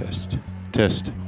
Test. 0.00 0.38
Test. 0.72 1.19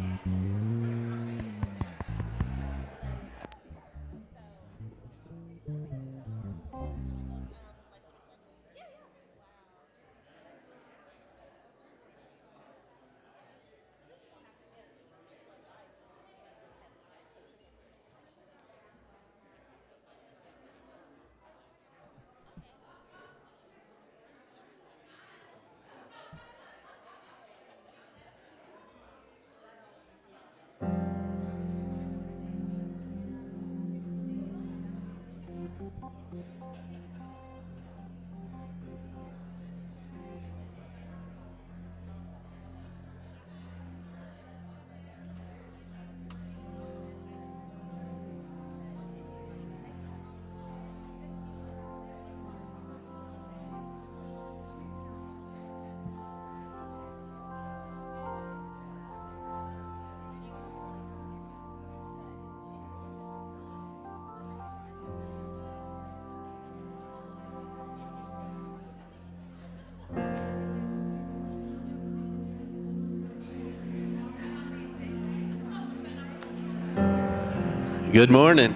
Good 78.12 78.30
morning. 78.30 78.74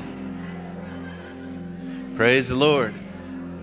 Praise 2.17 2.49
the 2.49 2.57
Lord. 2.57 2.95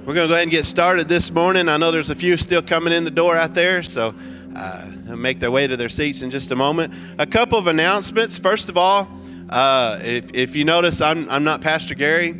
We're 0.05 0.13
going 0.13 0.25
to 0.25 0.27
go 0.27 0.33
ahead 0.35 0.43
and 0.43 0.51
get 0.51 0.67
started 0.67 1.09
this 1.09 1.31
morning. 1.31 1.67
I 1.67 1.77
know 1.77 1.89
there's 1.89 2.11
a 2.11 2.15
few 2.15 2.37
still 2.37 2.61
coming 2.61 2.93
in 2.93 3.05
the 3.05 3.09
door 3.09 3.35
out 3.35 3.55
there, 3.55 3.81
so 3.81 4.13
uh, 4.55 4.91
make 5.15 5.39
their 5.39 5.49
way 5.49 5.65
to 5.65 5.75
their 5.75 5.89
seats 5.89 6.21
in 6.21 6.29
just 6.29 6.51
a 6.51 6.55
moment. 6.55 6.93
A 7.17 7.25
couple 7.25 7.57
of 7.57 7.65
announcements. 7.65 8.37
First 8.37 8.69
of 8.69 8.77
all, 8.77 9.07
uh, 9.49 9.97
if, 10.03 10.31
if 10.35 10.55
you 10.55 10.63
notice, 10.63 11.01
I'm, 11.01 11.27
I'm 11.27 11.43
not 11.43 11.61
Pastor 11.61 11.95
Gary. 11.95 12.33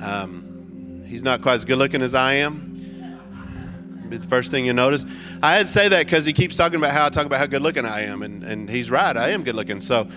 Um, 0.00 1.02
he's 1.08 1.24
not 1.24 1.42
quite 1.42 1.54
as 1.54 1.64
good 1.64 1.78
looking 1.78 2.00
as 2.00 2.14
I 2.14 2.34
am. 2.34 2.68
Be 4.08 4.18
the 4.18 4.28
first 4.28 4.52
thing 4.52 4.64
you 4.64 4.72
notice. 4.72 5.04
I 5.42 5.56
had 5.56 5.66
to 5.66 5.72
say 5.72 5.88
that 5.88 6.06
because 6.06 6.24
he 6.24 6.32
keeps 6.32 6.54
talking 6.54 6.76
about 6.76 6.92
how 6.92 7.06
I 7.06 7.08
talk 7.10 7.26
about 7.26 7.40
how 7.40 7.46
good 7.46 7.60
looking 7.60 7.84
I 7.84 8.04
am, 8.04 8.22
and, 8.22 8.44
and 8.44 8.70
he's 8.70 8.88
right. 8.88 9.16
I 9.16 9.30
am 9.30 9.42
good 9.42 9.56
looking. 9.56 9.80
So 9.80 10.08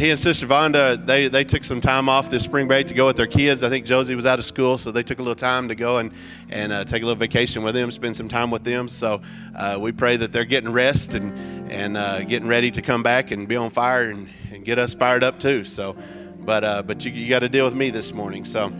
he 0.00 0.08
and 0.08 0.18
Sister 0.18 0.46
Vonda, 0.46 1.04
they, 1.04 1.28
they 1.28 1.44
took 1.44 1.62
some 1.62 1.82
time 1.82 2.08
off 2.08 2.30
this 2.30 2.42
spring 2.42 2.66
break 2.66 2.86
to 2.86 2.94
go 2.94 3.04
with 3.04 3.16
their 3.16 3.26
kids. 3.26 3.62
I 3.62 3.68
think 3.68 3.84
Josie 3.84 4.14
was 4.14 4.24
out 4.24 4.38
of 4.38 4.46
school, 4.46 4.78
so 4.78 4.90
they 4.90 5.02
took 5.02 5.18
a 5.18 5.22
little 5.22 5.36
time 5.36 5.68
to 5.68 5.74
go 5.74 5.98
and, 5.98 6.10
and 6.48 6.72
uh, 6.72 6.84
take 6.84 7.02
a 7.02 7.04
little 7.04 7.20
vacation 7.20 7.62
with 7.62 7.74
them, 7.74 7.90
spend 7.90 8.16
some 8.16 8.26
time 8.26 8.50
with 8.50 8.64
them. 8.64 8.88
So 8.88 9.20
uh, 9.54 9.76
we 9.78 9.92
pray 9.92 10.16
that 10.16 10.32
they're 10.32 10.46
getting 10.46 10.72
rest 10.72 11.12
and, 11.12 11.70
and 11.70 11.98
uh, 11.98 12.22
getting 12.22 12.48
ready 12.48 12.70
to 12.70 12.80
come 12.80 13.02
back 13.02 13.30
and 13.30 13.46
be 13.46 13.56
on 13.56 13.68
fire 13.68 14.08
and, 14.08 14.30
and 14.50 14.64
get 14.64 14.78
us 14.78 14.94
fired 14.94 15.22
up 15.22 15.38
too. 15.38 15.64
So, 15.64 15.94
but, 16.38 16.64
uh, 16.64 16.82
but 16.82 17.04
you, 17.04 17.12
you 17.12 17.28
got 17.28 17.40
to 17.40 17.50
deal 17.50 17.66
with 17.66 17.74
me 17.74 17.90
this 17.90 18.14
morning. 18.14 18.46
So, 18.46 18.72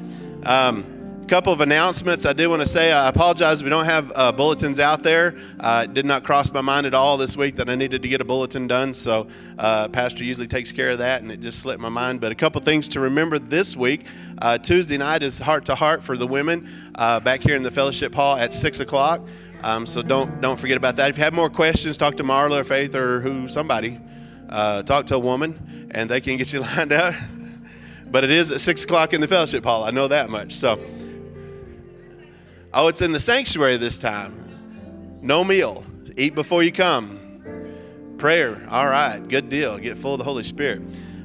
um, 0.47 1.00
couple 1.31 1.53
of 1.53 1.61
announcements 1.61 2.27
I 2.27 2.33
did 2.33 2.49
want 2.49 2.61
to 2.61 2.67
say. 2.67 2.91
I 2.91 3.07
apologize 3.09 3.63
we 3.63 3.71
don't 3.71 3.85
have 3.85 4.11
uh, 4.17 4.33
bulletins 4.33 4.81
out 4.81 5.05
there. 5.05 5.37
Uh, 5.61 5.83
it 5.85 5.95
did 5.95 6.05
not 6.05 6.25
cross 6.25 6.51
my 6.51 6.61
mind 6.61 6.87
at 6.87 6.93
all 6.93 7.17
this 7.17 7.37
week 7.37 7.55
that 7.55 7.71
I 7.71 7.77
needed 7.77 8.03
to 8.03 8.09
get 8.09 8.21
a 8.21 8.25
bulletin 8.25 8.67
done. 8.67 8.93
So 8.93 9.29
uh, 9.57 9.87
Pastor 9.91 10.25
usually 10.25 10.49
takes 10.49 10.73
care 10.73 10.91
of 10.91 10.99
that, 10.99 11.23
and 11.23 11.31
it 11.31 11.41
just 11.41 11.61
slipped 11.61 11.81
my 11.81 11.89
mind. 11.89 12.21
But 12.21 12.33
a 12.33 12.35
couple 12.35 12.61
things 12.63 12.89
to 12.89 13.01
remember 13.01 13.39
this 13.39 13.77
week. 13.77 14.07
Uh, 14.43 14.59
Tuesday 14.59 14.99
night 14.99 15.23
is 15.23 15.39
heart 15.39 15.67
to 15.67 15.77
heart 15.77 16.03
for 16.03 16.17
the 16.17 16.27
women 16.27 16.69
uh, 16.97 17.21
back 17.21 17.43
here 17.43 17.55
in 17.55 17.63
the 17.63 17.71
fellowship 17.71 18.13
hall 18.13 18.37
at 18.37 18.53
six 18.53 18.81
o'clock. 18.81 19.25
Um, 19.63 19.87
so 19.87 20.03
don't 20.03 20.41
don't 20.41 20.59
forget 20.59 20.77
about 20.77 20.97
that. 20.97 21.11
If 21.11 21.19
you 21.19 21.23
have 21.23 21.33
more 21.33 21.49
questions, 21.49 21.97
talk 21.97 22.17
to 22.17 22.25
Marla 22.25 22.63
or 22.63 22.65
Faith 22.65 22.97
or 22.97 23.21
who 23.21 23.47
somebody. 23.47 24.01
Uh, 24.49 24.83
talk 24.83 25.07
to 25.07 25.15
a 25.15 25.21
woman, 25.21 25.93
and 25.93 26.11
they 26.11 26.21
can 26.21 26.37
get 26.39 26.53
you 26.53 26.59
lined 26.77 26.93
up. 26.93 27.15
but 28.11 28.25
it 28.25 28.33
is 28.33 28.51
at 28.51 28.61
six 28.61 28.83
o'clock 28.83 29.15
in 29.15 29.21
the 29.21 29.29
fellowship 29.29 29.63
hall. 29.63 29.85
I 29.85 29.93
know 29.93 30.09
that 30.09 30.29
much. 30.29 30.55
So. 30.55 30.81
Oh, 32.73 32.87
it's 32.87 33.03
in 33.03 33.11
the 33.11 33.19
sanctuary 33.19 33.77
this 33.79 33.99
time. 33.99 35.19
No 35.23 35.43
meal. 35.43 35.85
Eat 36.17 36.37
before 36.37 36.63
you 36.63 36.71
come. 36.71 37.19
Prayer. 38.17 38.65
All 38.71 38.87
right. 38.87 39.19
Good 39.27 39.49
deal. 39.49 39.77
Get 39.79 39.99
full 39.99 40.15
of 40.15 40.19
the 40.19 40.25
Holy 40.25 40.45
Spirit. 40.45 40.83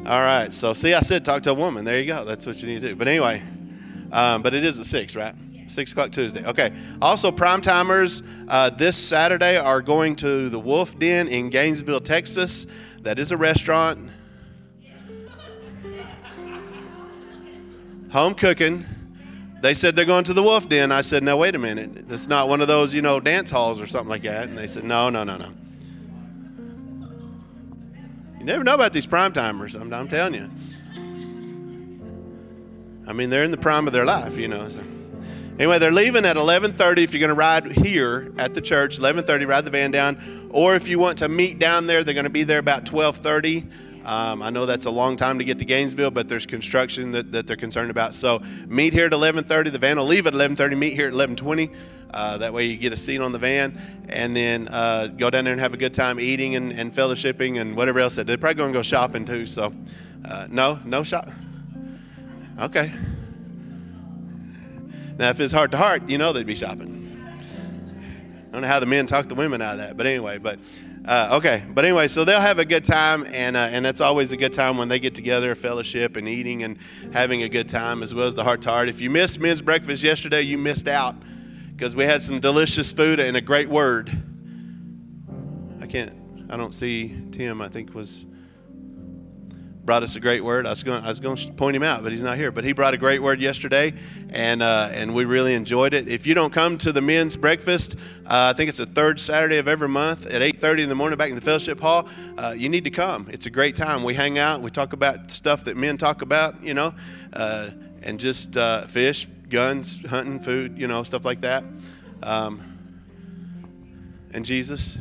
All 0.07 0.21
right. 0.21 0.51
So, 0.51 0.73
see, 0.73 0.95
I 0.95 1.01
said 1.01 1.23
talk 1.23 1.43
to 1.43 1.51
a 1.51 1.53
woman. 1.53 1.85
There 1.85 1.99
you 1.99 2.07
go. 2.07 2.25
That's 2.25 2.47
what 2.47 2.63
you 2.63 2.67
need 2.67 2.81
to 2.81 2.89
do. 2.89 2.95
But 2.95 3.07
anyway, 3.07 3.43
um, 4.11 4.41
but 4.41 4.55
it 4.55 4.63
is 4.63 4.79
at 4.79 4.87
6, 4.87 5.15
right? 5.15 5.35
6 5.67 5.91
o'clock 5.91 6.11
Tuesday. 6.11 6.43
Okay. 6.45 6.73
Also, 6.99 7.31
prime 7.31 7.61
timers 7.61 8.23
uh, 8.47 8.71
this 8.71 8.97
Saturday 8.97 9.57
are 9.57 9.83
going 9.83 10.15
to 10.17 10.49
the 10.49 10.59
Wolf 10.59 10.97
Den 10.97 11.27
in 11.27 11.51
Gainesville, 11.51 12.01
Texas. 12.01 12.65
That 13.01 13.19
is 13.19 13.31
a 13.31 13.37
restaurant. 13.37 14.09
Home 18.11 18.33
cooking 18.33 18.85
they 19.65 19.73
said 19.73 19.95
they're 19.95 20.05
going 20.05 20.23
to 20.25 20.33
the 20.33 20.43
Wolf 20.43 20.69
Den. 20.69 20.91
I 20.91 21.01
said, 21.01 21.23
no, 21.23 21.37
wait 21.37 21.55
a 21.55 21.59
minute. 21.59 22.05
It's 22.09 22.27
not 22.27 22.47
one 22.47 22.61
of 22.61 22.67
those, 22.67 22.93
you 22.93 23.01
know, 23.01 23.19
dance 23.19 23.49
halls 23.49 23.81
or 23.81 23.87
something 23.87 24.09
like 24.09 24.21
that. 24.21 24.47
And 24.47 24.57
they 24.57 24.67
said, 24.67 24.83
no, 24.83 25.09
no, 25.09 25.23
no, 25.23 25.37
no. 25.37 25.51
You 28.37 28.45
never 28.45 28.63
know 28.63 28.75
about 28.75 28.93
these 28.93 29.07
prime 29.07 29.33
timers. 29.33 29.73
I'm, 29.73 29.91
I'm 29.91 30.07
telling 30.07 30.35
you. 30.35 30.51
I 33.07 33.13
mean, 33.13 33.31
they're 33.31 33.43
in 33.43 33.49
the 33.49 33.57
prime 33.57 33.87
of 33.87 33.93
their 33.93 34.05
life, 34.05 34.37
you 34.37 34.47
know. 34.47 34.69
So. 34.69 34.83
Anyway, 35.57 35.79
they're 35.79 35.91
leaving 35.91 36.25
at 36.25 36.35
11:30. 36.35 36.97
If 36.99 37.13
you're 37.13 37.19
going 37.19 37.29
to 37.29 37.33
ride 37.33 37.71
here 37.71 38.31
at 38.37 38.53
the 38.53 38.61
church, 38.61 38.99
11:30, 38.99 39.47
ride 39.47 39.65
the 39.65 39.71
van 39.71 39.89
down. 39.89 40.49
Or 40.51 40.75
if 40.75 40.87
you 40.87 40.99
want 40.99 41.19
to 41.19 41.29
meet 41.29 41.59
down 41.59 41.87
there, 41.87 42.03
they're 42.03 42.13
going 42.13 42.25
to 42.25 42.29
be 42.29 42.43
there 42.43 42.59
about 42.59 42.85
12:30. 42.85 43.67
Um, 44.05 44.43
I 44.43 44.51
know 44.51 44.67
that's 44.67 44.85
a 44.85 44.91
long 44.91 45.15
time 45.15 45.39
to 45.39 45.45
get 45.45 45.57
to 45.59 45.65
Gainesville, 45.65 46.11
but 46.11 46.29
there's 46.29 46.45
construction 46.45 47.11
that, 47.13 47.31
that 47.31 47.47
they're 47.47 47.55
concerned 47.55 47.89
about. 47.89 48.13
So 48.13 48.41
meet 48.67 48.93
here 48.93 49.07
at 49.07 49.11
11:30. 49.11 49.71
The 49.71 49.79
van 49.79 49.97
will 49.97 50.05
leave 50.05 50.27
at 50.27 50.33
11:30. 50.33 50.77
Meet 50.77 50.93
here 50.93 51.07
at 51.07 51.13
11:20. 51.13 51.71
Uh, 52.11 52.37
that 52.37 52.53
way 52.53 52.65
you 52.65 52.77
get 52.77 52.93
a 52.93 52.97
seat 52.97 53.19
on 53.19 53.31
the 53.31 53.39
van, 53.39 54.05
and 54.09 54.37
then 54.37 54.67
uh, 54.69 55.07
go 55.07 55.29
down 55.29 55.43
there 55.43 55.53
and 55.53 55.59
have 55.59 55.73
a 55.73 55.77
good 55.77 55.93
time 55.93 56.19
eating 56.19 56.55
and, 56.55 56.71
and 56.71 56.93
fellowshipping 56.93 57.59
and 57.59 57.75
whatever 57.75 57.99
else. 57.99 58.15
They're 58.15 58.37
probably 58.37 58.53
going 58.53 58.71
to 58.71 58.79
go 58.79 58.83
shopping 58.83 59.25
too. 59.25 59.47
So 59.47 59.73
uh, 60.23 60.47
no, 60.49 60.79
no 60.85 61.03
shop. 61.03 61.29
Okay. 62.59 62.91
Now, 65.17 65.29
if 65.29 65.39
it's 65.39 65.51
heart 65.51 65.71
to 65.71 65.77
heart, 65.77 66.09
you 66.09 66.17
know 66.17 66.31
they'd 66.31 66.45
be 66.45 66.55
shopping. 66.55 67.01
I 68.49 68.51
don't 68.51 68.61
know 68.61 68.67
how 68.67 68.79
the 68.79 68.85
men 68.85 69.07
talk 69.07 69.27
the 69.27 69.35
women 69.35 69.61
out 69.61 69.73
of 69.73 69.77
that, 69.79 69.97
but 69.97 70.05
anyway, 70.05 70.37
but 70.37 70.59
uh, 71.07 71.29
okay, 71.33 71.63
but 71.69 71.85
anyway, 71.85 72.07
so 72.07 72.25
they'll 72.25 72.41
have 72.41 72.57
a 72.57 72.65
good 72.65 72.83
time, 72.83 73.27
and 73.31 73.55
uh, 73.55 73.59
and 73.59 73.85
that's 73.85 74.01
always 74.01 74.31
a 74.31 74.37
good 74.37 74.53
time 74.53 74.77
when 74.77 74.87
they 74.87 74.99
get 74.99 75.13
together, 75.13 75.53
fellowship 75.53 76.17
and 76.17 76.27
eating 76.27 76.63
and 76.63 76.77
having 77.13 77.43
a 77.43 77.49
good 77.49 77.69
time, 77.69 78.01
as 78.01 78.13
well 78.13 78.25
as 78.25 78.33
the 78.33 78.43
heart 78.43 78.63
to 78.63 78.71
heart. 78.71 78.89
If 78.89 79.01
you 79.01 79.11
missed 79.11 79.39
men's 79.39 79.61
breakfast 79.61 80.03
yesterday, 80.03 80.41
you 80.41 80.57
missed 80.57 80.87
out 80.87 81.15
because 81.71 81.95
we 81.95 82.05
had 82.05 82.23
some 82.23 82.39
delicious 82.39 82.91
food 82.91 83.19
and 83.19 83.37
a 83.37 83.41
great 83.41 83.69
word. 83.69 84.09
I 85.79 85.85
can't, 85.85 86.13
I 86.49 86.57
don't 86.57 86.73
see 86.73 87.15
Tim. 87.31 87.61
I 87.61 87.67
think 87.67 87.93
was 87.93 88.25
brought 89.85 90.01
us 90.01 90.15
a 90.15 90.19
great 90.19 90.43
word. 90.43 90.65
I 90.65 90.71
was 90.71 90.81
going 90.81 91.03
I 91.03 91.07
was 91.07 91.19
going 91.19 91.35
to 91.35 91.53
point 91.53 91.75
him 91.75 91.83
out, 91.83 92.01
but 92.01 92.11
he's 92.11 92.23
not 92.23 92.37
here. 92.37 92.51
But 92.51 92.63
he 92.63 92.73
brought 92.73 92.95
a 92.95 92.97
great 92.97 93.21
word 93.21 93.39
yesterday, 93.39 93.93
and 94.29 94.63
uh, 94.63 94.89
and 94.91 95.13
we 95.13 95.25
really 95.25 95.53
enjoyed 95.53 95.93
it. 95.93 96.07
If 96.07 96.25
you 96.25 96.33
don't 96.33 96.51
come 96.51 96.77
to 96.79 96.91
the 96.91 97.01
men's 97.01 97.37
breakfast, 97.37 97.95
uh, 98.25 98.51
I 98.51 98.53
think 98.53 98.69
it's 98.69 98.79
the 98.79 98.87
third 98.87 99.19
Saturday 99.19 99.57
of 99.57 99.67
every 99.67 99.87
month 99.87 100.25
at 100.25 100.41
8:30 100.41 100.83
in 100.83 100.89
the 100.89 100.95
morning 100.95 101.17
back 101.17 101.29
in 101.29 101.35
the 101.35 101.41
fellowship 101.41 101.79
hall. 101.79 102.07
Uh, 102.37 102.55
you 102.57 102.67
need 102.67 102.83
to 102.85 102.89
come. 102.89 103.27
It's 103.31 103.45
a 103.45 103.51
great 103.51 103.75
time. 103.75 104.03
We 104.03 104.15
hang 104.15 104.39
out. 104.39 104.61
We 104.61 104.71
talk 104.71 104.93
about 104.93 105.29
stuff 105.29 105.63
that 105.65 105.77
men 105.77 105.97
talk 105.97 106.23
about, 106.23 106.63
you 106.63 106.73
know, 106.73 106.93
uh, 107.33 107.69
and 108.01 108.19
just 108.19 108.57
uh, 108.57 108.85
fish, 108.87 109.27
guns, 109.49 110.03
hunting, 110.05 110.39
food, 110.39 110.79
you 110.79 110.87
know, 110.87 111.03
stuff 111.03 111.25
like 111.25 111.41
that. 111.41 111.63
Um, 112.23 112.61
and 114.33 114.43
Jesus. 114.43 114.97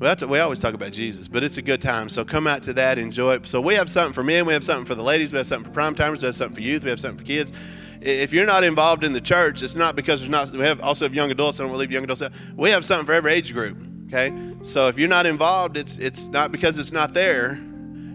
Well, 0.00 0.16
we 0.28 0.38
always 0.38 0.60
talk 0.60 0.72
about 0.72 0.92
Jesus, 0.92 1.28
but 1.28 1.44
it's 1.44 1.58
a 1.58 1.62
good 1.62 1.82
time. 1.82 2.08
So 2.08 2.24
come 2.24 2.46
out 2.46 2.62
to 2.62 2.72
that, 2.72 2.96
enjoy 2.96 3.34
it. 3.34 3.46
So 3.46 3.60
we 3.60 3.74
have 3.74 3.90
something 3.90 4.14
for 4.14 4.24
men, 4.24 4.46
we 4.46 4.54
have 4.54 4.64
something 4.64 4.86
for 4.86 4.94
the 4.94 5.02
ladies, 5.02 5.30
we 5.30 5.36
have 5.36 5.46
something 5.46 5.70
for 5.70 5.74
prime 5.74 5.94
timers, 5.94 6.22
we 6.22 6.26
have 6.26 6.34
something 6.34 6.54
for 6.54 6.62
youth, 6.62 6.82
we 6.82 6.88
have 6.88 6.98
something 6.98 7.18
for 7.18 7.24
kids. 7.24 7.52
If 8.00 8.32
you're 8.32 8.46
not 8.46 8.64
involved 8.64 9.04
in 9.04 9.12
the 9.12 9.20
church, 9.20 9.62
it's 9.62 9.76
not 9.76 9.96
because 9.96 10.20
there's 10.22 10.30
not. 10.30 10.52
We 10.52 10.64
have 10.64 10.80
also 10.80 11.04
have 11.04 11.14
young 11.14 11.30
adults. 11.30 11.60
I 11.60 11.64
don't 11.64 11.76
leave 11.76 11.92
young 11.92 12.04
adults 12.04 12.22
out. 12.22 12.32
We 12.56 12.70
have 12.70 12.82
something 12.82 13.04
for 13.04 13.12
every 13.12 13.34
age 13.34 13.52
group. 13.52 13.76
Okay, 14.06 14.32
so 14.62 14.88
if 14.88 14.98
you're 14.98 15.06
not 15.06 15.26
involved, 15.26 15.76
it's 15.76 15.98
it's 15.98 16.28
not 16.28 16.50
because 16.50 16.78
it's 16.78 16.92
not 16.92 17.12
there. 17.12 17.56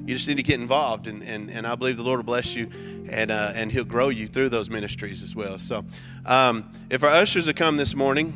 You 0.05 0.15
just 0.15 0.27
need 0.27 0.38
to 0.38 0.43
get 0.43 0.59
involved, 0.59 1.05
and, 1.05 1.23
and, 1.23 1.49
and 1.49 1.65
I 1.67 1.75
believe 1.75 1.97
the 1.97 2.03
Lord 2.03 2.17
will 2.17 2.25
bless 2.25 2.55
you, 2.55 2.67
and 3.11 3.29
uh, 3.29 3.51
and 3.53 3.71
He'll 3.71 3.83
grow 3.83 4.09
you 4.09 4.25
through 4.25 4.49
those 4.49 4.71
ministries 4.71 5.21
as 5.21 5.35
well. 5.35 5.59
So, 5.59 5.85
um, 6.25 6.71
if 6.89 7.03
our 7.03 7.11
ushers 7.11 7.45
have 7.45 7.55
come 7.55 7.77
this 7.77 7.93
morning, 7.93 8.33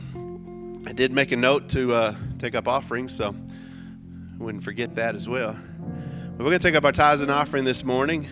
I 0.90 0.92
did 0.92 1.14
make 1.14 1.32
a 1.32 1.38
note 1.38 1.70
to 1.70 1.94
uh, 1.94 2.16
take 2.40 2.56
up 2.56 2.68
offerings, 2.68 3.16
so 3.16 3.28
I 3.30 4.44
wouldn't 4.44 4.64
forget 4.64 4.96
that 4.96 5.14
as 5.14 5.30
well. 5.30 5.54
But 5.54 6.40
we're 6.40 6.50
going 6.50 6.60
to 6.60 6.68
take 6.68 6.74
up 6.74 6.84
our 6.84 6.92
tithes 6.92 7.22
and 7.22 7.30
offering 7.30 7.64
this 7.64 7.84
morning, 7.84 8.28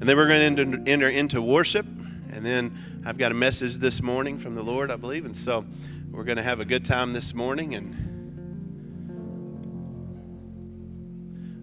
and 0.00 0.08
then 0.08 0.16
we're 0.16 0.26
going 0.26 0.56
to 0.56 0.90
enter, 0.90 1.10
into 1.10 1.42
worship, 1.42 1.84
and 1.84 2.44
then 2.44 3.02
I've 3.04 3.18
got 3.18 3.32
a 3.32 3.34
message 3.34 3.76
this 3.76 4.00
morning 4.00 4.38
from 4.38 4.54
the 4.54 4.62
Lord, 4.62 4.90
I 4.90 4.96
believe, 4.96 5.26
and 5.26 5.36
so 5.36 5.66
we're 6.10 6.24
going 6.24 6.38
to 6.38 6.42
have 6.42 6.58
a 6.58 6.64
good 6.64 6.86
time 6.86 7.12
this 7.12 7.34
morning 7.34 7.74
and. 7.74 8.12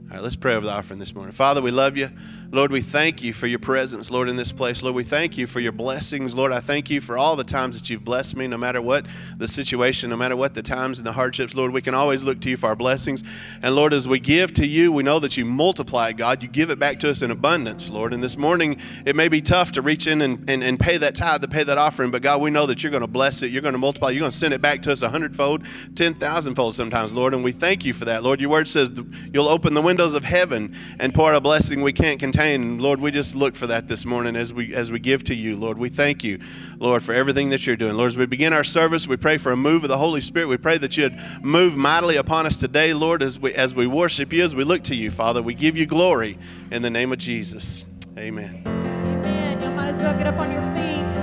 All 0.07 0.17
right, 0.17 0.23
let's 0.23 0.35
pray 0.35 0.53
over 0.53 0.67
the 0.67 0.71
offering 0.71 0.99
this 0.99 1.15
morning. 1.15 1.31
Father, 1.31 1.63
we 1.63 1.71
love 1.71 1.97
you. 1.97 2.11
Lord, 2.53 2.69
we 2.69 2.81
thank 2.81 3.23
you 3.23 3.31
for 3.31 3.47
your 3.47 3.59
presence, 3.59 4.11
Lord, 4.11 4.27
in 4.27 4.35
this 4.35 4.51
place. 4.51 4.83
Lord, 4.83 4.93
we 4.93 5.05
thank 5.05 5.37
you 5.37 5.47
for 5.47 5.61
your 5.61 5.71
blessings. 5.71 6.35
Lord, 6.35 6.51
I 6.51 6.59
thank 6.59 6.89
you 6.89 6.99
for 6.99 7.17
all 7.17 7.37
the 7.37 7.45
times 7.45 7.79
that 7.79 7.89
you've 7.89 8.03
blessed 8.03 8.35
me, 8.35 8.45
no 8.45 8.57
matter 8.57 8.81
what 8.81 9.05
the 9.37 9.47
situation, 9.47 10.09
no 10.09 10.17
matter 10.17 10.35
what 10.35 10.53
the 10.53 10.61
times 10.61 10.99
and 10.99 11.07
the 11.07 11.13
hardships. 11.13 11.55
Lord, 11.55 11.71
we 11.71 11.81
can 11.81 11.95
always 11.95 12.25
look 12.25 12.41
to 12.41 12.49
you 12.49 12.57
for 12.57 12.67
our 12.67 12.75
blessings. 12.75 13.23
And 13.63 13.73
Lord, 13.73 13.93
as 13.93 14.05
we 14.05 14.19
give 14.19 14.51
to 14.55 14.67
you, 14.67 14.91
we 14.91 15.01
know 15.01 15.17
that 15.19 15.37
you 15.37 15.45
multiply, 15.45 16.11
God. 16.11 16.43
You 16.43 16.49
give 16.49 16.69
it 16.69 16.77
back 16.77 16.99
to 16.99 17.09
us 17.09 17.21
in 17.21 17.31
abundance, 17.31 17.89
Lord. 17.89 18.13
And 18.13 18.21
this 18.21 18.37
morning, 18.37 18.81
it 19.05 19.15
may 19.15 19.29
be 19.29 19.41
tough 19.41 19.71
to 19.71 19.81
reach 19.81 20.05
in 20.05 20.19
and, 20.19 20.43
and, 20.49 20.61
and 20.61 20.77
pay 20.77 20.97
that 20.97 21.15
tithe, 21.15 21.43
to 21.43 21.47
pay 21.47 21.63
that 21.63 21.77
offering, 21.77 22.11
but 22.11 22.21
God, 22.21 22.41
we 22.41 22.51
know 22.51 22.65
that 22.65 22.83
you're 22.83 22.91
going 22.91 22.99
to 22.99 23.07
bless 23.07 23.43
it. 23.43 23.51
You're 23.51 23.61
going 23.61 23.75
to 23.75 23.79
multiply. 23.79 24.09
You're 24.09 24.19
going 24.19 24.31
to 24.31 24.37
send 24.37 24.53
it 24.53 24.61
back 24.61 24.81
to 24.81 24.91
us 24.91 25.01
a 25.01 25.09
hundredfold, 25.09 25.63
ten 25.95 26.13
thousandfold 26.13 26.75
sometimes, 26.75 27.13
Lord. 27.13 27.33
And 27.33 27.45
we 27.45 27.53
thank 27.53 27.85
you 27.85 27.93
for 27.93 28.03
that, 28.03 28.23
Lord. 28.23 28.41
Your 28.41 28.49
word 28.49 28.67
says 28.67 28.91
you'll 29.33 29.47
open 29.47 29.73
the 29.73 29.81
windows 29.81 30.15
of 30.15 30.25
heaven 30.25 30.75
and 30.99 31.13
pour 31.13 31.29
out 31.29 31.35
a 31.35 31.39
blessing 31.39 31.81
we 31.81 31.93
can't 31.93 32.19
contain 32.19 32.40
Lord, 32.41 32.99
we 32.99 33.11
just 33.11 33.35
look 33.35 33.55
for 33.55 33.67
that 33.67 33.87
this 33.87 34.03
morning 34.03 34.35
as 34.35 34.51
we 34.51 34.73
as 34.73 34.91
we 34.91 34.97
give 34.97 35.23
to 35.25 35.35
you, 35.35 35.55
Lord. 35.55 35.77
We 35.77 35.89
thank 35.89 36.23
you, 36.23 36.39
Lord, 36.79 37.03
for 37.03 37.13
everything 37.13 37.49
that 37.49 37.67
you're 37.67 37.75
doing. 37.75 37.93
Lord, 37.93 38.07
as 38.07 38.17
we 38.17 38.25
begin 38.25 38.51
our 38.51 38.63
service, 38.63 39.07
we 39.07 39.15
pray 39.15 39.37
for 39.37 39.51
a 39.51 39.55
move 39.55 39.83
of 39.83 39.89
the 39.89 39.99
Holy 39.99 40.21
Spirit. 40.21 40.47
We 40.47 40.57
pray 40.57 40.79
that 40.79 40.97
you'd 40.97 41.15
move 41.43 41.77
mightily 41.77 42.15
upon 42.15 42.47
us 42.47 42.57
today, 42.57 42.95
Lord, 42.95 43.21
as 43.21 43.39
we 43.39 43.53
as 43.53 43.75
we 43.75 43.85
worship 43.85 44.33
you, 44.33 44.43
as 44.43 44.55
we 44.55 44.63
look 44.63 44.81
to 44.85 44.95
you, 44.95 45.11
Father. 45.11 45.43
We 45.43 45.53
give 45.53 45.77
you 45.77 45.85
glory 45.85 46.39
in 46.71 46.81
the 46.81 46.89
name 46.89 47.11
of 47.11 47.19
Jesus. 47.19 47.85
Amen. 48.17 48.63
Amen. 48.65 49.61
You 49.61 49.69
might 49.69 49.89
as 49.89 50.01
well 50.01 50.17
get 50.17 50.25
up 50.25 50.39
on 50.39 50.51
your 50.51 50.63
feet. 50.73 51.13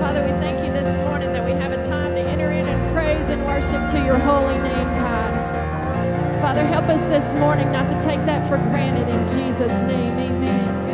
Father, 0.00 0.22
we 0.22 0.30
thank 0.40 0.64
you 0.64 0.72
this 0.72 0.96
morning 0.98 1.30
that 1.34 1.44
we 1.44 1.50
have 1.50 1.72
a 1.72 1.82
time 1.84 2.14
to 2.14 2.20
enter 2.20 2.50
in 2.52 2.66
and 2.66 2.94
praise 2.94 3.28
and 3.28 3.44
worship 3.44 3.90
to 3.90 4.02
your 4.06 4.16
holy 4.16 4.58
name. 4.60 4.95
Father, 6.46 6.62
help 6.62 6.84
us 6.84 7.02
this 7.06 7.34
morning 7.40 7.72
not 7.72 7.88
to 7.88 8.00
take 8.00 8.24
that 8.24 8.48
for 8.48 8.56
granted 8.56 9.08
in 9.08 9.18
Jesus' 9.24 9.82
name. 9.82 10.16
Amen. 10.16 10.86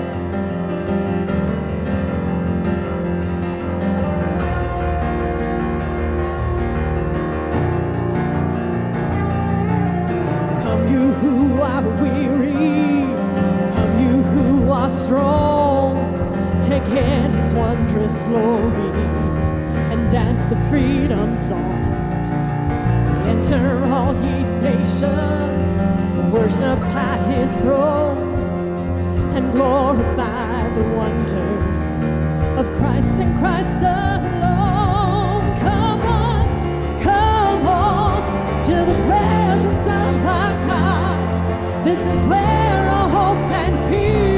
Come, 10.62 10.90
you 10.90 11.12
who 11.12 11.60
are 11.60 11.82
weary, 12.00 13.04
come, 13.74 14.00
you 14.00 14.22
who 14.22 14.72
are 14.72 14.88
strong, 14.88 15.94
take 16.62 16.82
in 16.84 17.30
his 17.32 17.52
wondrous 17.52 18.22
glory 18.22 18.96
and 19.92 20.10
dance 20.10 20.46
the 20.46 20.56
freedom 20.70 21.36
song. 21.36 21.81
Enter 23.42 23.84
all 23.86 24.14
ye 24.14 24.44
nations, 24.60 25.66
worship 26.32 26.78
at 26.94 27.18
his 27.26 27.58
throne, 27.58 28.16
and 29.34 29.50
glorify 29.50 30.68
the 30.74 30.84
wonders 30.94 31.82
of 32.56 32.72
Christ 32.78 33.18
and 33.18 33.36
Christ 33.40 33.80
alone. 33.80 35.56
Come 35.58 36.02
on, 36.02 37.00
come 37.00 37.66
on 37.66 38.62
to 38.62 38.74
the 38.74 38.98
presence 39.08 39.86
of 39.86 40.26
our 40.38 40.54
God. 40.68 41.84
This 41.84 41.98
is 41.98 42.24
where 42.26 42.88
our 42.90 43.08
hope 43.08 43.50
and 43.50 43.76
peace 43.90 44.31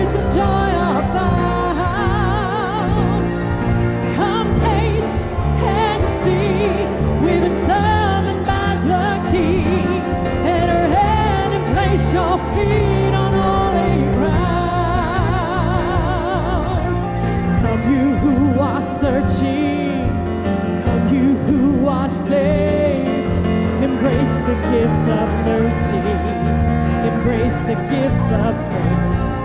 Embrace 27.55 27.67
the 27.67 27.75
gift 27.91 28.33
of 28.33 28.55
praise. 28.71 29.37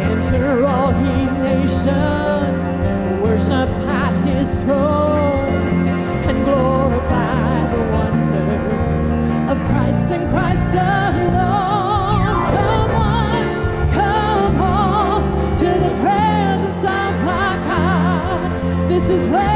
Enter 0.00 0.64
all 0.64 0.92
ye 0.92 1.26
nations, 1.42 2.64
worship 3.22 3.70
at 3.86 4.12
his 4.26 4.54
throne, 4.54 5.48
and 6.28 6.44
glorify 6.44 7.70
the 7.70 7.82
wonders 7.92 8.94
of 9.50 9.56
Christ 9.68 10.08
and 10.10 10.28
Christ 10.30 10.70
alone. 10.70 11.46
Come 12.56 12.90
on, 12.90 13.44
come 13.94 15.56
to 15.58 15.64
the 15.66 15.92
presence 16.02 16.82
of 16.82 17.28
our 17.28 17.56
God. 17.68 18.88
This 18.88 19.08
is 19.08 19.28
where 19.28 19.55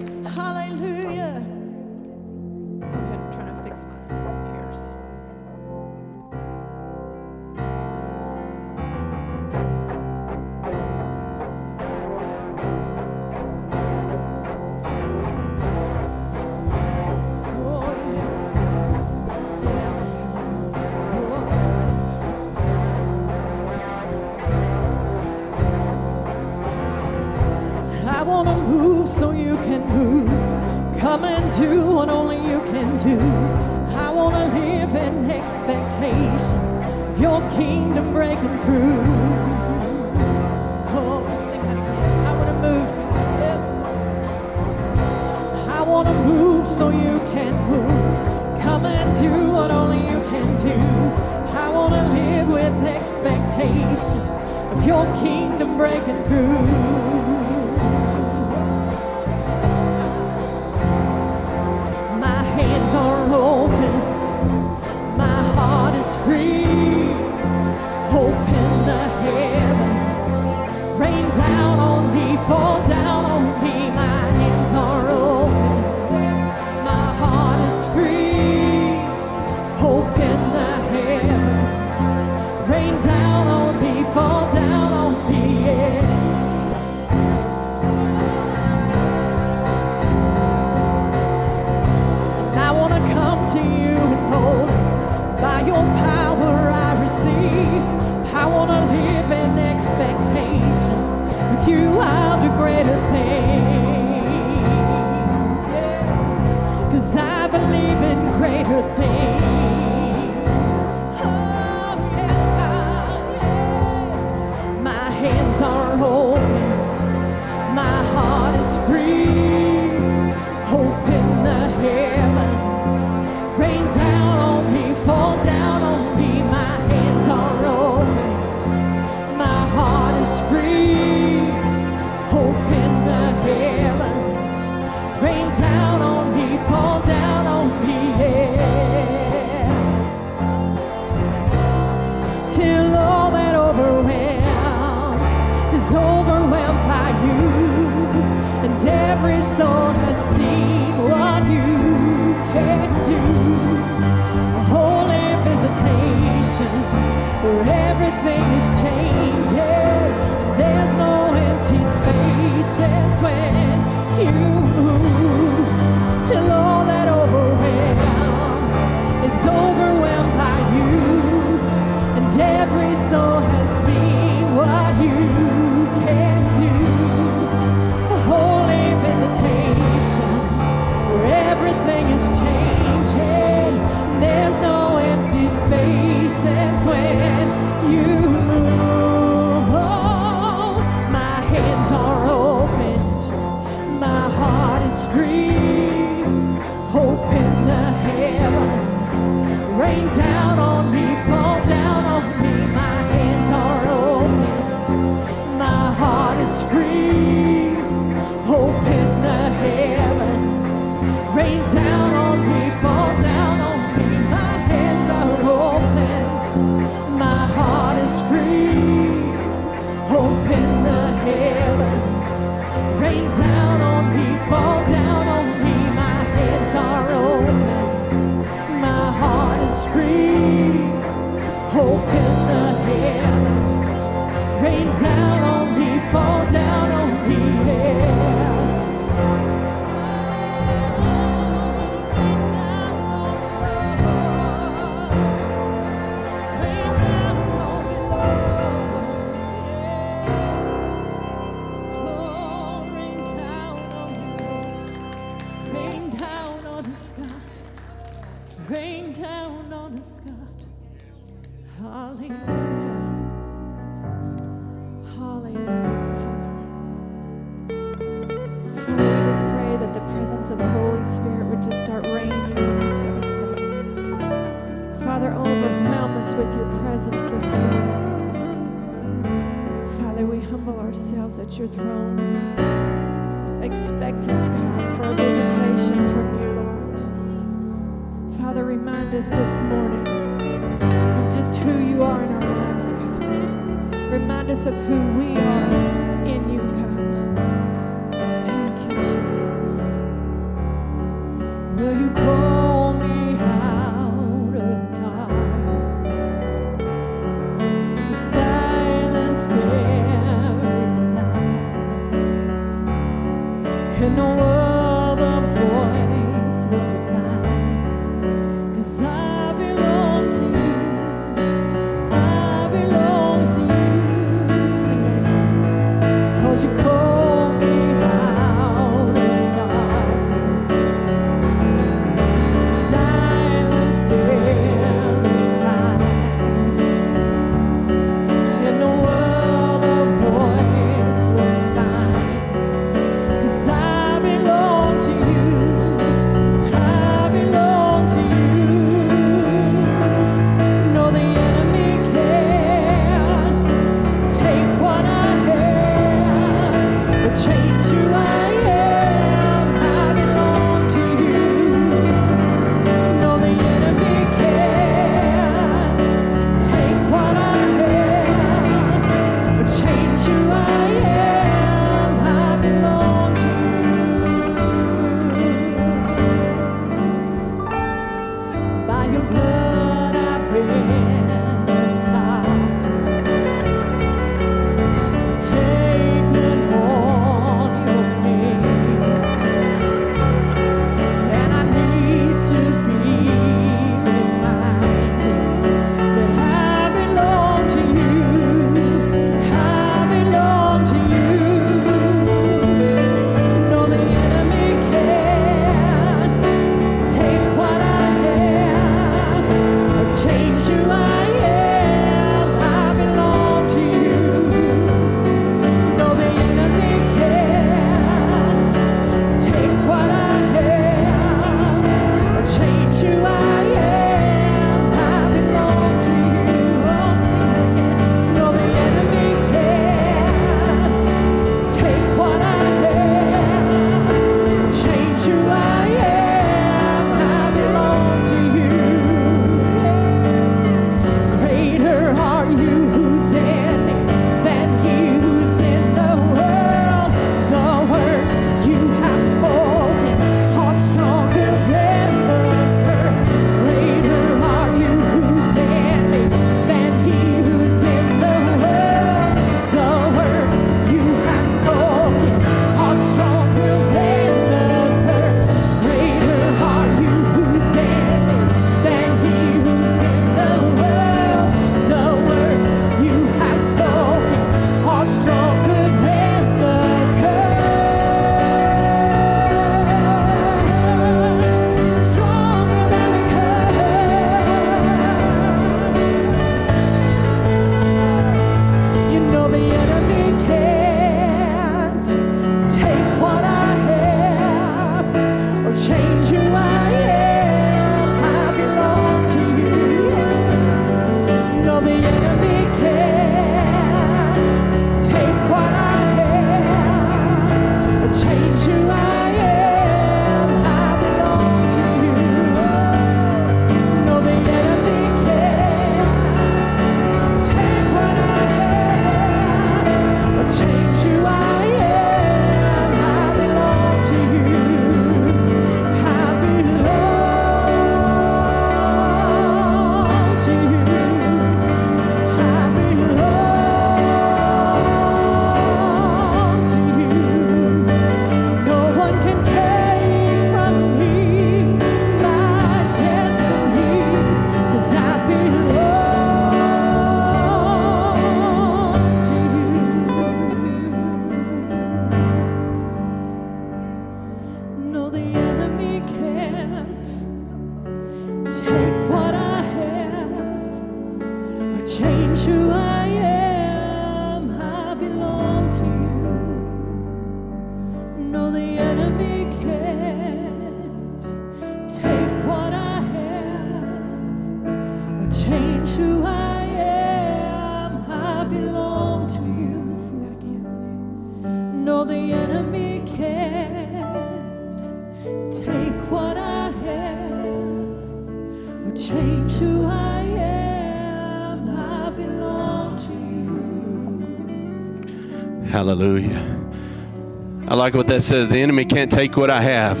like 597.82 597.94
what 597.94 598.06
that 598.06 598.22
says. 598.22 598.48
The 598.48 598.60
enemy 598.60 598.84
can't 598.84 599.10
take 599.10 599.36
what 599.36 599.50
I 599.50 599.60
have. 599.60 600.00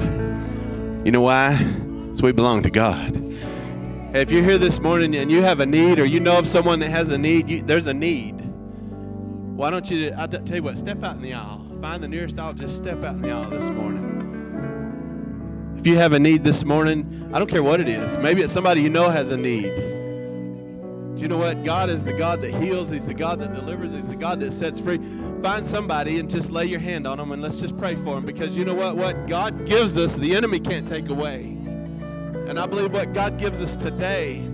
You 1.04 1.10
know 1.10 1.22
why? 1.22 1.56
So 2.12 2.22
we 2.22 2.30
belong 2.30 2.62
to 2.62 2.70
God. 2.70 3.16
If 4.14 4.30
you're 4.30 4.44
here 4.44 4.56
this 4.56 4.78
morning 4.78 5.16
and 5.16 5.32
you 5.32 5.42
have 5.42 5.58
a 5.58 5.66
need 5.66 5.98
or 5.98 6.04
you 6.04 6.20
know 6.20 6.38
of 6.38 6.46
someone 6.46 6.78
that 6.78 6.90
has 6.90 7.10
a 7.10 7.18
need, 7.18 7.50
you, 7.50 7.60
there's 7.60 7.88
a 7.88 7.94
need. 7.94 8.34
Why 9.56 9.70
don't 9.70 9.90
you, 9.90 10.10
t- 10.10 10.14
tell 10.14 10.54
you 10.54 10.62
what, 10.62 10.78
step 10.78 11.02
out 11.02 11.16
in 11.16 11.22
the 11.22 11.32
aisle. 11.32 11.66
Find 11.80 12.00
the 12.00 12.06
nearest 12.06 12.38
aisle, 12.38 12.54
just 12.54 12.76
step 12.76 13.02
out 13.02 13.16
in 13.16 13.22
the 13.22 13.32
aisle 13.32 13.50
this 13.50 13.68
morning. 13.68 15.74
If 15.76 15.84
you 15.84 15.96
have 15.96 16.12
a 16.12 16.20
need 16.20 16.44
this 16.44 16.64
morning, 16.64 17.32
I 17.34 17.40
don't 17.40 17.50
care 17.50 17.64
what 17.64 17.80
it 17.80 17.88
is. 17.88 18.16
Maybe 18.16 18.42
it's 18.42 18.52
somebody 18.52 18.82
you 18.82 18.90
know 18.90 19.08
has 19.08 19.32
a 19.32 19.36
need. 19.36 19.74
Do 21.16 21.22
you 21.22 21.26
know 21.26 21.38
what? 21.38 21.64
God 21.64 21.90
is 21.90 22.04
the 22.04 22.12
God 22.12 22.42
that 22.42 22.54
heals. 22.54 22.90
He's 22.90 23.06
the 23.06 23.14
God 23.14 23.40
that 23.40 23.52
delivers. 23.52 23.92
He's 23.92 24.06
the 24.06 24.14
God 24.14 24.38
that 24.38 24.52
sets 24.52 24.78
free. 24.78 25.00
Find 25.42 25.66
somebody 25.66 26.20
and 26.20 26.30
just 26.30 26.52
lay 26.52 26.66
your 26.66 26.78
hand 26.78 27.04
on 27.04 27.18
them 27.18 27.32
and 27.32 27.42
let's 27.42 27.58
just 27.58 27.76
pray 27.76 27.96
for 27.96 28.14
them 28.14 28.24
because 28.24 28.56
you 28.56 28.64
know 28.64 28.74
what? 28.74 28.96
What 28.96 29.26
God 29.26 29.66
gives 29.66 29.98
us, 29.98 30.14
the 30.14 30.36
enemy 30.36 30.60
can't 30.60 30.86
take 30.86 31.08
away. 31.08 31.56
And 32.46 32.60
I 32.60 32.66
believe 32.66 32.92
what 32.92 33.12
God 33.12 33.38
gives 33.38 33.60
us 33.60 33.76
today, 33.76 34.48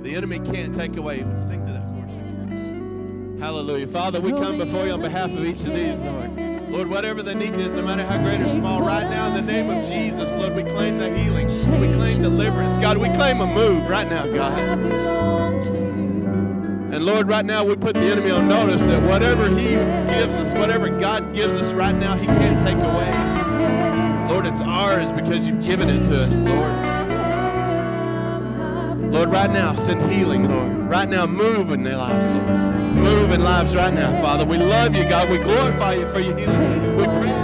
the 0.00 0.14
enemy 0.14 0.38
can't 0.38 0.72
take 0.72 0.96
away. 0.96 1.18
Sing 1.38 1.66
to 1.66 1.72
that. 1.72 1.82
Hallelujah. 3.42 3.88
Father, 3.88 4.22
we 4.22 4.30
come 4.30 4.56
before 4.56 4.86
you 4.86 4.92
on 4.92 5.02
behalf 5.02 5.30
of 5.30 5.44
each 5.44 5.64
of 5.64 5.74
these, 5.74 6.00
Lord. 6.00 6.70
Lord, 6.70 6.88
whatever 6.88 7.22
the 7.22 7.34
need 7.34 7.54
is, 7.54 7.74
no 7.74 7.82
matter 7.82 8.06
how 8.06 8.16
great 8.22 8.40
or 8.40 8.48
small, 8.48 8.80
right 8.80 9.02
now 9.10 9.28
in 9.28 9.34
the 9.34 9.52
name 9.52 9.68
of 9.68 9.84
Jesus, 9.86 10.34
Lord, 10.36 10.54
we 10.54 10.62
claim 10.62 10.96
the 10.96 11.14
healing. 11.14 11.48
We 11.48 11.92
claim 11.92 12.22
deliverance. 12.22 12.78
God, 12.78 12.96
we 12.96 13.08
claim 13.10 13.42
a 13.42 13.46
move 13.46 13.86
right 13.90 14.08
now, 14.08 14.26
God. 14.26 15.11
And 16.92 17.06
Lord, 17.06 17.26
right 17.26 17.44
now 17.44 17.64
we 17.64 17.74
put 17.74 17.94
the 17.94 18.02
enemy 18.02 18.30
on 18.30 18.46
notice 18.48 18.82
that 18.82 19.02
whatever 19.04 19.48
he 19.48 19.70
gives 19.70 20.34
us, 20.34 20.52
whatever 20.52 20.90
God 20.90 21.32
gives 21.32 21.54
us 21.54 21.72
right 21.72 21.94
now, 21.94 22.14
he 22.14 22.26
can't 22.26 22.60
take 22.60 22.76
away. 22.76 24.28
Lord, 24.30 24.44
it's 24.44 24.60
ours 24.60 25.10
because 25.10 25.46
you've 25.46 25.64
given 25.64 25.88
it 25.88 26.02
to 26.02 26.16
us, 26.16 26.42
Lord. 26.42 26.70
Lord, 29.10 29.30
right 29.30 29.50
now, 29.50 29.72
send 29.72 30.02
healing, 30.12 30.50
Lord. 30.50 30.70
Right 30.70 31.08
now, 31.08 31.26
move 31.26 31.70
in 31.70 31.82
their 31.82 31.96
lives, 31.96 32.28
Lord. 32.28 32.46
Move 32.94 33.30
in 33.30 33.42
lives 33.42 33.74
right 33.74 33.94
now, 33.94 34.12
Father. 34.20 34.44
We 34.44 34.58
love 34.58 34.94
you, 34.94 35.08
God. 35.08 35.30
We 35.30 35.38
glorify 35.38 35.94
you 35.94 36.06
for 36.08 36.20
your 36.20 36.36
healing. 36.36 36.96
We 36.98 37.04
praise 37.04 37.41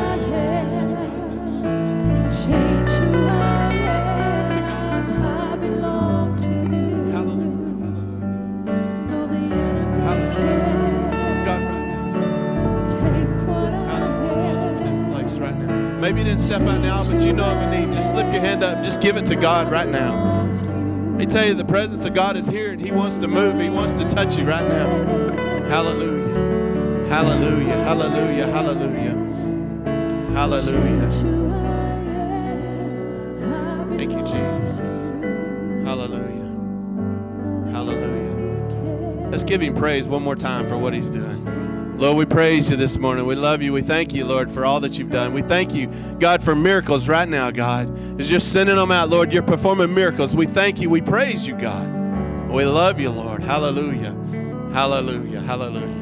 Out 16.59 16.81
now, 16.81 17.09
but 17.09 17.25
you 17.25 17.33
know 17.33 17.45
of 17.45 17.57
a 17.57 17.71
need. 17.71 17.93
Just 17.93 18.11
slip 18.11 18.33
your 18.33 18.41
hand 18.41 18.65
up. 18.65 18.83
Just 18.83 19.01
give 19.01 19.17
it 19.17 19.25
to 19.27 19.37
God 19.37 19.71
right 19.71 19.89
now. 19.89 20.45
Let 20.47 21.17
me 21.17 21.25
tell 21.27 21.47
you, 21.47 21.55
the 21.55 21.65
presence 21.65 22.05
of 22.05 22.15
God 22.15 22.37
is 22.37 22.49
here 22.49 22.73
and 22.73 22.81
He 22.81 22.91
wants 22.91 23.19
to 23.19 23.29
move. 23.29 23.61
He 23.61 23.71
wants 23.71 23.95
to 23.95 24.09
touch 24.09 24.37
you 24.37 24.45
right 24.45 24.67
now. 24.69 24.89
Hallelujah. 25.69 27.07
Hallelujah. 27.07 27.77
Hallelujah. 27.77 28.47
Hallelujah. 28.47 29.15
Hallelujah. 30.35 31.11
Thank 33.97 34.13
you, 34.13 34.23
Jesus. 34.23 35.05
Hallelujah. 35.85 36.51
Hallelujah. 37.73 39.29
Let's 39.31 39.45
give 39.45 39.61
Him 39.61 39.75
praise 39.75 40.09
one 40.09 40.23
more 40.25 40.37
time 40.37 40.67
for 40.69 40.77
what 40.77 40.93
He's 40.93 41.11
doing. 41.11 41.68
Lord, 41.99 42.17
we 42.17 42.27
praise 42.27 42.71
you 42.71 42.77
this 42.77 42.97
morning. 42.97 43.27
We 43.27 43.35
love 43.35 43.61
you. 43.61 43.73
We 43.73 43.83
thank 43.83 44.15
you, 44.15 44.25
Lord, 44.25 44.53
for 44.53 44.65
all 44.65 44.79
that 44.81 44.97
you've 44.97 45.11
done. 45.11 45.33
We 45.33 45.43
thank 45.43 45.75
you, 45.75 45.89
God, 46.21 46.45
for 46.45 46.55
miracles 46.55 47.09
right 47.09 47.29
now, 47.29 47.51
God. 47.51 48.21
Is 48.21 48.29
just 48.29 48.53
sending 48.53 48.77
them 48.77 48.93
out, 48.93 49.09
Lord. 49.09 49.33
You're 49.33 49.43
performing 49.43 49.93
miracles. 49.93 50.37
We 50.37 50.47
thank 50.47 50.81
you. 50.81 50.89
We 50.91 51.01
praise 51.01 51.45
you, 51.45 51.57
God. 51.57 51.89
We 52.51 52.65
love 52.65 53.01
you, 53.01 53.11
Lord. 53.11 53.43
Hallelujah. 53.43 54.13
Hallelujah. 54.73 55.41
Hallelujah. 55.41 55.99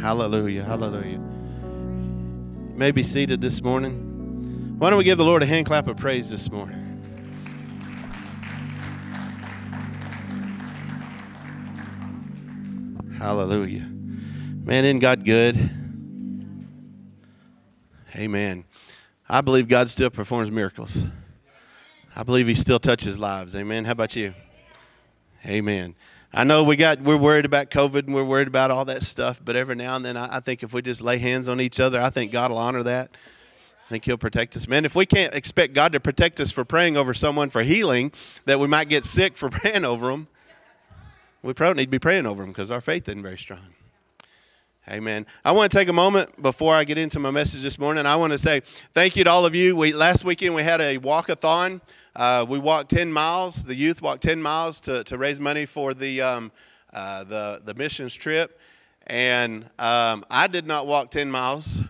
Hallelujah. 0.00 0.62
Hallelujah. 0.62 1.18
You 1.18 2.74
may 2.76 2.92
be 2.92 3.02
seated 3.02 3.40
this 3.40 3.60
morning. 3.60 4.76
Why 4.78 4.90
don't 4.90 4.98
we 4.98 5.02
give 5.02 5.18
the 5.18 5.24
Lord 5.24 5.42
a 5.42 5.46
hand 5.46 5.66
clap 5.66 5.88
of 5.88 5.96
praise 5.96 6.30
this 6.30 6.48
morning? 6.52 6.87
Hallelujah. 13.18 13.80
Man, 13.80 14.84
isn't 14.84 15.00
God 15.00 15.24
good? 15.24 15.56
Amen. 18.14 18.64
I 19.28 19.40
believe 19.40 19.66
God 19.66 19.90
still 19.90 20.08
performs 20.08 20.52
miracles. 20.52 21.04
I 22.14 22.22
believe 22.22 22.46
He 22.46 22.54
still 22.54 22.78
touches 22.78 23.18
lives. 23.18 23.56
Amen. 23.56 23.86
How 23.86 23.90
about 23.90 24.14
you? 24.14 24.34
Amen. 25.44 25.96
I 26.32 26.44
know 26.44 26.62
we 26.62 26.76
got 26.76 27.00
we're 27.00 27.16
worried 27.16 27.44
about 27.44 27.70
COVID 27.70 28.06
and 28.06 28.14
we're 28.14 28.22
worried 28.22 28.46
about 28.46 28.70
all 28.70 28.84
that 28.84 29.02
stuff, 29.02 29.40
but 29.44 29.56
every 29.56 29.74
now 29.74 29.96
and 29.96 30.04
then 30.04 30.16
I, 30.16 30.36
I 30.36 30.40
think 30.40 30.62
if 30.62 30.72
we 30.72 30.80
just 30.80 31.02
lay 31.02 31.18
hands 31.18 31.48
on 31.48 31.60
each 31.60 31.80
other, 31.80 32.00
I 32.00 32.10
think 32.10 32.30
God 32.30 32.52
will 32.52 32.58
honor 32.58 32.84
that. 32.84 33.10
I 33.86 33.88
think 33.88 34.04
He'll 34.04 34.16
protect 34.16 34.54
us. 34.54 34.68
Man, 34.68 34.84
if 34.84 34.94
we 34.94 35.06
can't 35.06 35.34
expect 35.34 35.74
God 35.74 35.90
to 35.90 35.98
protect 35.98 36.38
us 36.38 36.52
for 36.52 36.64
praying 36.64 36.96
over 36.96 37.12
someone 37.14 37.50
for 37.50 37.64
healing, 37.64 38.12
that 38.44 38.60
we 38.60 38.68
might 38.68 38.88
get 38.88 39.04
sick 39.04 39.36
for 39.36 39.50
praying 39.50 39.84
over 39.84 40.06
them, 40.06 40.28
we 41.42 41.52
probably 41.52 41.82
need 41.82 41.86
to 41.86 41.90
be 41.90 41.98
praying 41.98 42.26
over 42.26 42.42
them 42.42 42.50
because 42.50 42.70
our 42.70 42.80
faith 42.80 43.08
isn't 43.08 43.22
very 43.22 43.38
strong. 43.38 43.74
Amen. 44.88 45.26
I 45.44 45.52
want 45.52 45.70
to 45.70 45.78
take 45.78 45.88
a 45.88 45.92
moment 45.92 46.40
before 46.40 46.74
I 46.74 46.84
get 46.84 46.96
into 46.96 47.18
my 47.20 47.30
message 47.30 47.62
this 47.62 47.78
morning. 47.78 48.06
I 48.06 48.16
want 48.16 48.32
to 48.32 48.38
say 48.38 48.60
thank 48.94 49.16
you 49.16 49.24
to 49.24 49.30
all 49.30 49.44
of 49.44 49.54
you. 49.54 49.76
We 49.76 49.92
last 49.92 50.24
weekend 50.24 50.54
we 50.54 50.62
had 50.62 50.80
a 50.80 50.98
walkathon. 50.98 51.82
Uh, 52.16 52.46
we 52.48 52.58
walked 52.58 52.90
10 52.90 53.12
miles. 53.12 53.64
The 53.64 53.74
youth 53.74 54.00
walked 54.00 54.22
10 54.22 54.40
miles 54.40 54.80
to, 54.80 55.04
to 55.04 55.18
raise 55.18 55.40
money 55.40 55.66
for 55.66 55.92
the 55.92 56.22
um, 56.22 56.52
uh, 56.92 57.22
the 57.24 57.60
the 57.62 57.74
missions 57.74 58.14
trip, 58.14 58.58
and 59.06 59.64
um, 59.78 60.24
I 60.30 60.46
did 60.46 60.66
not 60.66 60.86
walk 60.86 61.10
10 61.10 61.30
miles. 61.30 61.82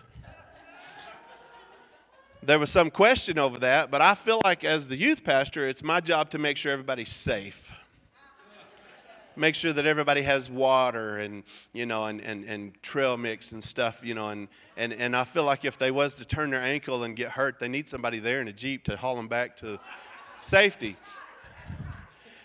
There 2.43 2.59
was 2.59 2.69
some 2.69 2.91
question 2.91 3.39
over 3.39 3.59
that, 3.59 3.89
but 3.91 4.01
I 4.01 4.13
feel 4.13 4.41
like 4.43 4.65
as 4.65 4.89
the 4.89 4.97
youth 4.97 5.23
pastor, 5.23 5.67
it's 5.67 5.83
my 5.83 6.01
job 6.01 6.29
to 6.31 6.37
make 6.37 6.57
sure 6.57 6.73
everybody's 6.73 7.09
safe 7.09 7.71
make 9.39 9.55
sure 9.55 9.73
that 9.73 9.85
everybody 9.85 10.21
has 10.21 10.49
water 10.49 11.17
and 11.17 11.43
you 11.73 11.85
know 11.85 12.05
and, 12.05 12.21
and, 12.21 12.43
and 12.45 12.81
trail 12.83 13.17
mix 13.17 13.51
and 13.51 13.63
stuff 13.63 14.01
you 14.03 14.13
know 14.13 14.29
and, 14.29 14.47
and, 14.77 14.93
and 14.93 15.15
i 15.15 15.23
feel 15.23 15.43
like 15.43 15.63
if 15.65 15.77
they 15.77 15.91
was 15.91 16.15
to 16.15 16.25
turn 16.25 16.49
their 16.49 16.61
ankle 16.61 17.03
and 17.03 17.15
get 17.15 17.31
hurt 17.31 17.59
they 17.59 17.67
need 17.67 17.87
somebody 17.87 18.19
there 18.19 18.41
in 18.41 18.47
a 18.47 18.53
jeep 18.53 18.83
to 18.83 18.97
haul 18.97 19.15
them 19.15 19.27
back 19.27 19.55
to 19.57 19.79
safety. 20.41 20.95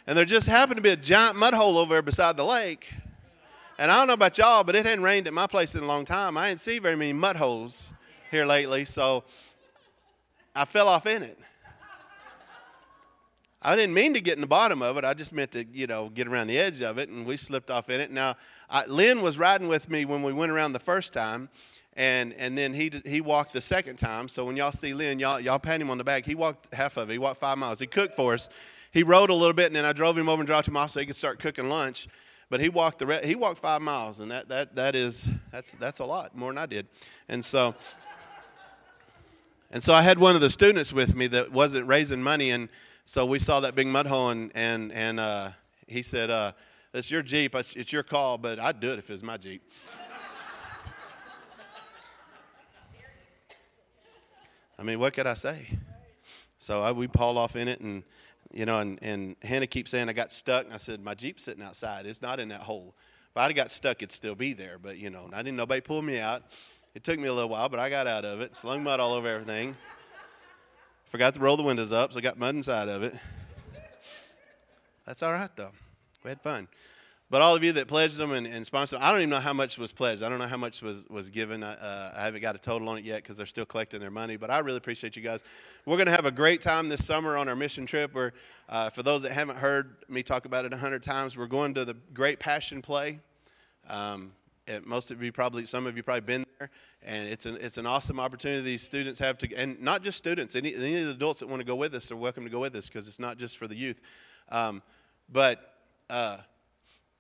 And 0.06 0.18
there 0.18 0.24
just 0.24 0.46
happened 0.46 0.76
to 0.76 0.82
be 0.82 0.90
a 0.90 0.96
giant 0.96 1.36
mud 1.36 1.54
hole 1.54 1.78
over 1.78 1.94
there 1.94 2.02
beside 2.02 2.36
the 2.36 2.44
lake. 2.44 2.92
And 3.78 3.90
i 3.90 3.98
don't 3.98 4.06
know 4.06 4.14
about 4.14 4.38
y'all 4.38 4.62
but 4.62 4.76
it 4.76 4.86
hadn't 4.86 5.04
rained 5.04 5.26
at 5.26 5.34
my 5.34 5.46
place 5.46 5.74
in 5.74 5.82
a 5.82 5.86
long 5.86 6.04
time. 6.04 6.36
I 6.36 6.48
didn't 6.48 6.60
see 6.60 6.78
very 6.78 6.96
many 6.96 7.12
mud 7.12 7.36
holes 7.36 7.90
here 8.30 8.46
lately 8.46 8.84
so 8.84 9.22
i 10.56 10.64
fell 10.64 10.88
off 10.88 11.06
in 11.06 11.22
it 11.22 11.38
I 13.66 13.76
didn't 13.76 13.94
mean 13.94 14.12
to 14.12 14.20
get 14.20 14.34
in 14.34 14.42
the 14.42 14.46
bottom 14.46 14.82
of 14.82 14.98
it. 14.98 15.04
I 15.04 15.14
just 15.14 15.32
meant 15.32 15.52
to, 15.52 15.64
you 15.72 15.86
know, 15.86 16.10
get 16.10 16.28
around 16.28 16.48
the 16.48 16.58
edge 16.58 16.82
of 16.82 16.98
it, 16.98 17.08
and 17.08 17.24
we 17.24 17.38
slipped 17.38 17.70
off 17.70 17.88
in 17.88 17.98
it. 17.98 18.10
Now, 18.10 18.36
I, 18.68 18.84
Lynn 18.84 19.22
was 19.22 19.38
riding 19.38 19.68
with 19.68 19.88
me 19.88 20.04
when 20.04 20.22
we 20.22 20.34
went 20.34 20.52
around 20.52 20.74
the 20.74 20.78
first 20.78 21.14
time, 21.14 21.48
and 21.94 22.34
and 22.34 22.58
then 22.58 22.74
he 22.74 22.90
he 23.06 23.22
walked 23.22 23.54
the 23.54 23.62
second 23.62 23.96
time. 23.96 24.28
So 24.28 24.44
when 24.44 24.56
y'all 24.56 24.72
see 24.72 24.92
Lynn, 24.92 25.18
y'all 25.18 25.40
y'all 25.40 25.58
pat 25.58 25.80
him 25.80 25.88
on 25.88 25.96
the 25.96 26.04
back. 26.04 26.26
He 26.26 26.34
walked 26.34 26.74
half 26.74 26.98
of 26.98 27.08
it. 27.08 27.12
He 27.12 27.18
walked 27.18 27.40
five 27.40 27.56
miles. 27.56 27.78
He 27.78 27.86
cooked 27.86 28.14
for 28.14 28.34
us. 28.34 28.50
He 28.92 29.02
rode 29.02 29.30
a 29.30 29.34
little 29.34 29.54
bit, 29.54 29.66
and 29.66 29.76
then 29.76 29.86
I 29.86 29.94
drove 29.94 30.18
him 30.18 30.28
over 30.28 30.40
and 30.40 30.46
dropped 30.46 30.68
him 30.68 30.76
off 30.76 30.90
so 30.90 31.00
he 31.00 31.06
could 31.06 31.16
start 31.16 31.38
cooking 31.38 31.70
lunch. 31.70 32.06
But 32.50 32.60
he 32.60 32.68
walked 32.68 32.98
the 32.98 33.06
re- 33.06 33.24
he 33.26 33.34
walked 33.34 33.60
five 33.60 33.80
miles, 33.80 34.20
and 34.20 34.30
that 34.30 34.48
that 34.50 34.76
that 34.76 34.94
is 34.94 35.26
that's 35.50 35.72
that's 35.72 36.00
a 36.00 36.04
lot 36.04 36.36
more 36.36 36.50
than 36.50 36.58
I 36.58 36.66
did, 36.66 36.86
and 37.28 37.42
so. 37.42 37.74
And 39.70 39.82
so 39.82 39.92
I 39.92 40.02
had 40.02 40.20
one 40.20 40.36
of 40.36 40.40
the 40.40 40.50
students 40.50 40.92
with 40.92 41.16
me 41.16 41.26
that 41.28 41.50
wasn't 41.50 41.88
raising 41.88 42.22
money, 42.22 42.50
and 42.50 42.68
so 43.04 43.26
we 43.26 43.38
saw 43.38 43.60
that 43.60 43.74
big 43.74 43.86
mud 43.86 44.06
hole, 44.06 44.30
and 44.30 44.50
and, 44.54 44.92
and 44.92 45.20
uh, 45.20 45.50
he 45.86 46.02
said, 46.02 46.30
uh, 46.30 46.52
"It's 46.92 47.10
your 47.10 47.22
Jeep. 47.22 47.54
It's, 47.54 47.92
your 47.92 48.02
call, 48.02 48.38
but 48.38 48.58
I'd 48.58 48.80
do 48.80 48.92
it 48.92 48.98
if 48.98 49.10
it 49.10 49.12
was 49.12 49.22
my 49.22 49.36
Jeep." 49.36 49.62
I 54.76 54.82
mean, 54.82 54.98
what 54.98 55.12
could 55.12 55.26
I 55.26 55.34
say? 55.34 55.68
So 56.58 56.82
I, 56.82 56.92
we 56.92 57.08
hauled 57.14 57.38
off 57.38 57.56
in 57.56 57.68
it, 57.68 57.80
and 57.80 58.02
you 58.52 58.66
know, 58.66 58.78
and, 58.78 58.98
and 59.02 59.36
Hannah 59.42 59.66
keeps 59.66 59.90
saying 59.90 60.08
I 60.08 60.12
got 60.12 60.32
stuck, 60.32 60.64
and 60.64 60.74
I 60.74 60.78
said 60.78 61.02
my 61.02 61.14
Jeep's 61.14 61.44
sitting 61.44 61.62
outside. 61.62 62.06
It's 62.06 62.22
not 62.22 62.40
in 62.40 62.48
that 62.48 62.62
hole. 62.62 62.94
If 63.34 63.38
I'd 63.38 63.46
have 63.46 63.56
got 63.56 63.70
stuck, 63.72 63.96
it'd 63.96 64.12
still 64.12 64.36
be 64.36 64.52
there. 64.52 64.78
But, 64.78 64.96
you 64.98 65.10
know, 65.10 65.28
I 65.32 65.38
didn't 65.38 65.56
nobody 65.56 65.80
pull 65.80 66.02
me 66.02 66.20
out. 66.20 66.44
It 66.94 67.02
took 67.02 67.18
me 67.18 67.26
a 67.26 67.34
little 67.34 67.50
while, 67.50 67.68
but 67.68 67.80
I 67.80 67.90
got 67.90 68.06
out 68.06 68.24
of 68.24 68.40
it. 68.40 68.54
Slung 68.54 68.84
mud 68.84 69.00
all 69.00 69.12
over 69.12 69.26
everything. 69.26 69.76
Forgot 71.14 71.34
to 71.34 71.40
roll 71.40 71.56
the 71.56 71.62
windows 71.62 71.92
up, 71.92 72.12
so 72.12 72.18
I 72.18 72.22
got 72.22 72.40
mud 72.40 72.56
inside 72.56 72.88
of 72.88 73.04
it. 73.04 73.14
That's 75.06 75.22
all 75.22 75.32
right, 75.32 75.48
though. 75.54 75.70
We 76.24 76.30
had 76.30 76.40
fun. 76.40 76.66
But 77.30 77.40
all 77.40 77.54
of 77.54 77.62
you 77.62 77.70
that 77.74 77.86
pledged 77.86 78.16
them 78.16 78.32
and, 78.32 78.48
and 78.48 78.66
sponsored 78.66 78.98
them, 78.98 79.06
I 79.06 79.12
don't 79.12 79.20
even 79.20 79.30
know 79.30 79.38
how 79.38 79.52
much 79.52 79.78
was 79.78 79.92
pledged. 79.92 80.24
I 80.24 80.28
don't 80.28 80.40
know 80.40 80.48
how 80.48 80.56
much 80.56 80.82
was, 80.82 81.08
was 81.08 81.30
given. 81.30 81.62
Uh, 81.62 82.12
I 82.16 82.24
haven't 82.24 82.40
got 82.40 82.56
a 82.56 82.58
total 82.58 82.88
on 82.88 82.98
it 82.98 83.04
yet 83.04 83.22
because 83.22 83.36
they're 83.36 83.46
still 83.46 83.64
collecting 83.64 84.00
their 84.00 84.10
money. 84.10 84.36
But 84.36 84.50
I 84.50 84.58
really 84.58 84.78
appreciate 84.78 85.14
you 85.14 85.22
guys. 85.22 85.44
We're 85.86 85.98
going 85.98 86.06
to 86.06 86.12
have 86.12 86.26
a 86.26 86.32
great 86.32 86.60
time 86.60 86.88
this 86.88 87.06
summer 87.06 87.36
on 87.36 87.48
our 87.48 87.54
mission 87.54 87.86
trip. 87.86 88.12
Where, 88.12 88.32
uh, 88.68 88.90
for 88.90 89.04
those 89.04 89.22
that 89.22 89.30
haven't 89.30 89.58
heard 89.58 89.94
me 90.08 90.24
talk 90.24 90.46
about 90.46 90.64
it 90.64 90.72
a 90.72 90.78
hundred 90.78 91.04
times, 91.04 91.36
we're 91.36 91.46
going 91.46 91.74
to 91.74 91.84
the 91.84 91.94
Great 92.12 92.40
Passion 92.40 92.82
Play. 92.82 93.20
Um, 93.88 94.32
most 94.82 95.12
of 95.12 95.22
you 95.22 95.30
probably, 95.30 95.64
some 95.64 95.86
of 95.86 95.96
you 95.96 96.02
probably 96.02 96.22
been 96.22 96.43
and 97.02 97.28
it's 97.28 97.46
an 97.46 97.58
it's 97.60 97.78
an 97.78 97.86
awesome 97.86 98.18
opportunity 98.18 98.62
these 98.62 98.82
students 98.82 99.18
have 99.18 99.38
to, 99.38 99.54
and 99.54 99.80
not 99.80 100.02
just 100.02 100.18
students, 100.18 100.56
any, 100.56 100.74
any 100.74 101.00
of 101.00 101.06
the 101.06 101.12
adults 101.12 101.40
that 101.40 101.48
want 101.48 101.60
to 101.60 101.64
go 101.64 101.76
with 101.76 101.94
us 101.94 102.10
are 102.10 102.16
welcome 102.16 102.44
to 102.44 102.50
go 102.50 102.60
with 102.60 102.74
us 102.76 102.88
because 102.88 103.08
it's 103.08 103.20
not 103.20 103.38
just 103.38 103.58
for 103.58 103.66
the 103.66 103.76
youth, 103.76 104.00
um, 104.50 104.82
but 105.30 105.74
uh, 106.10 106.38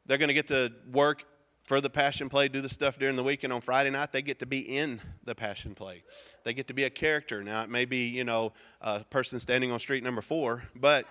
they're 0.06 0.18
going 0.18 0.28
to 0.28 0.34
get 0.34 0.48
to 0.48 0.72
work 0.92 1.24
for 1.64 1.80
the 1.80 1.88
passion 1.88 2.28
play, 2.28 2.48
do 2.48 2.60
the 2.60 2.68
stuff 2.68 2.98
during 2.98 3.16
the 3.16 3.24
week, 3.24 3.42
and 3.42 3.52
on 3.52 3.60
Friday 3.60 3.90
night 3.90 4.12
they 4.12 4.22
get 4.22 4.38
to 4.38 4.46
be 4.46 4.58
in 4.58 5.00
the 5.24 5.34
passion 5.34 5.74
play. 5.74 6.02
They 6.44 6.52
get 6.52 6.66
to 6.68 6.74
be 6.74 6.84
a 6.84 6.90
character. 6.90 7.42
Now 7.42 7.62
it 7.62 7.70
may 7.70 7.84
be 7.84 8.08
you 8.08 8.24
know 8.24 8.52
a 8.80 9.04
person 9.04 9.40
standing 9.40 9.72
on 9.72 9.78
street 9.78 10.04
number 10.04 10.22
four, 10.22 10.64
but 10.74 11.06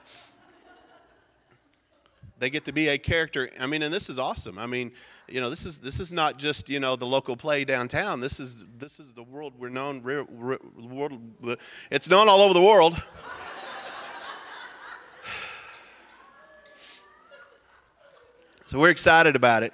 they 2.39 2.49
get 2.49 2.65
to 2.65 2.71
be 2.71 2.89
a 2.89 2.97
character. 2.97 3.49
I 3.59 3.67
mean, 3.67 3.81
and 3.81 3.93
this 3.93 4.09
is 4.09 4.19
awesome. 4.19 4.57
I 4.57 4.65
mean, 4.65 4.91
you 5.27 5.39
know, 5.39 5.49
this 5.49 5.65
is 5.65 5.79
this 5.79 5.99
is 5.99 6.11
not 6.11 6.37
just 6.37 6.69
you 6.69 6.79
know 6.79 6.95
the 6.95 7.07
local 7.07 7.35
play 7.35 7.65
downtown. 7.65 8.19
This 8.19 8.39
is 8.39 8.63
this 8.77 8.99
is 8.99 9.13
the 9.13 9.23
world 9.23 9.53
we're 9.57 9.69
known. 9.69 10.03
World, 10.03 11.57
it's 11.89 12.09
known 12.09 12.27
all 12.29 12.41
over 12.41 12.53
the 12.53 12.61
world. 12.61 13.01
so 18.65 18.79
we're 18.79 18.89
excited 18.89 19.35
about 19.35 19.63
it. 19.63 19.73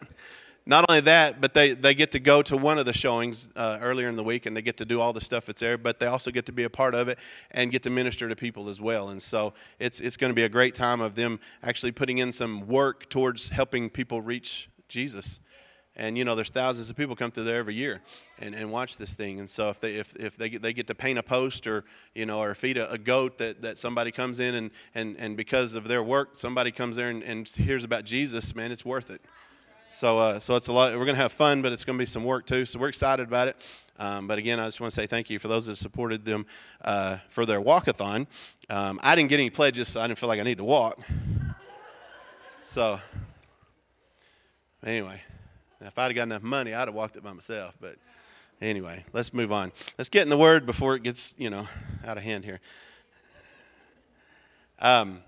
Not 0.69 0.85
only 0.87 1.01
that, 1.01 1.41
but 1.41 1.55
they, 1.55 1.73
they 1.73 1.95
get 1.95 2.11
to 2.11 2.19
go 2.19 2.43
to 2.43 2.55
one 2.55 2.77
of 2.77 2.85
the 2.85 2.93
showings 2.93 3.49
uh, 3.55 3.79
earlier 3.81 4.07
in 4.07 4.15
the 4.15 4.23
week 4.23 4.45
and 4.45 4.55
they 4.55 4.61
get 4.61 4.77
to 4.77 4.85
do 4.85 5.01
all 5.01 5.13
the 5.13 5.21
stuff 5.21 5.47
that's 5.47 5.61
there, 5.61 5.79
but 5.79 5.99
they 5.99 6.05
also 6.05 6.29
get 6.29 6.45
to 6.45 6.51
be 6.51 6.63
a 6.63 6.69
part 6.69 6.93
of 6.93 7.07
it 7.07 7.17
and 7.49 7.71
get 7.71 7.81
to 7.83 7.89
minister 7.89 8.29
to 8.29 8.35
people 8.35 8.69
as 8.69 8.79
well. 8.79 9.09
And 9.09 9.19
so 9.19 9.55
it's, 9.79 9.99
it's 9.99 10.15
going 10.15 10.29
to 10.29 10.35
be 10.35 10.43
a 10.43 10.49
great 10.49 10.75
time 10.75 11.01
of 11.01 11.15
them 11.15 11.39
actually 11.63 11.91
putting 11.91 12.19
in 12.19 12.31
some 12.31 12.67
work 12.67 13.09
towards 13.09 13.49
helping 13.49 13.89
people 13.89 14.21
reach 14.21 14.69
Jesus. 14.89 15.39
And 15.95 16.17
you 16.17 16.23
know 16.23 16.33
there's 16.35 16.49
thousands 16.49 16.89
of 16.89 16.95
people 16.95 17.15
come 17.15 17.29
through 17.29 17.43
there 17.43 17.59
every 17.59 17.75
year 17.75 18.01
and, 18.37 18.55
and 18.55 18.71
watch 18.71 18.97
this 18.97 19.15
thing. 19.15 19.39
And 19.39 19.49
so 19.49 19.69
if 19.69 19.81
they 19.81 19.95
if, 19.95 20.15
if 20.15 20.37
they 20.37 20.47
get, 20.49 20.61
they 20.61 20.71
get 20.71 20.87
to 20.87 20.95
paint 20.95 21.19
a 21.19 21.23
post 21.23 21.67
or 21.67 21.83
you 22.15 22.25
know 22.25 22.41
or 22.41 22.55
feed 22.55 22.77
a, 22.77 22.89
a 22.91 22.97
goat 22.97 23.37
that, 23.39 23.61
that 23.63 23.77
somebody 23.77 24.11
comes 24.11 24.39
in 24.39 24.55
and, 24.55 24.71
and 24.95 25.17
and 25.17 25.35
because 25.35 25.73
of 25.73 25.87
their 25.87 26.01
work 26.01 26.37
somebody 26.37 26.71
comes 26.71 26.95
there 26.95 27.09
and, 27.09 27.21
and 27.23 27.49
hears 27.49 27.83
about 27.83 28.05
jesus 28.05 28.55
man 28.55 28.71
it's 28.71 28.85
worth 28.85 29.09
it. 29.09 29.21
So 29.87 30.19
uh, 30.19 30.39
so 30.39 30.55
it's 30.55 30.69
a 30.69 30.73
lot 30.73 30.93
we're 30.93 31.05
going 31.05 31.17
to 31.17 31.21
have 31.21 31.33
fun 31.33 31.61
but 31.61 31.73
it's 31.73 31.83
going 31.83 31.97
to 31.97 32.01
be 32.01 32.05
some 32.05 32.23
work 32.23 32.45
too. 32.45 32.65
So 32.65 32.79
we're 32.79 32.89
excited 32.89 33.27
about 33.27 33.49
it. 33.49 33.81
Um, 33.97 34.25
but 34.25 34.37
again 34.37 34.59
i 34.59 34.65
just 34.67 34.79
want 34.79 34.93
to 34.93 34.95
say 34.95 35.05
thank 35.05 35.29
you 35.29 35.37
for 35.37 35.49
those 35.49 35.65
that 35.65 35.75
supported 35.75 36.23
them 36.23 36.45
uh, 36.81 37.17
for 37.27 37.45
their 37.45 37.59
walkathon. 37.59 38.27
Um, 38.69 39.01
i 39.03 39.15
didn't 39.15 39.29
get 39.29 39.39
any 39.39 39.49
pledges 39.49 39.89
so 39.89 39.99
i 39.99 40.07
didn't 40.07 40.19
feel 40.19 40.29
like 40.29 40.39
i 40.39 40.43
need 40.43 40.59
to 40.59 40.63
walk. 40.63 40.97
So 42.61 42.99
anyway 44.83 45.21
if 45.81 45.97
I'd 45.97 46.05
have 46.05 46.15
got 46.15 46.23
enough 46.23 46.43
money, 46.43 46.73
I'd 46.73 46.87
have 46.87 46.95
walked 46.95 47.15
it 47.17 47.23
by 47.23 47.31
myself. 47.31 47.75
But 47.79 47.95
anyway, 48.61 49.05
let's 49.13 49.33
move 49.33 49.51
on. 49.51 49.71
Let's 49.97 50.09
get 50.09 50.23
in 50.23 50.29
the 50.29 50.37
Word 50.37 50.65
before 50.65 50.95
it 50.95 51.03
gets, 51.03 51.35
you 51.37 51.49
know, 51.49 51.67
out 52.05 52.17
of 52.17 52.23
hand 52.23 52.43
here. 52.43 52.59
Um, 54.79 55.19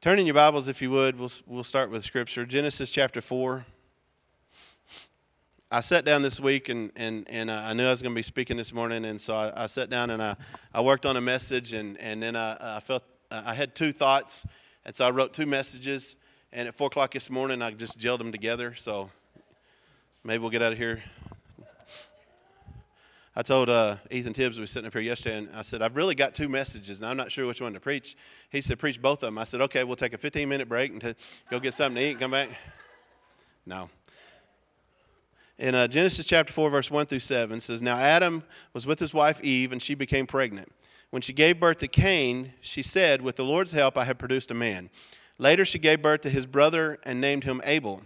turn 0.00 0.18
in 0.18 0.26
your 0.26 0.34
Bibles, 0.34 0.68
if 0.68 0.82
you 0.82 0.90
would. 0.90 1.18
We'll, 1.18 1.30
we'll 1.46 1.64
start 1.64 1.90
with 1.90 2.04
Scripture. 2.04 2.44
Genesis 2.44 2.90
chapter 2.90 3.20
4. 3.20 3.64
I 5.72 5.80
sat 5.82 6.04
down 6.04 6.22
this 6.22 6.40
week 6.40 6.68
and, 6.68 6.90
and, 6.96 7.28
and 7.30 7.48
I 7.48 7.72
knew 7.74 7.86
I 7.86 7.90
was 7.90 8.02
going 8.02 8.12
to 8.12 8.18
be 8.18 8.24
speaking 8.24 8.56
this 8.56 8.72
morning, 8.72 9.04
and 9.04 9.20
so 9.20 9.36
I, 9.36 9.64
I 9.64 9.66
sat 9.66 9.88
down 9.88 10.10
and 10.10 10.20
I, 10.20 10.34
I 10.74 10.80
worked 10.80 11.06
on 11.06 11.16
a 11.16 11.20
message, 11.20 11.72
and, 11.72 11.96
and 11.98 12.22
then 12.22 12.34
I, 12.34 12.76
I 12.76 12.80
felt 12.80 13.04
I 13.30 13.54
had 13.54 13.76
two 13.76 13.92
thoughts, 13.92 14.44
and 14.84 14.94
so 14.94 15.06
I 15.06 15.10
wrote 15.10 15.32
two 15.32 15.46
messages. 15.46 16.16
And 16.52 16.66
at 16.66 16.74
4 16.74 16.88
o'clock 16.88 17.12
this 17.12 17.30
morning, 17.30 17.62
I 17.62 17.70
just 17.70 17.96
gelled 17.96 18.18
them 18.18 18.32
together. 18.32 18.74
So 18.74 19.10
maybe 20.24 20.40
we'll 20.40 20.50
get 20.50 20.62
out 20.62 20.72
of 20.72 20.78
here. 20.78 21.00
I 23.36 23.42
told 23.42 23.70
uh, 23.70 23.98
Ethan 24.10 24.32
Tibbs, 24.32 24.58
we 24.58 24.64
were 24.64 24.66
sitting 24.66 24.88
up 24.88 24.92
here 24.92 25.00
yesterday, 25.00 25.38
and 25.38 25.48
I 25.54 25.62
said, 25.62 25.80
I've 25.80 25.96
really 25.96 26.16
got 26.16 26.34
two 26.34 26.48
messages, 26.48 26.98
and 26.98 27.06
I'm 27.06 27.16
not 27.16 27.30
sure 27.30 27.46
which 27.46 27.60
one 27.60 27.72
to 27.74 27.80
preach. 27.80 28.16
He 28.50 28.60
said, 28.60 28.80
Preach 28.80 29.00
both 29.00 29.22
of 29.22 29.28
them. 29.28 29.38
I 29.38 29.44
said, 29.44 29.60
Okay, 29.60 29.84
we'll 29.84 29.94
take 29.94 30.12
a 30.12 30.18
15 30.18 30.48
minute 30.48 30.68
break 30.68 30.90
and 30.90 31.14
go 31.48 31.60
get 31.60 31.72
something 31.72 31.94
to 31.94 32.02
eat 32.02 32.10
and 32.10 32.20
come 32.20 32.32
back. 32.32 32.48
No. 33.64 33.88
In 35.56 35.76
uh, 35.76 35.86
Genesis 35.86 36.26
chapter 36.26 36.52
4, 36.52 36.68
verse 36.68 36.90
1 36.90 37.06
through 37.06 37.20
7, 37.20 37.60
says, 37.60 37.80
Now 37.80 37.96
Adam 37.96 38.42
was 38.72 38.86
with 38.88 38.98
his 38.98 39.14
wife 39.14 39.40
Eve, 39.44 39.70
and 39.70 39.80
she 39.80 39.94
became 39.94 40.26
pregnant. 40.26 40.72
When 41.10 41.22
she 41.22 41.32
gave 41.32 41.60
birth 41.60 41.78
to 41.78 41.88
Cain, 41.88 42.54
she 42.60 42.82
said, 42.82 43.22
With 43.22 43.36
the 43.36 43.44
Lord's 43.44 43.70
help, 43.70 43.96
I 43.96 44.04
have 44.04 44.18
produced 44.18 44.50
a 44.50 44.54
man. 44.54 44.90
Later, 45.40 45.64
she 45.64 45.78
gave 45.78 46.02
birth 46.02 46.20
to 46.20 46.28
his 46.28 46.44
brother 46.44 46.98
and 47.02 47.18
named 47.18 47.44
him 47.44 47.62
Abel. 47.64 48.02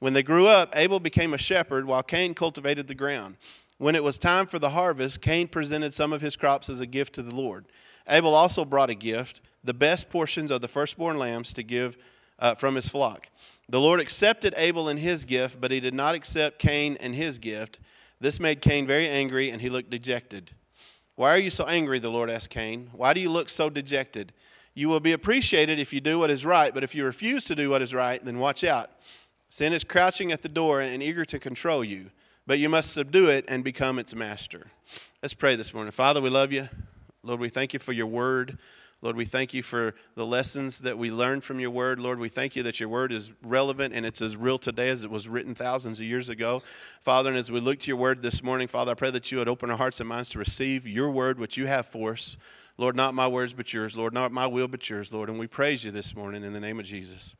When 0.00 0.12
they 0.12 0.22
grew 0.22 0.46
up, 0.46 0.76
Abel 0.76 1.00
became 1.00 1.32
a 1.32 1.38
shepherd 1.38 1.86
while 1.86 2.02
Cain 2.02 2.34
cultivated 2.34 2.88
the 2.88 2.94
ground. 2.94 3.38
When 3.78 3.94
it 3.94 4.04
was 4.04 4.18
time 4.18 4.46
for 4.46 4.58
the 4.58 4.70
harvest, 4.70 5.22
Cain 5.22 5.48
presented 5.48 5.94
some 5.94 6.12
of 6.12 6.20
his 6.20 6.36
crops 6.36 6.68
as 6.68 6.80
a 6.80 6.86
gift 6.86 7.14
to 7.14 7.22
the 7.22 7.34
Lord. 7.34 7.64
Abel 8.06 8.34
also 8.34 8.66
brought 8.66 8.90
a 8.90 8.94
gift, 8.94 9.40
the 9.64 9.72
best 9.72 10.10
portions 10.10 10.50
of 10.50 10.60
the 10.60 10.68
firstborn 10.68 11.16
lambs 11.18 11.54
to 11.54 11.62
give 11.62 11.96
uh, 12.38 12.54
from 12.54 12.74
his 12.74 12.90
flock. 12.90 13.28
The 13.66 13.80
Lord 13.80 13.98
accepted 13.98 14.52
Abel 14.58 14.90
and 14.90 14.98
his 14.98 15.24
gift, 15.24 15.62
but 15.62 15.70
he 15.70 15.80
did 15.80 15.94
not 15.94 16.14
accept 16.14 16.58
Cain 16.58 16.98
and 17.00 17.14
his 17.14 17.38
gift. 17.38 17.80
This 18.20 18.38
made 18.38 18.60
Cain 18.60 18.86
very 18.86 19.08
angry, 19.08 19.48
and 19.48 19.62
he 19.62 19.70
looked 19.70 19.88
dejected. 19.88 20.50
Why 21.14 21.30
are 21.30 21.38
you 21.38 21.50
so 21.50 21.64
angry? 21.64 21.98
The 21.98 22.10
Lord 22.10 22.28
asked 22.28 22.50
Cain. 22.50 22.90
Why 22.92 23.14
do 23.14 23.20
you 23.20 23.30
look 23.30 23.48
so 23.48 23.70
dejected? 23.70 24.34
You 24.78 24.88
will 24.88 25.00
be 25.00 25.10
appreciated 25.10 25.80
if 25.80 25.92
you 25.92 26.00
do 26.00 26.20
what 26.20 26.30
is 26.30 26.44
right, 26.44 26.72
but 26.72 26.84
if 26.84 26.94
you 26.94 27.04
refuse 27.04 27.44
to 27.46 27.56
do 27.56 27.68
what 27.68 27.82
is 27.82 27.92
right, 27.92 28.24
then 28.24 28.38
watch 28.38 28.62
out. 28.62 28.92
Sin 29.48 29.72
is 29.72 29.82
crouching 29.82 30.30
at 30.30 30.42
the 30.42 30.48
door 30.48 30.80
and 30.80 31.02
eager 31.02 31.24
to 31.24 31.40
control 31.40 31.82
you, 31.82 32.12
but 32.46 32.60
you 32.60 32.68
must 32.68 32.92
subdue 32.92 33.28
it 33.28 33.44
and 33.48 33.64
become 33.64 33.98
its 33.98 34.14
master. 34.14 34.68
Let's 35.20 35.34
pray 35.34 35.56
this 35.56 35.74
morning. 35.74 35.90
Father, 35.90 36.20
we 36.20 36.30
love 36.30 36.52
you. 36.52 36.68
Lord, 37.24 37.40
we 37.40 37.48
thank 37.48 37.72
you 37.72 37.80
for 37.80 37.92
your 37.92 38.06
word. 38.06 38.56
Lord, 39.02 39.16
we 39.16 39.24
thank 39.24 39.52
you 39.52 39.64
for 39.64 39.96
the 40.14 40.24
lessons 40.24 40.78
that 40.82 40.96
we 40.96 41.10
learned 41.10 41.42
from 41.42 41.58
your 41.58 41.70
word. 41.70 41.98
Lord, 41.98 42.20
we 42.20 42.28
thank 42.28 42.54
you 42.54 42.62
that 42.62 42.78
your 42.78 42.88
word 42.88 43.10
is 43.10 43.32
relevant 43.42 43.96
and 43.96 44.06
it's 44.06 44.22
as 44.22 44.36
real 44.36 44.58
today 44.58 44.90
as 44.90 45.02
it 45.02 45.10
was 45.10 45.28
written 45.28 45.56
thousands 45.56 45.98
of 45.98 46.06
years 46.06 46.28
ago. 46.28 46.62
Father, 47.00 47.30
and 47.30 47.38
as 47.38 47.50
we 47.50 47.58
look 47.58 47.80
to 47.80 47.88
your 47.88 47.96
word 47.96 48.22
this 48.22 48.44
morning, 48.44 48.68
Father, 48.68 48.92
I 48.92 48.94
pray 48.94 49.10
that 49.10 49.32
you 49.32 49.38
would 49.38 49.48
open 49.48 49.72
our 49.72 49.76
hearts 49.76 49.98
and 49.98 50.08
minds 50.08 50.28
to 50.30 50.38
receive 50.38 50.86
your 50.86 51.10
word, 51.10 51.40
which 51.40 51.56
you 51.56 51.66
have 51.66 51.86
for 51.86 52.12
us. 52.12 52.36
Lord, 52.78 52.94
not 52.94 53.12
my 53.12 53.26
words, 53.26 53.52
but 53.52 53.72
yours. 53.72 53.96
Lord, 53.96 54.14
not 54.14 54.30
my 54.30 54.46
will, 54.46 54.68
but 54.68 54.88
yours, 54.88 55.12
Lord. 55.12 55.28
And 55.28 55.38
we 55.38 55.48
praise 55.48 55.84
you 55.84 55.90
this 55.90 56.14
morning 56.14 56.44
in 56.44 56.52
the 56.52 56.60
name 56.60 56.78
of 56.78 56.86
Jesus. 56.86 57.34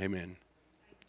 Amen. 0.00 0.36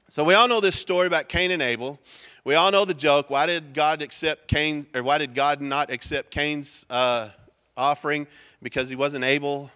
So 0.07 0.23
we 0.23 0.33
all 0.33 0.47
know 0.47 0.61
this 0.61 0.79
story 0.79 1.05
about 1.05 1.27
Cain 1.27 1.51
and 1.51 1.61
Abel. 1.61 1.99
We 2.45 2.55
all 2.55 2.71
know 2.71 2.85
the 2.85 2.93
joke. 2.93 3.29
Why 3.29 3.45
did 3.45 3.73
God 3.73 4.01
accept 4.01 4.47
Cain, 4.47 4.87
or 4.95 5.03
why 5.03 5.17
did 5.17 5.35
God 5.35 5.59
not 5.59 5.91
accept 5.91 6.31
Cain's 6.31 6.85
uh, 6.89 7.29
offering? 7.75 8.25
Because 8.63 8.87
he 8.87 8.95
wasn't 8.95 9.25
able. 9.25 9.69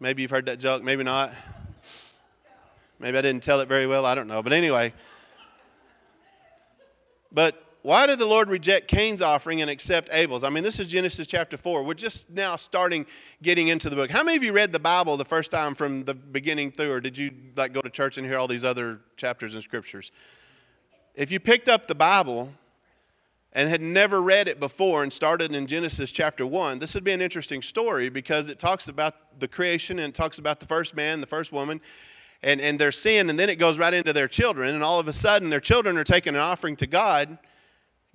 Maybe 0.00 0.22
you've 0.22 0.32
heard 0.32 0.46
that 0.46 0.58
joke, 0.58 0.82
maybe 0.82 1.04
not. 1.04 1.30
Maybe 2.98 3.16
I 3.16 3.22
didn't 3.22 3.44
tell 3.44 3.60
it 3.60 3.68
very 3.68 3.86
well. 3.86 4.04
I 4.04 4.16
don't 4.16 4.26
know. 4.26 4.42
But 4.42 4.52
anyway. 4.52 4.92
But 7.30 7.69
why 7.82 8.06
did 8.06 8.18
the 8.18 8.26
Lord 8.26 8.50
reject 8.50 8.88
Cain's 8.88 9.22
offering 9.22 9.62
and 9.62 9.70
accept 9.70 10.10
Abel's? 10.12 10.44
I 10.44 10.50
mean, 10.50 10.62
this 10.62 10.78
is 10.78 10.86
Genesis 10.86 11.26
chapter 11.26 11.56
4. 11.56 11.82
We're 11.82 11.94
just 11.94 12.28
now 12.28 12.56
starting 12.56 13.06
getting 13.42 13.68
into 13.68 13.88
the 13.88 13.96
book. 13.96 14.10
How 14.10 14.22
many 14.22 14.36
of 14.36 14.44
you 14.44 14.52
read 14.52 14.72
the 14.72 14.78
Bible 14.78 15.16
the 15.16 15.24
first 15.24 15.50
time 15.50 15.74
from 15.74 16.04
the 16.04 16.12
beginning 16.12 16.72
through, 16.72 16.92
or 16.92 17.00
did 17.00 17.16
you 17.16 17.30
like 17.56 17.72
go 17.72 17.80
to 17.80 17.88
church 17.88 18.18
and 18.18 18.26
hear 18.26 18.38
all 18.38 18.46
these 18.46 18.64
other 18.64 19.00
chapters 19.16 19.54
and 19.54 19.62
scriptures? 19.62 20.12
If 21.14 21.32
you 21.32 21.40
picked 21.40 21.68
up 21.68 21.86
the 21.86 21.94
Bible 21.94 22.52
and 23.54 23.70
had 23.70 23.80
never 23.80 24.20
read 24.20 24.46
it 24.46 24.60
before 24.60 25.02
and 25.02 25.10
started 25.10 25.54
in 25.54 25.66
Genesis 25.66 26.12
chapter 26.12 26.46
1, 26.46 26.80
this 26.80 26.94
would 26.94 27.02
be 27.02 27.12
an 27.12 27.22
interesting 27.22 27.62
story 27.62 28.10
because 28.10 28.50
it 28.50 28.58
talks 28.58 28.88
about 28.88 29.40
the 29.40 29.48
creation 29.48 29.98
and 29.98 30.10
it 30.10 30.14
talks 30.14 30.38
about 30.38 30.60
the 30.60 30.66
first 30.66 30.94
man, 30.94 31.22
the 31.22 31.26
first 31.26 31.50
woman, 31.50 31.80
and, 32.42 32.60
and 32.60 32.78
their 32.78 32.92
sin, 32.92 33.30
and 33.30 33.38
then 33.38 33.48
it 33.48 33.56
goes 33.56 33.78
right 33.78 33.94
into 33.94 34.12
their 34.12 34.28
children, 34.28 34.74
and 34.74 34.84
all 34.84 34.98
of 34.98 35.08
a 35.08 35.12
sudden 35.14 35.48
their 35.48 35.60
children 35.60 35.96
are 35.96 36.04
taking 36.04 36.34
an 36.34 36.40
offering 36.40 36.76
to 36.76 36.86
God 36.86 37.38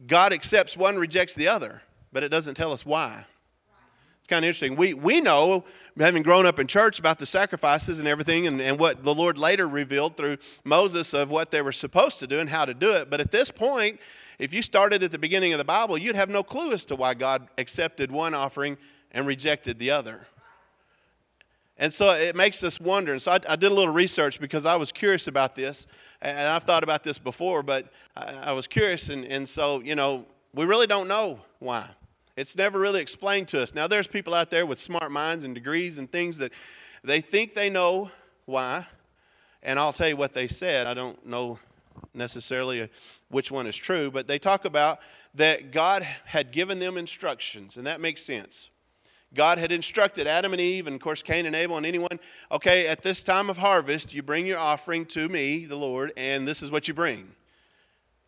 God 0.05 0.33
accepts 0.33 0.75
one, 0.75 0.97
rejects 0.97 1.35
the 1.35 1.47
other, 1.47 1.81
but 2.11 2.23
it 2.23 2.29
doesn't 2.29 2.55
tell 2.55 2.71
us 2.73 2.85
why. 2.85 3.25
It's 4.19 4.27
kind 4.27 4.43
of 4.43 4.47
interesting. 4.47 4.75
We, 4.75 4.95
we 4.95 5.21
know, 5.21 5.65
having 5.99 6.23
grown 6.23 6.47
up 6.47 6.57
in 6.57 6.65
church, 6.65 6.97
about 6.97 7.19
the 7.19 7.27
sacrifices 7.27 7.99
and 7.99 8.07
everything, 8.07 8.47
and, 8.47 8.59
and 8.59 8.79
what 8.79 9.03
the 9.03 9.13
Lord 9.13 9.37
later 9.37 9.67
revealed 9.67 10.17
through 10.17 10.37
Moses 10.63 11.13
of 11.13 11.29
what 11.29 11.51
they 11.51 11.61
were 11.61 11.71
supposed 11.71 12.17
to 12.19 12.27
do 12.27 12.39
and 12.39 12.49
how 12.49 12.65
to 12.65 12.73
do 12.73 12.91
it. 12.95 13.11
But 13.11 13.21
at 13.21 13.29
this 13.29 13.51
point, 13.51 13.99
if 14.39 14.51
you 14.51 14.63
started 14.63 15.03
at 15.03 15.11
the 15.11 15.19
beginning 15.19 15.53
of 15.53 15.59
the 15.59 15.63
Bible, 15.63 15.95
you'd 15.97 16.15
have 16.15 16.29
no 16.29 16.41
clue 16.41 16.73
as 16.73 16.85
to 16.85 16.95
why 16.95 17.13
God 17.13 17.47
accepted 17.59 18.11
one 18.11 18.33
offering 18.33 18.79
and 19.11 19.27
rejected 19.27 19.77
the 19.77 19.91
other. 19.91 20.27
And 21.77 21.91
so 21.91 22.11
it 22.11 22.35
makes 22.35 22.63
us 22.63 22.79
wonder. 22.79 23.11
And 23.11 23.21
so 23.21 23.33
I, 23.33 23.39
I, 23.49 23.55
did 23.57 23.71
a 23.71 23.73
little 23.73 23.93
research 23.93 24.39
because 24.39 24.65
I 24.65 24.77
was 24.77 24.91
curious 24.91 25.27
about 25.27 25.55
this. 25.55 25.87
And 26.21 26.47
I've 26.47 26.63
thought 26.63 26.83
about 26.83 27.03
this 27.03 27.19
before, 27.19 27.63
but 27.63 27.91
I, 28.15 28.33
I 28.45 28.51
was 28.53 28.65
curious. 28.65 29.09
And, 29.09 29.25
and 29.25 29.47
so, 29.47 29.81
you 29.81 29.95
know, 29.95 30.25
we 30.53 30.65
really 30.65 30.87
don't 30.87 31.07
know 31.07 31.41
why. 31.59 31.87
It's 32.37 32.55
never 32.57 32.79
really 32.79 33.01
explained 33.01 33.49
to 33.49 33.61
us. 33.61 33.73
Now, 33.73 33.87
there's 33.87 34.07
people 34.07 34.33
out 34.33 34.49
there 34.49 34.65
with 34.65 34.79
smart 34.79 35.11
minds 35.11 35.43
and 35.43 35.53
degrees 35.53 35.97
and 35.97 36.09
things 36.09 36.37
that 36.37 36.53
they 37.03 37.21
think 37.21 37.53
they 37.53 37.69
know 37.69 38.09
why. 38.45 38.87
And 39.61 39.79
I'll 39.79 39.93
tell 39.93 40.07
you 40.07 40.17
what 40.17 40.33
they 40.33 40.47
said. 40.47 40.87
I 40.87 40.93
don't 40.93 41.25
know 41.25 41.59
necessarily 42.13 42.83
uh, 42.83 42.87
which 43.29 43.51
one 43.51 43.67
is 43.67 43.75
true, 43.75 44.11
but 44.11 44.27
they 44.27 44.39
talk 44.39 44.65
about 44.65 44.99
that 45.33 45.71
God 45.71 46.03
had 46.03 46.51
given 46.51 46.79
them 46.79 46.97
instructions, 46.97 47.77
and 47.77 47.85
that 47.85 47.99
makes 47.99 48.21
sense. 48.21 48.69
God 49.35 49.57
had 49.57 49.71
instructed 49.71 50.25
Adam 50.25 50.53
and 50.53 50.61
Eve, 50.61 50.87
and 50.87 50.95
of 50.95 51.01
course 51.01 51.21
Cain 51.21 51.45
and 51.45 51.55
Abel, 51.55 51.77
and 51.77 51.85
anyone, 51.85 52.19
okay, 52.51 52.87
at 52.87 53.03
this 53.03 53.21
time 53.21 53.49
of 53.49 53.57
harvest, 53.57 54.13
you 54.13 54.23
bring 54.23 54.47
your 54.47 54.57
offering 54.57 55.05
to 55.07 55.29
me, 55.29 55.65
the 55.65 55.75
Lord, 55.75 56.13
and 56.17 56.47
this 56.47 56.63
is 56.63 56.71
what 56.71 56.87
you 56.87 56.93
bring. 56.93 57.31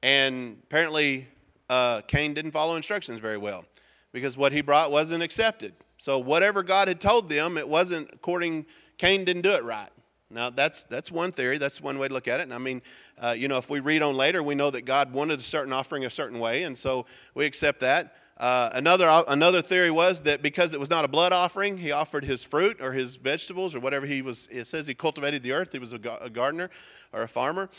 And 0.04 0.60
apparently, 0.64 1.28
uh, 1.70 2.02
Cain 2.02 2.34
didn't 2.34 2.52
follow 2.52 2.76
instructions 2.76 3.20
very 3.20 3.38
well 3.38 3.66
because 4.12 4.38
what 4.38 4.52
he 4.52 4.62
brought 4.62 4.92
wasn't 4.92 5.24
accepted. 5.24 5.74
So 5.98 6.20
whatever 6.20 6.62
God 6.62 6.88
had 6.88 7.02
told 7.02 7.30
them, 7.30 7.58
it 7.58 7.68
wasn't 7.68 8.10
according. 8.14 8.66
Cain 8.98 9.26
didn't 9.26 9.42
do 9.42 9.52
it 9.54 9.64
right. 9.64 9.90
Now 10.30 10.50
that's 10.50 10.84
that's 10.84 11.12
one 11.12 11.32
theory. 11.32 11.58
That's 11.58 11.82
one 11.82 11.98
way 11.98 12.10
to 12.10 12.14
look 12.14 12.28
at 12.28 12.40
it. 12.40 12.44
And 12.44 12.54
I 12.54 12.58
mean, 12.58 12.82
uh, 13.18 13.34
you 13.38 13.48
know, 13.48 13.58
if 13.58 13.70
we 13.70 13.80
read 13.80 14.02
on 14.02 14.16
later, 14.16 14.44
we 14.44 14.56
know 14.56 14.70
that 14.70 14.84
God 14.84 15.14
wanted 15.14 15.40
a 15.40 15.44
certain 15.44 15.74
offering 15.74 16.06
a 16.06 16.10
certain 16.10 16.40
way, 16.40 16.64
and 16.64 16.78
so 16.78 17.06
we 17.34 17.46
accept 17.46 17.80
that. 17.80 18.16
Uh, 18.40 18.70
another 18.74 19.24
another 19.28 19.62
theory 19.64 19.90
was 19.90 20.22
that 20.22 20.44
because 20.44 20.74
it 20.74 20.80
was 20.80 20.90
not 20.90 21.04
a 21.04 21.08
blood 21.08 21.34
offering, 21.34 21.78
he 21.78 21.92
offered 21.92 22.24
his 22.24 22.44
fruit 22.44 22.80
or 22.80 22.94
his 22.94 23.16
vegetables 23.16 23.74
or 23.74 23.80
whatever 23.80 24.06
he 24.06 24.22
was. 24.22 24.48
It 24.52 24.66
says 24.66 24.86
he 24.86 24.94
cultivated 24.94 25.42
the 25.42 25.54
earth. 25.54 25.72
He 25.72 25.80
was 25.80 25.94
a, 25.94 26.00
a 26.22 26.30
gardener 26.30 26.70
or 27.12 27.24
a 27.24 27.28
farmer. 27.28 27.70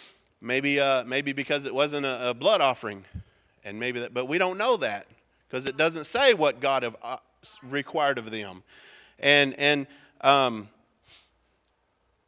Maybe 0.40 0.80
uh, 0.80 1.04
maybe 1.04 1.32
because 1.32 1.64
it 1.64 1.74
wasn't 1.74 2.06
a, 2.06 2.30
a 2.30 2.34
blood 2.34 2.60
offering, 2.60 3.04
and 3.64 3.78
maybe 3.78 4.00
that. 4.00 4.12
But 4.12 4.26
we 4.26 4.38
don't 4.38 4.58
know 4.58 4.76
that 4.78 5.06
because 5.48 5.66
it 5.66 5.76
doesn't 5.76 6.04
say 6.04 6.34
what 6.34 6.60
God 6.60 6.82
have 6.82 6.96
uh, 7.02 7.16
required 7.62 8.18
of 8.18 8.30
them. 8.30 8.62
And, 9.18 9.58
and, 9.58 9.86
um, 10.20 10.68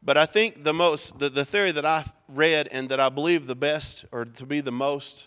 but 0.03 0.17
I 0.17 0.27
think 0.27 0.65
the 0.65 0.73
most, 0.73 1.19
the, 1.19 1.29
the 1.29 1.45
theory 1.45 1.73
that 1.73 1.85
I 1.85 2.05
read 2.29 2.69
and 2.73 2.89
that 2.89 3.01
I 3.01 3.09
believe 3.11 3.47
the 3.47 3.55
best 3.55 4.05
or 4.11 4.25
to 4.25 4.47
be 4.47 4.61
the 4.61 4.73
most 4.73 5.27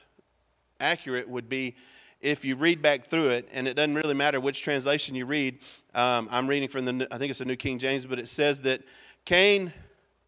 accurate 0.80 1.30
would 1.30 1.48
be 1.48 1.76
if 2.24 2.46
you 2.46 2.56
read 2.56 2.82
back 2.82 3.06
through 3.06 3.30
it, 3.30 3.50
and 3.54 3.68
it 3.68 3.76
doesn't 3.76 3.96
really 3.96 4.14
matter 4.14 4.40
which 4.40 4.62
translation 4.62 5.14
you 5.14 5.26
read. 5.26 5.60
Um, 5.94 6.28
I'm 6.32 6.48
reading 6.48 6.70
from 6.70 6.86
the, 6.86 7.08
I 7.12 7.18
think 7.18 7.30
it's 7.30 7.40
the 7.40 7.46
New 7.46 7.56
King 7.56 7.78
James, 7.78 8.06
but 8.06 8.18
it 8.18 8.28
says 8.28 8.62
that 8.62 8.82
Cain 9.26 9.74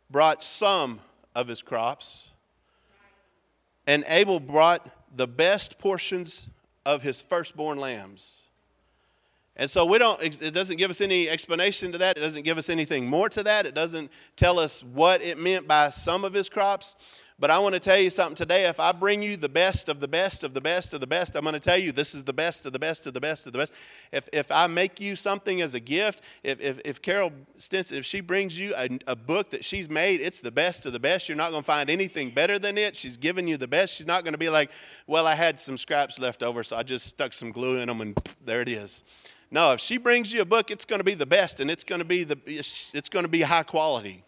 brought 0.10 0.44
some 0.44 1.00
of 1.34 1.48
his 1.48 1.62
crops, 1.62 2.32
and 3.88 4.04
Abel 4.08 4.40
brought 4.40 4.88
the 5.16 5.28
best 5.28 5.80
portions 5.80 6.48
of 6.86 7.02
his 7.02 7.22
firstborn 7.22 7.80
lambs. 7.80 8.44
And 9.58 9.70
so 9.70 9.86
we 9.86 9.98
don't, 9.98 10.22
it 10.22 10.54
doesn't 10.54 10.76
give 10.76 10.90
us 10.90 11.00
any 11.00 11.30
explanation 11.30 11.94
to 11.94 11.98
that. 12.00 12.18
It 12.18 12.20
doesn't 12.20 12.44
give 12.44 12.58
us 12.58 12.70
anything 12.70 13.08
more 13.08 13.30
to 13.30 13.42
that. 13.44 13.66
It 13.66 13.74
doesn't 13.74 14.12
tell 14.36 14.60
us 14.60 14.84
what 14.84 15.22
it 15.22 15.38
meant 15.38 15.66
by 15.66 15.92
some 15.92 16.26
of 16.26 16.34
his 16.34 16.50
crops. 16.50 16.98
But 17.38 17.52
I 17.52 17.60
want 17.60 17.74
to 17.76 17.82
tell 17.82 17.98
you 17.98 18.10
something 18.10 18.36
today. 18.36 18.66
If 18.66 18.80
I 18.80 18.94
bring 18.94 19.22
you 19.22 19.36
the 19.36 19.50
best 19.50 19.90
of 19.90 20.00
the 20.00 20.08
best 20.08 20.42
of 20.46 20.54
the 20.54 20.62
best 20.62 20.94
of 20.94 21.02
the 21.02 21.08
best, 21.08 21.36
I'm 21.36 21.44
going 21.44 21.54
to 21.54 21.60
tell 21.60 21.78
you 21.78 21.92
this 21.92 22.16
is 22.16 22.24
the 22.24 22.32
best 22.32 22.66
of 22.66 22.72
the 22.72 22.80
best 22.80 23.06
of 23.06 23.14
the 23.14 23.20
best 23.20 23.46
of 23.46 23.52
the 23.52 23.60
best. 23.60 23.74
If, 24.14 24.30
if 24.32 24.50
I 24.54 24.68
make 24.68 25.02
you 25.02 25.18
something 25.18 25.62
as 25.62 25.74
a 25.74 25.82
gift, 25.82 26.22
if, 26.44 26.62
if, 26.62 26.80
if 26.86 27.02
Carol 27.02 27.34
Stinson, 27.58 27.98
if 27.98 28.06
she 28.06 28.22
brings 28.22 28.58
you 28.58 28.74
a, 28.78 28.88
a 29.06 29.18
book 29.18 29.50
that 29.50 29.66
she's 29.66 29.90
made, 29.90 30.22
it's 30.22 30.40
the 30.40 30.52
best 30.52 30.86
of 30.86 30.94
the 30.94 31.00
best. 31.00 31.28
You're 31.28 31.36
not 31.36 31.52
going 31.52 31.62
to 31.62 31.68
find 31.68 31.90
anything 31.90 32.30
better 32.30 32.58
than 32.58 32.78
it. 32.78 32.96
She's 32.96 33.18
giving 33.18 33.50
you 33.50 33.58
the 33.58 33.68
best. 33.68 33.96
She's 33.96 34.08
not 34.08 34.24
going 34.24 34.34
to 34.34 34.38
be 34.38 34.50
like, 34.50 34.72
well, 35.06 35.28
I 35.28 35.36
had 35.36 35.60
some 35.60 35.78
scraps 35.78 36.18
left 36.18 36.42
over, 36.42 36.64
so 36.64 36.78
I 36.78 36.84
just 36.84 37.06
stuck 37.06 37.34
some 37.34 37.52
glue 37.52 37.80
in 37.80 37.90
them 37.90 38.00
and 38.00 38.18
there 38.46 38.62
it 38.62 38.70
is. 38.70 39.04
No, 39.52 39.74
if 39.74 39.82
she 39.82 39.98
brings 39.98 40.32
you 40.32 40.40
a 40.42 40.46
book, 40.46 40.72
it's 40.72 40.86
going 40.86 41.00
to 41.00 41.04
be 41.04 41.16
the 41.16 41.26
best 41.26 41.60
and 41.60 41.70
it's 41.70 41.84
going 41.84 42.00
to 42.00 42.06
be 42.06 42.24
the 42.24 42.38
it's 42.46 43.10
going 43.10 43.26
to 43.26 43.30
be 43.30 43.42
high 43.42 43.64
quality. 43.64 44.24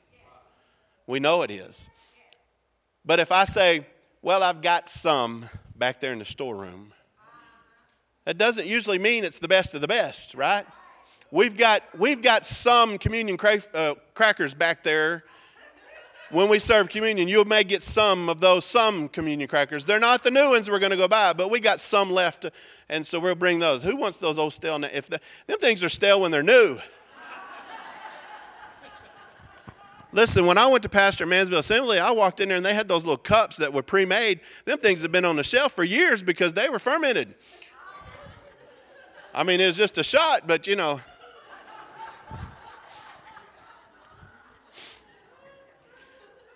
We 1.07 1.21
know 1.21 1.41
it 1.41 1.51
is. 1.51 1.89
But 3.07 3.21
if 3.21 3.31
I 3.31 3.45
say, 3.45 3.87
well, 4.21 4.43
I've 4.43 4.61
got 4.61 4.89
some 4.89 5.49
back 5.77 6.01
there 6.01 6.11
in 6.11 6.19
the 6.19 6.25
storeroom, 6.25 6.91
that 8.25 8.37
doesn't 8.37 8.67
usually 8.67 8.99
mean 8.99 9.23
it's 9.23 9.39
the 9.39 9.47
best 9.47 9.73
of 9.73 9.79
the 9.79 9.87
best, 9.87 10.35
right? 10.35 10.65
We've 11.31 11.55
got, 11.55 11.83
we've 11.97 12.21
got 12.21 12.45
some 12.45 12.97
communion 12.97 13.37
cra- 13.37 13.63
uh, 13.73 13.95
crackers 14.13 14.53
back 14.53 14.83
there. 14.83 15.23
When 16.31 16.49
we 16.49 16.59
serve 16.59 16.89
communion, 16.89 17.29
you 17.29 17.45
may 17.45 17.63
get 17.63 17.81
some 17.81 18.27
of 18.27 18.41
those, 18.41 18.65
some 18.65 19.07
communion 19.07 19.47
crackers. 19.47 19.85
They're 19.85 20.01
not 20.01 20.23
the 20.23 20.31
new 20.31 20.49
ones 20.49 20.69
we're 20.69 20.79
going 20.79 20.91
to 20.91 20.97
go 20.97 21.07
buy, 21.07 21.31
but 21.31 21.49
we 21.49 21.61
got 21.61 21.79
some 21.79 22.11
left, 22.11 22.45
and 22.89 23.07
so 23.07 23.21
we'll 23.21 23.35
bring 23.35 23.59
those. 23.59 23.83
Who 23.83 23.95
wants 23.95 24.17
those 24.17 24.37
old 24.37 24.51
stale? 24.51 24.83
If 24.83 25.07
the, 25.07 25.21
them 25.47 25.59
things 25.59 25.81
are 25.81 25.89
stale 25.89 26.19
when 26.19 26.31
they're 26.31 26.43
new, 26.43 26.79
Listen, 30.13 30.45
when 30.45 30.57
I 30.57 30.67
went 30.67 30.83
to 30.83 30.89
Pastor 30.89 31.25
Mannsville 31.25 31.59
Assembly, 31.59 31.99
I 31.99 32.11
walked 32.11 32.39
in 32.39 32.47
there 32.47 32.57
and 32.57 32.65
they 32.65 32.73
had 32.73 32.87
those 32.87 33.03
little 33.03 33.17
cups 33.17 33.57
that 33.57 33.73
were 33.73 33.83
pre 33.83 34.05
made. 34.05 34.39
Them 34.65 34.79
things 34.79 35.01
have 35.01 35.11
been 35.11 35.25
on 35.25 35.35
the 35.35 35.43
shelf 35.43 35.73
for 35.73 35.83
years 35.83 36.23
because 36.23 36.53
they 36.53 36.69
were 36.69 36.79
fermented. 36.79 37.35
I 39.33 39.43
mean, 39.43 39.59
it 39.59 39.67
was 39.67 39.77
just 39.77 39.97
a 39.97 40.03
shot, 40.03 40.47
but 40.47 40.65
you 40.65 40.75
know. 40.75 41.01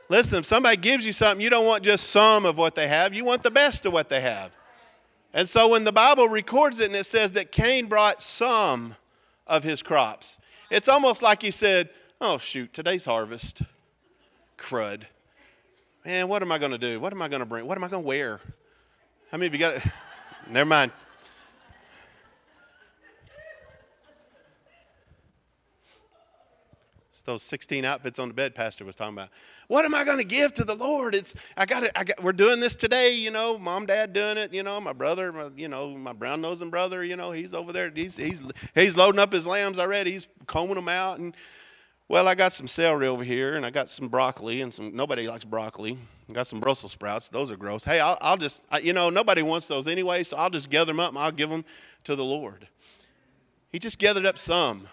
Listen, 0.09 0.39
if 0.39 0.45
somebody 0.45 0.75
gives 0.75 1.05
you 1.05 1.13
something, 1.13 1.41
you 1.41 1.49
don't 1.49 1.65
want 1.65 1.83
just 1.83 2.09
some 2.09 2.45
of 2.45 2.57
what 2.57 2.75
they 2.75 2.87
have, 2.87 3.13
you 3.13 3.23
want 3.23 3.43
the 3.43 3.51
best 3.51 3.85
of 3.85 3.93
what 3.93 4.09
they 4.09 4.19
have. 4.19 4.51
And 5.33 5.47
so 5.47 5.69
when 5.69 5.85
the 5.85 5.93
Bible 5.93 6.27
records 6.27 6.79
it 6.79 6.87
and 6.87 6.95
it 6.95 7.05
says 7.05 7.31
that 7.33 7.51
Cain 7.51 7.85
brought 7.85 8.21
some 8.21 8.95
of 9.47 9.63
his 9.63 9.81
crops, 9.81 10.39
it's 10.69 10.89
almost 10.89 11.21
like 11.21 11.41
he 11.41 11.51
said, 11.51 11.89
Oh, 12.23 12.37
shoot, 12.37 12.71
today's 12.71 13.05
harvest. 13.05 13.63
Crud. 14.55 15.05
Man, 16.05 16.27
what 16.27 16.43
am 16.43 16.51
I 16.51 16.59
going 16.59 16.71
to 16.71 16.77
do? 16.77 16.99
What 16.99 17.13
am 17.13 17.19
I 17.19 17.27
going 17.27 17.39
to 17.39 17.47
bring? 17.47 17.65
What 17.65 17.79
am 17.79 17.83
I 17.83 17.87
going 17.87 18.03
to 18.03 18.07
wear? 18.07 18.39
How 19.31 19.39
many 19.39 19.47
of 19.47 19.53
you 19.55 19.59
got 19.59 19.77
it? 19.77 19.83
Never 20.47 20.67
mind. 20.67 20.91
It's 27.09 27.23
those 27.23 27.41
16 27.41 27.85
outfits 27.85 28.19
on 28.19 28.27
the 28.27 28.35
bed 28.35 28.53
pastor 28.53 28.85
was 28.85 28.95
talking 28.95 29.15
about. 29.15 29.29
What 29.67 29.83
am 29.83 29.95
I 29.95 30.03
going 30.03 30.19
to 30.19 30.23
give 30.23 30.53
to 30.53 30.63
the 30.63 30.75
Lord? 30.75 31.15
It's 31.15 31.33
I 31.57 31.65
got 31.65 31.81
it. 31.81 31.91
I 31.95 32.03
got, 32.03 32.21
we're 32.21 32.33
doing 32.33 32.59
this 32.59 32.75
today, 32.75 33.15
you 33.15 33.31
know, 33.31 33.57
mom, 33.57 33.87
dad 33.87 34.13
doing 34.13 34.37
it, 34.37 34.53
you 34.53 34.61
know, 34.61 34.79
my 34.79 34.93
brother, 34.93 35.33
my, 35.33 35.49
you 35.57 35.67
know, 35.67 35.97
my 35.97 36.13
brown 36.13 36.41
nosing 36.41 36.69
brother, 36.69 37.03
you 37.03 37.15
know, 37.15 37.31
he's 37.31 37.55
over 37.55 37.73
there. 37.73 37.89
He's, 37.89 38.17
he's, 38.17 38.43
he's 38.75 38.95
loading 38.95 39.19
up 39.19 39.33
his 39.33 39.47
lambs 39.47 39.79
already. 39.79 40.11
He's 40.11 40.29
combing 40.45 40.75
them 40.75 40.87
out 40.87 41.17
and 41.17 41.35
well, 42.11 42.27
I 42.27 42.35
got 42.35 42.51
some 42.51 42.67
celery 42.67 43.07
over 43.07 43.23
here, 43.23 43.55
and 43.55 43.65
I 43.65 43.69
got 43.69 43.89
some 43.89 44.09
broccoli, 44.09 44.59
and 44.59 44.73
some 44.73 44.93
nobody 44.93 45.29
likes 45.29 45.45
broccoli. 45.45 45.97
I 46.29 46.33
got 46.33 46.45
some 46.45 46.59
Brussels 46.59 46.91
sprouts; 46.91 47.29
those 47.29 47.49
are 47.49 47.55
gross. 47.55 47.85
Hey, 47.85 48.01
I'll, 48.01 48.17
I'll 48.19 48.35
just, 48.35 48.65
I, 48.69 48.79
you 48.79 48.91
know, 48.91 49.09
nobody 49.09 49.41
wants 49.41 49.67
those 49.67 49.87
anyway, 49.87 50.25
so 50.25 50.35
I'll 50.35 50.49
just 50.49 50.69
gather 50.69 50.91
them 50.91 50.99
up 50.99 51.11
and 51.11 51.17
I'll 51.17 51.31
give 51.31 51.49
them 51.49 51.63
to 52.03 52.17
the 52.17 52.25
Lord. 52.25 52.67
He 53.71 53.79
just 53.79 53.97
gathered 53.97 54.25
up 54.25 54.37
some. 54.37 54.89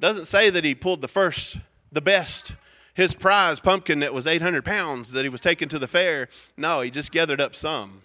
Doesn't 0.00 0.24
say 0.24 0.48
that 0.48 0.64
he 0.64 0.74
pulled 0.74 1.02
the 1.02 1.08
first, 1.08 1.58
the 1.92 2.00
best, 2.00 2.54
his 2.94 3.12
prize 3.12 3.60
pumpkin 3.60 3.98
that 3.98 4.14
was 4.14 4.26
800 4.26 4.64
pounds 4.64 5.12
that 5.12 5.24
he 5.24 5.28
was 5.28 5.42
taking 5.42 5.68
to 5.68 5.78
the 5.78 5.86
fair. 5.86 6.30
No, 6.56 6.80
he 6.80 6.90
just 6.90 7.12
gathered 7.12 7.40
up 7.40 7.54
some. 7.54 8.00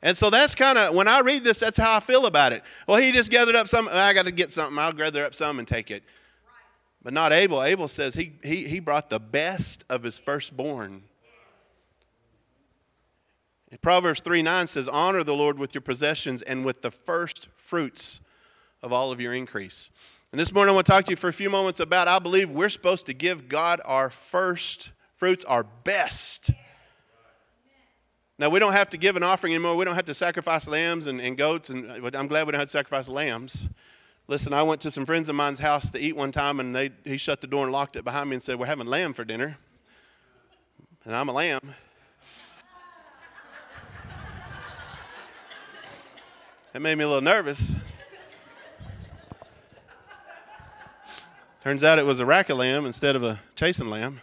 And 0.00 0.16
so 0.16 0.30
that's 0.30 0.54
kind 0.54 0.78
of, 0.78 0.94
when 0.94 1.08
I 1.08 1.20
read 1.20 1.42
this, 1.42 1.58
that's 1.58 1.76
how 1.76 1.96
I 1.96 1.98
feel 1.98 2.24
about 2.24 2.52
it. 2.52 2.62
Well, 2.86 2.98
he 2.98 3.10
just 3.10 3.32
gathered 3.32 3.56
up 3.56 3.66
some, 3.66 3.88
I 3.90 4.14
got 4.14 4.26
to 4.26 4.30
get 4.30 4.52
something, 4.52 4.78
I'll 4.78 4.92
gather 4.92 5.24
up 5.24 5.34
some 5.34 5.58
and 5.58 5.66
take 5.66 5.90
it. 5.90 6.04
But 7.02 7.12
not 7.12 7.32
Abel. 7.32 7.62
Abel 7.62 7.88
says 7.88 8.14
he, 8.14 8.32
he, 8.42 8.66
he 8.66 8.80
brought 8.80 9.08
the 9.08 9.20
best 9.20 9.84
of 9.88 10.02
his 10.02 10.18
firstborn. 10.18 11.04
Proverbs 13.82 14.20
3 14.20 14.42
9 14.42 14.66
says, 14.66 14.88
Honor 14.88 15.22
the 15.22 15.34
Lord 15.34 15.58
with 15.58 15.74
your 15.74 15.82
possessions 15.82 16.42
and 16.42 16.64
with 16.64 16.82
the 16.82 16.90
first 16.90 17.48
fruits 17.56 18.20
of 18.82 18.92
all 18.92 19.12
of 19.12 19.20
your 19.20 19.34
increase. 19.34 19.90
And 20.32 20.40
this 20.40 20.52
morning 20.52 20.72
I 20.72 20.74
want 20.74 20.86
to 20.86 20.92
talk 20.92 21.04
to 21.06 21.10
you 21.10 21.16
for 21.16 21.28
a 21.28 21.32
few 21.32 21.50
moments 21.50 21.80
about 21.80 22.08
I 22.08 22.18
believe 22.18 22.50
we're 22.50 22.68
supposed 22.68 23.06
to 23.06 23.14
give 23.14 23.48
God 23.48 23.80
our 23.84 24.10
first 24.10 24.92
fruits, 25.16 25.44
our 25.44 25.64
best. 25.64 26.50
Now, 28.38 28.48
we 28.48 28.60
don't 28.60 28.72
have 28.72 28.88
to 28.90 28.96
give 28.96 29.16
an 29.16 29.24
offering 29.24 29.52
anymore. 29.52 29.74
We 29.74 29.84
don't 29.84 29.96
have 29.96 30.04
to 30.04 30.14
sacrifice 30.14 30.68
lambs 30.68 31.08
and, 31.08 31.20
and 31.20 31.36
goats. 31.36 31.70
And 31.70 31.90
I'm 32.14 32.28
glad 32.28 32.46
we 32.46 32.52
don't 32.52 32.60
have 32.60 32.68
to 32.68 32.72
sacrifice 32.72 33.08
lambs. 33.08 33.68
Listen, 34.30 34.52
I 34.52 34.62
went 34.62 34.82
to 34.82 34.90
some 34.90 35.06
friends 35.06 35.30
of 35.30 35.36
mine's 35.36 35.60
house 35.60 35.90
to 35.90 35.98
eat 35.98 36.14
one 36.14 36.30
time, 36.30 36.60
and 36.60 36.76
they, 36.76 36.90
he 37.02 37.16
shut 37.16 37.40
the 37.40 37.46
door 37.46 37.62
and 37.62 37.72
locked 37.72 37.96
it 37.96 38.04
behind 38.04 38.28
me 38.28 38.34
and 38.34 38.42
said, 38.42 38.58
We're 38.58 38.66
having 38.66 38.86
lamb 38.86 39.14
for 39.14 39.24
dinner. 39.24 39.56
And 41.06 41.16
I'm 41.16 41.30
a 41.30 41.32
lamb. 41.32 41.74
That 46.74 46.80
made 46.80 46.98
me 46.98 47.04
a 47.04 47.08
little 47.08 47.22
nervous. 47.22 47.72
Turns 51.62 51.82
out 51.82 51.98
it 51.98 52.04
was 52.04 52.20
a 52.20 52.26
rack 52.26 52.50
of 52.50 52.58
lamb 52.58 52.84
instead 52.84 53.16
of 53.16 53.22
a 53.22 53.40
chasing 53.56 53.88
lamb. 53.88 54.20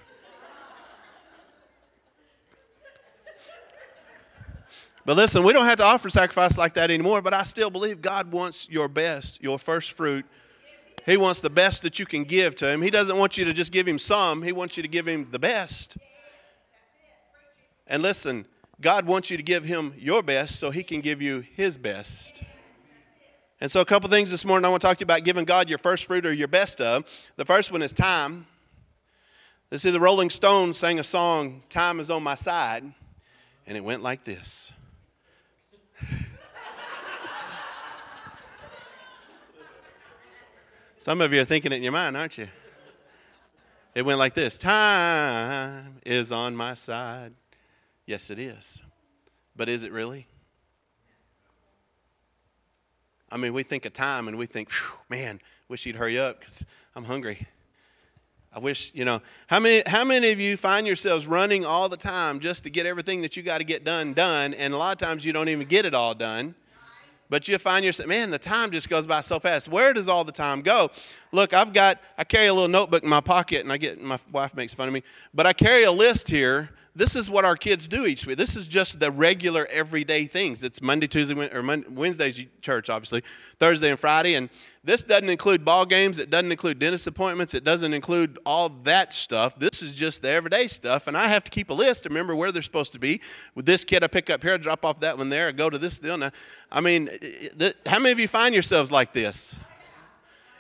But 5.05 5.17
listen, 5.17 5.43
we 5.43 5.53
don't 5.53 5.65
have 5.65 5.77
to 5.77 5.83
offer 5.83 6.09
sacrifice 6.09 6.57
like 6.57 6.73
that 6.73 6.89
anymore, 6.89 7.21
but 7.21 7.33
I 7.33 7.43
still 7.43 7.69
believe 7.69 8.01
God 8.01 8.31
wants 8.31 8.67
your 8.69 8.87
best, 8.87 9.41
your 9.41 9.59
first 9.59 9.91
fruit. 9.91 10.25
He 11.05 11.15
wants 11.15 11.41
the 11.41 11.51
best 11.51 11.83
that 11.83 11.99
you 11.99 12.07
can 12.07 12.23
give 12.23 12.55
to 12.55 12.67
Him. 12.67 12.81
He 12.81 12.89
doesn't 12.89 13.15
want 13.15 13.37
you 13.37 13.45
to 13.45 13.53
just 13.53 13.71
give 13.71 13.87
Him 13.87 13.99
some, 13.99 14.41
He 14.41 14.51
wants 14.51 14.77
you 14.77 14.83
to 14.83 14.89
give 14.89 15.07
Him 15.07 15.25
the 15.25 15.37
best. 15.37 15.97
And 17.85 18.01
listen, 18.01 18.47
God 18.81 19.05
wants 19.05 19.29
you 19.29 19.37
to 19.37 19.43
give 19.43 19.65
Him 19.65 19.93
your 19.95 20.23
best 20.23 20.59
so 20.59 20.71
He 20.71 20.81
can 20.81 21.01
give 21.01 21.21
you 21.21 21.45
His 21.55 21.77
best. 21.77 22.43
And 23.61 23.69
so, 23.69 23.81
a 23.81 23.85
couple 23.85 24.09
things 24.09 24.31
this 24.31 24.43
morning 24.43 24.65
I 24.65 24.69
want 24.69 24.81
to 24.81 24.87
talk 24.87 24.97
to 24.97 25.01
you 25.01 25.05
about 25.05 25.23
giving 25.23 25.45
God 25.45 25.69
your 25.69 25.77
first 25.77 26.05
fruit 26.05 26.25
or 26.25 26.33
your 26.33 26.47
best 26.47 26.81
of. 26.81 27.05
The 27.35 27.45
first 27.45 27.71
one 27.71 27.83
is 27.83 27.93
time. 27.93 28.47
Let's 29.71 29.83
see, 29.83 29.91
the 29.91 29.99
Rolling 29.99 30.29
Stones 30.29 30.77
sang 30.77 30.99
a 30.99 31.03
song, 31.03 31.63
Time 31.69 31.99
is 31.99 32.09
on 32.09 32.23
My 32.23 32.35
Side, 32.35 32.83
and 33.65 33.77
it 33.77 33.83
went 33.83 34.03
like 34.03 34.23
this. 34.23 34.73
Some 41.05 41.21
of 41.21 41.31
you 41.31 41.39
are 41.39 41.45
thinking 41.45 41.71
it 41.71 41.75
in 41.75 41.83
your 41.83 41.91
mind, 41.91 42.17
aren't 42.17 42.39
you? 42.39 42.47
It 43.93 44.03
went 44.07 44.17
like 44.17 44.33
this 44.33 44.57
Time 44.57 46.01
is 46.03 46.31
on 46.31 46.55
my 46.55 46.73
side. 46.73 47.35
Yes, 48.07 48.31
it 48.31 48.39
is. 48.39 48.81
But 49.55 49.69
is 49.69 49.83
it 49.83 49.91
really? 49.91 50.25
I 53.31 53.37
mean, 53.37 53.53
we 53.53 53.61
think 53.61 53.85
of 53.85 53.93
time 53.93 54.27
and 54.27 54.35
we 54.35 54.47
think, 54.47 54.71
man, 55.07 55.41
wish 55.69 55.83
he'd 55.83 55.97
hurry 55.97 56.17
up 56.17 56.39
because 56.39 56.65
I'm 56.95 57.03
hungry. 57.03 57.45
I 58.51 58.57
wish, 58.57 58.91
you 58.95 59.05
know, 59.05 59.21
how 59.45 59.59
many, 59.59 59.83
how 59.85 60.05
many 60.05 60.31
of 60.31 60.39
you 60.39 60.57
find 60.57 60.87
yourselves 60.87 61.27
running 61.27 61.67
all 61.67 61.87
the 61.87 61.97
time 61.97 62.39
just 62.39 62.63
to 62.63 62.71
get 62.71 62.87
everything 62.87 63.21
that 63.21 63.37
you 63.37 63.43
got 63.43 63.59
to 63.59 63.63
get 63.63 63.83
done, 63.83 64.15
done, 64.15 64.55
and 64.55 64.73
a 64.73 64.77
lot 64.77 64.99
of 64.99 65.07
times 65.07 65.23
you 65.23 65.33
don't 65.33 65.49
even 65.49 65.67
get 65.67 65.85
it 65.85 65.93
all 65.93 66.15
done? 66.15 66.55
But 67.29 67.47
you 67.47 67.57
find 67.57 67.83
yourself, 67.83 68.07
man, 68.07 68.29
the 68.29 68.37
time 68.37 68.71
just 68.71 68.87
goes 68.87 69.07
by 69.07 69.21
so 69.21 69.39
fast. 69.39 69.67
Where 69.67 69.93
does 69.93 70.07
all 70.07 70.23
the 70.23 70.31
time 70.31 70.61
go? 70.61 70.91
Look, 71.31 71.53
I've 71.53 71.73
got, 71.73 71.99
I 72.17 72.23
carry 72.23 72.47
a 72.47 72.53
little 72.53 72.69
notebook 72.69 73.03
in 73.03 73.09
my 73.09 73.21
pocket, 73.21 73.61
and 73.61 73.71
I 73.71 73.77
get, 73.77 73.99
my 74.01 74.19
wife 74.31 74.53
makes 74.53 74.73
fun 74.73 74.87
of 74.87 74.93
me, 74.93 75.01
but 75.33 75.47
I 75.47 75.53
carry 75.53 75.83
a 75.83 75.91
list 75.91 76.29
here. 76.29 76.69
This 76.97 77.13
is 77.17 77.29
what 77.29 77.43
our 77.43 77.57
kids 77.57 77.89
do 77.89 78.05
each 78.05 78.25
week. 78.25 78.37
This 78.37 78.55
is 78.55 78.69
just 78.69 79.01
the 79.01 79.11
regular 79.11 79.67
everyday 79.69 80.27
things. 80.27 80.63
It's 80.63 80.81
Monday, 80.81 81.07
Tuesday, 81.07 81.53
or 81.53 81.61
Monday, 81.61 81.89
Wednesday's 81.89 82.45
church, 82.61 82.89
obviously, 82.89 83.21
Thursday 83.59 83.89
and 83.89 83.99
Friday, 83.99 84.35
and 84.35 84.49
this 84.81 85.03
doesn't 85.03 85.29
include 85.29 85.65
ball 85.65 85.85
games. 85.85 86.19
It 86.19 86.29
doesn't 86.29 86.53
include 86.53 86.79
dentist 86.79 87.05
appointments. 87.05 87.53
It 87.53 87.65
doesn't 87.65 87.93
include 87.93 88.39
all 88.45 88.69
that 88.83 89.13
stuff. 89.13 89.59
This 89.59 89.81
is 89.81 89.93
just 89.93 90.21
the 90.21 90.29
everyday 90.29 90.67
stuff, 90.67 91.07
and 91.07 91.17
I 91.17 91.27
have 91.27 91.43
to 91.43 91.51
keep 91.51 91.69
a 91.69 91.73
list 91.73 92.03
to 92.03 92.09
remember 92.09 92.33
where 92.33 92.53
they're 92.53 92.61
supposed 92.61 92.93
to 92.93 92.99
be. 92.99 93.19
With 93.55 93.65
this 93.65 93.83
kid, 93.83 94.01
I 94.01 94.07
pick 94.07 94.29
up 94.29 94.41
here, 94.41 94.53
I 94.53 94.57
drop 94.57 94.85
off 94.85 95.01
that 95.01 95.17
one 95.17 95.27
there, 95.27 95.49
I 95.49 95.51
go 95.51 95.69
to 95.69 95.77
this 95.77 95.99
deal. 95.99 96.17
Now, 96.17 96.31
I 96.71 96.79
mean, 96.79 97.09
how 97.85 97.99
many 97.99 98.13
of 98.13 98.19
you 98.19 98.29
find 98.29 98.53
yourselves 98.53 98.89
like 98.89 99.11
this? 99.11 99.53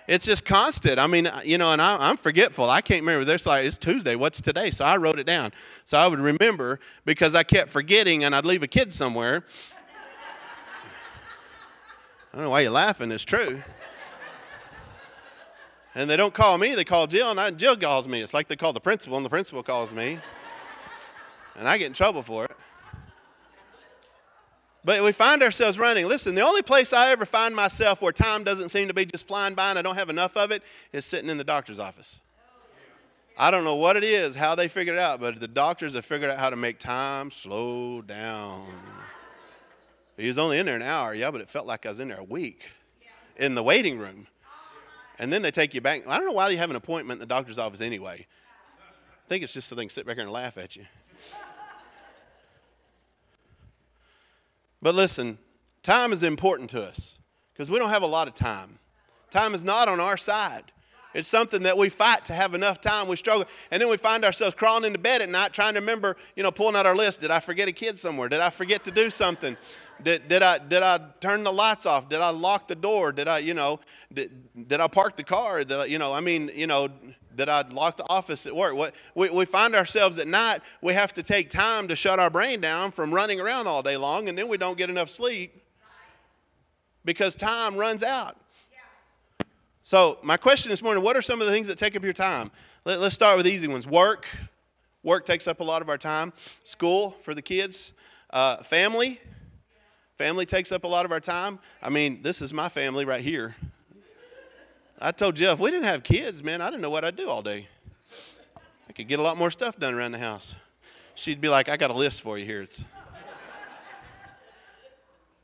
It's 0.07 0.25
just 0.25 0.45
constant. 0.45 0.99
I 0.99 1.07
mean, 1.07 1.29
you 1.43 1.57
know, 1.57 1.71
and 1.71 1.81
I, 1.81 2.09
am 2.09 2.17
forgetful. 2.17 2.69
I 2.69 2.81
can't 2.81 3.01
remember. 3.01 3.25
There's 3.25 3.47
like, 3.47 3.65
it's 3.65 3.77
Tuesday. 3.77 4.15
What's 4.15 4.39
today? 4.39 4.69
So 4.69 4.85
I 4.85 4.97
wrote 4.97 5.17
it 5.17 5.25
down. 5.25 5.51
So 5.83 5.97
I 5.97 6.07
would 6.07 6.19
remember 6.19 6.79
because 7.05 7.33
I 7.33 7.43
kept 7.43 7.71
forgetting 7.71 8.23
and 8.23 8.35
I'd 8.35 8.45
leave 8.45 8.61
a 8.61 8.67
kid 8.67 8.93
somewhere. 8.93 9.43
I 12.31 12.37
don't 12.37 12.43
know 12.43 12.49
why 12.51 12.61
you're 12.61 12.71
laughing. 12.71 13.11
It's 13.11 13.23
true. 13.23 13.63
And 15.95 16.09
they 16.09 16.17
don't 16.17 16.33
call 16.33 16.57
me, 16.57 16.75
they 16.75 16.83
call 16.83 17.07
Jill, 17.07 17.31
and 17.31 17.39
I, 17.39 17.51
Jill 17.51 17.77
calls 17.77 18.05
me. 18.05 18.19
It's 18.21 18.33
like 18.33 18.49
they 18.49 18.57
call 18.57 18.73
the 18.73 18.81
principal, 18.81 19.15
and 19.15 19.25
the 19.25 19.29
principal 19.29 19.63
calls 19.63 19.93
me. 19.93 20.19
And 21.55 21.69
I 21.69 21.77
get 21.77 21.87
in 21.87 21.93
trouble 21.93 22.21
for 22.21 22.43
it. 22.43 22.51
But 24.85 25.03
we 25.03 25.11
find 25.11 25.41
ourselves 25.41 25.79
running. 25.79 26.07
Listen, 26.07 26.35
the 26.35 26.41
only 26.41 26.61
place 26.61 26.93
I 26.93 27.09
ever 27.09 27.25
find 27.25 27.55
myself 27.55 28.03
where 28.03 28.11
time 28.11 28.43
doesn't 28.43 28.69
seem 28.69 28.87
to 28.87 28.93
be 28.93 29.03
just 29.03 29.27
flying 29.27 29.55
by 29.55 29.71
and 29.71 29.79
I 29.79 29.81
don't 29.81 29.95
have 29.95 30.11
enough 30.11 30.37
of 30.37 30.51
it 30.51 30.61
is 30.93 31.05
sitting 31.05 31.27
in 31.27 31.39
the 31.39 31.43
doctor's 31.43 31.79
office. 31.79 32.21
I 33.35 33.49
don't 33.49 33.63
know 33.63 33.75
what 33.75 33.97
it 33.97 34.03
is, 34.03 34.35
how 34.35 34.53
they 34.53 34.67
figured 34.67 34.95
it 34.95 35.01
out, 35.01 35.19
but 35.19 35.39
the 35.39 35.47
doctors 35.47 35.95
have 35.95 36.05
figured 36.05 36.29
out 36.29 36.37
how 36.37 36.51
to 36.51 36.55
make 36.55 36.77
time 36.77 37.31
slow 37.31 38.03
down. 38.03 38.67
He 40.17 40.27
was 40.27 40.37
only 40.37 40.59
in 40.59 40.67
there 40.67 40.75
an 40.75 40.83
hour, 40.83 41.15
yeah, 41.15 41.31
but 41.31 41.41
it 41.41 41.49
felt 41.49 41.65
like 41.65 41.85
I 41.87 41.89
was 41.89 41.99
in 41.99 42.09
there 42.09 42.19
a 42.19 42.23
week 42.23 42.69
in 43.37 43.55
the 43.55 43.63
waiting 43.63 43.97
room. 43.97 44.27
And 45.17 45.33
then 45.33 45.41
they 45.41 45.51
take 45.51 45.73
you 45.73 45.81
back. 45.81 46.07
I 46.07 46.17
don't 46.17 46.27
know 46.27 46.31
why 46.31 46.47
you 46.49 46.57
have 46.57 46.69
an 46.69 46.75
appointment 46.75 47.17
in 47.17 47.27
the 47.27 47.33
doctor's 47.33 47.57
office 47.57 47.81
anyway. 47.81 48.27
I 48.79 49.27
think 49.27 49.43
it's 49.43 49.53
just 49.53 49.67
so 49.67 49.75
they 49.75 49.81
can 49.81 49.89
sit 49.89 50.05
back 50.05 50.15
here 50.15 50.23
and 50.23 50.31
laugh 50.31 50.57
at 50.57 50.75
you. 50.75 50.85
But 54.85 54.93
listen, 54.93 55.39
time 55.81 56.13
is 56.13 56.21
important 56.21 56.69
to 56.69 56.83
us 56.83 57.15
because 57.51 57.71
we 57.71 57.79
don't 57.79 57.89
have 57.89 58.03
a 58.03 58.05
lot 58.05 58.27
of 58.27 58.35
time. 58.35 58.77
Time 59.31 59.55
is 59.55 59.65
not 59.65 59.89
on 59.89 59.99
our 59.99 60.15
side. 60.15 60.71
It's 61.15 61.27
something 61.27 61.63
that 61.63 61.75
we 61.75 61.89
fight 61.89 62.23
to 62.25 62.33
have 62.33 62.53
enough 62.53 62.81
time. 62.81 63.07
We 63.07 63.15
struggle. 63.15 63.47
And 63.71 63.81
then 63.81 63.89
we 63.89 63.97
find 63.97 64.23
ourselves 64.23 64.53
crawling 64.53 64.83
into 64.83 64.99
bed 64.99 65.23
at 65.23 65.29
night 65.29 65.53
trying 65.53 65.73
to 65.73 65.79
remember, 65.79 66.17
you 66.35 66.43
know, 66.43 66.51
pulling 66.51 66.75
out 66.75 66.85
our 66.85 66.95
list. 66.95 67.21
Did 67.21 67.31
I 67.31 67.39
forget 67.39 67.67
a 67.67 67.71
kid 67.71 67.97
somewhere? 67.97 68.29
Did 68.29 68.41
I 68.41 68.51
forget 68.51 68.83
to 68.83 68.91
do 68.91 69.09
something? 69.09 69.57
Did, 70.03 70.27
did, 70.27 70.43
I, 70.43 70.59
did 70.59 70.83
I 70.83 70.99
turn 71.19 71.43
the 71.43 71.51
lights 71.51 71.87
off? 71.87 72.07
Did 72.07 72.21
I 72.21 72.29
lock 72.29 72.67
the 72.67 72.75
door? 72.75 73.11
Did 73.11 73.27
I, 73.27 73.39
you 73.39 73.55
know, 73.55 73.79
did, 74.13 74.67
did 74.67 74.81
I 74.81 74.87
park 74.87 75.15
the 75.15 75.23
car? 75.23 75.63
Did 75.63 75.79
I, 75.79 75.85
you 75.85 75.97
know, 75.97 76.13
I 76.13 76.21
mean, 76.21 76.51
you 76.53 76.67
know, 76.67 76.89
did 77.35 77.49
I'd 77.49 77.73
lock 77.73 77.97
the 77.97 78.05
office 78.09 78.45
at 78.45 78.55
work? 78.55 78.75
What, 78.75 78.95
we, 79.13 79.29
we 79.29 79.45
find 79.45 79.75
ourselves 79.75 80.17
at 80.19 80.27
night, 80.27 80.61
we 80.81 80.93
have 80.93 81.13
to 81.13 81.23
take 81.23 81.49
time 81.49 81.87
to 81.87 81.95
shut 81.95 82.19
our 82.19 82.29
brain 82.29 82.61
down 82.61 82.91
from 82.91 83.13
running 83.13 83.39
around 83.39 83.67
all 83.67 83.81
day 83.81 83.97
long, 83.97 84.29
and 84.29 84.37
then 84.37 84.47
we 84.47 84.57
don't 84.57 84.77
get 84.77 84.89
enough 84.89 85.09
sleep 85.09 85.61
because 87.03 87.35
time 87.35 87.75
runs 87.75 88.03
out. 88.03 88.37
So, 89.83 90.17
my 90.23 90.35
question 90.35 90.71
this 90.71 90.81
morning 90.81 91.03
what 91.03 91.15
are 91.15 91.21
some 91.21 91.39
of 91.41 91.45
the 91.45 91.53
things 91.53 91.67
that 91.67 91.77
take 91.77 91.95
up 91.95 92.03
your 92.03 92.11
time? 92.11 92.49
Let, 92.85 92.99
us 92.99 93.13
start 93.13 93.37
with 93.37 93.45
easy 93.45 93.67
ones 93.67 93.85
work. 93.85 94.27
Work 95.03 95.27
takes 95.27 95.47
up 95.47 95.59
a 95.59 95.63
lot 95.63 95.83
of 95.83 95.89
our 95.89 95.97
time. 95.99 96.33
School 96.63 97.11
for 97.21 97.35
the 97.35 97.41
kids. 97.43 97.91
Uh, 98.31 98.57
family. 98.57 99.21
Family 100.15 100.47
takes 100.47 100.71
up 100.71 100.85
a 100.85 100.87
lot 100.87 101.05
of 101.05 101.11
our 101.11 101.19
time. 101.19 101.59
I 101.83 101.89
mean, 101.89 102.23
this 102.23 102.41
is 102.41 102.51
my 102.51 102.67
family 102.67 103.05
right 103.05 103.21
here. 103.21 103.55
I 104.99 105.11
told 105.11 105.35
Jeff, 105.35 105.59
we 105.59 105.71
didn't 105.71 105.85
have 105.85 106.03
kids, 106.03 106.41
man. 106.41 106.61
I 106.61 106.69
didn't 106.69 106.81
know 106.81 106.89
what 106.89 107.03
I'd 107.03 107.15
do 107.15 107.29
all 107.29 107.41
day. 107.41 107.67
I 108.87 108.93
could 108.93 109.07
get 109.07 109.19
a 109.19 109.23
lot 109.23 109.37
more 109.37 109.51
stuff 109.51 109.77
done 109.77 109.93
around 109.93 110.13
the 110.13 110.19
house. 110.19 110.55
She'd 111.15 111.41
be 111.41 111.49
like, 111.49 111.67
I 111.67 111.75
got 111.75 111.91
a 111.91 111.93
list 111.93 112.21
for 112.21 112.37
you 112.37 112.45
here. 112.45 112.61
It's... 112.61 112.83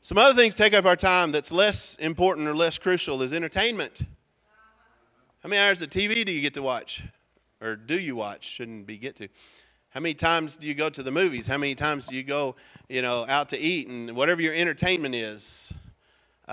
Some 0.00 0.18
other 0.18 0.34
things 0.34 0.54
take 0.54 0.74
up 0.74 0.84
our 0.84 0.96
time 0.96 1.32
that's 1.32 1.52
less 1.52 1.94
important 1.96 2.48
or 2.48 2.56
less 2.56 2.78
crucial 2.78 3.22
is 3.22 3.32
entertainment. 3.32 4.02
How 5.42 5.48
many 5.48 5.60
hours 5.60 5.82
of 5.82 5.90
TV 5.90 6.24
do 6.24 6.32
you 6.32 6.40
get 6.40 6.54
to 6.54 6.62
watch? 6.62 7.04
Or 7.60 7.76
do 7.76 7.98
you 7.98 8.16
watch? 8.16 8.44
Shouldn't 8.44 8.86
be 8.86 8.96
get 8.96 9.16
to. 9.16 9.28
How 9.90 10.00
many 10.00 10.14
times 10.14 10.56
do 10.56 10.66
you 10.66 10.74
go 10.74 10.88
to 10.88 11.02
the 11.02 11.12
movies? 11.12 11.46
How 11.46 11.58
many 11.58 11.74
times 11.74 12.08
do 12.08 12.16
you 12.16 12.22
go, 12.22 12.56
you 12.88 13.02
know, 13.02 13.26
out 13.28 13.50
to 13.50 13.58
eat 13.58 13.86
and 13.88 14.16
whatever 14.16 14.40
your 14.40 14.54
entertainment 14.54 15.14
is? 15.14 15.72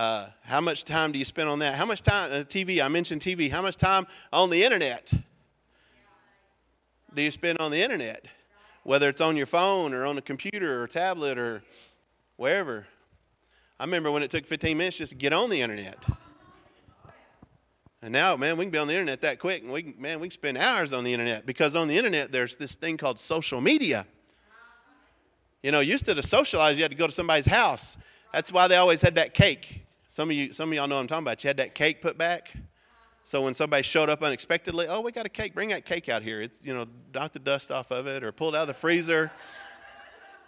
Uh, 0.00 0.30
how 0.44 0.62
much 0.62 0.84
time 0.84 1.12
do 1.12 1.18
you 1.18 1.26
spend 1.26 1.46
on 1.46 1.58
that? 1.58 1.74
How 1.74 1.84
much 1.84 2.00
time, 2.00 2.32
uh, 2.32 2.36
TV, 2.36 2.82
I 2.82 2.88
mentioned 2.88 3.20
TV, 3.20 3.50
how 3.50 3.60
much 3.60 3.76
time 3.76 4.06
on 4.32 4.48
the 4.48 4.64
internet 4.64 5.12
do 7.14 7.20
you 7.20 7.30
spend 7.30 7.58
on 7.58 7.70
the 7.70 7.82
internet? 7.82 8.24
Whether 8.82 9.10
it's 9.10 9.20
on 9.20 9.36
your 9.36 9.44
phone 9.44 9.92
or 9.92 10.06
on 10.06 10.16
a 10.16 10.22
computer 10.22 10.82
or 10.82 10.86
tablet 10.86 11.36
or 11.36 11.62
wherever. 12.36 12.86
I 13.78 13.84
remember 13.84 14.10
when 14.10 14.22
it 14.22 14.30
took 14.30 14.46
15 14.46 14.78
minutes 14.78 14.96
just 14.96 15.12
to 15.12 15.18
get 15.18 15.34
on 15.34 15.50
the 15.50 15.60
internet. 15.60 16.02
And 18.00 18.10
now, 18.10 18.36
man, 18.36 18.56
we 18.56 18.64
can 18.64 18.72
be 18.72 18.78
on 18.78 18.88
the 18.88 18.94
internet 18.94 19.20
that 19.20 19.38
quick, 19.38 19.62
and 19.62 19.70
we 19.70 19.82
can, 19.82 20.00
man, 20.00 20.18
we 20.18 20.28
can 20.28 20.32
spend 20.32 20.56
hours 20.56 20.94
on 20.94 21.04
the 21.04 21.12
internet 21.12 21.44
because 21.44 21.76
on 21.76 21.88
the 21.88 21.98
internet 21.98 22.32
there's 22.32 22.56
this 22.56 22.74
thing 22.74 22.96
called 22.96 23.20
social 23.20 23.60
media. 23.60 24.06
You 25.62 25.72
know, 25.72 25.80
used 25.80 26.06
to 26.06 26.14
to 26.14 26.22
socialize, 26.22 26.78
you 26.78 26.84
had 26.84 26.90
to 26.90 26.96
go 26.96 27.06
to 27.06 27.12
somebody's 27.12 27.44
house. 27.44 27.98
That's 28.32 28.50
why 28.50 28.66
they 28.66 28.76
always 28.76 29.02
had 29.02 29.16
that 29.16 29.34
cake. 29.34 29.84
Some 30.12 30.28
of 30.28 30.34
you, 30.34 30.52
some 30.52 30.72
of 30.72 30.74
y'all 30.74 30.88
know 30.88 30.96
what 30.96 31.02
I'm 31.02 31.06
talking 31.06 31.22
about. 31.22 31.44
You 31.44 31.48
had 31.48 31.58
that 31.58 31.76
cake 31.76 32.02
put 32.02 32.18
back. 32.18 32.52
So 33.22 33.42
when 33.42 33.54
somebody 33.54 33.84
showed 33.84 34.10
up 34.10 34.24
unexpectedly, 34.24 34.88
oh, 34.88 35.02
we 35.02 35.12
got 35.12 35.24
a 35.24 35.28
cake. 35.28 35.54
Bring 35.54 35.68
that 35.68 35.84
cake 35.84 36.08
out 36.08 36.24
here. 36.24 36.40
It's 36.40 36.60
you 36.64 36.74
know, 36.74 36.86
knock 37.14 37.32
the 37.32 37.38
dust 37.38 37.70
off 37.70 37.92
of 37.92 38.08
it, 38.08 38.24
or 38.24 38.32
pull 38.32 38.48
it 38.48 38.56
out 38.56 38.62
of 38.62 38.66
the 38.66 38.74
freezer. 38.74 39.30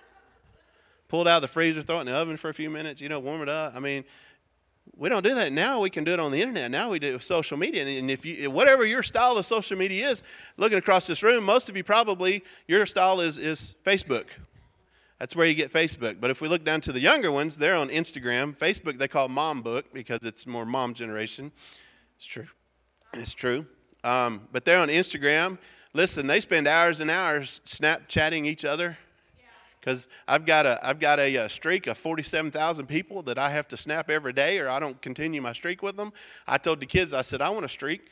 pull 1.08 1.20
it 1.20 1.28
out 1.28 1.36
of 1.36 1.42
the 1.42 1.48
freezer, 1.48 1.80
throw 1.80 1.98
it 1.98 2.00
in 2.00 2.06
the 2.08 2.12
oven 2.12 2.36
for 2.36 2.48
a 2.48 2.54
few 2.54 2.70
minutes. 2.70 3.00
You 3.00 3.08
know, 3.08 3.20
warm 3.20 3.40
it 3.40 3.48
up. 3.48 3.74
I 3.76 3.78
mean, 3.78 4.02
We 4.96 5.08
don't 5.08 5.22
do 5.22 5.32
that 5.36 5.52
now. 5.52 5.78
We 5.78 5.90
can 5.90 6.02
do 6.02 6.12
it 6.12 6.18
on 6.18 6.32
the 6.32 6.40
internet. 6.40 6.72
Now 6.72 6.90
we 6.90 6.98
do 6.98 7.10
it 7.10 7.12
with 7.12 7.22
social 7.22 7.56
media. 7.56 7.86
And 7.86 8.10
if 8.10 8.26
you, 8.26 8.50
whatever 8.50 8.84
your 8.84 9.04
style 9.04 9.36
of 9.36 9.46
social 9.46 9.78
media 9.78 10.08
is, 10.08 10.24
looking 10.56 10.78
across 10.78 11.06
this 11.06 11.22
room, 11.22 11.44
most 11.44 11.68
of 11.68 11.76
you 11.76 11.84
probably 11.84 12.42
your 12.66 12.84
style 12.84 13.20
is 13.20 13.38
is 13.38 13.76
Facebook. 13.84 14.24
That's 15.22 15.36
where 15.36 15.46
you 15.46 15.54
get 15.54 15.72
Facebook. 15.72 16.16
But 16.20 16.32
if 16.32 16.40
we 16.40 16.48
look 16.48 16.64
down 16.64 16.80
to 16.80 16.90
the 16.90 16.98
younger 16.98 17.30
ones, 17.30 17.58
they're 17.58 17.76
on 17.76 17.90
Instagram. 17.90 18.56
Facebook 18.56 18.98
they 18.98 19.06
call 19.06 19.28
Mom 19.28 19.62
Book 19.62 19.84
because 19.92 20.24
it's 20.24 20.48
more 20.48 20.66
mom 20.66 20.94
generation. 20.94 21.52
It's 22.16 22.26
true. 22.26 22.48
It's 23.14 23.32
true. 23.32 23.66
Um, 24.02 24.48
but 24.50 24.64
they're 24.64 24.80
on 24.80 24.88
Instagram. 24.88 25.58
Listen, 25.94 26.26
they 26.26 26.40
spend 26.40 26.66
hours 26.66 27.00
and 27.00 27.08
hours 27.08 27.60
Snapchatting 27.64 28.46
each 28.46 28.64
other 28.64 28.98
because 29.78 30.08
I've 30.26 30.44
got 30.44 30.66
a 30.66 30.84
I've 30.84 30.98
got 30.98 31.20
a, 31.20 31.36
a 31.36 31.48
streak 31.48 31.86
of 31.86 31.96
47,000 31.98 32.86
people 32.86 33.22
that 33.22 33.38
I 33.38 33.50
have 33.50 33.68
to 33.68 33.76
snap 33.76 34.10
every 34.10 34.32
day, 34.32 34.58
or 34.58 34.68
I 34.68 34.80
don't 34.80 35.00
continue 35.00 35.40
my 35.40 35.52
streak 35.52 35.84
with 35.84 35.96
them. 35.96 36.12
I 36.48 36.58
told 36.58 36.80
the 36.80 36.86
kids, 36.86 37.14
I 37.14 37.22
said, 37.22 37.40
I 37.40 37.50
want 37.50 37.64
a 37.64 37.68
streak. 37.68 38.08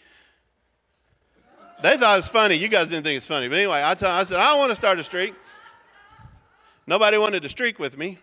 They 1.83 1.97
thought 1.97 2.13
it 2.13 2.19
was 2.19 2.29
funny. 2.29 2.55
You 2.55 2.69
guys 2.69 2.91
didn't 2.91 3.03
think 3.03 3.17
it's 3.17 3.27
funny, 3.27 3.49
but 3.49 3.59
anyway, 3.59 3.83
I 3.85 3.95
told 3.95 4.13
I 4.13 4.23
said 4.23 4.39
I 4.39 4.57
want 4.57 4.71
to 4.71 4.77
start 4.77 5.01
a 5.01 5.03
streak. 5.03 5.35
Nobody 6.91 7.19
wanted 7.19 7.45
to 7.45 7.49
streak 7.49 7.79
with 7.79 7.97
me. 7.97 8.19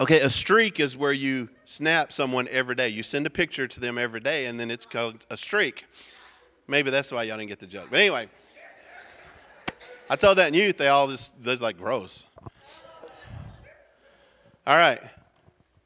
Okay, 0.00 0.18
a 0.20 0.30
streak 0.30 0.80
is 0.80 0.96
where 0.96 1.12
you 1.12 1.50
snap 1.66 2.10
someone 2.10 2.48
every 2.50 2.74
day. 2.74 2.88
You 2.88 3.02
send 3.02 3.26
a 3.26 3.30
picture 3.30 3.68
to 3.68 3.78
them 3.78 3.98
every 3.98 4.20
day, 4.20 4.46
and 4.46 4.58
then 4.58 4.70
it's 4.70 4.86
called 4.86 5.26
a 5.28 5.36
streak. 5.36 5.84
Maybe 6.66 6.88
that's 6.88 7.12
why 7.12 7.24
y'all 7.24 7.36
didn't 7.36 7.50
get 7.50 7.58
the 7.58 7.66
joke. 7.66 7.88
But 7.90 8.00
anyway, 8.00 8.30
I 10.08 10.16
told 10.16 10.38
that 10.38 10.48
in 10.48 10.54
youth, 10.54 10.78
they 10.78 10.88
all 10.88 11.08
just, 11.08 11.42
they 11.42 11.54
like, 11.56 11.76
gross. 11.76 12.24
All 14.66 14.76
right. 14.76 15.00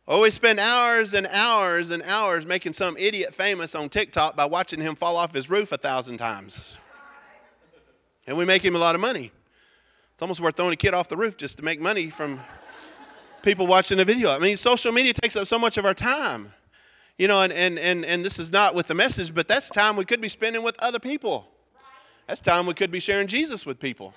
Oh, 0.09 0.23
we 0.23 0.31
spend 0.31 0.61
hours 0.61 1.15
and 1.15 1.27
hours 1.27 1.91
and 1.91 2.01
hours 2.05 2.47
making 2.47 2.75
some 2.75 2.97
idiot 2.97 3.35
famous 3.35 3.75
on 3.75 3.89
TikTok 3.89 4.37
by 4.37 4.45
watching 4.45 4.81
him 4.81 4.95
fall 4.95 5.17
off 5.17 5.35
his 5.35 5.51
roof 5.51 5.73
a 5.73 5.77
thousand 5.77 6.19
times. 6.19 6.79
And 8.25 8.37
we 8.37 8.45
make 8.45 8.65
him 8.65 8.77
a 8.77 8.79
lot 8.79 8.95
of 8.95 9.01
money. 9.01 9.33
It's 10.13 10.23
almost 10.23 10.41
worth 10.41 10.57
throwing 10.57 10.73
a 10.73 10.77
kid 10.77 10.95
off 10.95 11.09
the 11.09 11.17
roof 11.17 11.37
just 11.37 11.57
to 11.59 11.65
make 11.65 11.81
money 11.81 12.09
from 12.09 12.39
people 13.43 13.67
watching 13.67 13.99
the 13.99 14.05
video. 14.05 14.31
I 14.31 14.39
mean, 14.39 14.57
social 14.57 14.93
media 14.93 15.13
takes 15.13 15.35
up 15.35 15.47
so 15.49 15.59
much 15.59 15.77
of 15.77 15.85
our 15.85 15.95
time. 15.95 16.53
You 17.19 17.27
know, 17.27 17.43
and, 17.43 17.53
and, 17.53 17.77
and, 17.77 18.05
and 18.05 18.25
this 18.25 18.39
is 18.39 18.53
not 18.53 18.77
with 18.77 18.87
the 18.87 18.95
message, 18.95 19.35
but 19.35 19.49
that's 19.49 19.71
time 19.71 19.97
we 19.97 20.05
could 20.05 20.21
be 20.21 20.29
spending 20.29 20.63
with 20.63 20.77
other 20.81 21.01
people. 21.01 21.49
That's 22.29 22.41
time 22.41 22.67
we 22.67 22.75
could 22.75 22.93
be 22.93 23.01
sharing 23.01 23.27
Jesus 23.27 23.67
with 23.67 23.81
people. 23.81 24.15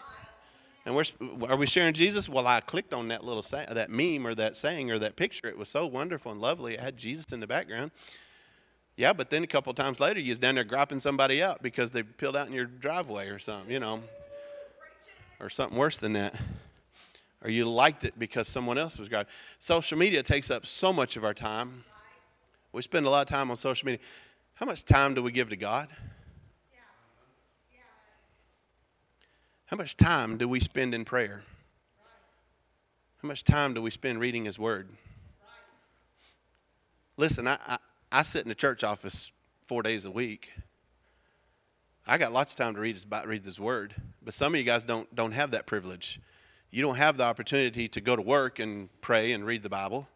And 0.85 0.95
we're, 0.95 1.03
are 1.47 1.55
we 1.55 1.67
sharing 1.67 1.93
Jesus? 1.93 2.29
Well, 2.29 2.47
I 2.47 2.61
clicked 2.61 2.93
on 2.93 3.09
that 3.09 3.23
little 3.23 3.41
that 3.41 3.89
meme 3.89 4.25
or 4.25 4.33
that 4.35 4.55
saying 4.55 4.91
or 4.91 4.99
that 4.99 5.15
picture. 5.15 5.47
It 5.47 5.57
was 5.57 5.69
so 5.69 5.85
wonderful 5.85 6.31
and 6.31 6.41
lovely. 6.41 6.75
It 6.75 6.79
had 6.79 6.97
Jesus 6.97 7.31
in 7.31 7.39
the 7.39 7.47
background. 7.47 7.91
Yeah, 8.95 9.13
but 9.13 9.29
then 9.29 9.43
a 9.43 9.47
couple 9.47 9.73
times 9.73 9.99
later, 9.99 10.19
you 10.19 10.31
was 10.31 10.39
down 10.39 10.55
there 10.55 10.63
griping 10.63 10.99
somebody 10.99 11.41
out 11.41 11.61
because 11.61 11.91
they 11.91 12.03
peeled 12.03 12.35
out 12.35 12.47
in 12.47 12.53
your 12.53 12.65
driveway 12.65 13.29
or 13.29 13.39
something, 13.39 13.71
you 13.71 13.79
know, 13.79 14.01
or 15.39 15.49
something 15.49 15.77
worse 15.77 15.97
than 15.97 16.13
that. 16.13 16.35
Or 17.41 17.49
you 17.49 17.65
liked 17.65 18.03
it 18.03 18.19
because 18.19 18.49
someone 18.49 18.77
else 18.77 18.99
was 18.99 19.07
griping. 19.07 19.31
Social 19.57 19.97
media 19.97 20.21
takes 20.21 20.51
up 20.51 20.65
so 20.65 20.91
much 20.91 21.15
of 21.15 21.23
our 21.23 21.33
time. 21.33 21.85
We 22.73 22.81
spend 22.81 23.05
a 23.05 23.09
lot 23.09 23.21
of 23.21 23.29
time 23.29 23.49
on 23.49 23.55
social 23.55 23.85
media. 23.85 23.99
How 24.55 24.65
much 24.65 24.83
time 24.83 25.13
do 25.13 25.23
we 25.23 25.31
give 25.31 25.49
to 25.49 25.55
God? 25.55 25.87
How 29.69 29.77
much 29.77 29.95
time 29.97 30.39
do 30.39 30.49
we 30.49 30.59
spend 30.59 30.95
in 30.95 31.05
prayer? 31.05 31.43
How 33.21 33.27
much 33.27 33.43
time 33.43 33.75
do 33.75 33.83
we 33.83 33.91
spend 33.91 34.19
reading 34.19 34.45
His 34.45 34.57
Word? 34.57 34.89
Listen, 37.17 37.47
I, 37.47 37.59
I, 37.67 37.77
I 38.11 38.21
sit 38.23 38.41
in 38.41 38.49
the 38.49 38.55
church 38.55 38.83
office 38.83 39.31
four 39.65 39.83
days 39.83 40.05
a 40.05 40.11
week. 40.11 40.53
I 42.07 42.17
got 42.17 42.31
lots 42.31 42.53
of 42.53 42.57
time 42.57 42.73
to 42.73 42.81
read 42.81 42.95
his, 42.95 43.05
read 43.27 43.43
this 43.43 43.59
word, 43.59 43.93
but 44.23 44.33
some 44.33 44.55
of 44.55 44.59
you 44.59 44.65
guys 44.65 44.85
don't, 44.85 45.13
don't 45.13 45.33
have 45.33 45.51
that 45.51 45.67
privilege. 45.67 46.19
You 46.71 46.81
don't 46.81 46.95
have 46.95 47.17
the 47.17 47.25
opportunity 47.25 47.87
to 47.89 48.01
go 48.01 48.15
to 48.15 48.23
work 48.23 48.57
and 48.57 48.89
pray 49.01 49.31
and 49.33 49.45
read 49.45 49.61
the 49.61 49.69
Bible. 49.69 50.07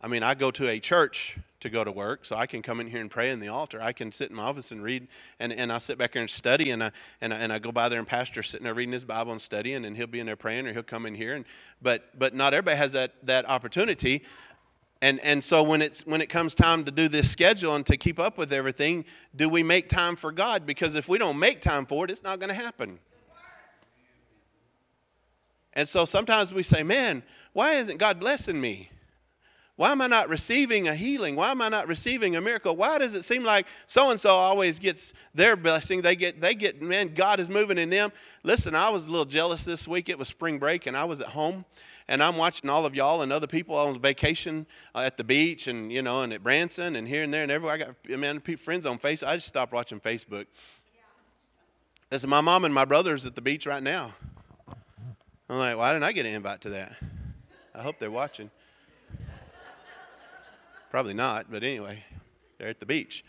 I 0.00 0.06
mean, 0.06 0.22
I 0.22 0.34
go 0.34 0.50
to 0.52 0.68
a 0.68 0.78
church 0.78 1.38
to 1.60 1.68
go 1.68 1.82
to 1.82 1.90
work, 1.90 2.24
so 2.24 2.36
I 2.36 2.46
can 2.46 2.62
come 2.62 2.78
in 2.78 2.86
here 2.86 3.00
and 3.00 3.10
pray 3.10 3.30
in 3.30 3.40
the 3.40 3.48
altar. 3.48 3.82
I 3.82 3.92
can 3.92 4.12
sit 4.12 4.30
in 4.30 4.36
my 4.36 4.44
office 4.44 4.70
and 4.70 4.80
read, 4.80 5.08
and, 5.40 5.52
and 5.52 5.72
I 5.72 5.78
sit 5.78 5.98
back 5.98 6.12
here 6.12 6.22
and 6.22 6.30
study, 6.30 6.70
and 6.70 6.84
I, 6.84 6.92
and, 7.20 7.34
I, 7.34 7.38
and 7.38 7.52
I 7.52 7.58
go 7.58 7.72
by 7.72 7.88
there 7.88 7.98
and 7.98 8.06
pastor 8.06 8.44
sitting 8.44 8.62
there 8.62 8.74
reading 8.74 8.92
his 8.92 9.04
Bible 9.04 9.32
and 9.32 9.40
studying, 9.40 9.84
and 9.84 9.96
he'll 9.96 10.06
be 10.06 10.20
in 10.20 10.26
there 10.26 10.36
praying, 10.36 10.68
or 10.68 10.72
he'll 10.72 10.84
come 10.84 11.04
in 11.04 11.16
here. 11.16 11.34
And, 11.34 11.44
but, 11.82 12.16
but 12.16 12.32
not 12.32 12.54
everybody 12.54 12.76
has 12.76 12.92
that, 12.92 13.14
that 13.24 13.48
opportunity. 13.48 14.22
And, 15.02 15.18
and 15.20 15.42
so 15.42 15.64
when, 15.64 15.82
it's, 15.82 16.06
when 16.06 16.20
it 16.20 16.28
comes 16.28 16.54
time 16.54 16.84
to 16.84 16.92
do 16.92 17.08
this 17.08 17.28
schedule 17.28 17.74
and 17.74 17.84
to 17.86 17.96
keep 17.96 18.20
up 18.20 18.38
with 18.38 18.52
everything, 18.52 19.04
do 19.34 19.48
we 19.48 19.64
make 19.64 19.88
time 19.88 20.14
for 20.14 20.30
God? 20.30 20.64
Because 20.64 20.94
if 20.94 21.08
we 21.08 21.18
don't 21.18 21.40
make 21.40 21.60
time 21.60 21.86
for 21.86 22.04
it, 22.04 22.10
it's 22.12 22.22
not 22.22 22.38
going 22.38 22.48
to 22.48 22.54
happen. 22.54 23.00
And 25.72 25.88
so 25.88 26.04
sometimes 26.04 26.54
we 26.54 26.62
say, 26.62 26.84
man, 26.84 27.24
why 27.52 27.74
isn't 27.74 27.98
God 27.98 28.20
blessing 28.20 28.60
me? 28.60 28.90
Why 29.78 29.92
am 29.92 30.02
I 30.02 30.08
not 30.08 30.28
receiving 30.28 30.88
a 30.88 30.94
healing? 30.96 31.36
Why 31.36 31.52
am 31.52 31.62
I 31.62 31.68
not 31.68 31.86
receiving 31.86 32.34
a 32.34 32.40
miracle? 32.40 32.74
Why 32.74 32.98
does 32.98 33.14
it 33.14 33.22
seem 33.22 33.44
like 33.44 33.68
so 33.86 34.10
and 34.10 34.18
so 34.18 34.30
always 34.30 34.80
gets 34.80 35.12
their 35.32 35.54
blessing? 35.54 36.02
They 36.02 36.16
get, 36.16 36.40
they 36.40 36.56
get, 36.56 36.82
man, 36.82 37.14
God 37.14 37.38
is 37.38 37.48
moving 37.48 37.78
in 37.78 37.88
them. 37.88 38.10
Listen, 38.42 38.74
I 38.74 38.88
was 38.88 39.06
a 39.06 39.12
little 39.12 39.24
jealous 39.24 39.62
this 39.62 39.86
week. 39.86 40.08
It 40.08 40.18
was 40.18 40.26
spring 40.26 40.58
break 40.58 40.86
and 40.86 40.96
I 40.96 41.04
was 41.04 41.20
at 41.20 41.28
home 41.28 41.64
and 42.08 42.24
I'm 42.24 42.36
watching 42.36 42.68
all 42.68 42.86
of 42.86 42.96
y'all 42.96 43.22
and 43.22 43.32
other 43.32 43.46
people 43.46 43.76
on 43.76 43.96
vacation 44.00 44.66
uh, 44.96 45.02
at 45.02 45.16
the 45.16 45.22
beach 45.22 45.68
and, 45.68 45.92
you 45.92 46.02
know, 46.02 46.22
and 46.22 46.32
at 46.32 46.42
Branson 46.42 46.96
and 46.96 47.06
here 47.06 47.22
and 47.22 47.32
there 47.32 47.44
and 47.44 47.52
everywhere. 47.52 47.74
I 47.76 47.78
got, 47.78 48.18
man, 48.18 48.40
friends 48.40 48.84
on 48.84 48.98
Facebook. 48.98 49.28
I 49.28 49.36
just 49.36 49.46
stopped 49.46 49.72
watching 49.72 50.00
Facebook. 50.00 50.46
Listen, 52.10 52.28
my 52.28 52.40
mom 52.40 52.64
and 52.64 52.74
my 52.74 52.84
brother's 52.84 53.24
at 53.26 53.36
the 53.36 53.42
beach 53.42 53.64
right 53.64 53.82
now. 53.82 54.12
I'm 55.48 55.58
like, 55.58 55.76
why 55.76 55.92
didn't 55.92 56.02
I 56.02 56.10
get 56.10 56.26
an 56.26 56.34
invite 56.34 56.62
to 56.62 56.70
that? 56.70 56.96
I 57.76 57.82
hope 57.82 58.00
they're 58.00 58.10
watching. 58.10 58.50
Probably 60.90 61.14
not, 61.14 61.50
but 61.50 61.62
anyway, 61.62 62.04
they're 62.58 62.68
at 62.68 62.80
the 62.80 62.86
beach. 62.86 63.24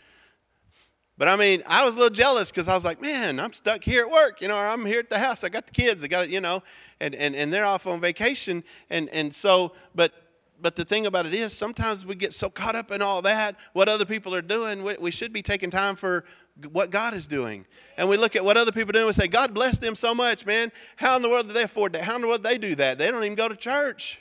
But 1.18 1.28
I 1.28 1.36
mean, 1.36 1.62
I 1.66 1.84
was 1.84 1.96
a 1.96 1.98
little 1.98 2.14
jealous 2.14 2.50
because 2.50 2.66
I 2.66 2.74
was 2.74 2.82
like, 2.82 3.02
man, 3.02 3.38
I'm 3.38 3.52
stuck 3.52 3.84
here 3.84 4.06
at 4.06 4.10
work, 4.10 4.40
you 4.40 4.48
know, 4.48 4.56
or 4.56 4.66
I'm 4.66 4.86
here 4.86 5.00
at 5.00 5.10
the 5.10 5.18
house. 5.18 5.44
I 5.44 5.50
got 5.50 5.66
the 5.66 5.72
kids, 5.72 6.02
I 6.02 6.08
got, 6.08 6.30
you 6.30 6.40
know, 6.40 6.62
and, 6.98 7.14
and, 7.14 7.36
and 7.36 7.52
they're 7.52 7.66
off 7.66 7.86
on 7.86 8.00
vacation. 8.00 8.64
And, 8.88 9.10
and 9.10 9.34
so, 9.34 9.72
but, 9.94 10.14
but 10.62 10.76
the 10.76 10.84
thing 10.86 11.04
about 11.04 11.26
it 11.26 11.34
is, 11.34 11.52
sometimes 11.52 12.06
we 12.06 12.14
get 12.14 12.32
so 12.32 12.48
caught 12.48 12.74
up 12.74 12.90
in 12.90 13.02
all 13.02 13.20
that, 13.20 13.56
what 13.74 13.86
other 13.86 14.06
people 14.06 14.34
are 14.34 14.40
doing, 14.40 14.82
we, 14.82 14.96
we 14.98 15.10
should 15.10 15.30
be 15.30 15.42
taking 15.42 15.68
time 15.68 15.94
for 15.94 16.24
what 16.72 16.88
God 16.88 17.12
is 17.12 17.26
doing. 17.26 17.66
And 17.98 18.08
we 18.08 18.16
look 18.16 18.34
at 18.34 18.42
what 18.42 18.56
other 18.56 18.72
people 18.72 18.92
doing 18.92 19.02
and 19.02 19.08
we 19.08 19.12
say, 19.12 19.28
God 19.28 19.52
bless 19.52 19.78
them 19.78 19.94
so 19.94 20.14
much, 20.14 20.46
man. 20.46 20.72
How 20.96 21.16
in 21.16 21.22
the 21.22 21.28
world 21.28 21.48
do 21.48 21.52
they 21.52 21.64
afford 21.64 21.92
that? 21.92 22.04
How 22.04 22.16
in 22.16 22.22
the 22.22 22.28
world 22.28 22.42
do 22.42 22.48
they 22.48 22.56
do 22.56 22.74
that? 22.76 22.96
They 22.96 23.10
don't 23.10 23.24
even 23.24 23.36
go 23.36 23.48
to 23.48 23.56
church. 23.56 24.20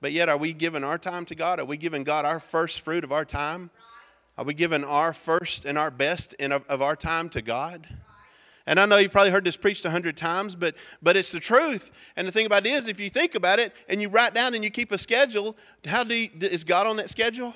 But 0.00 0.12
yet, 0.12 0.28
are 0.28 0.36
we 0.36 0.52
giving 0.52 0.84
our 0.84 0.98
time 0.98 1.24
to 1.26 1.34
God? 1.34 1.58
Are 1.58 1.64
we 1.64 1.76
giving 1.76 2.04
God 2.04 2.24
our 2.24 2.38
first 2.40 2.80
fruit 2.80 3.04
of 3.04 3.12
our 3.12 3.24
time? 3.24 3.70
Are 4.36 4.44
we 4.44 4.54
giving 4.54 4.84
our 4.84 5.12
first 5.12 5.64
and 5.64 5.76
our 5.76 5.90
best 5.90 6.34
in, 6.34 6.52
of 6.52 6.80
our 6.80 6.94
time 6.94 7.28
to 7.30 7.42
God? 7.42 7.88
And 8.68 8.78
I 8.78 8.84
know 8.84 8.98
you've 8.98 9.10
probably 9.10 9.32
heard 9.32 9.44
this 9.44 9.56
preached 9.56 9.84
a 9.86 9.90
hundred 9.90 10.16
times, 10.16 10.54
but 10.54 10.74
but 11.02 11.16
it's 11.16 11.32
the 11.32 11.40
truth. 11.40 11.90
And 12.16 12.28
the 12.28 12.30
thing 12.30 12.44
about 12.44 12.66
it 12.66 12.70
is, 12.70 12.86
if 12.86 13.00
you 13.00 13.08
think 13.08 13.34
about 13.34 13.58
it 13.58 13.74
and 13.88 14.02
you 14.02 14.10
write 14.10 14.34
down 14.34 14.54
and 14.54 14.62
you 14.62 14.70
keep 14.70 14.92
a 14.92 14.98
schedule, 14.98 15.56
how 15.86 16.04
do 16.04 16.14
you, 16.14 16.28
is 16.42 16.64
God 16.64 16.86
on 16.86 16.96
that 16.96 17.08
schedule? 17.08 17.54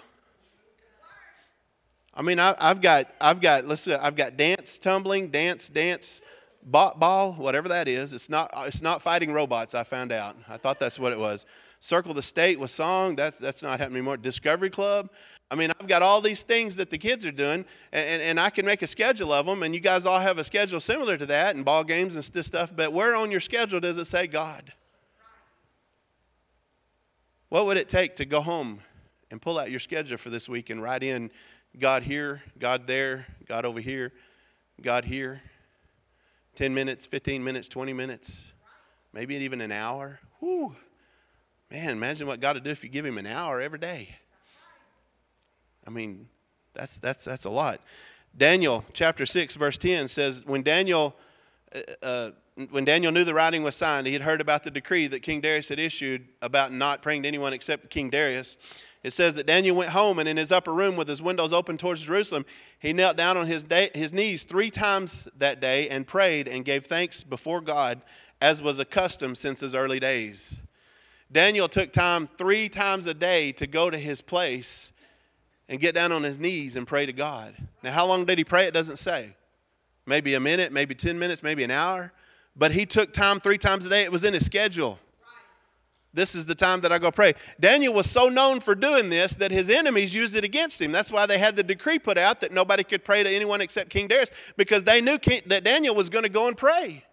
I 2.14 2.22
mean, 2.22 2.40
I, 2.40 2.55
have 2.59 2.80
got 2.80 3.09
I've 3.20 3.43
got 3.43 3.66
let's 3.66 3.82
see, 3.82 3.95
I've 3.95 4.16
got 4.16 4.38
dance, 4.38 4.78
tumbling, 4.78 5.28
dance, 5.28 5.68
dance, 5.68 6.22
ball, 6.64 7.34
whatever 7.34 7.68
that 7.68 7.88
is. 7.88 8.14
It's 8.14 8.30
not 8.30 8.51
it's 8.57 8.80
not 8.80 9.03
fighting 9.03 9.32
robots. 9.32 9.74
I 9.74 9.84
found 9.84 10.12
out. 10.12 10.36
I 10.49 10.57
thought 10.57 10.78
that's 10.78 10.99
what 10.99 11.12
it 11.12 11.18
was. 11.18 11.45
Circle 11.83 12.14
the 12.14 12.22
State 12.22 12.61
with 12.61 12.70
song. 12.70 13.16
That's, 13.16 13.41
that's 13.41 13.61
not 13.61 13.80
happening 13.80 13.97
anymore. 13.97 14.16
Discovery 14.16 14.70
Club. 14.70 15.11
I 15.51 15.57
mean, 15.57 15.72
I've 15.80 15.89
got 15.89 16.01
all 16.01 16.20
these 16.20 16.45
things 16.45 16.76
that 16.76 16.91
the 16.91 16.97
kids 16.97 17.26
are 17.26 17.33
doing, 17.33 17.64
and, 17.91 18.22
and, 18.22 18.39
I 18.39 18.51
can 18.51 18.64
make 18.64 18.83
a 18.83 18.87
schedule 18.87 19.33
of 19.33 19.47
them, 19.47 19.64
and 19.64 19.74
you 19.74 19.80
guys 19.80 20.07
all 20.07 20.20
have 20.20 20.39
a 20.39 20.45
schedule 20.45 20.78
similar 20.78 21.16
to 21.16 21.26
that, 21.26 21.57
and 21.57 21.64
ball 21.64 21.83
games 21.83 22.14
and 22.14 22.24
this 22.24 22.47
stuff, 22.47 22.72
but 22.74 22.93
where 22.93 23.16
on 23.16 23.33
your 23.33 23.41
schedule 23.41 23.80
does 23.80 23.99
it 23.99 24.05
say 24.05 24.28
God? 24.28 24.72
What 27.49 27.66
would 27.66 27.76
it 27.76 27.89
take 27.89 28.14
to 28.16 28.24
go 28.24 28.43
home 28.43 28.78
and 29.33 29.43
pull 29.43 29.59
out 29.59 29.68
your 29.68 29.80
schedule 29.80 30.18
for 30.18 30.30
this 30.30 30.49
week 30.49 30.70
and 30.70 30.80
write 30.80 31.03
in 31.03 31.33
God 31.76 32.05
here, 32.05 32.43
God 32.61 32.87
there, 32.87 33.26
God 33.49 33.64
over 33.64 33.80
here, 33.80 34.12
God 34.80 35.05
here? 35.05 35.43
10 36.55 36.72
minutes, 36.72 37.07
15 37.07 37.43
minutes, 37.43 37.66
20 37.66 37.93
minutes, 37.93 38.47
maybe 39.12 39.35
even 39.35 39.61
an 39.61 39.72
hour. 39.72 40.20
Whew. 40.39 40.76
Man, 41.73 41.91
imagine 41.91 42.27
what 42.27 42.41
God 42.41 42.57
would 42.57 42.64
do 42.64 42.70
if 42.70 42.85
you 42.85 42.91
give 42.91 43.05
him 43.05 43.18
an 43.18 43.27
hour 43.27 43.61
every 43.61 43.79
day. 43.79 44.16
I 45.87 45.91
mean, 45.91 46.29
that's, 46.75 46.99
that's, 46.99 47.25
that's 47.25 47.47
a 47.47 47.51
lot. 47.51 47.81
Daniel 48.37 48.85
chapter 48.93 49.27
6, 49.27 49.57
verse 49.57 49.79
10 49.79 50.09
says, 50.09 50.45
When 50.47 50.62
Daniel 50.62 51.16
uh, 51.75 52.07
uh, 52.07 52.31
when 52.70 52.85
Daniel 52.85 53.12
knew 53.12 53.25
the 53.25 53.33
writing 53.33 53.62
was 53.62 53.75
signed, 53.75 54.07
he 54.07 54.12
had 54.12 54.23
heard 54.23 54.41
about 54.41 54.62
the 54.62 54.70
decree 54.70 55.07
that 55.07 55.20
King 55.20 55.41
Darius 55.41 55.70
had 55.70 55.81
issued 55.81 56.29
about 56.43 56.70
not 56.70 57.01
praying 57.01 57.23
to 57.23 57.29
anyone 57.29 57.55
except 57.55 57.89
King 57.89 58.11
Darius. 58.11 58.59
It 59.03 59.12
says 59.12 59.35
that 59.37 59.47
Daniel 59.47 59.75
went 59.75 59.91
home 59.91 60.18
and 60.18 60.29
in 60.29 60.37
his 60.37 60.53
upper 60.53 60.73
room 60.73 60.95
with 60.95 61.09
his 61.09 61.23
windows 61.23 61.53
open 61.53 61.79
towards 61.79 62.03
Jerusalem, 62.03 62.45
he 62.79 62.93
knelt 62.93 63.16
down 63.16 63.39
on 63.39 63.47
his, 63.47 63.62
day, 63.62 63.91
his 63.95 64.12
knees 64.12 64.43
three 64.43 64.70
times 64.70 65.29
that 65.39 65.61
day 65.61 65.89
and 65.89 66.07
prayed 66.07 66.47
and 66.47 66.64
gave 66.64 66.85
thanks 66.85 67.25
before 67.25 67.62
God 67.62 68.03
as 68.41 68.62
was 68.62 68.79
accustomed 68.79 69.39
since 69.39 69.61
his 69.61 69.75
early 69.75 69.99
days. 69.99 70.59
Daniel 71.33 71.68
took 71.68 71.93
time 71.93 72.26
three 72.26 72.68
times 72.68 73.07
a 73.07 73.14
day 73.14 73.53
to 73.53 73.66
go 73.66 73.89
to 73.89 73.99
his 73.99 74.20
place 74.20 74.93
and 75.68 75.80
get 75.80 75.95
down 75.95 76.12
on 76.12 76.22
his 76.22 76.39
knees 76.39 76.76
and 76.76 76.87
pray 76.87 77.07
to 77.07 77.12
God. 77.12 77.55
Now, 77.83 77.93
how 77.93 78.07
long 78.07 78.26
did 78.26 78.37
he 78.37 78.45
pray? 78.45 78.66
It 78.66 78.74
doesn't 78.74 78.99
say. 78.99 79.35
Maybe 80.05 80.35
a 80.35 80.41
minute, 80.41 80.72
maybe 80.72 80.95
10 80.95 81.18
minutes, 81.18 81.43
maybe 81.43 81.64
an 81.64 81.70
hour. 81.70 82.12
But 82.55 82.72
he 82.72 82.85
took 82.85 83.12
time 83.12 83.41
three 83.41 83.57
times 83.57 83.87
a 83.87 83.89
day. 83.89 84.03
It 84.03 84.12
was 84.12 84.24
in 84.24 84.35
his 84.35 84.45
schedule. 84.45 84.99
This 86.14 86.35
is 86.35 86.45
the 86.45 86.55
time 86.55 86.83
that 86.83 86.93
I 86.93 86.99
go 86.99 87.11
pray. 87.11 87.33
Daniel 87.59 87.95
was 87.95 88.11
so 88.11 88.28
known 88.28 88.61
for 88.61 88.74
doing 88.74 89.09
this 89.09 89.35
that 89.37 89.51
his 89.51 89.70
enemies 89.70 90.14
used 90.14 90.35
it 90.35 90.45
against 90.45 90.83
him. 90.83 90.93
That's 90.93 91.11
why 91.11 91.24
they 91.24 91.39
had 91.39 91.57
the 91.57 91.62
decree 91.62 91.99
put 91.99 92.18
out 92.18 92.41
that 92.41 92.53
nobody 92.53 92.85
could 92.85 93.03
pray 93.03 93.22
to 93.22 93.30
anyone 93.30 93.62
except 93.62 93.89
King 93.89 94.09
Darius 94.09 94.30
because 94.59 94.85
they 94.85 95.01
knew 95.01 95.16
King, 95.16 95.41
that 95.47 95.64
Daniel 95.64 95.95
was 95.95 96.11
going 96.11 96.24
to 96.24 96.28
go 96.28 96.49
and 96.49 96.57
pray. 96.57 97.05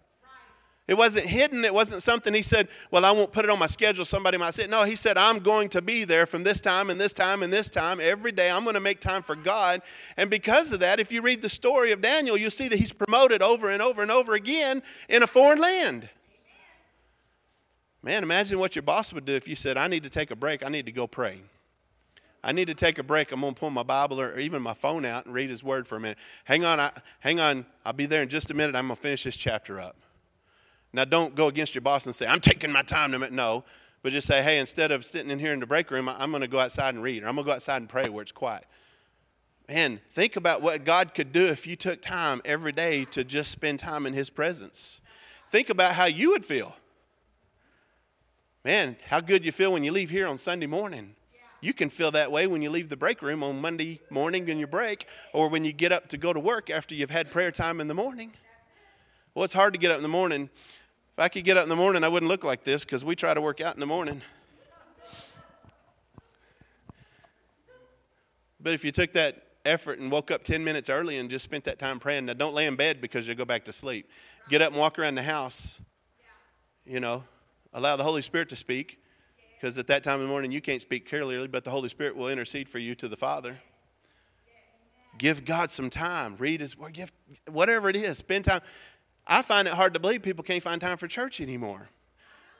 It 0.90 0.98
wasn't 0.98 1.26
hidden. 1.26 1.64
It 1.64 1.72
wasn't 1.72 2.02
something 2.02 2.34
he 2.34 2.42
said, 2.42 2.66
Well, 2.90 3.04
I 3.04 3.12
won't 3.12 3.30
put 3.30 3.44
it 3.44 3.50
on 3.50 3.60
my 3.60 3.68
schedule. 3.68 4.04
Somebody 4.04 4.38
might 4.38 4.54
say, 4.54 4.66
No, 4.66 4.82
he 4.82 4.96
said, 4.96 5.16
I'm 5.16 5.38
going 5.38 5.68
to 5.68 5.80
be 5.80 6.02
there 6.02 6.26
from 6.26 6.42
this 6.42 6.58
time 6.58 6.90
and 6.90 7.00
this 7.00 7.12
time 7.12 7.44
and 7.44 7.52
this 7.52 7.70
time 7.70 8.00
every 8.02 8.32
day. 8.32 8.50
I'm 8.50 8.64
going 8.64 8.74
to 8.74 8.80
make 8.80 8.98
time 8.98 9.22
for 9.22 9.36
God. 9.36 9.82
And 10.16 10.28
because 10.28 10.72
of 10.72 10.80
that, 10.80 10.98
if 10.98 11.12
you 11.12 11.22
read 11.22 11.42
the 11.42 11.48
story 11.48 11.92
of 11.92 12.02
Daniel, 12.02 12.36
you'll 12.36 12.50
see 12.50 12.66
that 12.66 12.80
he's 12.80 12.90
promoted 12.90 13.40
over 13.40 13.70
and 13.70 13.80
over 13.80 14.02
and 14.02 14.10
over 14.10 14.34
again 14.34 14.82
in 15.08 15.22
a 15.22 15.28
foreign 15.28 15.60
land. 15.60 16.08
Man, 18.02 18.24
imagine 18.24 18.58
what 18.58 18.74
your 18.74 18.82
boss 18.82 19.12
would 19.12 19.24
do 19.24 19.34
if 19.34 19.46
you 19.46 19.54
said, 19.54 19.76
I 19.76 19.86
need 19.86 20.02
to 20.02 20.10
take 20.10 20.32
a 20.32 20.36
break. 20.36 20.66
I 20.66 20.70
need 20.70 20.86
to 20.86 20.92
go 20.92 21.06
pray. 21.06 21.40
I 22.42 22.50
need 22.50 22.66
to 22.66 22.74
take 22.74 22.98
a 22.98 23.04
break. 23.04 23.30
I'm 23.30 23.42
going 23.42 23.54
to 23.54 23.60
pull 23.60 23.70
my 23.70 23.84
Bible 23.84 24.20
or 24.20 24.36
even 24.40 24.60
my 24.60 24.74
phone 24.74 25.04
out 25.04 25.24
and 25.24 25.32
read 25.32 25.50
his 25.50 25.62
word 25.62 25.86
for 25.86 25.94
a 25.94 26.00
minute. 26.00 26.18
Hang 26.46 26.64
on, 26.64 26.80
I, 26.80 26.90
hang 27.20 27.38
on. 27.38 27.64
I'll 27.84 27.92
be 27.92 28.06
there 28.06 28.22
in 28.22 28.28
just 28.28 28.50
a 28.50 28.54
minute. 28.54 28.74
I'm 28.74 28.88
going 28.88 28.96
to 28.96 29.02
finish 29.02 29.22
this 29.22 29.36
chapter 29.36 29.78
up. 29.78 29.94
Now, 30.92 31.04
don't 31.04 31.34
go 31.34 31.46
against 31.46 31.74
your 31.74 31.82
boss 31.82 32.06
and 32.06 32.14
say, 32.14 32.26
I'm 32.26 32.40
taking 32.40 32.72
my 32.72 32.82
time 32.82 33.12
to 33.12 33.30
No, 33.30 33.64
but 34.02 34.12
just 34.12 34.26
say, 34.26 34.42
hey, 34.42 34.58
instead 34.58 34.90
of 34.90 35.04
sitting 35.04 35.30
in 35.30 35.38
here 35.38 35.52
in 35.52 35.60
the 35.60 35.66
break 35.66 35.90
room, 35.90 36.08
I'm 36.08 36.30
going 36.30 36.40
to 36.40 36.48
go 36.48 36.58
outside 36.58 36.94
and 36.94 37.02
read, 37.02 37.22
or 37.22 37.28
I'm 37.28 37.34
going 37.34 37.44
to 37.44 37.50
go 37.50 37.54
outside 37.54 37.76
and 37.76 37.88
pray 37.88 38.08
where 38.08 38.22
it's 38.22 38.32
quiet. 38.32 38.64
Man, 39.68 40.00
think 40.10 40.34
about 40.34 40.62
what 40.62 40.84
God 40.84 41.14
could 41.14 41.32
do 41.32 41.46
if 41.46 41.64
you 41.64 41.76
took 41.76 42.02
time 42.02 42.42
every 42.44 42.72
day 42.72 43.04
to 43.06 43.22
just 43.22 43.52
spend 43.52 43.78
time 43.78 44.04
in 44.04 44.14
His 44.14 44.28
presence. 44.28 45.00
Think 45.48 45.70
about 45.70 45.94
how 45.94 46.06
you 46.06 46.30
would 46.30 46.44
feel. 46.44 46.74
Man, 48.64 48.96
how 49.06 49.20
good 49.20 49.44
you 49.44 49.52
feel 49.52 49.72
when 49.72 49.84
you 49.84 49.92
leave 49.92 50.10
here 50.10 50.26
on 50.26 50.38
Sunday 50.38 50.66
morning. 50.66 51.14
You 51.60 51.72
can 51.72 51.88
feel 51.88 52.10
that 52.10 52.32
way 52.32 52.46
when 52.46 52.62
you 52.62 52.70
leave 52.70 52.88
the 52.88 52.96
break 52.96 53.22
room 53.22 53.42
on 53.44 53.60
Monday 53.60 54.00
morning 54.10 54.48
in 54.48 54.58
your 54.58 54.66
break, 54.66 55.06
or 55.32 55.48
when 55.48 55.64
you 55.64 55.72
get 55.72 55.92
up 55.92 56.08
to 56.08 56.16
go 56.16 56.32
to 56.32 56.40
work 56.40 56.68
after 56.68 56.94
you've 56.94 57.10
had 57.10 57.30
prayer 57.30 57.50
time 57.52 57.80
in 57.80 57.86
the 57.86 57.94
morning. 57.94 58.32
Well, 59.34 59.44
it's 59.44 59.52
hard 59.52 59.74
to 59.74 59.78
get 59.78 59.90
up 59.90 59.98
in 59.98 60.02
the 60.02 60.08
morning 60.08 60.50
I 61.20 61.28
could 61.28 61.44
get 61.44 61.56
up 61.56 61.64
in 61.64 61.68
the 61.68 61.76
morning, 61.76 62.02
I 62.02 62.08
wouldn't 62.08 62.28
look 62.28 62.44
like 62.44 62.64
this 62.64 62.84
because 62.84 63.04
we 63.04 63.14
try 63.14 63.34
to 63.34 63.40
work 63.40 63.60
out 63.60 63.74
in 63.74 63.80
the 63.80 63.86
morning. 63.86 64.22
But 68.58 68.74
if 68.74 68.84
you 68.84 68.92
took 68.92 69.12
that 69.12 69.46
effort 69.64 69.98
and 69.98 70.10
woke 70.10 70.30
up 70.30 70.44
10 70.44 70.64
minutes 70.64 70.88
early 70.88 71.18
and 71.18 71.30
just 71.30 71.44
spent 71.44 71.64
that 71.64 71.78
time 71.78 71.98
praying, 71.98 72.26
now 72.26 72.32
don't 72.32 72.54
lay 72.54 72.66
in 72.66 72.76
bed 72.76 73.00
because 73.00 73.26
you'll 73.26 73.36
go 73.36 73.44
back 73.44 73.64
to 73.66 73.72
sleep. 73.72 74.08
Get 74.48 74.62
up 74.62 74.72
and 74.72 74.80
walk 74.80 74.98
around 74.98 75.14
the 75.14 75.22
house. 75.22 75.80
You 76.86 77.00
know, 77.00 77.24
allow 77.72 77.96
the 77.96 78.02
Holy 78.02 78.22
Spirit 78.22 78.48
to 78.50 78.56
speak 78.56 79.02
because 79.56 79.76
at 79.78 79.86
that 79.88 80.02
time 80.02 80.20
in 80.20 80.26
the 80.26 80.30
morning 80.30 80.52
you 80.52 80.60
can't 80.60 80.80
speak 80.80 81.08
clearly, 81.08 81.46
but 81.46 81.64
the 81.64 81.70
Holy 81.70 81.88
Spirit 81.88 82.16
will 82.16 82.28
intercede 82.28 82.68
for 82.68 82.78
you 82.78 82.94
to 82.94 83.08
the 83.08 83.16
Father. 83.16 83.58
Give 85.18 85.44
God 85.44 85.70
some 85.70 85.90
time. 85.90 86.36
Read 86.38 86.60
His 86.60 86.78
Word. 86.78 86.94
Give 86.94 87.12
whatever 87.46 87.90
it 87.90 87.96
is. 87.96 88.18
Spend 88.18 88.46
time. 88.46 88.62
I 89.30 89.42
find 89.42 89.68
it 89.68 89.74
hard 89.74 89.94
to 89.94 90.00
believe 90.00 90.22
people 90.22 90.42
can't 90.42 90.60
find 90.60 90.80
time 90.80 90.96
for 90.96 91.06
church 91.06 91.40
anymore. 91.40 91.88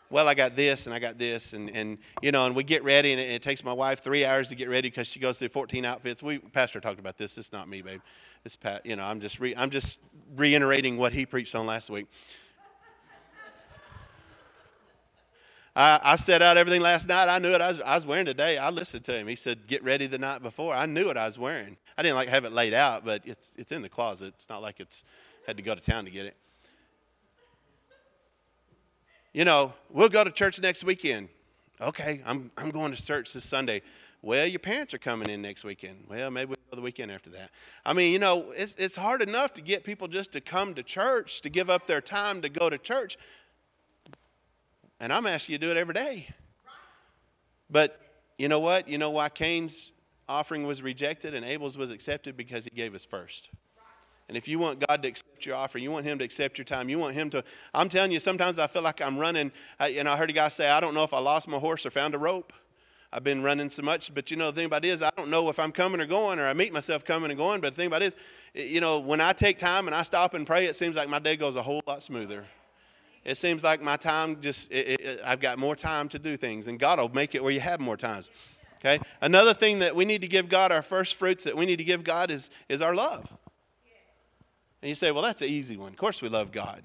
Well, 0.08 0.28
I 0.28 0.34
got 0.34 0.54
this 0.54 0.86
and 0.86 0.94
I 0.94 1.00
got 1.00 1.18
this, 1.18 1.52
and, 1.52 1.68
and 1.70 1.98
you 2.22 2.30
know, 2.30 2.46
and 2.46 2.54
we 2.54 2.62
get 2.62 2.84
ready, 2.84 3.10
and 3.10 3.20
it, 3.20 3.30
it 3.30 3.42
takes 3.42 3.64
my 3.64 3.72
wife 3.72 4.00
three 4.00 4.24
hours 4.24 4.48
to 4.50 4.54
get 4.54 4.68
ready 4.68 4.88
because 4.88 5.08
she 5.08 5.18
goes 5.18 5.38
through 5.38 5.48
14 5.48 5.84
outfits. 5.84 6.22
We 6.22 6.38
pastor 6.38 6.80
talked 6.80 7.00
about 7.00 7.18
this. 7.18 7.36
It's 7.38 7.52
not 7.52 7.68
me, 7.68 7.82
babe. 7.82 8.00
It's 8.44 8.54
Pat. 8.54 8.86
You 8.86 8.94
know, 8.94 9.02
I'm 9.02 9.20
just 9.20 9.40
re, 9.40 9.52
I'm 9.56 9.70
just 9.70 9.98
reiterating 10.36 10.96
what 10.96 11.12
he 11.12 11.26
preached 11.26 11.56
on 11.56 11.66
last 11.66 11.90
week. 11.90 12.06
I, 15.74 16.00
I 16.02 16.16
set 16.16 16.40
out 16.40 16.56
everything 16.56 16.82
last 16.82 17.08
night. 17.08 17.28
I 17.28 17.38
knew 17.38 17.50
it. 17.50 17.60
I 17.60 17.68
was, 17.68 17.80
I 17.80 17.94
was 17.96 18.06
wearing 18.06 18.26
today. 18.26 18.58
I 18.58 18.70
listened 18.70 19.04
to 19.04 19.12
him. 19.12 19.26
He 19.26 19.36
said, 19.36 19.66
"Get 19.66 19.82
ready 19.82 20.06
the 20.06 20.18
night 20.18 20.42
before." 20.42 20.74
I 20.74 20.86
knew 20.86 21.06
what 21.06 21.16
I 21.16 21.26
was 21.26 21.38
wearing. 21.38 21.76
I 21.98 22.02
didn't 22.02 22.16
like 22.16 22.28
have 22.28 22.44
it 22.44 22.52
laid 22.52 22.74
out, 22.74 23.04
but 23.04 23.22
it's 23.24 23.54
it's 23.56 23.72
in 23.72 23.82
the 23.82 23.88
closet. 23.88 24.34
It's 24.34 24.48
not 24.48 24.62
like 24.62 24.80
it's 24.80 25.04
had 25.46 25.56
to 25.56 25.62
go 25.62 25.74
to 25.74 25.80
town 25.80 26.04
to 26.04 26.10
get 26.10 26.26
it 26.26 26.36
you 29.32 29.44
know, 29.44 29.72
we'll 29.90 30.08
go 30.08 30.24
to 30.24 30.30
church 30.30 30.60
next 30.60 30.84
weekend. 30.84 31.28
Okay, 31.80 32.20
I'm, 32.26 32.50
I'm 32.58 32.70
going 32.70 32.92
to 32.92 33.02
church 33.02 33.32
this 33.32 33.44
Sunday. 33.44 33.82
Well, 34.22 34.46
your 34.46 34.58
parents 34.58 34.92
are 34.92 34.98
coming 34.98 35.30
in 35.30 35.40
next 35.40 35.64
weekend. 35.64 36.04
Well, 36.08 36.30
maybe 36.30 36.48
we'll 36.48 36.58
go 36.70 36.76
the 36.76 36.82
weekend 36.82 37.10
after 37.10 37.30
that. 37.30 37.50
I 37.86 37.94
mean, 37.94 38.12
you 38.12 38.18
know, 38.18 38.50
it's, 38.50 38.74
it's 38.74 38.96
hard 38.96 39.22
enough 39.22 39.54
to 39.54 39.62
get 39.62 39.82
people 39.82 40.08
just 40.08 40.32
to 40.32 40.40
come 40.40 40.74
to 40.74 40.82
church, 40.82 41.40
to 41.40 41.48
give 41.48 41.70
up 41.70 41.86
their 41.86 42.02
time 42.02 42.42
to 42.42 42.50
go 42.50 42.68
to 42.68 42.76
church. 42.76 43.16
And 44.98 45.12
I'm 45.12 45.26
asking 45.26 45.54
you 45.54 45.58
to 45.58 45.66
do 45.66 45.70
it 45.70 45.78
every 45.78 45.94
day. 45.94 46.28
But 47.70 47.98
you 48.36 48.48
know 48.48 48.60
what? 48.60 48.88
You 48.88 48.98
know 48.98 49.10
why 49.10 49.30
Cain's 49.30 49.92
offering 50.28 50.66
was 50.66 50.82
rejected 50.82 51.34
and 51.34 51.46
Abel's 51.46 51.78
was 51.78 51.90
accepted? 51.90 52.36
Because 52.36 52.64
he 52.64 52.70
gave 52.70 52.94
us 52.94 53.04
first. 53.04 53.48
And 54.30 54.36
if 54.36 54.46
you 54.46 54.60
want 54.60 54.86
God 54.86 55.02
to 55.02 55.08
accept 55.08 55.44
your 55.44 55.56
offering, 55.56 55.82
you 55.82 55.90
want 55.90 56.06
Him 56.06 56.16
to 56.20 56.24
accept 56.24 56.56
your 56.56 56.64
time, 56.64 56.88
you 56.88 57.00
want 57.00 57.14
Him 57.14 57.30
to. 57.30 57.42
I'm 57.74 57.88
telling 57.88 58.12
you, 58.12 58.20
sometimes 58.20 58.60
I 58.60 58.68
feel 58.68 58.80
like 58.80 59.02
I'm 59.02 59.18
running. 59.18 59.50
and 59.80 60.08
I 60.08 60.16
heard 60.16 60.30
a 60.30 60.32
guy 60.32 60.46
say, 60.46 60.70
I 60.70 60.78
don't 60.78 60.94
know 60.94 61.02
if 61.02 61.12
I 61.12 61.18
lost 61.18 61.48
my 61.48 61.58
horse 61.58 61.84
or 61.84 61.90
found 61.90 62.14
a 62.14 62.18
rope. 62.18 62.52
I've 63.12 63.24
been 63.24 63.42
running 63.42 63.68
so 63.70 63.82
much, 63.82 64.14
but 64.14 64.30
you 64.30 64.36
know, 64.36 64.52
the 64.52 64.52
thing 64.52 64.66
about 64.66 64.84
it 64.84 64.88
is, 64.88 65.02
I 65.02 65.10
don't 65.16 65.30
know 65.30 65.48
if 65.48 65.58
I'm 65.58 65.72
coming 65.72 66.00
or 66.00 66.06
going, 66.06 66.38
or 66.38 66.46
I 66.46 66.52
meet 66.52 66.72
myself 66.72 67.04
coming 67.04 67.32
and 67.32 67.36
going. 67.36 67.60
But 67.60 67.70
the 67.70 67.76
thing 67.78 67.88
about 67.88 68.02
it 68.02 68.14
is, 68.54 68.70
you 68.72 68.80
know, 68.80 69.00
when 69.00 69.20
I 69.20 69.32
take 69.32 69.58
time 69.58 69.88
and 69.88 69.96
I 69.96 70.04
stop 70.04 70.32
and 70.32 70.46
pray, 70.46 70.66
it 70.66 70.76
seems 70.76 70.94
like 70.94 71.08
my 71.08 71.18
day 71.18 71.34
goes 71.34 71.56
a 71.56 71.62
whole 71.62 71.82
lot 71.88 72.00
smoother. 72.00 72.44
It 73.24 73.36
seems 73.36 73.64
like 73.64 73.82
my 73.82 73.96
time 73.96 74.40
just, 74.40 74.70
it, 74.70 75.00
it, 75.00 75.20
I've 75.24 75.40
got 75.40 75.58
more 75.58 75.74
time 75.74 76.08
to 76.10 76.20
do 76.20 76.36
things, 76.36 76.68
and 76.68 76.78
God 76.78 77.00
will 77.00 77.12
make 77.12 77.34
it 77.34 77.42
where 77.42 77.52
you 77.52 77.58
have 77.58 77.80
more 77.80 77.96
times. 77.96 78.30
Okay? 78.76 79.00
Another 79.20 79.54
thing 79.54 79.80
that 79.80 79.96
we 79.96 80.04
need 80.04 80.20
to 80.20 80.28
give 80.28 80.48
God, 80.48 80.70
our 80.70 80.80
first 80.80 81.16
fruits 81.16 81.42
that 81.42 81.56
we 81.56 81.66
need 81.66 81.78
to 81.78 81.84
give 81.84 82.04
God 82.04 82.30
is, 82.30 82.48
is 82.68 82.80
our 82.80 82.94
love. 82.94 83.28
And 84.82 84.88
you 84.88 84.94
say, 84.94 85.10
well, 85.10 85.22
that's 85.22 85.42
an 85.42 85.48
easy 85.48 85.76
one. 85.76 85.92
Of 85.92 85.98
course, 85.98 86.22
we 86.22 86.28
love 86.28 86.52
God. 86.52 86.84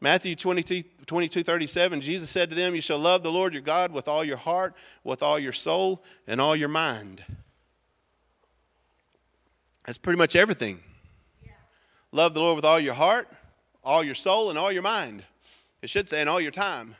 Matthew 0.00 0.34
22, 0.34 0.82
22 1.06 1.44
37, 1.44 2.00
Jesus 2.00 2.28
said 2.28 2.50
to 2.50 2.56
them, 2.56 2.74
You 2.74 2.80
shall 2.80 2.98
love 2.98 3.22
the 3.22 3.30
Lord 3.30 3.52
your 3.52 3.62
God 3.62 3.92
with 3.92 4.08
all 4.08 4.24
your 4.24 4.36
heart, 4.36 4.74
with 5.04 5.22
all 5.22 5.38
your 5.38 5.52
soul, 5.52 6.02
and 6.26 6.40
all 6.40 6.56
your 6.56 6.68
mind. 6.68 7.22
That's 9.86 9.98
pretty 9.98 10.18
much 10.18 10.34
everything. 10.34 10.80
Yeah. 11.44 11.52
Love 12.10 12.34
the 12.34 12.40
Lord 12.40 12.56
with 12.56 12.64
all 12.64 12.80
your 12.80 12.94
heart, 12.94 13.28
all 13.84 14.02
your 14.02 14.16
soul, 14.16 14.50
and 14.50 14.58
all 14.58 14.72
your 14.72 14.82
mind. 14.82 15.24
It 15.82 15.90
should 15.90 16.08
say, 16.08 16.20
and 16.20 16.28
all 16.28 16.40
your 16.40 16.50
time. 16.50 16.96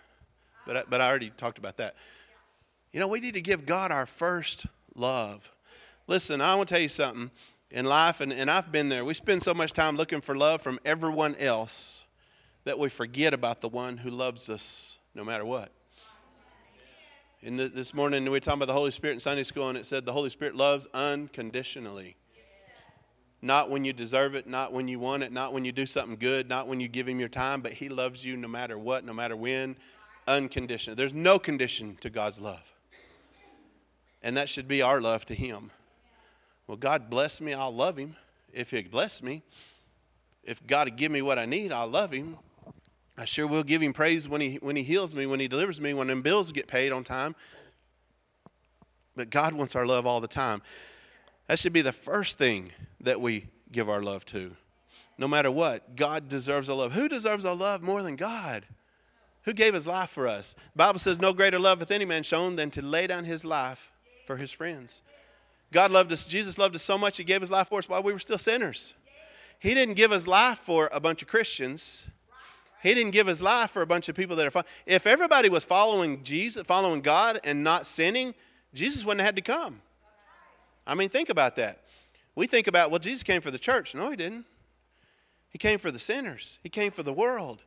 But 0.64 0.76
I, 0.76 0.82
but 0.88 1.00
I 1.00 1.08
already 1.08 1.30
talked 1.30 1.58
about 1.58 1.76
that. 1.78 1.96
You 2.92 3.00
know, 3.00 3.08
we 3.08 3.18
need 3.18 3.34
to 3.34 3.40
give 3.40 3.66
God 3.66 3.90
our 3.90 4.06
first 4.06 4.66
love. 4.94 5.50
Listen, 6.06 6.40
I 6.40 6.54
want 6.54 6.68
to 6.68 6.74
tell 6.74 6.82
you 6.82 6.88
something 6.88 7.32
in 7.72 7.86
life, 7.86 8.20
and, 8.20 8.32
and 8.32 8.50
I've 8.50 8.70
been 8.70 8.90
there. 8.90 9.04
We 9.04 9.14
spend 9.14 9.42
so 9.42 9.54
much 9.54 9.72
time 9.72 9.96
looking 9.96 10.20
for 10.20 10.36
love 10.36 10.60
from 10.60 10.78
everyone 10.84 11.34
else 11.36 12.04
that 12.64 12.78
we 12.78 12.90
forget 12.90 13.32
about 13.32 13.62
the 13.62 13.68
one 13.68 13.96
who 13.98 14.10
loves 14.10 14.50
us 14.50 14.98
no 15.14 15.24
matter 15.24 15.44
what. 15.44 15.72
In 17.40 17.56
this 17.56 17.92
morning, 17.92 18.22
we 18.24 18.30
were 18.30 18.40
talking 18.40 18.58
about 18.58 18.66
the 18.66 18.74
Holy 18.74 18.92
Spirit 18.92 19.14
in 19.14 19.20
Sunday 19.20 19.42
school, 19.42 19.68
and 19.68 19.76
it 19.76 19.86
said 19.86 20.04
the 20.04 20.12
Holy 20.12 20.30
Spirit 20.30 20.54
loves 20.54 20.86
unconditionally. 20.94 22.16
Not 23.40 23.70
when 23.70 23.84
you 23.84 23.92
deserve 23.92 24.36
it, 24.36 24.46
not 24.46 24.72
when 24.72 24.86
you 24.86 25.00
want 25.00 25.24
it, 25.24 25.32
not 25.32 25.52
when 25.52 25.64
you 25.64 25.72
do 25.72 25.86
something 25.86 26.16
good, 26.16 26.48
not 26.48 26.68
when 26.68 26.78
you 26.78 26.86
give 26.86 27.08
Him 27.08 27.18
your 27.18 27.28
time, 27.28 27.60
but 27.62 27.72
He 27.72 27.88
loves 27.88 28.24
you 28.24 28.36
no 28.36 28.46
matter 28.46 28.78
what, 28.78 29.04
no 29.04 29.12
matter 29.12 29.34
when, 29.34 29.74
unconditional. 30.28 30.94
There's 30.94 31.14
no 31.14 31.40
condition 31.40 31.96
to 32.02 32.10
God's 32.10 32.38
love. 32.38 32.74
And 34.22 34.36
that 34.36 34.48
should 34.48 34.68
be 34.68 34.82
our 34.82 35.00
love 35.00 35.24
to 35.24 35.34
Him. 35.34 35.72
Well, 36.66 36.76
God 36.76 37.10
bless 37.10 37.40
me, 37.40 37.52
I'll 37.52 37.74
love 37.74 37.96
him. 37.96 38.16
If 38.52 38.70
he 38.70 38.82
bless 38.82 39.22
me, 39.22 39.42
if 40.44 40.66
God 40.66 40.96
give 40.96 41.10
me 41.10 41.22
what 41.22 41.38
I 41.38 41.46
need, 41.46 41.72
I'll 41.72 41.88
love 41.88 42.10
him. 42.10 42.36
I 43.16 43.24
sure 43.24 43.46
will 43.46 43.62
give 43.62 43.82
him 43.82 43.92
praise 43.92 44.28
when 44.28 44.40
he, 44.40 44.56
when 44.56 44.76
he 44.76 44.82
heals 44.82 45.14
me, 45.14 45.26
when 45.26 45.40
he 45.40 45.48
delivers 45.48 45.80
me, 45.80 45.94
when 45.94 46.08
them 46.08 46.22
bills 46.22 46.50
get 46.52 46.66
paid 46.66 46.92
on 46.92 47.04
time. 47.04 47.34
But 49.14 49.30
God 49.30 49.52
wants 49.54 49.76
our 49.76 49.86
love 49.86 50.06
all 50.06 50.20
the 50.20 50.28
time. 50.28 50.62
That 51.46 51.58
should 51.58 51.72
be 51.72 51.82
the 51.82 51.92
first 51.92 52.38
thing 52.38 52.72
that 53.00 53.20
we 53.20 53.46
give 53.70 53.88
our 53.88 54.02
love 54.02 54.24
to. 54.26 54.56
no 55.18 55.28
matter 55.28 55.50
what. 55.50 55.94
God 55.94 56.28
deserves 56.28 56.68
our 56.68 56.76
love. 56.76 56.92
Who 56.92 57.08
deserves 57.08 57.44
our 57.44 57.54
love 57.54 57.82
more 57.82 58.02
than 58.02 58.16
God? 58.16 58.64
Who 59.42 59.52
gave 59.52 59.74
his 59.74 59.86
life 59.86 60.10
for 60.10 60.26
us? 60.26 60.54
The 60.54 60.78
Bible 60.78 60.98
says, 60.98 61.20
No 61.20 61.32
greater 61.32 61.58
love 61.58 61.80
hath 61.80 61.90
any 61.90 62.04
man 62.04 62.22
shown 62.22 62.56
than 62.56 62.70
to 62.72 62.82
lay 62.82 63.06
down 63.06 63.24
his 63.24 63.44
life 63.44 63.92
for 64.26 64.36
his 64.36 64.50
friends. 64.50 65.02
God 65.72 65.90
loved 65.90 66.12
us, 66.12 66.26
Jesus 66.26 66.58
loved 66.58 66.76
us 66.76 66.82
so 66.82 66.96
much, 66.96 67.16
he 67.16 67.24
gave 67.24 67.40
his 67.40 67.50
life 67.50 67.68
for 67.68 67.78
us 67.78 67.88
while 67.88 68.02
we 68.02 68.12
were 68.12 68.18
still 68.18 68.38
sinners. 68.38 68.94
He 69.58 69.74
didn't 69.74 69.94
give 69.94 70.10
his 70.10 70.28
life 70.28 70.58
for 70.58 70.90
a 70.92 71.00
bunch 71.00 71.22
of 71.22 71.28
Christians. 71.28 72.06
He 72.82 72.94
didn't 72.94 73.12
give 73.12 73.28
his 73.28 73.40
life 73.40 73.70
for 73.70 73.80
a 73.80 73.86
bunch 73.86 74.08
of 74.08 74.16
people 74.16 74.34
that 74.36 74.46
are 74.46 74.50
following. 74.50 74.68
If 74.86 75.06
everybody 75.06 75.48
was 75.48 75.64
following 75.64 76.24
Jesus, 76.24 76.66
following 76.66 77.00
God 77.00 77.40
and 77.44 77.62
not 77.62 77.86
sinning, 77.86 78.34
Jesus 78.74 79.04
wouldn't 79.04 79.20
have 79.20 79.28
had 79.28 79.36
to 79.36 79.42
come. 79.42 79.80
I 80.84 80.96
mean, 80.96 81.08
think 81.08 81.28
about 81.28 81.54
that. 81.56 81.84
We 82.34 82.48
think 82.48 82.66
about, 82.66 82.90
well, 82.90 82.98
Jesus 82.98 83.22
came 83.22 83.40
for 83.40 83.52
the 83.52 83.58
church. 83.58 83.94
No, 83.94 84.10
he 84.10 84.16
didn't. 84.16 84.46
He 85.50 85.58
came 85.58 85.78
for 85.78 85.90
the 85.90 85.98
sinners, 85.98 86.58
he 86.62 86.68
came 86.68 86.90
for 86.90 87.02
the 87.02 87.12
world. 87.12 87.62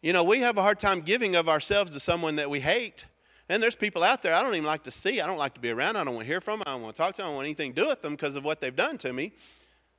You 0.00 0.12
know, 0.12 0.24
we 0.24 0.40
have 0.40 0.58
a 0.58 0.62
hard 0.62 0.80
time 0.80 1.02
giving 1.02 1.36
of 1.36 1.48
ourselves 1.48 1.92
to 1.92 2.00
someone 2.00 2.34
that 2.36 2.50
we 2.50 2.58
hate. 2.58 3.04
And 3.52 3.62
there's 3.62 3.74
people 3.74 4.02
out 4.02 4.22
there 4.22 4.32
I 4.32 4.42
don't 4.42 4.54
even 4.54 4.64
like 4.64 4.84
to 4.84 4.90
see. 4.90 5.20
I 5.20 5.26
don't 5.26 5.36
like 5.36 5.52
to 5.52 5.60
be 5.60 5.68
around. 5.68 5.96
I 5.96 6.04
don't 6.04 6.14
want 6.14 6.26
to 6.26 6.32
hear 6.32 6.40
from. 6.40 6.62
I 6.62 6.70
don't 6.70 6.80
want 6.80 6.94
to 6.94 7.02
talk 7.02 7.14
to 7.16 7.18
them. 7.18 7.26
I 7.26 7.28
don't 7.28 7.36
want 7.36 7.44
anything 7.44 7.74
to 7.74 7.82
do 7.82 7.86
with 7.86 8.00
them 8.00 8.14
because 8.14 8.34
of 8.34 8.46
what 8.46 8.62
they've 8.62 8.74
done 8.74 8.96
to 8.96 9.12
me. 9.12 9.32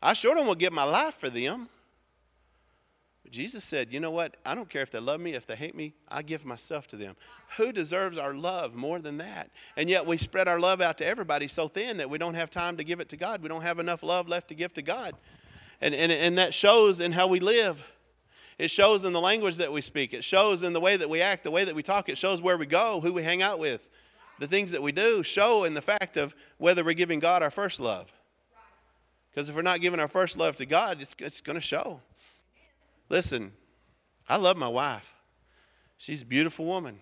I 0.02 0.14
sure 0.14 0.34
don't 0.34 0.48
want 0.48 0.58
to 0.58 0.66
give 0.66 0.74
my 0.74 0.86
life 0.86 1.14
for 1.14 1.30
them. 1.30 1.70
But 3.22 3.32
Jesus 3.32 3.64
said, 3.64 3.94
you 3.94 4.00
know 4.00 4.10
what? 4.10 4.38
I 4.44 4.56
don't 4.56 4.72
care 4.72 4.82
if 4.82 4.90
they 4.90 5.00
love 5.00 5.22
me, 5.22 5.36
if 5.36 5.46
they 5.46 5.56
hate 5.56 5.76
me, 5.76 5.94
I 6.10 6.24
give 6.24 6.44
myself 6.44 6.88
to 6.88 6.96
them. 6.96 7.16
Who 7.58 7.72
deserves 7.72 8.18
our 8.18 8.34
love 8.34 8.74
more 8.74 8.98
than 8.98 9.20
that? 9.20 9.52
And 9.78 9.88
yet 9.88 10.08
we 10.08 10.18
spread 10.18 10.48
our 10.48 10.60
love 10.60 10.82
out 10.82 10.98
to 10.98 11.06
everybody 11.06 11.48
so 11.48 11.68
thin 11.68 11.98
that 11.98 12.10
we 12.10 12.18
don't 12.18 12.34
have 12.34 12.50
time 12.50 12.78
to 12.78 12.84
give 12.84 13.00
it 13.00 13.10
to 13.10 13.18
God. 13.18 13.44
We 13.44 13.50
don't 13.50 13.62
have 13.62 13.78
enough 13.78 14.02
love 14.02 14.28
left 14.28 14.48
to 14.48 14.56
give 14.56 14.74
to 14.74 14.82
God. 14.82 15.14
And, 15.80 15.94
and, 15.94 16.12
and 16.12 16.40
that 16.40 16.56
shows 16.56 17.00
in 17.00 17.12
how 17.12 17.28
we 17.28 17.40
live. 17.40 17.84
It 18.64 18.72
shows 18.72 19.04
in 19.04 19.12
the 19.12 19.20
language 19.20 19.58
that 19.58 19.74
we 19.74 19.82
speak. 19.82 20.14
It 20.14 20.24
shows 20.24 20.64
in 20.64 20.72
the 20.72 20.80
way 20.80 20.96
that 20.96 21.10
we 21.10 21.20
act, 21.20 21.44
the 21.44 21.52
way 21.52 21.66
that 21.66 21.76
we 21.76 21.84
talk. 21.84 22.08
It 22.08 22.18
shows 22.18 22.42
where 22.42 22.56
we 22.56 22.66
go, 22.66 23.02
who 23.02 23.12
we 23.12 23.22
hang 23.22 23.42
out 23.42 23.60
with. 23.60 23.90
The 24.40 24.48
things 24.48 24.72
that 24.72 24.82
we 24.82 24.94
do 24.94 25.22
show 25.22 25.66
in 25.66 25.74
the 25.74 25.82
fact 25.82 26.16
of 26.16 26.34
whether 26.60 26.82
we're 26.82 26.94
giving 26.94 27.20
God 27.20 27.44
our 27.44 27.52
first 27.52 27.82
love. 27.82 28.14
Because 29.30 29.50
if 29.50 29.56
we're 29.58 29.64
not 29.64 29.82
giving 29.82 30.00
our 30.00 30.08
first 30.08 30.38
love 30.38 30.56
to 30.56 30.66
God, 30.66 31.02
it's, 31.02 31.14
it's 31.20 31.42
going 31.42 31.56
to 31.56 31.62
show. 31.62 32.00
Listen, 33.10 33.52
I 34.30 34.38
love 34.38 34.56
my 34.56 34.70
wife. 34.70 35.14
She's 35.98 36.22
a 36.22 36.26
beautiful 36.26 36.64
woman. 36.64 37.00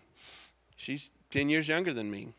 She's 0.75 1.11
10 1.29 1.47
years 1.51 1.67
younger 1.67 1.93
than 1.93 2.09
me. 2.09 2.29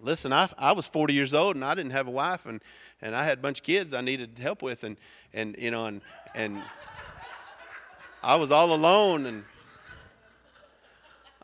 Listen, 0.00 0.32
I, 0.32 0.48
I 0.56 0.72
was 0.72 0.86
40 0.86 1.12
years 1.12 1.34
old 1.34 1.56
and 1.56 1.64
I 1.64 1.74
didn't 1.74 1.92
have 1.92 2.06
a 2.06 2.10
wife 2.10 2.46
and, 2.46 2.62
and 3.02 3.16
I 3.16 3.24
had 3.24 3.38
a 3.38 3.40
bunch 3.40 3.60
of 3.60 3.64
kids 3.64 3.92
I 3.92 4.00
needed 4.00 4.38
help 4.38 4.62
with 4.62 4.84
and, 4.84 4.96
and 5.32 5.56
you 5.58 5.70
know, 5.70 5.86
and, 5.86 6.00
and 6.34 6.62
I 8.22 8.36
was 8.36 8.50
all 8.52 8.72
alone 8.72 9.26
and 9.26 9.44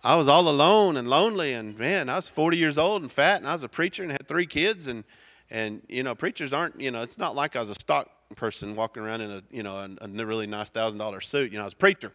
I 0.05 0.17
was 0.17 0.29
all 0.29 0.47
alone 0.51 0.99
and 0.99 1.09
lonely, 1.09 1.55
and 1.55 1.79
man, 1.79 2.11
I 2.11 2.17
was 2.17 2.29
40 2.29 2.59
years 2.59 2.77
old 2.77 3.01
and 3.01 3.11
fat, 3.11 3.39
and 3.39 3.49
I 3.49 3.53
was 3.53 3.63
a 3.63 3.71
preacher 3.71 4.03
and 4.03 4.13
had 4.13 4.29
three 4.29 4.45
kids, 4.45 4.87
and 4.87 5.03
and 5.51 5.81
you 5.89 6.03
know, 6.03 6.15
preachers 6.15 6.53
aren't, 6.53 6.79
you 6.79 6.91
know, 6.91 7.03
it's 7.03 7.17
not 7.17 7.35
like 7.35 7.57
I 7.57 7.61
was 7.61 7.71
a 7.71 7.75
stock 7.75 8.11
person 8.37 8.77
walking 8.77 9.03
around 9.03 9.23
in 9.23 9.31
a, 9.31 9.43
you 9.51 9.63
know, 9.63 9.77
a, 9.77 9.89
a 10.03 10.27
really 10.27 10.47
nice 10.47 10.69
thousand 10.69 10.99
dollar 10.99 11.23
suit. 11.23 11.53
You 11.53 11.57
know, 11.57 11.63
I 11.63 11.65
was 11.65 11.73
a 11.73 11.77
preacher 11.77 12.13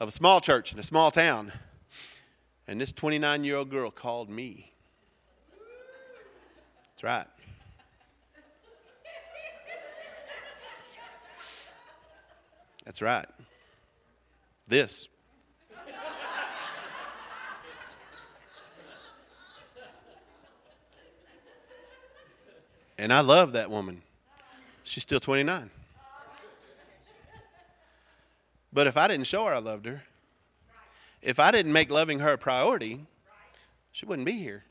of 0.00 0.08
a 0.08 0.10
small 0.10 0.40
church 0.40 0.72
in 0.72 0.80
a 0.80 0.82
small 0.82 1.12
town, 1.12 1.52
and 2.66 2.80
this 2.80 2.92
29 2.92 3.44
year 3.44 3.56
old 3.56 3.70
girl 3.70 3.92
called 3.92 4.28
me. 4.28 4.71
That's 7.02 7.04
right. 7.04 7.26
That's 12.84 13.02
right. 13.02 13.26
This. 14.68 15.08
And 22.98 23.12
I 23.12 23.20
love 23.20 23.52
that 23.54 23.68
woman. 23.68 24.02
She's 24.84 25.02
still 25.02 25.18
29. 25.18 25.70
But 28.72 28.86
if 28.86 28.96
I 28.96 29.08
didn't 29.08 29.26
show 29.26 29.46
her 29.46 29.54
I 29.54 29.58
loved 29.58 29.86
her, 29.86 30.04
if 31.20 31.40
I 31.40 31.50
didn't 31.50 31.72
make 31.72 31.90
loving 31.90 32.20
her 32.20 32.34
a 32.34 32.38
priority, 32.38 33.00
she 33.90 34.06
wouldn't 34.06 34.26
be 34.26 34.32
here. 34.32 34.64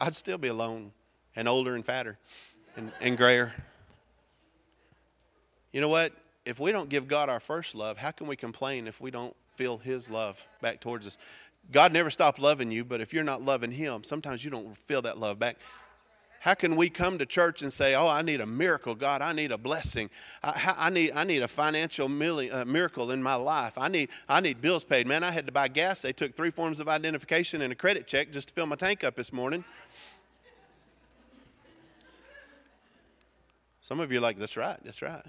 I'd 0.00 0.16
still 0.16 0.38
be 0.38 0.48
alone 0.48 0.92
and 1.36 1.48
older 1.48 1.74
and 1.74 1.84
fatter 1.84 2.18
and, 2.76 2.90
and 3.00 3.16
grayer. 3.16 3.54
You 5.72 5.80
know 5.80 5.88
what? 5.88 6.12
If 6.44 6.58
we 6.58 6.72
don't 6.72 6.88
give 6.88 7.06
God 7.06 7.28
our 7.28 7.40
first 7.40 7.74
love, 7.74 7.98
how 7.98 8.10
can 8.10 8.26
we 8.26 8.36
complain 8.36 8.86
if 8.86 9.00
we 9.00 9.10
don't 9.10 9.36
feel 9.56 9.78
His 9.78 10.08
love 10.08 10.46
back 10.60 10.80
towards 10.80 11.06
us? 11.06 11.18
God 11.72 11.92
never 11.92 12.10
stopped 12.10 12.38
loving 12.38 12.70
you, 12.70 12.84
but 12.84 13.00
if 13.00 13.12
you're 13.12 13.24
not 13.24 13.42
loving 13.42 13.72
Him, 13.72 14.04
sometimes 14.04 14.44
you 14.44 14.50
don't 14.50 14.76
feel 14.76 15.02
that 15.02 15.18
love 15.18 15.38
back. 15.38 15.56
How 16.40 16.54
can 16.54 16.76
we 16.76 16.88
come 16.90 17.18
to 17.18 17.26
church 17.26 17.62
and 17.62 17.72
say, 17.72 17.94
"Oh, 17.94 18.06
I 18.06 18.22
need 18.22 18.40
a 18.40 18.46
miracle, 18.46 18.94
God. 18.94 19.20
I 19.20 19.32
need 19.32 19.50
a 19.50 19.58
blessing. 19.58 20.10
I, 20.44 20.74
I 20.78 20.90
need, 20.90 21.10
I 21.12 21.24
need 21.24 21.42
a 21.42 21.48
financial 21.48 22.06
uh, 22.06 22.64
miracle 22.64 23.10
in 23.10 23.22
my 23.22 23.34
life. 23.34 23.76
I 23.76 23.88
need, 23.88 24.10
I 24.28 24.40
need 24.40 24.60
bills 24.60 24.84
paid." 24.84 25.08
Man, 25.08 25.24
I 25.24 25.32
had 25.32 25.46
to 25.46 25.52
buy 25.52 25.66
gas. 25.66 26.02
They 26.02 26.12
took 26.12 26.36
three 26.36 26.50
forms 26.50 26.78
of 26.78 26.88
identification 26.88 27.62
and 27.62 27.72
a 27.72 27.76
credit 27.76 28.06
check 28.06 28.30
just 28.30 28.48
to 28.48 28.54
fill 28.54 28.66
my 28.66 28.76
tank 28.76 29.02
up 29.02 29.16
this 29.16 29.32
morning. 29.32 29.64
Some 33.86 34.00
of 34.00 34.10
you 34.10 34.18
are 34.18 34.20
like, 34.20 34.36
"That's 34.36 34.56
right. 34.56 34.78
That's 34.82 35.00
right." 35.00 35.24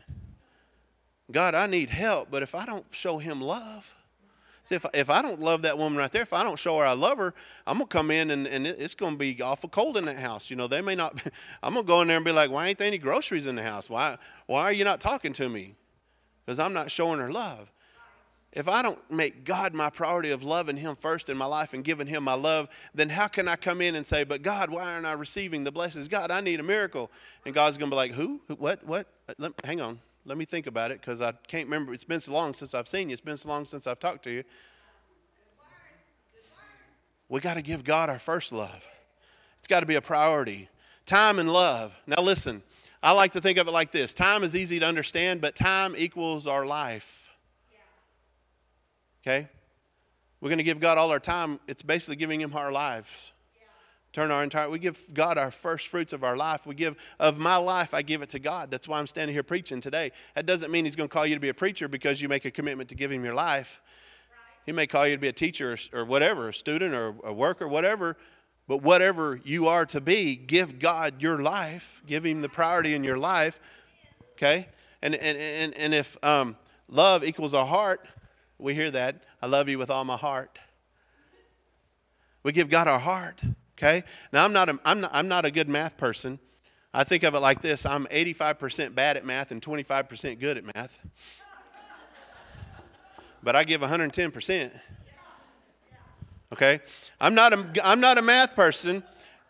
God, 1.32 1.53
I 1.53 1.68
need 1.68 1.89
help, 1.89 2.32
but 2.32 2.41
if 2.41 2.55
I 2.55 2.66
don't 2.66 2.86
show 2.89 3.20
Him 3.20 3.39
love, 3.39 3.93
See, 4.64 4.76
if, 4.76 4.86
if 4.93 5.10
I 5.10 5.22
don't 5.22 5.39
love 5.39 5.62
that 5.62 5.78
woman 5.78 5.97
right 5.97 6.12
there, 6.12 6.24
if 6.24 6.34
I 6.34 6.43
don't 6.43 6.60
show 6.60 6.80
her 6.80 6.86
I 6.86 6.91
love 6.91 7.20
her, 7.20 7.34
I'm 7.66 7.78
going 7.78 7.88
to 7.88 7.93
come 7.93 8.12
in 8.12 8.32
and, 8.32 8.45
and 8.45 8.68
it's 8.68 8.95
going 8.95 9.14
to 9.14 9.18
be 9.18 9.41
awful 9.41 9.70
cold 9.70 9.95
in 9.95 10.03
that 10.05 10.18
house. 10.18 10.49
You 10.49 10.58
know, 10.58 10.68
they 10.68 10.82
may 10.82 10.93
not, 10.93 11.22
I'm 11.64 11.76
going 11.76 11.86
to 11.86 11.88
go 11.88 12.01
in 12.01 12.10
there 12.10 12.18
and 12.18 12.26
be 12.26 12.34
like, 12.34 12.51
why 12.51 12.68
ain't 12.68 12.78
there 12.78 12.88
any 12.88 12.97
groceries 12.97 13.45
in 13.45 13.55
the 13.55 13.64
house? 13.64 13.89
Why, 13.89 14.18
why 14.45 14.64
are 14.64 14.74
you 14.74 14.84
not 14.84 14.99
talking 14.99 15.32
to 15.34 15.47
me? 15.47 15.76
Because 16.45 16.60
I'm 16.60 16.74
not 16.74 16.91
showing 16.91 17.20
her 17.20 17.32
love. 17.32 17.72
If 18.54 18.68
I 18.68 18.82
don't 18.82 19.00
make 19.12 19.43
God 19.43 19.74
my 19.74 19.89
priority 19.89 20.32
of 20.32 20.41
loving 20.41 20.78
Him 20.78 20.95
first 20.95 21.30
in 21.30 21.38
my 21.38 21.45
life 21.45 21.74
and 21.74 21.84
giving 21.84 22.08
Him 22.08 22.24
my 22.24 22.34
love, 22.34 22.70
then 22.95 23.10
how 23.10 23.28
can 23.28 23.48
I 23.48 23.56
come 23.56 23.82
in 23.82 23.93
and 23.95 24.06
say, 24.06 24.24
but 24.24 24.41
God, 24.41 24.70
why 24.70 24.93
aren't 24.93 25.06
I 25.06 25.12
receiving 25.12 25.64
the 25.64 25.72
blessings? 25.72 26.08
God, 26.08 26.32
I 26.32 26.41
need 26.41 26.60
a 26.60 26.64
miracle. 26.64 27.12
And 27.45 27.54
God's 27.54 27.78
going 27.78 27.89
to 27.89 27.93
be 27.93 27.98
like, 27.98 28.12
who? 28.14 28.41
What? 28.58 28.84
What? 28.86 29.08
Uh, 29.30 29.34
Let, 29.38 29.54
hang 29.64 29.82
on. 29.82 30.00
Let 30.26 30.38
me 30.38 30.45
think 30.45 30.68
about 30.68 30.91
it 30.91 31.00
because 31.00 31.22
I 31.22 31.34
can't 31.48 31.66
remember. 31.66 31.93
It's 31.93 32.04
been 32.04 32.20
so 32.20 32.34
long 32.34 32.54
since 32.54 32.74
I've 32.74 32.88
seen 32.88 33.10
you. 33.10 33.14
It's 33.14 33.22
been 33.22 33.38
so 33.38 33.48
long 33.48 33.66
since 33.66 33.86
I've 33.86 34.00
talked 34.00 34.24
to 34.24 34.32
you. 34.32 34.43
We 37.30 37.41
got 37.41 37.56
to 37.56 37.62
give 37.62 37.84
God 37.84 38.10
our 38.10 38.20
first 38.20 38.52
love. 38.52 38.88
It's 39.60 39.68
got 39.68 39.82
to 39.82 39.86
be 39.86 39.95
a 39.95 40.02
priority. 40.02 40.70
Time 41.06 41.39
and 41.39 41.52
love. 41.52 41.95
Now, 42.08 42.22
listen, 42.22 42.64
I 43.04 43.12
like 43.12 43.34
to 43.34 43.41
think 43.41 43.58
of 43.58 43.68
it 43.68 43.72
like 43.72 43.91
this 43.91 44.14
time 44.14 44.43
is 44.43 44.56
easy 44.56 44.80
to 44.80 44.86
understand, 44.86 45.41
but 45.41 45.56
time 45.56 45.95
equals 45.98 46.48
our 46.48 46.66
life. 46.66 47.26
Okay? 49.28 49.49
We're 50.39 50.47
going 50.47 50.57
to 50.59 50.63
give 50.63 50.80
God 50.80 50.97
all 50.97 51.11
our 51.11 51.19
time. 51.19 51.59
It's 51.67 51.82
basically 51.82 52.15
giving 52.15 52.39
Him 52.39 52.55
our 52.55 52.71
lives. 52.71 53.34
Turn 54.13 54.32
our 54.32 54.41
entire 54.41 54.69
we 54.69 54.80
give 54.80 55.13
god 55.13 55.38
our 55.38 55.51
first 55.51 55.89
fruits 55.89 56.13
of 56.13 56.23
our 56.23 56.38
life. 56.38 56.65
We 56.65 56.73
give 56.73 56.95
of 57.19 57.38
my 57.38 57.57
life 57.57 57.93
i 57.93 58.01
give 58.01 58.21
it 58.21 58.30
to 58.30 58.39
god. 58.39 58.71
That's 58.71 58.88
why 58.88 58.97
i'm 58.97 59.05
standing 59.05 59.34
here 59.34 59.43
preaching 59.43 59.80
today. 59.80 60.11
That 60.34 60.45
doesn't 60.45 60.71
mean 60.71 60.86
he's 60.86 60.95
going 60.95 61.09
to 61.09 61.13
call 61.13 61.25
you 61.25 61.36
to 61.36 61.41
be 61.41 61.49
a 61.49 61.53
preacher 61.53 61.88
because 61.88 62.19
you 62.19 62.30
make 62.30 62.45
a 62.45 62.49
commitment 62.49 62.89
to 62.89 62.95
give 62.95 63.11
him 63.11 63.23
your 63.23 63.36
life. 63.36 63.82
He 64.65 64.71
may 64.71 64.88
call 64.88 65.05
you 65.05 65.15
to 65.15 65.21
be 65.21 65.28
a 65.28 65.34
teacher 65.34 65.78
or, 65.93 66.05
whatever 66.05 66.47
a 66.47 66.53
student 66.53 66.95
or 66.95 67.15
a 67.23 67.34
worker 67.34 67.67
whatever. 67.67 68.17
But 68.65 68.82
whatever 68.82 69.39
you 69.43 69.67
are 69.67 69.86
to 69.88 70.01
be 70.01 70.36
give 70.36 70.80
god 70.80 71.21
your 71.21 71.39
life. 71.39 72.01
Give 72.07 72.25
him 72.25 72.41
the 72.41 72.49
priority 72.49 72.95
in 72.95 73.03
your 73.03 73.17
life 73.17 73.59
okay? 74.34 74.69
And 75.01 75.13
and 75.15 75.38
and, 75.38 75.78
and 75.78 75.93
if 75.93 76.17
um, 76.23 76.55
love 76.88 77.23
equals 77.23 77.53
a 77.53 77.65
heart 77.65 78.07
we 78.60 78.74
hear 78.74 78.91
that 78.91 79.24
i 79.41 79.45
love 79.45 79.70
you 79.70 79.78
with 79.78 79.89
all 79.89 80.05
my 80.05 80.18
heart 80.18 80.60
we 82.43 82.51
give 82.51 82.70
god 82.70 82.88
our 82.88 82.99
heart 82.99 83.41
Okay? 83.78 84.03
Now, 84.34 84.43
I'm 84.43 84.53
not 84.53 84.70
a, 84.70 84.80
I'm 84.84 85.01
not, 85.01 85.12
I'm 85.14 85.28
not 85.28 85.45
a 85.45 85.51
good 85.51 85.70
math 85.70 85.97
person. 85.97 86.39
I 86.93 87.03
think 87.03 87.24
of 87.24 87.36
it 87.36 87.39
like 87.39 87.62
this 87.62 87.86
I'm 87.86 88.05
85% 88.08 88.95
bad 88.95 89.18
at 89.18 89.26
math 89.26 89.51
and 89.51 89.62
25% 89.62 90.39
good 90.39 90.58
at 90.58 90.76
math. 90.76 90.99
But 93.43 93.55
I 93.55 93.64
give 93.64 93.82
110%. 93.82 94.72
Okay? 96.53 96.80
I'm 97.22 97.36
not 97.36 97.53
a, 97.53 97.66
I'm 97.84 97.99
not 97.99 98.18
a 98.18 98.22
math 98.22 98.55
person. 98.55 99.03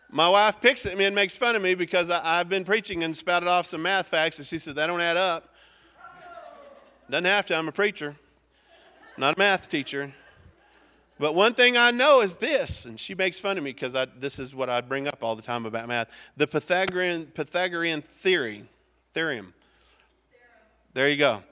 My 0.09 0.27
wife 0.27 0.59
picks 0.61 0.85
at 0.85 0.97
me 0.97 1.05
and 1.05 1.15
makes 1.15 1.35
fun 1.35 1.55
of 1.55 1.61
me 1.61 1.73
because 1.73 2.09
I, 2.09 2.37
have 2.37 2.49
been 2.49 2.63
preaching 2.63 3.03
and 3.03 3.15
spouted 3.15 3.47
off 3.47 3.65
some 3.65 3.81
math 3.81 4.07
facts, 4.07 4.37
and 4.37 4.47
she 4.47 4.57
said, 4.57 4.75
That 4.75 4.87
don't 4.87 5.01
add 5.01 5.17
up. 5.17 5.53
Doesn't 7.09 7.25
have 7.25 7.45
to. 7.47 7.55
I'm 7.55 7.67
a 7.67 7.73
preacher, 7.73 8.15
not 9.17 9.35
a 9.35 9.39
math 9.39 9.69
teacher. 9.69 10.13
But 11.19 11.33
one 11.33 11.53
thing 11.53 11.75
I 11.75 11.89
know 11.89 12.21
is 12.21 12.35
this, 12.35 12.85
and 12.85 12.99
she 12.99 13.15
makes 13.15 13.39
fun 13.39 13.57
of 13.57 13.63
me 13.63 13.71
because 13.71 13.95
this 14.19 14.37
is 14.37 14.53
what 14.53 14.69
I 14.69 14.81
bring 14.81 15.07
up 15.07 15.23
all 15.23 15.35
the 15.35 15.41
time 15.41 15.65
about 15.65 15.87
math 15.87 16.09
the 16.35 16.45
Pythagorean, 16.45 17.27
Pythagorean 17.27 18.01
theory, 18.01 18.65
theorem. 19.13 19.53
There 20.93 21.09
you 21.09 21.17
go. 21.17 21.43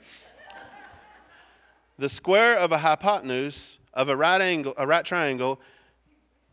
The 1.97 2.09
square 2.09 2.59
of 2.59 2.71
a 2.71 2.79
hypotenuse 2.79 3.79
of 3.93 4.09
a 4.09 4.15
right 4.15 4.41
angle, 4.41 4.73
a 4.77 4.85
right 4.85 5.05
triangle, 5.05 5.59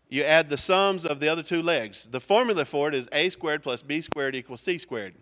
you 0.08 0.22
add 0.22 0.50
the 0.50 0.58
sums 0.58 1.04
of 1.04 1.20
the 1.20 1.28
other 1.28 1.42
two 1.42 1.62
legs. 1.62 2.06
The 2.06 2.20
formula 2.20 2.64
for 2.64 2.88
it 2.88 2.94
is 2.94 3.08
a 3.12 3.28
squared 3.30 3.62
plus 3.62 3.82
b 3.82 4.00
squared 4.00 4.36
equals 4.36 4.60
c 4.60 4.78
squared. 4.78 5.14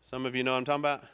Some 0.00 0.24
of 0.24 0.34
you 0.34 0.42
know 0.42 0.52
what 0.52 0.58
I'm 0.58 0.64
talking 0.64 0.82
about? 0.82 1.04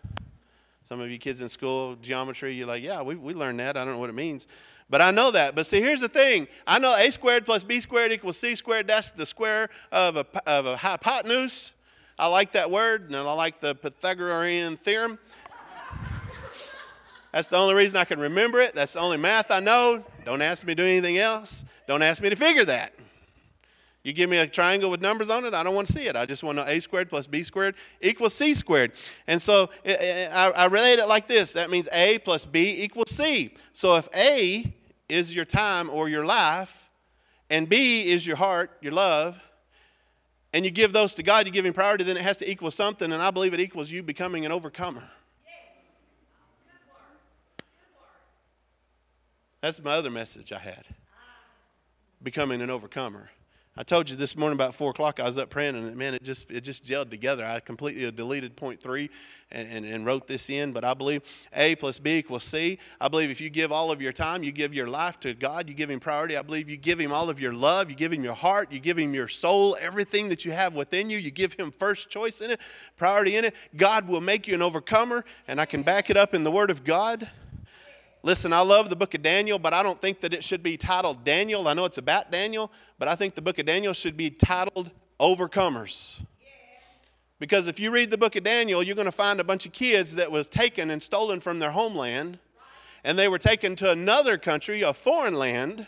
Some 0.91 1.01
of 1.01 1.09
you 1.09 1.19
kids 1.19 1.41
in 1.41 1.49
school, 1.49 1.95
geometry, 2.03 2.53
you're 2.53 2.67
like, 2.67 2.83
yeah, 2.83 3.01
we, 3.01 3.15
we 3.15 3.33
learned 3.33 3.61
that. 3.61 3.77
I 3.77 3.85
don't 3.85 3.95
know 3.95 4.01
what 4.01 4.11
it 4.11 4.17
means. 4.17 4.49
But 4.89 5.01
I 5.01 5.13
know 5.13 5.31
that. 5.31 5.55
But 5.55 5.67
see, 5.67 5.81
here's 5.81 6.01
the 6.01 6.09
thing. 6.09 6.49
I 6.67 6.81
know 6.81 6.97
a 6.97 7.13
squared 7.13 7.47
plus 7.47 7.63
b 7.63 7.79
squared 7.79 8.11
equals 8.11 8.39
c 8.39 8.57
squared. 8.57 8.89
That's 8.89 9.13
the 9.13 9.25
square 9.25 9.69
of 9.93 10.17
a, 10.17 10.27
of 10.49 10.67
a 10.67 10.77
hypotenuse. 10.77 11.71
I 12.19 12.27
like 12.27 12.51
that 12.55 12.73
word, 12.73 13.05
and 13.07 13.15
I 13.15 13.33
like 13.35 13.61
the 13.61 13.77
Pythagorean 13.77 14.77
theorem. 14.77 15.21
That's 17.33 17.47
the 17.47 17.57
only 17.57 17.75
reason 17.75 17.97
I 17.97 18.05
can 18.05 18.19
remember 18.19 18.59
it. 18.59 18.75
That's 18.75 18.95
the 18.95 18.99
only 18.99 19.17
math 19.17 19.53
I 19.53 19.61
know. 19.61 20.05
Don't 20.25 20.43
ask 20.43 20.67
me 20.67 20.75
to 20.75 20.83
do 20.83 20.89
anything 20.89 21.19
else. 21.19 21.65
Don't 21.87 22.03
ask 22.03 22.21
me 22.21 22.31
to 22.31 22.37
figure 22.37 22.65
that. 22.65 22.95
You 24.03 24.15
give 24.15 24.31
me 24.31 24.39
a 24.39 24.47
triangle 24.47 24.91
with 24.91 25.03
numbers 25.03 25.29
on 25.29 25.45
it, 25.45 25.53
I 25.53 25.63
don't 25.63 25.75
want 25.75 25.87
to 25.89 25.93
see 25.93 26.07
it. 26.07 26.17
I 26.17 26.25
just 26.25 26.43
want 26.43 26.59
to 26.59 26.65
know 26.65 26.71
a 26.71 26.81
squared 26.81 27.11
plus 27.11 27.27
b 27.27 27.45
squared 27.45 27.75
equals 28.01 28.35
c 28.35 28.55
squared. 28.55 28.93
And 29.27 29.41
so 29.43 29.71
eh, 29.85 29.93
eh, 29.93 29.97
eh, 30.01 30.29
I, 30.33 30.51
I 30.51 30.65
relate 30.67 30.99
it 30.99 31.07
like 31.07 31.27
this 31.27 31.53
that 31.53 31.69
means 31.71 31.89
a 31.93 32.19
plus 32.19 32.47
b 32.47 32.83
equals 32.83 33.11
c. 33.11 33.55
So 33.73 33.97
if 33.97 34.09
a 34.17 34.73
is 35.09 35.35
your 35.35 35.45
time 35.45 35.91
or 35.91 36.09
your 36.09 36.25
life, 36.25 36.89
and 37.51 37.69
b 37.69 38.11
is 38.11 38.27
your 38.27 38.37
heart, 38.37 38.71
your 38.81 38.93
love, 38.93 39.41
and 40.53 40.65
you 40.65 40.71
give 40.71 40.93
those 40.93 41.15
to 41.17 41.23
God, 41.23 41.47
you 41.47 41.53
give 41.53 41.67
Him 41.67 41.75
priority, 41.75 42.05
then 42.05 42.17
it 42.17 42.23
has 42.23 42.39
to 42.39 42.51
equal 42.51 42.71
something, 42.71 43.13
and 43.13 43.23
I 43.23 43.31
believe 43.31 43.53
it 43.53 43.61
equals 43.61 43.91
you 43.91 44.03
becoming 44.03 44.47
an 44.47 44.53
overcomer. 44.53 45.05
That's 49.61 49.83
my 49.83 49.91
other 49.91 50.11
message 50.11 50.53
I 50.53 50.59
had 50.59 50.87
becoming 52.23 52.63
an 52.63 52.71
overcomer. 52.71 53.31
I 53.81 53.83
told 53.83 54.11
you 54.11 54.17
this 54.17 54.37
morning 54.37 54.59
about 54.59 54.75
four 54.75 54.91
o'clock. 54.91 55.21
I 55.21 55.23
was 55.25 55.39
up 55.39 55.49
praying, 55.49 55.75
and 55.75 55.97
man, 55.97 56.13
it 56.13 56.23
just 56.23 56.51
it 56.51 56.61
just 56.61 56.85
gelled 56.85 57.09
together. 57.09 57.47
I 57.47 57.61
completely 57.61 58.11
deleted 58.11 58.55
point 58.55 58.79
three 58.79 59.09
and, 59.51 59.67
and, 59.67 59.87
and 59.87 60.05
wrote 60.05 60.27
this 60.27 60.51
in. 60.51 60.73
But 60.73 60.85
I 60.85 60.93
believe 60.93 61.23
A 61.55 61.77
plus 61.77 61.99
B 61.99 62.19
equals 62.19 62.45
C. 62.45 62.79
I 63.01 63.09
believe 63.09 63.31
if 63.31 63.41
you 63.41 63.49
give 63.49 63.73
all 63.73 63.91
of 63.91 64.03
your 64.03 64.13
time, 64.13 64.43
you 64.43 64.53
give 64.53 64.75
your 64.75 64.87
life 64.87 65.19
to 65.21 65.33
God, 65.33 65.67
you 65.67 65.75
give 65.75 65.89
Him 65.89 65.99
priority. 65.99 66.37
I 66.37 66.43
believe 66.43 66.69
you 66.69 66.77
give 66.77 67.01
Him 67.01 67.11
all 67.11 67.31
of 67.31 67.41
your 67.41 67.55
love, 67.55 67.89
you 67.89 67.97
give 67.97 68.13
Him 68.13 68.23
your 68.23 68.35
heart, 68.35 68.71
you 68.71 68.81
give 68.81 68.99
Him 68.99 69.15
your 69.15 69.29
soul, 69.29 69.75
everything 69.81 70.29
that 70.29 70.45
you 70.45 70.53
have 70.53 70.75
within 70.75 71.09
you. 71.09 71.17
You 71.17 71.31
give 71.31 71.55
Him 71.55 71.71
first 71.71 72.11
choice 72.11 72.43
in 72.43 72.51
it, 72.51 72.61
priority 72.99 73.37
in 73.37 73.47
it. 73.47 73.55
God 73.75 74.09
will 74.09 74.21
make 74.21 74.47
you 74.47 74.55
an 74.55 74.61
overcomer, 74.61 75.25
and 75.49 75.59
I 75.59 75.65
can 75.65 75.83
back 75.83 76.11
it 76.11 76.19
up 76.19 76.35
in 76.35 76.45
the 76.45 76.51
Word 76.51 76.69
of 76.69 76.85
God. 76.85 77.31
Listen, 78.23 78.53
I 78.53 78.61
love 78.61 78.91
the 78.91 78.97
book 78.97 79.15
of 79.15 79.23
Daniel, 79.23 79.59
but 79.59 79.73
I 79.73 79.83
don't 79.83 79.99
think 79.99 80.21
that 80.21 80.35
it 80.35 80.45
should 80.45 80.63
be 80.63 80.77
titled 80.77 81.25
Daniel. 81.25 81.67
I 81.67 81.73
know 81.73 81.87
it's 81.87 81.97
about 81.97 82.31
Daniel, 82.31 82.71
but 82.99 83.09
I 83.09 83.15
think 83.15 83.35
the 83.35 83.41
book 83.41 83.59
of 83.59 83.65
Daniel 83.65 83.95
should 83.95 84.17
be 84.17 84.29
titled 84.29 84.91
Overcomers. 85.19 86.21
Because 87.39 87.67
if 87.67 87.81
you 87.81 87.91
read 87.91 88.11
the 88.11 88.19
book 88.19 88.37
of 88.37 88.45
Daniel, 88.45 88.83
you're 88.83 88.95
going 88.95 89.07
to 89.07 89.13
find 89.13 89.41
a 89.41 89.45
bunch 89.45 89.65
of 89.65 89.73
kids 89.73 90.17
that 90.17 90.31
was 90.31 90.49
taken 90.49 90.91
and 90.91 91.03
stolen 91.03 91.41
from 91.41 91.59
their 91.61 91.71
homeland, 91.71 92.39
and 93.03 93.19
they 93.19 93.27
were 93.27 93.39
taken 93.39 93.75
to 93.77 93.91
another 93.91 94.37
country, 94.37 94.83
a 94.83 94.93
foreign 94.93 95.35
land, 95.35 95.87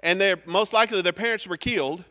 and 0.00 0.20
they're 0.20 0.40
most 0.46 0.72
likely 0.72 1.00
their 1.02 1.12
parents 1.12 1.46
were 1.46 1.56
killed 1.56 2.04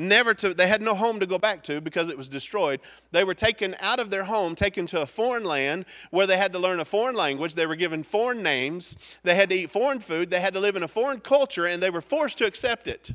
never 0.00 0.34
to 0.34 0.54
they 0.54 0.66
had 0.66 0.82
no 0.82 0.94
home 0.94 1.20
to 1.20 1.26
go 1.26 1.38
back 1.38 1.62
to 1.64 1.80
because 1.80 2.08
it 2.08 2.16
was 2.18 2.28
destroyed. 2.28 2.80
They 3.12 3.22
were 3.22 3.34
taken 3.34 3.76
out 3.80 4.00
of 4.00 4.10
their 4.10 4.24
home 4.24 4.54
taken 4.54 4.86
to 4.86 5.02
a 5.02 5.06
foreign 5.06 5.44
land 5.44 5.84
where 6.10 6.26
they 6.26 6.36
had 6.36 6.52
to 6.54 6.58
learn 6.58 6.80
a 6.80 6.84
foreign 6.84 7.14
language. 7.14 7.54
They 7.54 7.66
were 7.66 7.76
given 7.76 8.02
foreign 8.02 8.42
names. 8.42 8.96
They 9.22 9.34
had 9.34 9.50
to 9.50 9.56
eat 9.56 9.70
foreign 9.70 10.00
food. 10.00 10.30
They 10.30 10.40
had 10.40 10.54
to 10.54 10.60
live 10.60 10.76
in 10.76 10.82
a 10.82 10.88
foreign 10.88 11.20
culture 11.20 11.66
and 11.66 11.82
they 11.82 11.90
were 11.90 12.00
forced 12.00 12.38
to 12.38 12.46
accept 12.46 12.88
it. 12.88 13.12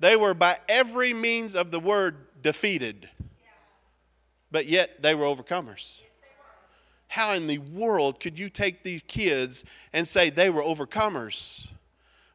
They 0.00 0.16
were 0.16 0.34
by 0.34 0.58
every 0.68 1.12
means 1.12 1.54
of 1.54 1.70
the 1.70 1.80
word 1.80 2.16
defeated. 2.42 3.10
But 4.50 4.66
yet 4.66 5.02
they 5.02 5.14
were 5.14 5.24
overcomers. 5.24 6.02
How 7.08 7.32
in 7.32 7.46
the 7.46 7.58
world 7.58 8.20
could 8.20 8.38
you 8.38 8.48
take 8.50 8.82
these 8.82 9.02
kids 9.06 9.64
and 9.92 10.06
say 10.06 10.30
they 10.30 10.50
were 10.50 10.62
overcomers 10.62 11.68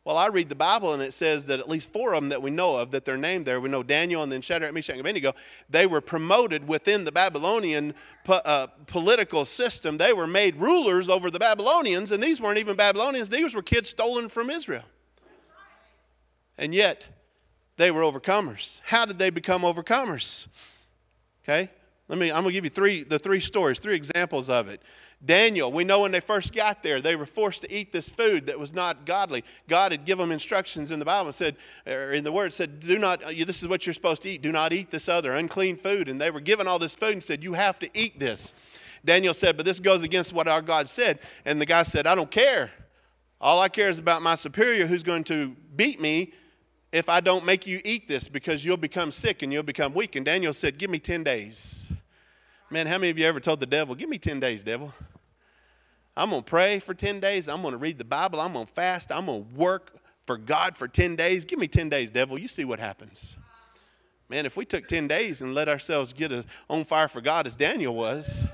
well, 0.06 0.18
I 0.18 0.28
read 0.28 0.50
the 0.50 0.56
Bible 0.56 0.92
and 0.94 1.02
it 1.02 1.14
says 1.14 1.46
that 1.46 1.62
at 1.62 1.70
least 1.70 1.94
four 1.94 2.14
of 2.14 2.22
them 2.22 2.30
that 2.30 2.42
we 2.42 2.52
know 2.52 2.76
of, 2.76 2.92
that 2.92 3.06
they're 3.06 3.16
named 3.16 3.46
there, 3.46 3.62
we 3.62 3.70
know 3.70 3.84
Daniel 3.84 4.22
and 4.22 4.30
then 4.30 4.42
Shadrach, 4.42 4.74
Meshach, 4.74 4.94
and 4.94 5.00
Abednego, 5.00 5.34
they 5.70 5.86
were 5.86 6.02
promoted 6.02 6.68
within 6.68 7.06
the 7.06 7.12
Babylonian 7.12 7.94
po- 8.26 8.42
uh, 8.44 8.68
political 8.86 9.46
system. 9.46 9.98
They 9.98 10.12
were 10.12 10.28
made 10.28 10.58
rulers 10.58 11.08
over 11.08 11.32
the 11.32 11.40
Babylonians, 11.40 12.12
and 12.12 12.22
these 12.22 12.42
weren't 12.42 12.58
even 12.58 12.76
Babylonians, 12.76 13.30
these 13.30 13.56
were 13.56 13.62
kids 13.62 13.90
stolen 13.90 14.28
from 14.28 14.50
Israel. 14.50 14.84
And 16.58 16.76
yet, 16.76 17.08
they 17.78 17.90
were 17.90 18.02
overcomers. 18.02 18.82
How 18.86 19.06
did 19.06 19.20
they 19.20 19.30
become 19.30 19.62
overcomers? 19.62 20.48
Okay, 21.44 21.70
let 22.10 22.20
me, 22.20 22.32
I'm 22.32 22.44
going 22.44 22.48
to 22.48 22.52
give 22.52 22.66
you 22.66 22.70
three, 22.70 23.04
the 23.04 23.18
three 23.18 23.40
stories, 23.40 23.80
three 23.80 23.96
examples 23.96 24.50
of 24.50 24.68
it. 24.68 24.82
Daniel, 25.26 25.72
we 25.72 25.86
know 25.86 26.02
when 26.02 26.12
they 26.12 26.20
first 26.20 26.54
got 26.54 26.84
there, 26.84 27.02
they 27.02 27.16
were 27.16 27.26
forced 27.26 27.62
to 27.62 27.74
eat 27.74 27.94
this 27.94 28.10
food 28.10 28.48
that 28.48 28.60
was 28.60 28.74
not 28.74 29.06
godly. 29.06 29.46
God 29.70 29.94
had 29.94 30.04
given 30.04 30.24
them 30.24 30.32
instructions 30.34 30.92
in 30.92 31.00
the 31.00 31.06
Bible, 31.06 31.28
and 31.28 31.36
said, 31.36 31.56
or 31.88 32.12
in 32.12 32.26
the 32.26 32.32
Word, 32.32 32.54
said, 32.54 32.82
"Do 32.82 32.98
not. 32.98 33.24
Uh, 33.24 33.46
this 33.46 33.62
is 33.62 33.70
what 33.70 33.86
you're 33.86 33.94
supposed 33.94 34.22
to 34.24 34.30
eat. 34.30 34.42
Do 34.42 34.52
not 34.52 34.74
eat 34.74 34.92
this 34.92 35.08
other 35.08 35.34
unclean 35.34 35.78
food." 35.78 36.10
And 36.10 36.20
they 36.20 36.30
were 36.30 36.42
given 36.42 36.68
all 36.68 36.78
this 36.78 36.94
food 36.94 37.14
and 37.14 37.24
said, 37.24 37.42
"You 37.42 37.54
have 37.54 37.80
to 37.80 37.90
eat 37.94 38.20
this." 38.20 38.52
Daniel 39.06 39.34
said, 39.34 39.56
"But 39.56 39.66
this 39.66 39.80
goes 39.80 40.04
against 40.04 40.34
what 40.34 40.50
our 40.50 40.62
God 40.62 40.90
said." 40.90 41.20
And 41.46 41.62
the 41.62 41.66
guy 41.66 41.84
said, 41.84 42.06
"I 42.06 42.16
don't 42.16 42.32
care. 42.32 42.72
All 43.40 43.62
I 43.62 43.70
care 43.70 43.88
is 43.88 44.00
about 44.00 44.22
my 44.22 44.36
superior, 44.36 44.88
who's 44.88 45.04
going 45.04 45.24
to 45.26 45.56
beat 45.76 46.02
me 46.02 46.34
if 46.94 47.10
I 47.10 47.20
don't 47.20 47.44
make 47.44 47.68
you 47.68 47.82
eat 47.84 48.08
this, 48.08 48.30
because 48.30 48.64
you'll 48.64 48.78
become 48.78 49.12
sick 49.12 49.42
and 49.42 49.52
you'll 49.52 49.64
become 49.64 49.94
weak." 49.94 50.16
And 50.16 50.26
Daniel 50.26 50.54
said, 50.54 50.78
"Give 50.78 50.90
me 50.90 51.00
ten 51.00 51.24
days." 51.24 51.92
Man, 52.70 52.88
how 52.88 52.98
many 52.98 53.10
of 53.10 53.20
you 53.20 53.26
ever 53.26 53.42
told 53.42 53.60
the 53.60 53.66
devil, 53.66 53.96
"Give 53.96 54.08
me 54.08 54.18
ten 54.18 54.40
days, 54.40 54.64
devil"? 54.64 54.94
I'm 56.16 56.30
going 56.30 56.44
to 56.44 56.50
pray 56.50 56.80
for 56.80 56.94
10 56.94 57.20
days. 57.20 57.50
I'm 57.50 57.62
going 57.62 57.72
to 57.72 57.78
read 57.78 57.98
the 57.98 58.06
Bible. 58.06 58.40
I'm 58.40 58.54
going 58.54 58.68
to 58.68 58.72
fast. 58.72 59.12
I'm 59.12 59.26
going 59.26 59.46
to 59.46 59.56
work 59.56 60.00
for 60.28 60.38
God 60.38 60.78
for 60.78 60.88
10 60.88 61.16
days. 61.16 61.44
Give 61.44 61.58
me 61.58 61.68
10 61.68 61.90
days, 61.90 62.10
devil. 62.10 62.38
You 62.38 62.48
see 62.48 62.66
what 62.66 62.80
happens. 62.80 63.36
Man, 64.30 64.46
if 64.46 64.56
we 64.56 64.66
took 64.66 64.88
10 64.88 65.08
days 65.08 65.42
and 65.42 65.54
let 65.54 65.68
ourselves 65.68 66.14
get 66.14 66.32
on 66.70 66.84
fire 66.84 67.08
for 67.08 67.22
God 67.22 67.48
as 67.48 67.56
Daniel 67.56 67.96
was, 67.96 68.46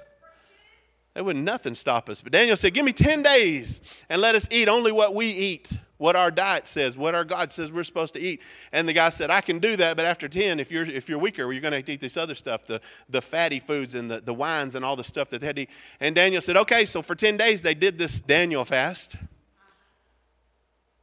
there 1.14 1.24
would 1.24 1.36
nothing 1.36 1.76
stop 1.76 2.10
us. 2.10 2.22
But 2.22 2.32
Daniel 2.32 2.56
said, 2.56 2.74
Give 2.74 2.86
me 2.86 2.94
10 2.94 3.24
days 3.24 3.82
and 4.10 4.22
let 4.22 4.36
us 4.36 4.48
eat 4.52 4.68
only 4.68 4.92
what 4.92 5.14
we 5.14 5.28
eat 5.28 5.72
what 6.00 6.16
our 6.16 6.32
diet 6.32 6.66
says, 6.66 6.98
what 6.98 7.14
our 7.14 7.26
God 7.26 7.52
says 7.52 7.72
we're 7.72 7.84
supposed 7.84 8.14
to 8.14 8.22
eat. 8.22 8.42
And 8.72 8.88
the 8.88 8.94
guy 8.94 9.10
said, 9.10 9.30
I 9.30 9.42
can 9.42 9.60
do 9.60 9.76
that, 9.76 9.98
but 9.98 10.06
after 10.06 10.30
10, 10.30 10.60
if 10.60 10.72
you're, 10.72 10.86
if 10.86 11.10
you're 11.10 11.20
weaker, 11.20 11.52
you're 11.52 11.62
going 11.62 11.84
to 11.84 11.92
eat 11.92 12.00
this 12.00 12.16
other 12.16 12.36
stuff, 12.36 12.66
the, 12.66 12.80
the 13.10 13.22
fatty 13.22 13.60
foods 13.60 13.94
and 13.94 14.10
the, 14.10 14.22
the 14.22 14.34
wines 14.34 14.76
and 14.76 14.84
all 14.84 14.96
the 14.96 15.04
stuff 15.04 15.30
that 15.30 15.42
they 15.42 15.48
had 15.48 15.58
to 15.58 15.62
eat. 15.64 15.70
And 16.00 16.16
Daniel 16.16 16.42
said, 16.42 16.56
okay, 16.56 16.86
so 16.86 17.02
for 17.02 17.16
10 17.16 17.36
days 17.36 17.62
they 17.62 17.74
did 17.74 17.98
this 17.98 18.22
Daniel 18.22 18.64
fast. 18.64 19.18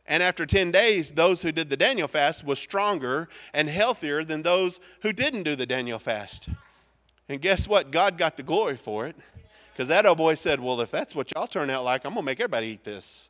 And 0.06 0.22
after 0.22 0.46
10 0.46 0.70
days, 0.70 1.10
those 1.10 1.42
who 1.42 1.52
did 1.52 1.68
the 1.68 1.76
Daniel 1.76 2.08
fast 2.08 2.42
was 2.42 2.58
stronger 2.58 3.28
and 3.52 3.68
healthier 3.68 4.24
than 4.24 4.42
those 4.42 4.80
who 5.02 5.12
didn't 5.12 5.42
do 5.42 5.56
the 5.56 5.66
Daniel 5.66 5.98
fast. 5.98 6.48
And 7.28 7.42
guess 7.42 7.68
what? 7.68 7.90
God 7.90 8.16
got 8.16 8.38
the 8.38 8.42
glory 8.42 8.76
for 8.76 9.06
it. 9.06 9.16
Because 9.72 9.88
that 9.88 10.06
old 10.06 10.16
boy 10.16 10.36
said, 10.36 10.60
Well, 10.60 10.80
if 10.80 10.90
that's 10.90 11.14
what 11.14 11.30
y'all 11.34 11.46
turn 11.46 11.68
out 11.68 11.84
like, 11.84 12.06
I'm 12.06 12.14
going 12.14 12.22
to 12.22 12.26
make 12.26 12.40
everybody 12.40 12.68
eat 12.68 12.84
this. 12.84 13.28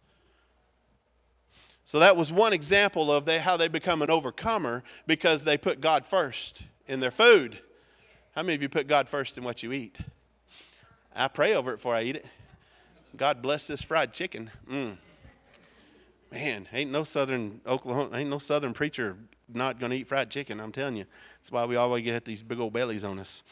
So 1.87 2.01
that 2.01 2.17
was 2.17 2.33
one 2.33 2.53
example 2.53 3.13
of 3.13 3.27
they, 3.27 3.39
how 3.39 3.57
they 3.57 3.69
become 3.69 4.03
an 4.03 4.11
overcomer 4.11 4.83
because 5.07 5.45
they 5.45 5.57
put 5.57 5.81
God 5.81 6.05
first 6.05 6.65
in 6.89 6.99
their 6.99 7.13
food. 7.13 7.61
How 8.35 8.43
many 8.43 8.57
of 8.57 8.63
you 8.63 8.69
put 8.69 8.89
God 8.89 9.09
first 9.09 9.39
in 9.39 9.45
what 9.45 9.63
you 9.63 9.73
eat? 9.73 9.97
I 11.15 11.29
pray 11.29 11.55
over 11.55 11.71
it 11.71 11.77
before 11.77 11.95
I 11.95 12.03
eat 12.03 12.17
it. 12.17 12.27
God 13.17 13.41
bless 13.41 13.69
this 13.69 13.83
fried 13.83 14.13
chicken. 14.13 14.51
Mm. 14.69 14.97
Man, 16.33 16.67
ain't 16.73 16.91
no 16.91 17.05
southern 17.05 17.61
Oklahoma, 17.65 18.17
ain't 18.17 18.31
no 18.31 18.39
southern 18.39 18.73
preacher 18.73 19.17
not 19.49 19.79
going 19.79 19.91
to 19.91 19.97
eat 19.97 20.09
fried 20.09 20.29
chicken. 20.29 20.59
I'm 20.59 20.73
telling 20.73 20.97
you. 20.97 21.05
That's 21.39 21.53
why 21.53 21.67
we 21.67 21.77
always 21.77 22.03
get 22.03 22.25
these 22.25 22.43
big 22.43 22.59
old 22.59 22.73
bellies 22.73 23.05
on 23.05 23.21
us. 23.21 23.45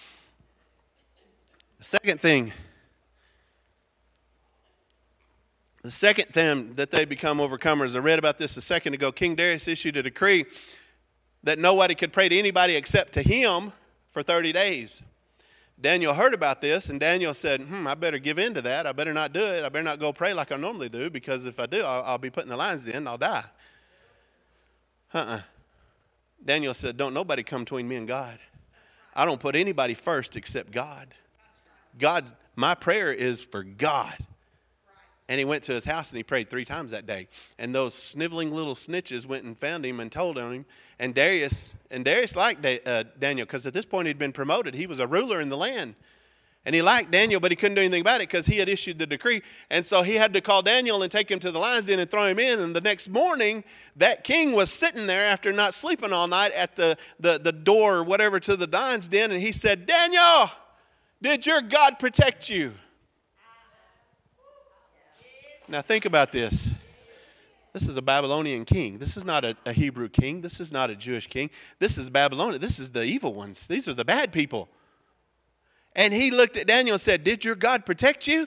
The 1.78 1.85
second 1.85 2.20
thing 2.20 2.53
The 5.85 5.91
second 5.91 6.32
thing 6.32 6.76
that 6.76 6.91
they 6.91 7.05
become 7.05 7.37
overcomers, 7.37 7.95
I 7.95 7.99
read 7.99 8.18
about 8.18 8.39
this 8.39 8.57
a 8.57 8.62
second 8.62 8.95
ago. 8.95 9.12
King 9.12 9.35
Darius 9.35 9.68
issued 9.68 9.99
a 9.99 10.03
decree 10.03 10.47
that 11.43 11.59
nobody 11.59 11.95
could 11.95 12.11
pray 12.11 12.26
to 12.26 12.39
anybody 12.39 12.74
except 12.74 13.12
to 13.12 13.22
him 13.22 13.70
for 14.11 14.22
30 14.22 14.51
days. 14.53 15.03
Daniel 15.78 16.14
heard 16.14 16.32
about 16.32 16.62
this, 16.62 16.89
and 16.89 16.99
Daniel 16.99 17.35
said, 17.35 17.61
Hmm, 17.61 17.87
I 17.87 17.95
better 17.97 18.18
give 18.18 18.39
in 18.39 18.55
to 18.55 18.62
that. 18.62 18.87
I 18.87 18.93
better 18.93 19.12
not 19.12 19.35
do 19.35 19.45
it. 19.45 19.62
I 19.62 19.68
better 19.68 19.82
not 19.82 20.01
go 20.01 20.11
pray 20.11 20.32
like 20.32 20.51
I 20.53 20.57
normally 20.57 20.89
do, 20.89 21.11
because 21.11 21.45
if 21.45 21.61
I 21.61 21.66
do, 21.66 21.82
I'll, 21.82 22.03
I'll 22.05 22.18
be 22.18 22.30
putting 22.30 22.49
the 22.49 22.57
lines 22.57 22.87
in, 22.87 23.07
I'll 23.07 23.18
die. 23.18 23.45
Uh 25.12 25.18
uh 25.18 25.41
Daniel 26.43 26.72
said, 26.72 26.97
Don't 26.97 27.12
nobody 27.12 27.43
come 27.43 27.64
between 27.64 27.87
me 27.87 27.97
and 27.97 28.09
God. 28.09 28.39
I 29.14 29.26
don't 29.26 29.39
put 29.39 29.55
anybody 29.55 29.93
first 29.93 30.35
except 30.35 30.72
God. 30.72 31.14
God, 31.99 32.32
my 32.57 32.74
prayer 32.74 33.12
is 33.12 33.43
for 33.43 33.62
God. 33.62 34.16
And 35.29 35.39
he 35.39 35.45
went 35.45 35.62
to 35.64 35.72
his 35.72 35.87
house 35.87 36.11
and 36.11 36.18
he 36.18 36.22
prayed 36.22 36.51
three 36.51 36.66
times 36.66 36.93
that 36.93 37.07
day. 37.07 37.29
And 37.59 37.75
those 37.75 37.95
sniveling 37.95 38.51
little 38.51 38.75
snitches 38.75 39.25
went 39.25 39.45
and 39.45 39.59
found 39.59 39.87
him 39.87 39.99
and 39.99 40.12
told 40.12 40.37
on 40.37 40.53
him. 40.53 40.66
And 40.99 41.14
Darius, 41.14 41.75
and 41.91 42.05
Darius 42.05 42.37
liked 42.37 42.64
uh, 42.64 43.05
Daniel 43.18 43.47
because 43.47 43.64
at 43.64 43.72
this 43.72 43.87
point 43.87 44.07
he'd 44.07 44.18
been 44.18 44.33
promoted. 44.33 44.75
He 44.75 44.87
was 44.87 44.99
a 44.99 45.07
ruler 45.07 45.41
in 45.41 45.49
the 45.49 45.57
land. 45.57 45.95
And 46.66 46.75
he 46.75 46.81
liked 46.81 47.11
Daniel, 47.11 47.41
but 47.41 47.53
he 47.53 47.57
couldn't 47.57 47.75
do 47.75 47.83
anything 47.83 48.01
about 48.01 48.22
it 48.22 48.29
because 48.29 48.47
he 48.47 48.57
had 48.57 48.70
issued 48.70 48.99
the 48.99 49.07
decree. 49.07 49.43
And 49.70 49.87
so 49.87 50.03
he 50.03 50.14
had 50.14 50.33
to 50.33 50.41
call 50.41 50.62
Daniel 50.62 51.03
and 51.03 51.12
take 51.12 51.31
him 51.31 51.39
to 51.41 51.51
the 51.51 51.59
lion's 51.59 51.87
den 51.87 51.99
and 51.99 52.11
throw 52.11 52.25
him 52.27 52.39
in. 52.39 52.59
And 52.59 52.75
the 52.75 52.81
next 52.81 53.09
morning, 53.09 53.64
that 53.97 54.25
king 54.25 54.53
was 54.53 54.70
sitting 54.70 55.07
there 55.07 55.27
after 55.27 55.53
not 55.53 55.75
sleeping 55.75 56.12
all 56.12 56.27
night 56.27 56.53
at 56.53 56.77
the, 56.77 56.97
the, 57.20 57.39
the 57.39 57.53
door 57.53 57.97
or 57.97 58.05
whatever 58.05 58.41
to 58.41 58.57
the 58.57 58.66
lion's 58.66 59.09
den. 59.09 59.31
And 59.31 59.41
he 59.41 59.53
said, 59.53 59.85
Daniel, 59.85 60.51
did 61.20 61.45
your 61.45 61.61
God 61.61 61.99
protect 61.99 62.49
you? 62.49 62.75
Now 65.69 65.81
think 65.81 66.05
about 66.05 66.33
this. 66.33 66.71
This 67.73 67.89
is 67.89 67.97
a 67.97 68.03
Babylonian 68.03 68.65
king. 68.65 68.99
This 68.99 69.17
is 69.17 69.25
not 69.25 69.45
a, 69.45 69.57
a 69.67 69.73
Hebrew 69.73 70.09
king. 70.09 70.43
This 70.43 70.61
is 70.61 70.71
not 70.71 70.91
a 70.91 70.95
Jewish 70.95 71.27
king. 71.27 71.51
This 71.81 71.99
is 71.99 72.09
Babylonian. 72.09 72.61
This 72.61 72.79
is 72.79 72.93
the 72.93 73.03
evil 73.03 73.35
ones. 73.35 73.67
These 73.67 73.89
are 73.89 73.95
the 73.95 74.05
bad 74.05 74.33
people. 74.33 74.69
And 75.97 76.15
he 76.15 76.31
looked 76.31 76.57
at 76.57 76.67
Daniel 76.67 76.95
and 76.95 77.01
said, 77.01 77.25
Did 77.25 77.45
your 77.45 77.57
God 77.57 77.85
protect 77.85 78.29
you? 78.29 78.47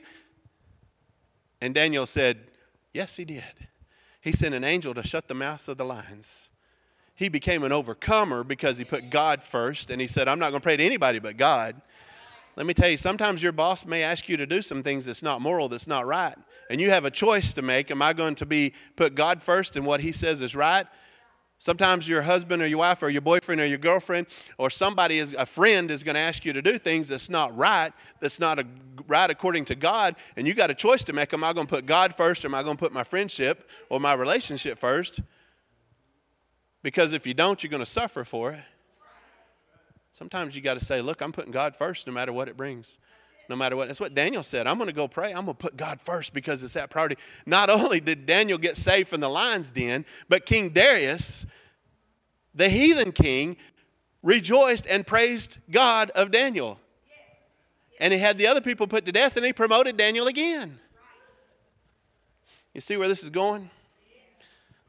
And 1.59 1.73
Daniel 1.73 2.05
said, 2.05 2.39
Yes, 2.93 3.17
he 3.17 3.25
did. 3.25 3.67
He 4.21 4.31
sent 4.31 4.55
an 4.55 4.63
angel 4.63 4.93
to 4.93 5.05
shut 5.05 5.27
the 5.27 5.33
mouths 5.33 5.67
of 5.67 5.77
the 5.77 5.85
lions. 5.85 6.49
He 7.15 7.29
became 7.29 7.63
an 7.63 7.71
overcomer 7.71 8.43
because 8.43 8.77
he 8.77 8.85
put 8.85 9.09
God 9.09 9.41
first. 9.41 9.89
And 9.89 9.99
he 9.99 10.07
said, 10.07 10.27
I'm 10.27 10.39
not 10.39 10.51
going 10.51 10.61
to 10.61 10.63
pray 10.63 10.77
to 10.77 10.83
anybody 10.83 11.19
but 11.19 11.35
God. 11.35 11.81
Let 12.55 12.65
me 12.65 12.73
tell 12.73 12.89
you, 12.89 12.97
sometimes 12.97 13.43
your 13.43 13.51
boss 13.51 13.85
may 13.85 14.03
ask 14.03 14.29
you 14.29 14.37
to 14.37 14.45
do 14.45 14.61
some 14.61 14.83
things 14.83 15.05
that's 15.05 15.21
not 15.21 15.41
moral, 15.41 15.69
that's 15.69 15.87
not 15.87 16.05
right. 16.05 16.35
And 16.69 16.81
you 16.81 16.89
have 16.89 17.05
a 17.05 17.11
choice 17.11 17.53
to 17.53 17.61
make. 17.61 17.89
Am 17.91 18.01
I 18.01 18.13
going 18.13 18.35
to 18.35 18.45
be 18.45 18.73
put 18.95 19.15
God 19.15 19.41
first 19.41 19.75
and 19.75 19.85
what 19.85 20.01
he 20.01 20.11
says 20.11 20.41
is 20.41 20.55
right? 20.55 20.85
Sometimes 21.59 22.07
your 22.07 22.21
husband 22.21 22.61
or 22.61 22.67
your 22.67 22.77
wife 22.77 23.01
or 23.01 23.09
your 23.09 23.21
boyfriend 23.21 23.59
or 23.59 23.65
your 23.65 23.79
girlfriend 23.79 24.27
or 24.59 24.69
somebody 24.69 25.17
is 25.17 25.33
a 25.33 25.45
friend 25.45 25.89
is 25.89 26.03
going 26.03 26.13
to 26.13 26.21
ask 26.21 26.45
you 26.45 26.53
to 26.53 26.61
do 26.61 26.77
things 26.77 27.07
that's 27.07 27.29
not 27.29 27.55
right, 27.57 27.93
that's 28.19 28.39
not 28.39 28.59
a, 28.59 28.65
right 29.07 29.29
according 29.29 29.65
to 29.65 29.75
God, 29.75 30.15
and 30.35 30.47
you 30.47 30.53
got 30.53 30.69
a 30.69 30.75
choice 30.75 31.03
to 31.05 31.13
make. 31.13 31.33
Am 31.33 31.43
I 31.43 31.53
going 31.53 31.65
to 31.65 31.73
put 31.73 31.87
God 31.87 32.13
first 32.13 32.45
or 32.45 32.49
am 32.49 32.53
I 32.53 32.61
going 32.61 32.77
to 32.77 32.79
put 32.79 32.93
my 32.93 33.03
friendship 33.03 33.67
or 33.89 33.99
my 33.99 34.13
relationship 34.13 34.77
first? 34.77 35.21
Because 36.83 37.11
if 37.11 37.25
you 37.25 37.33
don't, 37.33 37.63
you're 37.63 37.71
going 37.71 37.79
to 37.79 37.87
suffer 37.87 38.23
for 38.23 38.51
it. 38.51 38.63
Sometimes 40.11 40.55
you 40.55 40.61
got 40.61 40.75
to 40.75 40.85
say, 40.85 41.01
look, 41.01 41.21
I'm 41.21 41.31
putting 41.31 41.51
God 41.51 41.75
first 41.75 42.05
no 42.05 42.13
matter 42.13 42.31
what 42.31 42.47
it 42.47 42.55
brings 42.55 42.99
no 43.49 43.55
matter 43.55 43.75
what. 43.75 43.87
That's 43.87 43.99
what 43.99 44.13
Daniel 44.13 44.43
said. 44.43 44.67
I'm 44.67 44.77
going 44.77 44.87
to 44.87 44.93
go 44.93 45.07
pray. 45.07 45.29
I'm 45.29 45.45
going 45.45 45.55
to 45.57 45.61
put 45.61 45.77
God 45.77 46.01
first 46.01 46.33
because 46.33 46.63
it's 46.63 46.73
that 46.73 46.89
priority. 46.89 47.17
Not 47.45 47.69
only 47.69 47.99
did 47.99 48.25
Daniel 48.25 48.57
get 48.57 48.77
saved 48.77 49.09
from 49.09 49.21
the 49.21 49.29
lion's 49.29 49.71
den, 49.71 50.05
but 50.29 50.45
King 50.45 50.69
Darius, 50.69 51.45
the 52.53 52.69
heathen 52.69 53.11
king, 53.11 53.57
rejoiced 54.23 54.87
and 54.87 55.05
praised 55.05 55.59
God 55.71 56.09
of 56.11 56.31
Daniel. 56.31 56.79
And 57.99 58.13
he 58.13 58.19
had 58.19 58.37
the 58.37 58.47
other 58.47 58.61
people 58.61 58.87
put 58.87 59.05
to 59.05 59.11
death 59.11 59.37
and 59.37 59.45
he 59.45 59.53
promoted 59.53 59.97
Daniel 59.97 60.27
again. 60.27 60.79
You 62.73 62.81
see 62.81 62.97
where 62.97 63.07
this 63.07 63.23
is 63.23 63.29
going? 63.29 63.71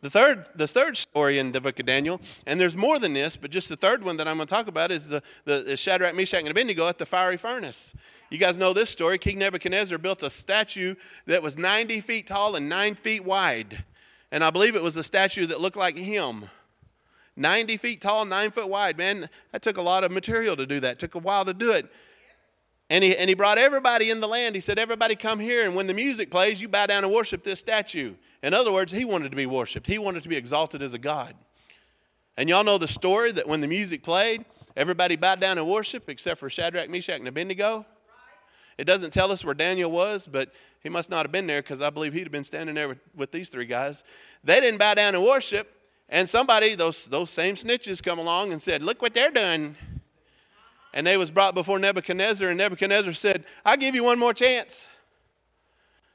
The 0.01 0.11
third, 0.11 0.47
the 0.55 0.69
third 0.69 0.97
story 0.97 1.39
in 1.39 1.51
the 1.51 1.61
book 1.61 1.81
of 1.81 1.87
Daniel, 1.87 2.21
and 2.47 2.61
there's 2.61 2.77
more 2.77 3.01
than 3.01 3.15
this, 3.15 3.37
but 3.37 3.51
just 3.51 3.69
the 3.69 3.77
third 3.77 4.05
one 4.05 4.17
that 4.19 4.29
I'm 4.29 4.37
going 4.37 4.47
to 4.47 4.55
talk 4.55 4.69
about 4.69 4.93
is 4.93 5.09
the, 5.09 5.23
the, 5.45 5.77
Shadrach, 5.77 6.15
Meshach, 6.15 6.41
and 6.41 6.49
Abednego 6.49 6.87
at 6.87 6.99
the 6.99 7.07
fiery 7.07 7.37
furnace. 7.37 7.95
You 8.31 8.39
guys 8.39 8.57
know 8.57 8.73
this 8.73 8.91
story. 8.91 9.19
King 9.19 9.41
Nebuchadnezzar 9.41 9.99
built 9.99 10.23
a 10.23 10.31
statue 10.31 10.95
that 11.27 11.43
was 11.43 11.59
90 11.59 12.01
feet 12.01 12.29
tall 12.29 12.55
and 12.55 12.69
9 12.69 12.95
feet 12.95 13.25
wide. 13.25 13.85
And 14.31 14.45
I 14.45 14.51
believe 14.51 14.77
it 14.77 14.83
was 14.83 14.97
a 14.97 15.03
statue 15.03 15.47
that 15.47 15.61
looked 15.61 15.77
like 15.77 15.97
him. 15.97 16.49
90 17.35 17.77
feet 17.77 18.01
tall, 18.01 18.25
9 18.25 18.51
foot 18.53 18.69
wide. 18.69 18.97
Man, 18.99 19.29
that 19.51 19.63
took 19.63 19.79
a 19.79 19.83
lot 19.83 20.05
of 20.05 20.13
material 20.13 20.55
to 20.57 20.67
do 20.67 20.79
that. 20.81 20.93
It 20.93 20.99
took 21.01 21.17
a 21.17 21.19
while 21.19 21.45
to 21.45 21.55
do 21.55 21.73
it. 21.73 21.91
And 22.91 23.05
he, 23.05 23.17
and 23.17 23.29
he 23.29 23.35
brought 23.35 23.59
everybody 23.59 24.11
in 24.11 24.21
the 24.21 24.29
land. 24.29 24.55
He 24.55 24.61
said, 24.61 24.79
Everybody 24.79 25.15
come 25.15 25.41
here, 25.41 25.65
and 25.65 25.75
when 25.75 25.87
the 25.87 25.95
music 25.95 26.31
plays, 26.31 26.63
you 26.63 26.69
bow 26.69 26.87
down 26.87 27.05
and 27.05 27.13
worship 27.13 27.43
this 27.43 27.61
statue. 27.61 28.15
In 28.43 28.55
other 28.55 28.73
words, 28.73 28.93
he 28.93 29.05
wanted 29.05 29.31
to 29.31 29.37
be 29.37 29.47
worshiped, 29.47 29.87
he 29.87 29.99
wanted 29.99 30.23
to 30.23 30.29
be 30.29 30.37
exalted 30.37 30.83
as 30.83 30.95
a 30.95 30.99
God. 30.99 31.35
And 32.37 32.49
y'all 32.49 32.65
know 32.65 32.79
the 32.79 32.89
story 32.89 33.33
that 33.33 33.49
when 33.49 33.61
the 33.61 33.67
music 33.67 34.03
played, 34.03 34.45
everybody 34.77 35.17
bowed 35.17 35.41
down 35.41 35.59
and 35.59 35.67
worshiped 35.67 36.09
except 36.09 36.39
for 36.39 36.49
Shadrach, 36.49 36.89
Meshach, 36.89 37.19
and 37.19 37.27
Abednego. 37.27 37.85
It 38.79 38.85
doesn't 38.85 39.13
tell 39.13 39.33
us 39.33 39.45
where 39.45 39.55
Daniel 39.55 39.91
was, 39.91 40.29
but 40.29 40.55
he 40.81 40.89
must 40.89 41.11
not 41.11 41.27
have 41.27 41.33
been 41.33 41.49
there 41.49 41.61
because 41.61 41.83
I 41.83 41.91
believe 41.91 42.13
he'd 42.13 42.23
have 42.23 42.31
been 42.31 42.45
standing 42.45 42.77
there 42.77 42.87
with, 42.87 43.01
with 43.17 43.33
these 43.33 43.49
three 43.49 43.67
guys. 43.67 44.05
They 44.45 44.61
didn't 44.61 44.79
bow 44.79 44.95
down 44.95 45.17
and 45.17 45.25
worship, 45.25 45.69
and 46.09 46.29
somebody, 46.29 46.77
those, 46.77 47.07
those 47.07 47.29
same 47.29 47.57
snitches, 47.57 48.01
come 48.01 48.21
along 48.21 48.53
and 48.53 48.63
said, 48.63 48.83
Look 48.83 49.03
what 49.03 49.15
they're 49.15 49.33
doing. 49.33 49.75
And 50.95 51.07
they 51.07 51.17
was 51.17 51.31
brought 51.31 51.55
before 51.55 51.79
Nebuchadnezzar, 51.79 52.49
and 52.49 52.59
Nebuchadnezzar 52.59 53.13
said, 53.13 53.45
I'll 53.65 53.77
give 53.77 53.95
you 53.95 54.05
one 54.05 54.19
more 54.19 54.33
chance. 54.33 54.87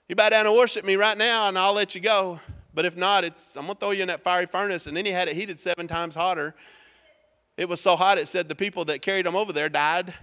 You 0.10 0.16
bow 0.16 0.30
down 0.30 0.46
and 0.46 0.56
worship 0.56 0.84
me 0.84 0.96
right 0.96 1.18
now, 1.18 1.48
and 1.48 1.58
I'll 1.58 1.74
let 1.74 1.96
you 1.96 2.02
go. 2.02 2.40
But 2.74 2.86
if 2.86 2.98
not, 2.98 3.24
it's, 3.24 3.56
I'm 3.56 3.66
going 3.66 3.76
to 3.76 3.80
throw 3.80 3.92
you 3.92 4.02
in 4.02 4.08
that 4.08 4.22
fiery 4.22 4.48
furnace. 4.48 4.88
And 4.88 4.98
then 4.98 5.06
he 5.06 5.12
had 5.12 5.28
it 5.28 5.36
heated 5.36 5.60
seven 5.60 5.88
times 5.88 6.16
hotter. 6.16 6.56
It 7.56 7.70
was 7.70 7.80
so 7.80 7.96
hot, 7.96 8.18
it 8.18 8.28
said 8.28 8.50
the 8.50 8.56
people 8.56 8.84
that 8.86 9.02
carried 9.02 9.28
him 9.28 9.36
over 9.36 9.54
there 9.54 9.70
died. 9.70 10.14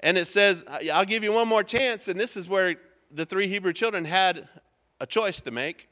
And 0.00 0.16
it 0.16 0.26
says, 0.26 0.64
I'll 0.92 1.04
give 1.04 1.22
you 1.22 1.32
one 1.32 1.46
more 1.46 1.62
chance. 1.62 2.08
And 2.08 2.18
this 2.18 2.36
is 2.36 2.48
where 2.48 2.76
the 3.10 3.26
three 3.26 3.48
Hebrew 3.48 3.72
children 3.72 4.06
had 4.06 4.48
a 4.98 5.06
choice 5.06 5.40
to 5.42 5.50
make. 5.50 5.88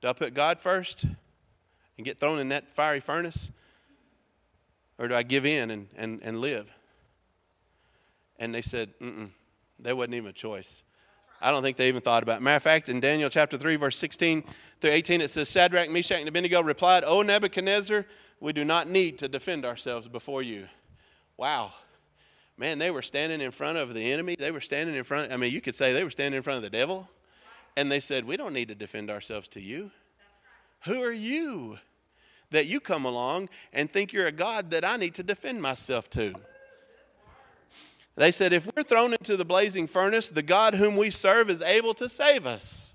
Do 0.00 0.08
I 0.08 0.12
put 0.12 0.34
God 0.34 0.60
first 0.60 1.04
and 1.04 2.04
get 2.04 2.18
thrown 2.18 2.38
in 2.38 2.48
that 2.50 2.70
fiery 2.70 3.00
furnace? 3.00 3.50
Or 4.98 5.08
do 5.08 5.14
I 5.14 5.22
give 5.22 5.44
in 5.44 5.70
and, 5.70 5.88
and, 5.96 6.20
and 6.22 6.40
live? 6.40 6.68
And 8.38 8.54
they 8.54 8.62
said, 8.62 8.90
mm 9.00 9.30
there 9.78 9.94
wasn't 9.94 10.14
even 10.14 10.30
a 10.30 10.32
choice. 10.32 10.82
I 11.40 11.50
don't 11.50 11.62
think 11.62 11.76
they 11.76 11.88
even 11.88 12.00
thought 12.00 12.22
about 12.22 12.38
it. 12.38 12.42
Matter 12.42 12.56
of 12.56 12.62
fact, 12.62 12.88
in 12.88 12.98
Daniel 12.98 13.28
chapter 13.28 13.58
3, 13.58 13.76
verse 13.76 13.98
16 13.98 14.42
through 14.80 14.90
18, 14.90 15.20
it 15.20 15.28
says, 15.28 15.50
Shadrach, 15.50 15.90
Meshach, 15.90 16.18
and 16.18 16.28
Abednego 16.28 16.62
replied, 16.62 17.04
O 17.04 17.20
Nebuchadnezzar, 17.20 18.06
we 18.40 18.54
do 18.54 18.64
not 18.64 18.88
need 18.88 19.18
to 19.18 19.28
defend 19.28 19.66
ourselves 19.66 20.08
before 20.08 20.42
you. 20.42 20.66
Wow. 21.36 21.72
Man, 22.56 22.78
they 22.78 22.90
were 22.90 23.02
standing 23.02 23.42
in 23.42 23.50
front 23.50 23.76
of 23.76 23.92
the 23.92 24.12
enemy. 24.12 24.36
They 24.38 24.50
were 24.50 24.62
standing 24.62 24.94
in 24.94 25.04
front, 25.04 25.30
I 25.30 25.36
mean, 25.36 25.52
you 25.52 25.60
could 25.60 25.74
say 25.74 25.92
they 25.92 26.04
were 26.04 26.10
standing 26.10 26.38
in 26.38 26.42
front 26.42 26.56
of 26.56 26.62
the 26.62 26.70
devil. 26.70 27.08
And 27.76 27.92
they 27.92 28.00
said, 28.00 28.24
We 28.24 28.38
don't 28.38 28.54
need 28.54 28.68
to 28.68 28.74
defend 28.74 29.10
ourselves 29.10 29.48
to 29.48 29.60
you. 29.60 29.90
Who 30.84 31.02
are 31.02 31.12
you 31.12 31.78
that 32.50 32.66
you 32.66 32.80
come 32.80 33.04
along 33.04 33.48
and 33.72 33.90
think 33.90 34.12
you're 34.12 34.26
a 34.26 34.32
God 34.32 34.70
that 34.70 34.84
I 34.84 34.96
need 34.96 35.14
to 35.14 35.22
defend 35.22 35.62
myself 35.62 36.08
to? 36.10 36.34
They 38.16 38.30
said, 38.30 38.52
If 38.52 38.68
we're 38.74 38.82
thrown 38.82 39.12
into 39.12 39.36
the 39.36 39.44
blazing 39.44 39.86
furnace, 39.86 40.30
the 40.30 40.42
God 40.42 40.74
whom 40.74 40.96
we 40.96 41.10
serve 41.10 41.50
is 41.50 41.62
able 41.62 41.94
to 41.94 42.08
save 42.08 42.46
us. 42.46 42.94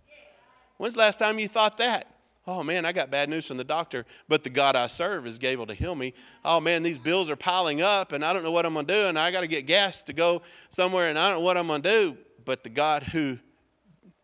When's 0.77 0.95
the 0.95 0.99
last 0.99 1.19
time 1.19 1.37
you 1.37 1.47
thought 1.47 1.77
that? 1.77 2.07
Oh 2.47 2.63
man, 2.63 2.85
I 2.85 2.91
got 2.91 3.11
bad 3.11 3.29
news 3.29 3.45
from 3.45 3.57
the 3.57 3.63
doctor, 3.63 4.03
but 4.27 4.43
the 4.43 4.49
God 4.49 4.75
I 4.75 4.87
serve 4.87 5.27
is 5.27 5.37
able 5.43 5.67
to 5.67 5.75
heal 5.75 5.93
me. 5.93 6.15
Oh 6.43 6.59
man, 6.59 6.81
these 6.81 6.97
bills 6.97 7.29
are 7.29 7.35
piling 7.35 7.83
up 7.83 8.13
and 8.13 8.25
I 8.25 8.33
don't 8.33 8.41
know 8.41 8.51
what 8.51 8.65
I'm 8.65 8.73
going 8.73 8.87
to 8.87 8.93
do 8.93 9.05
and 9.07 9.19
I 9.19 9.29
got 9.29 9.41
to 9.41 9.47
get 9.47 9.67
gas 9.67 10.01
to 10.03 10.13
go 10.13 10.41
somewhere 10.69 11.07
and 11.07 11.19
I 11.19 11.29
don't 11.29 11.37
know 11.37 11.45
what 11.45 11.55
I'm 11.55 11.67
going 11.67 11.83
to 11.83 11.89
do, 11.89 12.17
but 12.43 12.63
the 12.63 12.69
God 12.69 13.03
who 13.03 13.37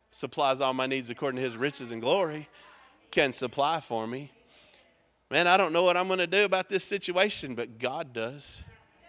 supplies 0.09 0.59
all 0.59 0.73
my 0.73 0.87
needs 0.87 1.11
according 1.11 1.35
to 1.35 1.43
his 1.43 1.55
riches 1.55 1.91
and 1.91 2.01
glory 2.01 2.49
can 3.11 3.31
supply 3.31 3.79
for 3.79 4.07
me. 4.07 4.31
Man, 5.29 5.45
I 5.47 5.57
don't 5.57 5.73
know 5.73 5.83
what 5.83 5.97
I'm 5.97 6.07
going 6.07 6.19
to 6.19 6.27
do 6.27 6.45
about 6.45 6.69
this 6.69 6.83
situation, 6.83 7.53
but 7.53 7.79
God 7.79 8.13
does. 8.13 8.61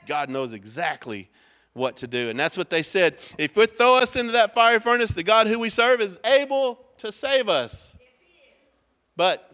God 0.07 0.29
knows 0.29 0.53
exactly 0.53 1.31
what 1.75 1.97
to 1.99 2.09
do. 2.09 2.29
And 2.29 2.39
that's 2.39 2.57
what 2.57 2.71
they 2.71 2.83
said. 2.83 3.19
If 3.39 3.57
we 3.57 3.67
throw 3.67 3.97
us 3.97 4.17
into 4.17 4.33
that 4.33 4.53
fiery 4.53 4.81
furnace, 4.81 5.13
the 5.13 5.23
God 5.23 5.47
who 5.47 5.59
we 5.61 5.69
serve 5.71 6.01
is 6.01 6.19
able 6.25 6.81
to 6.99 7.13
save 7.13 7.49
us. 7.49 7.95
But 9.17 9.53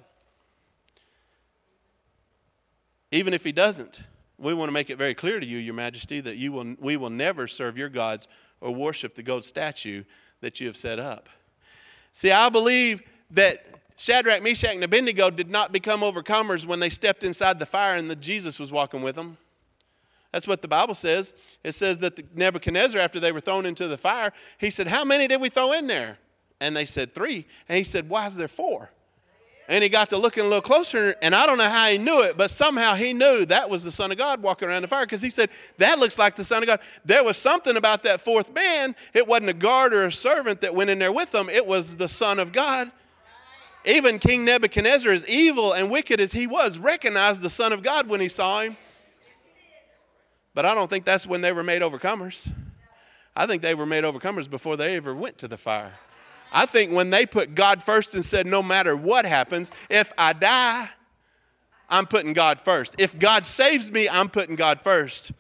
even 3.11 3.35
if 3.35 3.45
he 3.45 3.53
doesn't, 3.53 4.01
we 4.39 4.55
want 4.55 4.69
to 4.69 4.73
make 4.73 4.91
it 4.91 4.97
very 4.97 5.15
clear 5.15 5.39
to 5.39 5.47
you, 5.47 5.59
Your 5.59 5.75
Majesty, 5.75 6.21
that 6.21 6.37
you 6.37 6.53
will, 6.53 6.75
we 6.81 6.97
will 6.97 7.11
never 7.11 7.47
serve 7.47 7.77
your 7.77 7.89
gods 7.89 8.27
or 8.61 8.75
worship 8.75 9.15
the 9.15 9.23
gold 9.23 9.45
statue 9.45 10.05
that 10.41 10.61
you 10.61 10.67
have 10.67 10.77
set 10.77 10.99
up. 10.99 11.29
See, 12.13 12.31
I 12.31 12.49
believe 12.49 13.03
that 13.31 13.74
Shadrach, 13.97 14.43
Meshach, 14.43 14.75
and 14.75 14.83
Abednego 14.83 15.31
did 15.31 15.51
not 15.51 15.73
become 15.73 16.01
overcomers 16.01 16.67
when 16.67 16.81
they 16.81 16.91
stepped 16.91 17.23
inside 17.23 17.59
the 17.59 17.67
fire 17.67 17.97
and 17.97 18.11
the 18.11 18.17
Jesus 18.17 18.59
was 18.59 18.73
walking 18.73 19.03
with 19.03 19.15
them. 19.15 19.39
That's 20.33 20.49
what 20.49 20.63
the 20.63 20.69
Bible 20.69 20.95
says. 20.95 21.33
It 21.63 21.73
says 21.73 22.01
that 22.01 22.37
Nebuchadnezzar, 22.37 23.01
after 23.01 23.21
they 23.21 23.31
were 23.31 23.39
thrown 23.39 23.65
into 23.65 23.87
the 23.87 23.97
fire, 23.97 24.33
he 24.59 24.69
said, 24.69 24.89
How 24.89 25.05
many 25.05 25.29
did 25.29 25.41
we 25.41 25.49
throw 25.49 25.73
in 25.73 25.87
there? 25.87 26.19
And 26.61 26.77
they 26.77 26.87
said, 26.87 27.13
Three. 27.13 27.47
And 27.69 27.79
he 27.79 27.85
said, 27.85 28.09
Why 28.09 28.27
is 28.27 28.35
there 28.35 28.49
four? 28.49 28.91
And 29.69 29.85
he 29.85 29.89
got 29.89 30.09
to 30.09 30.19
looking 30.19 30.43
a 30.43 30.49
little 30.49 30.61
closer, 30.61 31.15
and 31.23 31.35
I 31.35 31.47
don't 31.47 31.57
know 31.57 31.71
how 31.71 31.89
he 31.89 31.97
knew 31.97 32.23
it, 32.23 32.37
but 32.37 32.51
somehow 32.51 32.97
he 32.97 33.15
knew 33.15 33.47
that 33.47 33.71
was 33.71 33.83
the 33.85 33.93
Son 33.93 34.13
of 34.13 34.19
God 34.19 34.43
walking 34.43 34.69
around 34.69 34.83
the 34.83 34.89
fire 34.89 35.07
because 35.07 35.23
he 35.23 35.31
said, 35.31 35.51
That 35.79 36.01
looks 36.01 36.19
like 36.19 36.35
the 36.35 36.43
Son 36.43 36.65
of 36.65 36.67
God. 36.67 36.81
There 37.05 37.23
was 37.23 37.37
something 37.37 37.77
about 37.77 38.03
that 38.03 38.21
fourth 38.21 38.53
man. 38.53 38.97
It 39.15 39.29
wasn't 39.29 39.51
a 39.51 39.55
guard 39.55 39.95
or 39.95 40.05
a 40.05 40.13
servant 40.13 40.63
that 40.63 40.75
went 40.75 40.91
in 40.91 40.99
there 40.99 41.13
with 41.13 41.31
them, 41.31 41.49
it 41.49 41.65
was 41.65 41.97
the 41.97 42.09
Son 42.09 42.41
of 42.41 42.51
God. 42.51 42.91
Even 43.85 44.19
King 44.19 44.45
Nebuchadnezzar, 44.45 45.13
as 45.13 45.29
evil 45.29 45.73
and 45.73 45.91
wicked 45.91 46.21
as 46.21 46.33
he 46.33 46.47
was, 46.47 46.79
recognized 46.79 47.43
the 47.43 47.51
Son 47.51 47.73
of 47.73 47.83
God 47.83 48.09
when 48.09 48.21
he 48.21 48.29
saw 48.29 48.63
him. 48.63 48.77
But 50.55 50.65
I 50.65 50.75
don't 50.75 50.89
think 50.89 51.05
that's 51.05 51.27
when 51.27 51.41
they 51.41 51.53
were 51.53 51.65
made 51.65 51.83
overcomers. 51.83 52.51
I 53.37 53.47
think 53.47 53.61
they 53.61 53.75
were 53.75 53.87
made 53.87 54.05
overcomers 54.05 54.49
before 54.49 54.77
they 54.77 54.97
ever 54.97 55.15
went 55.15 55.39
to 55.39 55.49
the 55.49 55.57
fire. 55.57 55.95
I 56.53 56.67
think 56.67 56.93
when 56.93 57.11
they 57.11 57.27
put 57.27 57.57
God 57.57 57.83
first 57.83 58.15
and 58.15 58.25
said, 58.25 58.47
no 58.47 58.63
matter 58.63 58.97
what 58.97 59.27
happens, 59.27 59.73
if 59.91 60.13
I 60.17 60.33
die, 60.33 60.89
I'm 61.89 62.07
putting 62.07 62.33
God 62.33 62.61
first. 62.61 62.95
If 62.99 63.19
God 63.19 63.45
saves 63.45 63.91
me, 63.91 64.09
I'm 64.09 64.29
putting 64.31 64.55
God 64.55 64.81
first. 64.81 65.33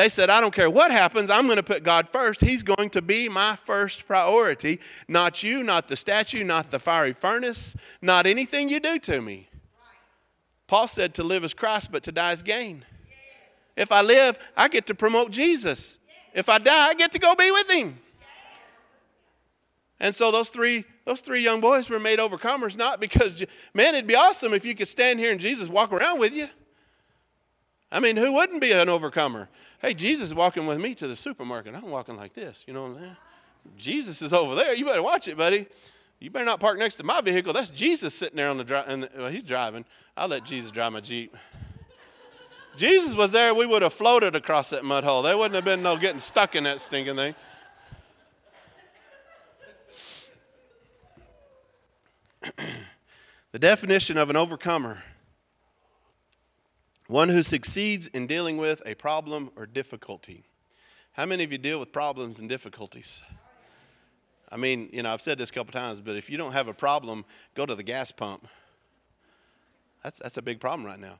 They 0.00 0.08
said, 0.08 0.30
I 0.30 0.40
don't 0.40 0.54
care 0.54 0.70
what 0.70 0.90
happens, 0.90 1.28
I'm 1.28 1.44
going 1.44 1.58
to 1.58 1.62
put 1.62 1.82
God 1.82 2.08
first. 2.08 2.40
He's 2.40 2.62
going 2.62 2.88
to 2.88 3.02
be 3.02 3.28
my 3.28 3.54
first 3.54 4.06
priority, 4.06 4.80
not 5.06 5.42
you, 5.42 5.62
not 5.62 5.88
the 5.88 5.94
statue, 5.94 6.42
not 6.42 6.70
the 6.70 6.78
fiery 6.78 7.12
furnace, 7.12 7.76
not 8.00 8.24
anything 8.24 8.70
you 8.70 8.80
do 8.80 8.98
to 8.98 9.20
me. 9.20 9.50
Paul 10.66 10.88
said 10.88 11.12
to 11.16 11.22
live 11.22 11.44
is 11.44 11.52
Christ, 11.52 11.92
but 11.92 12.02
to 12.04 12.12
die 12.12 12.32
is 12.32 12.42
gain. 12.42 12.86
If 13.76 13.92
I 13.92 14.00
live, 14.00 14.38
I 14.56 14.68
get 14.68 14.86
to 14.86 14.94
promote 14.94 15.32
Jesus. 15.32 15.98
If 16.32 16.48
I 16.48 16.56
die, 16.56 16.88
I 16.88 16.94
get 16.94 17.12
to 17.12 17.18
go 17.18 17.34
be 17.34 17.50
with 17.50 17.70
him. 17.70 17.98
And 20.00 20.14
so 20.14 20.30
those 20.30 20.48
three, 20.48 20.84
those 21.04 21.20
three 21.20 21.42
young 21.42 21.60
boys 21.60 21.90
were 21.90 22.00
made 22.00 22.18
overcomers, 22.18 22.74
not 22.74 23.00
because, 23.00 23.44
man, 23.74 23.94
it'd 23.94 24.06
be 24.06 24.16
awesome 24.16 24.54
if 24.54 24.64
you 24.64 24.74
could 24.74 24.88
stand 24.88 25.18
here 25.18 25.30
and 25.30 25.38
Jesus 25.38 25.68
walk 25.68 25.92
around 25.92 26.18
with 26.18 26.34
you. 26.34 26.48
I 27.92 28.00
mean, 28.00 28.16
who 28.16 28.32
wouldn't 28.32 28.60
be 28.60 28.72
an 28.72 28.88
overcomer? 28.88 29.48
Hey, 29.80 29.94
Jesus 29.94 30.26
is 30.26 30.34
walking 30.34 30.66
with 30.66 30.78
me 30.78 30.94
to 30.94 31.08
the 31.08 31.16
supermarket. 31.16 31.74
I'm 31.74 31.90
walking 31.90 32.16
like 32.16 32.34
this. 32.34 32.64
You 32.66 32.74
know 32.74 32.82
what 32.82 32.90
I'm 32.90 32.98
saying? 32.98 33.16
Jesus 33.76 34.22
is 34.22 34.32
over 34.32 34.54
there. 34.54 34.74
You 34.74 34.84
better 34.84 35.02
watch 35.02 35.26
it, 35.28 35.36
buddy. 35.36 35.66
You 36.20 36.30
better 36.30 36.44
not 36.44 36.60
park 36.60 36.78
next 36.78 36.96
to 36.96 37.04
my 37.04 37.20
vehicle. 37.20 37.52
That's 37.52 37.70
Jesus 37.70 38.14
sitting 38.14 38.36
there 38.36 38.48
on 38.48 38.58
the 38.58 38.64
drive. 38.64 39.08
Well, 39.16 39.30
he's 39.30 39.42
driving. 39.42 39.84
I'll 40.16 40.28
let 40.28 40.44
Jesus 40.44 40.70
drive 40.70 40.92
my 40.92 41.00
Jeep. 41.00 41.36
Jesus 42.76 43.14
was 43.14 43.32
there, 43.32 43.54
we 43.54 43.66
would 43.66 43.82
have 43.82 43.92
floated 43.92 44.36
across 44.36 44.70
that 44.70 44.84
mud 44.84 45.04
hole. 45.04 45.22
There 45.22 45.36
wouldn't 45.36 45.54
have 45.54 45.64
been 45.64 45.82
no 45.82 45.96
getting 45.96 46.20
stuck 46.20 46.54
in 46.54 46.64
that 46.64 46.80
stinking 46.80 47.16
thing. 47.16 47.34
the 53.52 53.58
definition 53.58 54.16
of 54.16 54.30
an 54.30 54.36
overcomer 54.36 55.02
one 57.10 57.28
who 57.28 57.42
succeeds 57.42 58.06
in 58.06 58.28
dealing 58.28 58.56
with 58.56 58.80
a 58.86 58.94
problem 58.94 59.50
or 59.56 59.66
difficulty. 59.66 60.44
How 61.12 61.26
many 61.26 61.42
of 61.42 61.50
you 61.50 61.58
deal 61.58 61.80
with 61.80 61.90
problems 61.90 62.38
and 62.38 62.48
difficulties? 62.48 63.20
I 64.52 64.56
mean, 64.56 64.88
you 64.92 65.02
know, 65.02 65.12
I've 65.12 65.20
said 65.20 65.36
this 65.36 65.50
a 65.50 65.52
couple 65.52 65.72
times, 65.72 66.00
but 66.00 66.14
if 66.14 66.30
you 66.30 66.38
don't 66.38 66.52
have 66.52 66.68
a 66.68 66.72
problem, 66.72 67.24
go 67.54 67.66
to 67.66 67.74
the 67.74 67.82
gas 67.82 68.12
pump. 68.12 68.46
That's, 70.04 70.20
that's 70.20 70.36
a 70.36 70.42
big 70.42 70.60
problem 70.60 70.86
right 70.86 71.00
now. 71.00 71.18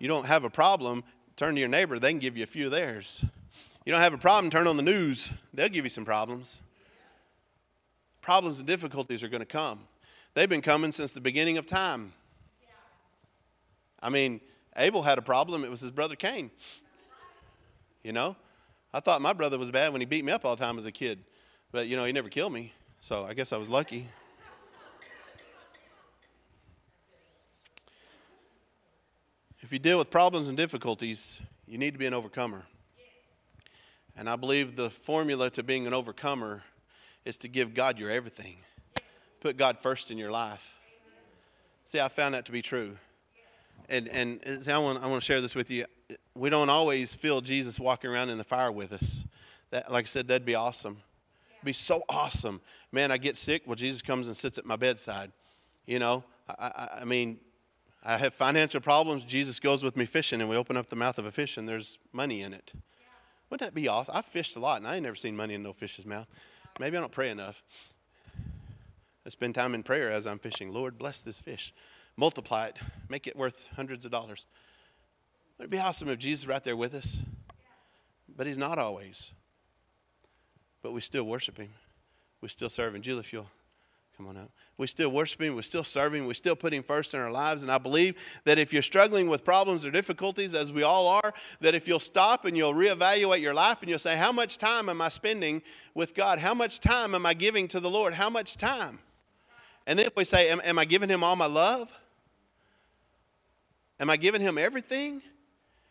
You 0.00 0.08
don't 0.08 0.26
have 0.26 0.42
a 0.42 0.50
problem, 0.50 1.04
turn 1.36 1.54
to 1.54 1.60
your 1.60 1.68
neighbor, 1.68 2.00
they 2.00 2.10
can 2.10 2.18
give 2.18 2.36
you 2.36 2.42
a 2.42 2.48
few 2.48 2.66
of 2.66 2.72
theirs. 2.72 3.24
You 3.86 3.92
don't 3.92 4.02
have 4.02 4.14
a 4.14 4.18
problem, 4.18 4.50
turn 4.50 4.66
on 4.66 4.76
the 4.76 4.82
news, 4.82 5.30
they'll 5.54 5.68
give 5.68 5.84
you 5.84 5.90
some 5.90 6.04
problems. 6.04 6.60
Problems 8.20 8.58
and 8.58 8.66
difficulties 8.66 9.22
are 9.22 9.28
going 9.28 9.40
to 9.40 9.46
come. 9.46 9.86
They've 10.34 10.48
been 10.48 10.60
coming 10.60 10.90
since 10.90 11.12
the 11.12 11.20
beginning 11.20 11.56
of 11.56 11.66
time. 11.66 12.14
I 14.02 14.08
mean, 14.08 14.40
Abel 14.80 15.02
had 15.02 15.18
a 15.18 15.22
problem, 15.22 15.64
it 15.64 15.70
was 15.70 15.80
his 15.80 15.90
brother 15.90 16.16
Cain. 16.16 16.50
You 18.02 18.12
know? 18.12 18.34
I 18.92 19.00
thought 19.00 19.22
my 19.22 19.32
brother 19.32 19.58
was 19.58 19.70
bad 19.70 19.92
when 19.92 20.00
he 20.00 20.06
beat 20.06 20.24
me 20.24 20.32
up 20.32 20.44
all 20.44 20.56
the 20.56 20.64
time 20.64 20.78
as 20.78 20.86
a 20.86 20.92
kid. 20.92 21.20
But, 21.70 21.86
you 21.86 21.96
know, 21.96 22.04
he 22.04 22.12
never 22.12 22.28
killed 22.28 22.52
me. 22.52 22.72
So 22.98 23.24
I 23.24 23.34
guess 23.34 23.52
I 23.52 23.56
was 23.56 23.68
lucky. 23.68 24.08
If 29.60 29.70
you 29.70 29.78
deal 29.78 29.98
with 29.98 30.10
problems 30.10 30.48
and 30.48 30.56
difficulties, 30.56 31.40
you 31.66 31.78
need 31.78 31.92
to 31.92 31.98
be 31.98 32.06
an 32.06 32.14
overcomer. 32.14 32.64
And 34.16 34.28
I 34.28 34.36
believe 34.36 34.74
the 34.74 34.90
formula 34.90 35.50
to 35.50 35.62
being 35.62 35.86
an 35.86 35.94
overcomer 35.94 36.64
is 37.24 37.38
to 37.38 37.48
give 37.48 37.74
God 37.74 37.98
your 37.98 38.10
everything. 38.10 38.56
Put 39.40 39.56
God 39.56 39.78
first 39.78 40.10
in 40.10 40.18
your 40.18 40.30
life. 40.32 40.78
See, 41.84 42.00
I 42.00 42.08
found 42.08 42.34
that 42.34 42.46
to 42.46 42.52
be 42.52 42.62
true. 42.62 42.96
And, 43.90 44.08
and 44.08 44.40
see, 44.62 44.70
I, 44.70 44.78
want, 44.78 45.02
I 45.02 45.06
want 45.08 45.20
to 45.20 45.26
share 45.26 45.40
this 45.40 45.56
with 45.56 45.68
you. 45.68 45.84
We 46.36 46.48
don't 46.48 46.70
always 46.70 47.14
feel 47.14 47.40
Jesus 47.40 47.80
walking 47.80 48.08
around 48.08 48.30
in 48.30 48.38
the 48.38 48.44
fire 48.44 48.70
with 48.70 48.92
us. 48.92 49.24
That, 49.70 49.90
like 49.90 50.04
I 50.04 50.06
said, 50.06 50.28
that'd 50.28 50.46
be 50.46 50.54
awesome. 50.54 50.98
It'd 51.56 51.64
be 51.64 51.72
so 51.72 52.04
awesome. 52.08 52.60
Man, 52.92 53.10
I 53.10 53.18
get 53.18 53.36
sick. 53.36 53.62
Well, 53.66 53.74
Jesus 53.74 54.00
comes 54.00 54.28
and 54.28 54.36
sits 54.36 54.58
at 54.58 54.64
my 54.64 54.76
bedside. 54.76 55.32
You 55.86 55.98
know, 55.98 56.22
I, 56.48 56.66
I, 56.66 56.88
I 57.00 57.04
mean, 57.04 57.38
I 58.04 58.16
have 58.16 58.32
financial 58.32 58.80
problems. 58.80 59.24
Jesus 59.24 59.58
goes 59.58 59.82
with 59.82 59.96
me 59.96 60.04
fishing, 60.04 60.40
and 60.40 60.48
we 60.48 60.56
open 60.56 60.76
up 60.76 60.86
the 60.86 60.96
mouth 60.96 61.18
of 61.18 61.26
a 61.26 61.32
fish, 61.32 61.56
and 61.56 61.68
there's 61.68 61.98
money 62.12 62.42
in 62.42 62.54
it. 62.54 62.72
Wouldn't 63.50 63.66
that 63.66 63.74
be 63.74 63.88
awesome? 63.88 64.16
I've 64.16 64.24
fished 64.24 64.54
a 64.54 64.60
lot, 64.60 64.78
and 64.78 64.86
I 64.86 64.94
ain't 64.94 65.02
never 65.02 65.16
seen 65.16 65.36
money 65.36 65.54
in 65.54 65.64
no 65.64 65.72
fish's 65.72 66.06
mouth. 66.06 66.28
Maybe 66.78 66.96
I 66.96 67.00
don't 67.00 67.12
pray 67.12 67.30
enough. 67.30 67.62
I 69.26 69.30
spend 69.30 69.56
time 69.56 69.74
in 69.74 69.82
prayer 69.82 70.08
as 70.10 70.26
I'm 70.26 70.38
fishing. 70.38 70.72
Lord, 70.72 70.96
bless 70.96 71.20
this 71.20 71.40
fish. 71.40 71.74
Multiply 72.20 72.66
it. 72.66 72.76
Make 73.08 73.26
it 73.26 73.34
worth 73.34 73.70
hundreds 73.76 74.04
of 74.04 74.10
dollars. 74.10 74.44
It'd 75.58 75.70
be 75.70 75.78
awesome 75.78 76.10
if 76.10 76.18
Jesus 76.18 76.46
were 76.46 76.52
right 76.52 76.62
there 76.62 76.76
with 76.76 76.94
us. 76.94 77.22
But 78.36 78.46
he's 78.46 78.58
not 78.58 78.78
always. 78.78 79.30
But 80.82 80.92
we 80.92 81.00
still 81.00 81.24
worship 81.24 81.56
him. 81.56 81.70
We 82.42 82.48
still 82.50 82.68
serve 82.68 82.94
him. 82.94 83.00
Julie, 83.00 83.20
if 83.20 83.32
you'll 83.32 83.48
come 84.18 84.26
on 84.26 84.36
up. 84.36 84.50
We 84.76 84.86
still 84.86 85.08
worship 85.08 85.40
him. 85.40 85.56
We 85.56 85.62
still 85.62 85.82
serve 85.82 86.14
him. 86.14 86.26
We 86.26 86.34
still 86.34 86.54
put 86.54 86.74
him 86.74 86.82
first 86.82 87.14
in 87.14 87.20
our 87.20 87.30
lives. 87.30 87.62
And 87.62 87.72
I 87.72 87.78
believe 87.78 88.16
that 88.44 88.58
if 88.58 88.70
you're 88.70 88.82
struggling 88.82 89.26
with 89.26 89.42
problems 89.42 89.86
or 89.86 89.90
difficulties, 89.90 90.54
as 90.54 90.70
we 90.70 90.82
all 90.82 91.08
are, 91.08 91.32
that 91.62 91.74
if 91.74 91.88
you'll 91.88 92.00
stop 92.00 92.44
and 92.44 92.54
you'll 92.54 92.74
reevaluate 92.74 93.40
your 93.40 93.54
life 93.54 93.80
and 93.80 93.88
you'll 93.88 93.98
say, 93.98 94.18
How 94.18 94.30
much 94.30 94.58
time 94.58 94.90
am 94.90 95.00
I 95.00 95.08
spending 95.08 95.62
with 95.94 96.14
God? 96.14 96.40
How 96.40 96.52
much 96.52 96.80
time 96.80 97.14
am 97.14 97.24
I 97.24 97.32
giving 97.32 97.66
to 97.68 97.80
the 97.80 97.88
Lord? 97.88 98.12
How 98.12 98.28
much 98.28 98.58
time? 98.58 98.98
And 99.86 99.98
then 99.98 100.04
if 100.04 100.14
we 100.16 100.24
say, 100.24 100.50
Am, 100.50 100.60
am 100.64 100.78
I 100.78 100.84
giving 100.84 101.08
him 101.08 101.24
all 101.24 101.34
my 101.34 101.46
love? 101.46 101.90
Am 104.00 104.08
I 104.08 104.16
giving 104.16 104.40
him 104.40 104.56
everything? 104.56 105.22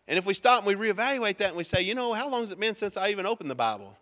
And 0.08 0.18
if 0.18 0.26
we 0.26 0.34
stop 0.34 0.66
and 0.66 0.68
we 0.68 0.92
reevaluate 0.92 1.38
that 1.38 1.50
and 1.50 1.56
we 1.56 1.64
say, 1.64 1.84
you 1.84 1.94
know, 1.94 2.14
how 2.14 2.28
long 2.28 2.42
has 2.42 2.52
it 2.52 2.60
been 2.60 2.74
since 2.74 2.98
I 2.98 3.10
even 3.10 3.28
opened 3.28 3.52
the 3.52 3.56
Bible? 3.56 3.96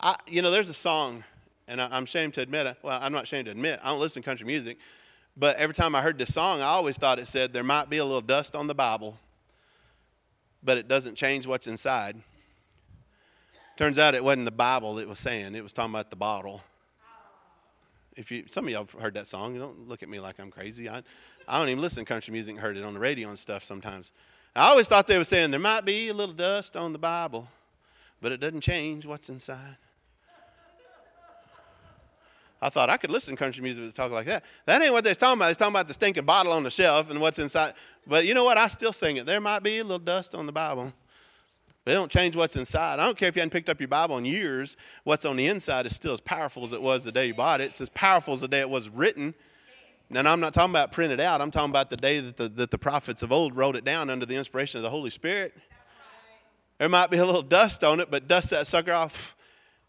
I, 0.00 0.16
you 0.26 0.42
know, 0.42 0.50
there's 0.50 0.68
a 0.68 0.74
song, 0.74 1.22
and 1.68 1.80
I, 1.80 1.96
am 1.96 2.02
ashamed 2.02 2.34
to 2.34 2.40
admit 2.40 2.66
it. 2.66 2.76
Well, 2.82 2.98
I'm 3.00 3.12
not 3.12 3.22
ashamed 3.22 3.44
to 3.44 3.52
admit, 3.52 3.78
I 3.80 3.90
don't 3.90 4.00
listen 4.00 4.20
to 4.20 4.28
country 4.28 4.44
music. 4.44 4.78
But 5.36 5.56
every 5.56 5.74
time 5.74 5.94
I 5.94 6.02
heard 6.02 6.18
this 6.18 6.34
song, 6.34 6.60
I 6.60 6.64
always 6.64 6.98
thought 6.98 7.20
it 7.20 7.28
said, 7.28 7.52
there 7.52 7.62
might 7.62 7.88
be 7.88 7.98
a 7.98 8.04
little 8.04 8.20
dust 8.20 8.56
on 8.56 8.66
the 8.66 8.74
Bible, 8.74 9.16
but 10.62 10.76
it 10.76 10.88
doesn't 10.88 11.14
change 11.14 11.46
what's 11.46 11.68
inside. 11.68 12.20
Turns 13.76 13.98
out 13.98 14.16
it 14.16 14.24
wasn't 14.24 14.44
the 14.44 14.50
Bible 14.50 14.98
it 14.98 15.08
was 15.08 15.20
saying, 15.20 15.54
it 15.54 15.62
was 15.62 15.72
talking 15.72 15.94
about 15.94 16.10
the 16.10 16.16
bottle. 16.16 16.62
If 18.16 18.30
you, 18.30 18.44
some 18.48 18.66
of 18.66 18.70
y'all 18.70 18.84
have 18.84 19.00
heard 19.00 19.14
that 19.14 19.26
song. 19.26 19.54
You 19.54 19.60
don't 19.60 19.88
look 19.88 20.02
at 20.02 20.08
me 20.08 20.20
like 20.20 20.38
I'm 20.38 20.50
crazy. 20.50 20.88
I, 20.88 21.02
I 21.46 21.58
don't 21.58 21.68
even 21.68 21.82
listen 21.82 22.04
to 22.04 22.08
country 22.08 22.32
music. 22.32 22.56
Heard 22.58 22.76
it 22.76 22.84
on 22.84 22.94
the 22.94 23.00
radio 23.00 23.28
and 23.28 23.38
stuff 23.38 23.64
sometimes. 23.64 24.12
I 24.54 24.68
always 24.68 24.88
thought 24.88 25.06
they 25.06 25.18
were 25.18 25.24
saying 25.24 25.50
there 25.50 25.60
might 25.60 25.84
be 25.84 26.08
a 26.08 26.14
little 26.14 26.34
dust 26.34 26.76
on 26.76 26.92
the 26.92 26.98
Bible, 26.98 27.48
but 28.20 28.32
it 28.32 28.38
doesn't 28.38 28.60
change 28.60 29.06
what's 29.06 29.28
inside. 29.28 29.76
I 32.60 32.68
thought 32.68 32.90
I 32.90 32.96
could 32.96 33.10
listen 33.10 33.34
to 33.34 33.38
country 33.38 33.62
music 33.62 33.82
that's 33.82 33.96
talking 33.96 34.14
like 34.14 34.26
that. 34.26 34.44
That 34.66 34.80
ain't 34.80 34.92
what 34.92 35.02
they're 35.02 35.16
talking 35.16 35.38
about. 35.38 35.46
They're 35.46 35.54
talking 35.54 35.74
about 35.74 35.88
the 35.88 35.94
stinking 35.94 36.24
bottle 36.24 36.52
on 36.52 36.62
the 36.62 36.70
shelf 36.70 37.10
and 37.10 37.20
what's 37.20 37.40
inside. 37.40 37.74
But 38.06 38.24
you 38.24 38.34
know 38.34 38.44
what? 38.44 38.56
I 38.56 38.68
still 38.68 38.92
sing 38.92 39.16
it. 39.16 39.26
There 39.26 39.40
might 39.40 39.64
be 39.64 39.78
a 39.78 39.82
little 39.82 39.98
dust 39.98 40.34
on 40.36 40.46
the 40.46 40.52
Bible. 40.52 40.92
But 41.84 41.90
it 41.90 41.94
don't 41.94 42.10
change 42.10 42.36
what's 42.36 42.54
inside. 42.54 43.00
I 43.00 43.04
don't 43.04 43.18
care 43.18 43.28
if 43.28 43.34
you 43.34 43.40
hadn't 43.40 43.50
picked 43.50 43.68
up 43.68 43.80
your 43.80 43.88
Bible 43.88 44.16
in 44.16 44.24
years. 44.24 44.76
What's 45.02 45.24
on 45.24 45.34
the 45.34 45.46
inside 45.46 45.86
is 45.86 45.96
still 45.96 46.12
as 46.12 46.20
powerful 46.20 46.62
as 46.62 46.72
it 46.72 46.80
was 46.80 47.02
the 47.02 47.10
day 47.10 47.26
you 47.26 47.34
bought 47.34 47.60
it. 47.60 47.64
It's 47.64 47.80
as 47.80 47.88
powerful 47.88 48.34
as 48.34 48.42
the 48.42 48.48
day 48.48 48.60
it 48.60 48.70
was 48.70 48.88
written. 48.88 49.34
Now, 50.12 50.30
I'm 50.30 50.40
not 50.40 50.52
talking 50.52 50.72
about 50.72 50.92
printed 50.92 51.20
out. 51.20 51.40
I'm 51.40 51.50
talking 51.50 51.70
about 51.70 51.88
the 51.88 51.96
day 51.96 52.20
that 52.20 52.36
the, 52.36 52.46
that 52.50 52.70
the 52.70 52.76
prophets 52.76 53.22
of 53.22 53.32
old 53.32 53.56
wrote 53.56 53.76
it 53.76 53.84
down 53.84 54.10
under 54.10 54.26
the 54.26 54.36
inspiration 54.36 54.76
of 54.76 54.82
the 54.82 54.90
Holy 54.90 55.08
Spirit. 55.08 55.54
There 56.76 56.88
might 56.90 57.10
be 57.10 57.16
a 57.16 57.24
little 57.24 57.40
dust 57.42 57.82
on 57.82 57.98
it, 57.98 58.10
but 58.10 58.28
dust 58.28 58.50
that 58.50 58.66
sucker 58.66 58.92
off, 58.92 59.34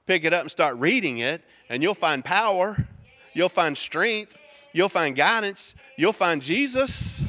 pick 0.06 0.24
it 0.24 0.34
up 0.34 0.42
and 0.42 0.50
start 0.50 0.78
reading 0.78 1.18
it, 1.18 1.44
and 1.68 1.84
you'll 1.84 1.94
find 1.94 2.24
power. 2.24 2.88
You'll 3.34 3.50
find 3.50 3.78
strength. 3.78 4.38
You'll 4.72 4.88
find 4.88 5.14
guidance. 5.14 5.76
You'll 5.98 6.14
find 6.14 6.42
Jesus. 6.42 7.22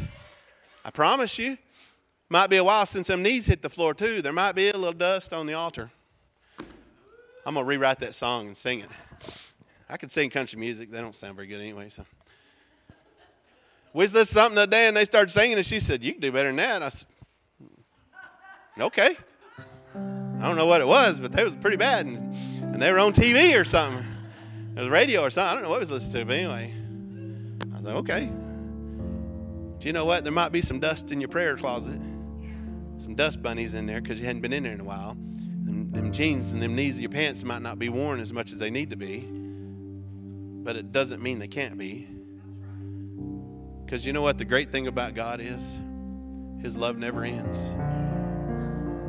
I 0.85 0.91
promise 0.91 1.37
you. 1.37 1.59
Might 2.29 2.49
be 2.49 2.59
a 2.59 2.65
while 2.65 2.87
since 2.87 3.09
them 3.09 3.25
knees 3.25 3.47
hit 3.47 3.61
the 3.61 3.71
floor, 3.71 3.93
too. 3.93 4.23
There 4.23 4.33
might 4.33 4.53
be 4.53 4.69
a 4.69 4.77
little 4.77 4.93
dust 4.93 5.33
on 5.33 5.47
the 5.47 5.55
altar. 5.55 5.91
I'm 7.45 7.55
going 7.55 7.67
to 7.67 7.69
rewrite 7.69 7.99
that 7.99 8.15
song 8.15 8.47
and 8.47 8.57
sing 8.57 8.81
it. 8.81 8.91
I 9.89 9.97
could 9.97 10.13
sing 10.13 10.31
country 10.31 10.61
music. 10.61 10.93
They 10.93 11.01
don't 11.01 11.17
sound 11.17 11.35
very 11.35 11.49
good 11.49 11.61
anyway, 11.61 11.89
so. 11.89 12.05
Listened 13.97 14.27
to 14.27 14.33
something 14.33 14.57
today 14.57 14.89
and 14.89 14.97
they 14.97 15.05
started 15.05 15.31
singing, 15.31 15.57
and 15.57 15.65
she 15.65 15.79
said, 15.79 16.03
You 16.05 16.13
can 16.13 16.21
do 16.21 16.33
better 16.33 16.49
than 16.49 16.57
that. 16.57 16.83
I 16.83 16.89
said, 16.89 17.07
mm, 17.63 18.83
Okay. 18.83 19.17
I 19.95 20.49
don't 20.49 20.57
know 20.57 20.67
what 20.67 20.81
it 20.81 20.87
was, 20.87 21.21
but 21.21 21.31
they 21.31 21.45
was 21.45 21.55
pretty 21.55 21.77
bad. 21.77 22.07
And, 22.07 22.35
and 22.61 22.83
they 22.83 22.91
were 22.91 22.99
on 22.99 23.13
TV 23.13 23.59
or 23.59 23.65
something. 23.65 24.05
It 24.77 24.81
was 24.81 24.89
radio 24.89 25.23
or 25.23 25.31
something. 25.31 25.49
I 25.49 25.55
don't 25.55 25.63
know 25.63 25.71
what 25.71 25.77
I 25.77 25.81
was 25.81 25.93
listening 25.93 26.23
to, 26.23 26.25
but 26.27 26.37
anyway. 26.37 26.75
I 27.73 27.77
was 27.77 27.83
like, 27.85 27.95
Okay. 27.97 28.31
Do 29.79 29.89
you 29.89 29.93
know 29.93 30.05
what? 30.05 30.25
There 30.25 30.33
might 30.33 30.51
be 30.51 30.63
some 30.63 30.81
dust 30.81 31.13
in 31.13 31.21
your 31.21 31.29
prayer 31.29 31.57
closet, 31.57 32.01
some 32.99 33.15
dust 33.15 33.43
bunnies 33.43 33.75
in 33.75 33.87
there 33.87 34.01
because 34.01 34.19
you 34.19 34.27
hadn't 34.27 34.43
been 34.43 34.53
in 34.53 34.65
there 34.65 34.73
in 34.73 34.81
a 34.81 34.85
while. 34.85 35.17
Them, 35.65 35.91
them 35.93 36.11
jeans 36.11 36.53
and 36.53 36.63
them 36.63 36.75
knees 36.75 36.97
of 36.97 37.03
your 37.03 37.11
pants 37.11 37.45
might 37.45 37.63
not 37.63 37.79
be 37.79 37.89
worn 37.89 38.19
as 38.19 38.33
much 38.33 38.51
as 38.51 38.59
they 38.59 38.71
need 38.71 38.91
to 38.91 38.97
be, 38.97 39.29
but 40.65 40.75
it 40.77 40.91
doesn't 40.91 41.23
mean 41.23 41.39
they 41.39 41.49
can't 41.49 41.77
be. 41.77 42.09
Because 43.85 44.07
you 44.07 44.13
know 44.13 44.23
what 44.23 44.39
the 44.39 44.45
great 44.45 44.71
thing 44.71 44.87
about 44.87 45.15
God 45.15 45.41
is? 45.41 45.79
His 46.61 46.77
love 46.77 46.97
never 46.97 47.25
ends. 47.25 47.75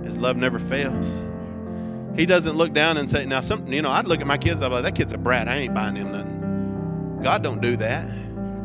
His 0.06 0.18
love 0.18 0.38
never 0.38 0.60
fails. 0.60 1.22
He 2.16 2.26
doesn't 2.26 2.56
look 2.56 2.74
down 2.74 2.98
and 2.98 3.10
say, 3.10 3.26
now 3.26 3.42
some 3.42 3.72
you 3.72 3.82
know, 3.82 3.92
I'd 3.92 4.08
look 4.08 4.22
at 4.22 4.28
my 4.28 4.38
kids, 4.38 4.62
I'd 4.62 4.70
be 4.70 4.76
like, 4.76 4.84
that 4.84 4.96
kid's 4.96 5.14
a 5.14 5.18
brat. 5.18 5.48
I 5.48 5.56
ain't 5.58 5.74
buying 5.74 5.96
him 5.96 6.12
nothing. 6.12 7.20
God 7.24 7.44
don't 7.44 7.62
do 7.62 7.76
that. 7.78 8.10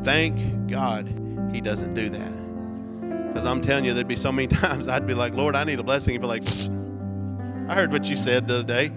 Thank 0.02 0.70
God 0.70 1.08
he 1.52 1.60
doesn't 1.60 1.94
do 1.94 2.08
that. 2.10 3.28
Because 3.28 3.46
I'm 3.46 3.60
telling 3.60 3.84
you, 3.84 3.94
there'd 3.94 4.08
be 4.08 4.16
so 4.16 4.32
many 4.32 4.46
times 4.48 4.88
I'd 4.88 5.06
be 5.06 5.14
like, 5.14 5.34
Lord, 5.34 5.56
I 5.56 5.64
need 5.64 5.78
a 5.78 5.82
blessing. 5.82 6.12
He'd 6.12 6.20
be 6.20 6.26
like, 6.26 6.44
I 7.68 7.74
heard 7.74 7.92
what 7.92 8.10
you 8.10 8.16
said 8.16 8.48
the 8.48 8.56
other 8.56 8.64
day. 8.64 8.92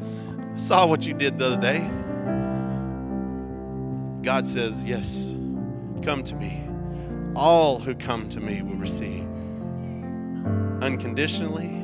I 0.54 0.58
saw 0.58 0.86
what 0.86 1.06
you 1.06 1.14
did 1.14 1.40
the 1.40 1.46
other 1.48 1.62
day. 1.62 1.90
God 4.24 4.48
says, 4.48 4.84
Yes, 4.84 5.34
come 6.02 6.24
to 6.24 6.36
me. 6.36 6.63
All 7.36 7.80
who 7.80 7.96
come 7.96 8.30
to 8.30 8.40
me 8.40 8.62
will 8.62 8.76
receive. 8.76 9.24
Unconditionally, 10.82 11.84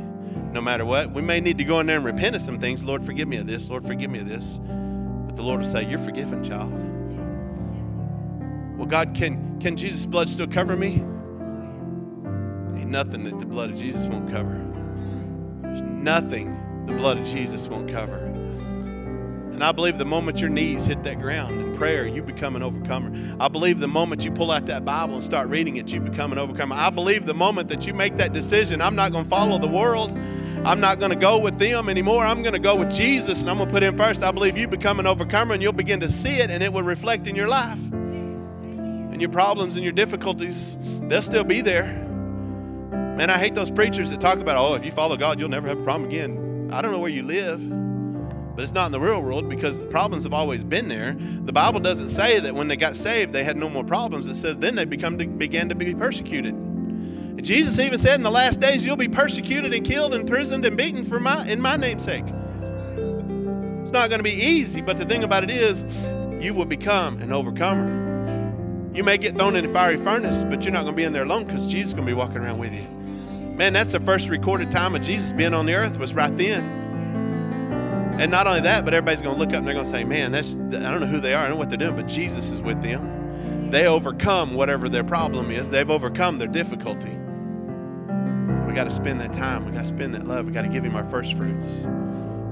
no 0.52 0.62
matter 0.62 0.86
what. 0.86 1.12
We 1.12 1.22
may 1.22 1.40
need 1.40 1.58
to 1.58 1.64
go 1.64 1.80
in 1.80 1.88
there 1.88 1.98
and 1.98 2.06
repent 2.06 2.36
of 2.36 2.42
some 2.42 2.60
things. 2.60 2.84
Lord, 2.84 3.06
forgive 3.06 3.28
me 3.28 3.38
of 3.38 3.48
this. 3.48 3.70
Lord, 3.70 3.86
forgive 3.86 4.12
me 4.12 4.20
of 4.20 4.28
this. 4.28 4.60
But 4.60 5.36
the 5.36 5.44
Lord 5.44 5.60
will 5.60 5.68
say, 5.68 5.88
You're 5.90 6.00
forgiven, 6.00 6.44
child. 6.44 6.86
Well, 8.78 8.88
God, 8.88 9.14
can, 9.14 9.60
can 9.60 9.76
Jesus' 9.76 10.06
blood 10.06 10.30
still 10.30 10.48
cover 10.48 10.76
me? 10.76 11.04
Ain't 12.80 12.90
nothing 12.90 13.24
that 13.26 13.40
the 13.40 13.46
blood 13.46 13.72
of 13.72 13.78
Jesus 13.78 14.06
won't 14.06 14.30
cover. 14.32 14.66
There's 15.62 15.82
nothing 15.82 16.86
the 16.86 16.94
blood 16.94 17.20
of 17.20 17.28
Jesus 17.28 17.68
won't 17.68 17.90
cover. 17.90 18.39
And 19.60 19.66
I 19.66 19.74
believe 19.74 19.98
the 19.98 20.06
moment 20.06 20.40
your 20.40 20.50
knees 20.50 20.86
hit 20.86 21.04
that 21.04 21.20
ground 21.20 21.60
in 21.60 21.76
prayer, 21.76 22.08
you 22.08 22.24
become 22.24 22.56
an 22.56 22.64
overcomer. 22.64 23.12
I 23.42 23.50
believe 23.50 23.82
the 23.82 23.90
moment 23.90 24.24
you 24.24 24.32
pull 24.32 24.52
out 24.52 24.68
that 24.68 24.86
Bible 24.86 25.16
and 25.16 25.24
start 25.24 25.50
reading 25.50 25.76
it, 25.76 25.92
you 25.92 26.00
become 26.00 26.32
an 26.32 26.38
overcomer. 26.38 26.78
I 26.78 26.90
believe 26.90 27.26
the 27.26 27.34
moment 27.34 27.68
that 27.68 27.86
you 27.86 27.94
make 27.94 28.16
that 28.16 28.32
decision, 28.32 28.82
I'm 28.82 28.96
not 28.96 29.12
going 29.12 29.26
to 29.26 29.30
follow 29.30 29.58
the 29.58 29.68
world. 29.68 30.18
I'm 30.64 30.80
not 30.80 31.00
going 31.00 31.10
to 31.10 31.18
go 31.18 31.40
with 31.40 31.60
them 31.60 31.90
anymore. 31.90 32.24
I'm 32.24 32.42
going 32.42 32.54
to 32.54 32.60
go 32.60 32.78
with 32.78 32.90
Jesus 32.90 33.42
and 33.42 33.50
I'm 33.50 33.58
going 33.58 33.68
to 33.68 33.74
put 33.74 33.84
him 33.84 33.98
first. 33.98 34.24
I 34.24 34.32
believe 34.32 34.58
you 34.58 34.66
become 34.66 34.98
an 34.98 35.06
overcomer 35.06 35.56
and 35.56 35.62
you'll 35.62 35.74
begin 35.74 36.00
to 36.00 36.08
see 36.08 36.38
it 36.38 36.50
and 36.50 36.64
it 36.64 36.72
will 36.72 36.84
reflect 36.84 37.28
in 37.28 37.36
your 37.36 37.50
life. 37.50 37.84
And 37.92 39.20
your 39.20 39.30
problems 39.30 39.76
and 39.76 39.84
your 39.84 39.92
difficulties, 39.92 40.78
they'll 41.10 41.22
still 41.22 41.44
be 41.44 41.60
there. 41.60 41.84
Man, 42.94 43.30
I 43.30 43.38
hate 43.38 43.56
those 43.56 43.72
preachers 43.72 44.10
that 44.12 44.22
talk 44.22 44.40
about, 44.40 44.56
oh, 44.56 44.76
if 44.76 44.86
you 44.86 44.92
follow 44.92 45.18
God, 45.18 45.38
you'll 45.38 45.50
never 45.50 45.68
have 45.68 45.80
a 45.80 45.84
problem 45.84 46.08
again. 46.08 46.70
I 46.72 46.82
don't 46.82 46.94
know 46.94 47.00
where 47.00 47.12
you 47.12 47.24
live 47.24 47.89
but 48.60 48.64
it's 48.64 48.74
not 48.74 48.88
in 48.88 48.92
the 48.92 49.00
real 49.00 49.22
world 49.22 49.48
because 49.48 49.82
the 49.82 49.88
problems 49.88 50.26
have 50.26 50.34
always 50.34 50.66
been 50.66 50.90
there. 50.90 51.16
The 51.46 51.54
Bible 51.54 51.80
doesn't 51.80 52.10
say 52.10 52.42
that 52.42 52.54
when 52.54 52.68
they 52.68 52.76
got 52.76 52.98
saved 52.98 53.32
they 53.32 53.46
had 53.46 53.56
no 53.56 53.70
more 53.70 53.86
problems. 53.86 54.28
It 54.28 54.36
says 54.36 54.58
then 54.58 54.76
they 54.76 54.84
become 54.84 55.18
to, 55.18 55.26
began 55.26 55.70
to 55.70 55.76
be 55.76 55.96
persecuted. 55.96 56.54
And 56.56 57.46
Jesus 57.46 57.80
even 57.80 57.98
said 57.98 58.16
in 58.16 58.24
the 58.24 58.30
last 58.30 58.60
days 58.60 58.86
you'll 58.86 58.98
be 58.98 59.08
persecuted 59.08 59.74
and 59.74 59.86
killed 59.86 60.14
and 60.14 60.24
imprisoned 60.24 60.66
and 60.66 60.76
beaten 60.76 61.06
for 61.06 61.22
my 61.22 61.48
in 61.48 61.62
my 61.62 61.78
name's 61.78 62.04
sake. 62.04 62.26
It's 63.82 63.94
not 63.94 64.10
going 64.10 64.20
to 64.20 64.24
be 64.24 64.34
easy, 64.34 64.82
but 64.82 64.98
the 64.98 65.06
thing 65.06 65.24
about 65.24 65.46
it 65.46 65.52
is 65.52 65.86
you 66.44 66.54
will 66.54 66.66
become 66.66 67.22
an 67.22 67.32
overcomer. 67.32 68.92
You 68.94 69.06
may 69.06 69.18
get 69.18 69.38
thrown 69.38 69.56
in 69.56 69.64
a 69.64 69.70
fiery 69.70 69.96
furnace, 69.96 70.44
but 70.44 70.66
you're 70.66 70.74
not 70.74 70.84
going 70.84 70.96
to 70.96 70.98
be 70.98 71.06
in 71.06 71.14
there 71.14 71.24
alone 71.24 71.46
because 71.46 71.66
Jesus 71.66 71.92
is 71.92 71.94
going 71.94 72.06
to 72.06 72.12
be 72.12 72.14
walking 72.14 72.40
around 72.40 72.60
with 72.60 72.74
you. 72.74 72.84
Man, 73.56 73.72
that's 73.72 73.94
the 73.94 74.02
first 74.02 74.28
recorded 74.28 74.70
time 74.70 74.96
of 74.96 75.02
Jesus 75.02 75.32
being 75.32 75.54
on 75.54 75.66
the 75.66 75.76
earth 75.76 75.98
was 75.98 76.14
right 76.14 76.36
then. 76.36 76.89
And 78.20 78.30
not 78.30 78.48
only 78.48 78.60
that, 78.62 78.84
but 78.84 78.94
everybody's 78.94 79.22
going 79.22 79.36
to 79.36 79.40
look 79.40 79.52
up 79.52 79.60
and 79.60 79.68
they're 79.68 79.74
going 79.74 79.86
to 79.86 79.90
say, 79.90 80.04
man, 80.04 80.34
that's, 80.34 80.56
I 80.56 80.92
don't 80.92 81.00
know 81.00 81.08
who 81.08 81.22
they 81.22 81.34
are, 81.34 81.40
I 81.40 81.48
don't 81.48 81.52
know 81.52 81.56
what 81.56 81.70
they're 81.70 81.78
doing, 81.78 81.96
but 81.96 82.06
Jesus 82.06 82.52
is 82.52 82.62
with 82.62 82.82
them. 82.82 83.72
They 83.72 83.88
overcome 83.88 84.56
whatever 84.56 84.90
their 84.90 85.06
problem 85.06 85.50
is, 85.52 85.70
they've 85.70 85.90
overcome 85.90 86.38
their 86.38 86.50
difficulty. 86.50 87.18
We 88.68 88.76
got 88.76 88.84
to 88.84 88.92
spend 88.92 89.22
that 89.22 89.32
time. 89.32 89.66
We 89.66 89.72
got 89.72 89.80
to 89.80 89.86
spend 89.86 90.14
that 90.16 90.28
love. 90.28 90.48
We 90.48 90.52
got 90.52 90.64
to 90.64 90.68
give 90.68 90.84
Him 90.84 90.98
our 90.98 91.06
first 91.06 91.34
fruits. 91.36 91.86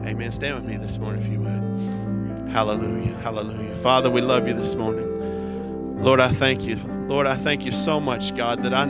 Amen. 0.06 0.31
Stand 0.31 0.56
with 0.56 0.64
me 0.64 0.77
this 0.77 0.98
morning 0.98 1.22
if 1.22 1.27
you 1.30 1.41
would. 1.41 2.49
Hallelujah. 2.49 3.14
Hallelujah. 3.18 3.76
Father, 3.76 4.10
we 4.10 4.22
love 4.22 4.48
you 4.48 4.53
this 4.53 4.73
morning. 4.73 6.02
Lord, 6.02 6.22
I 6.22 6.30
thank 6.30 6.64
you. 6.64 6.77
Lord, 7.07 7.27
I 7.27 7.35
thank 7.35 7.65
you 7.65 7.73
so 7.73 7.99
much, 7.99 8.34
God, 8.35 8.64
that 8.64 8.73
I, 8.73 8.85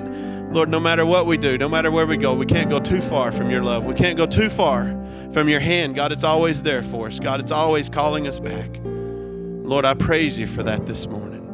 Lord, 0.52 0.70
no 0.70 0.80
matter 0.80 1.08
what 1.08 1.26
we 1.26 1.38
do, 1.38 1.58
no 1.58 1.68
matter 1.68 1.90
where 1.90 2.06
we 2.06 2.18
go, 2.18 2.36
we 2.36 2.46
can't 2.46 2.70
go 2.70 2.80
too 2.80 3.02
far 3.02 3.32
from 3.32 3.50
your 3.50 3.64
love. 3.64 3.86
We 3.86 3.96
can't 3.96 4.16
go 4.16 4.28
too 4.28 4.50
far 4.50 4.96
from 5.32 5.50
your 5.50 5.60
hand. 5.60 5.96
God, 5.96 6.12
it's 6.12 6.24
always 6.24 6.64
there 6.64 6.84
for 6.84 7.08
us. 7.08 7.20
God, 7.20 7.40
it's 7.40 7.52
always 7.52 7.90
calling 7.90 8.28
us 8.28 8.40
back. 8.40 8.80
Lord, 8.84 9.86
I 9.86 9.94
praise 9.94 10.40
you 10.40 10.48
for 10.48 10.64
that 10.64 10.86
this 10.86 11.08
morning. 11.08 11.46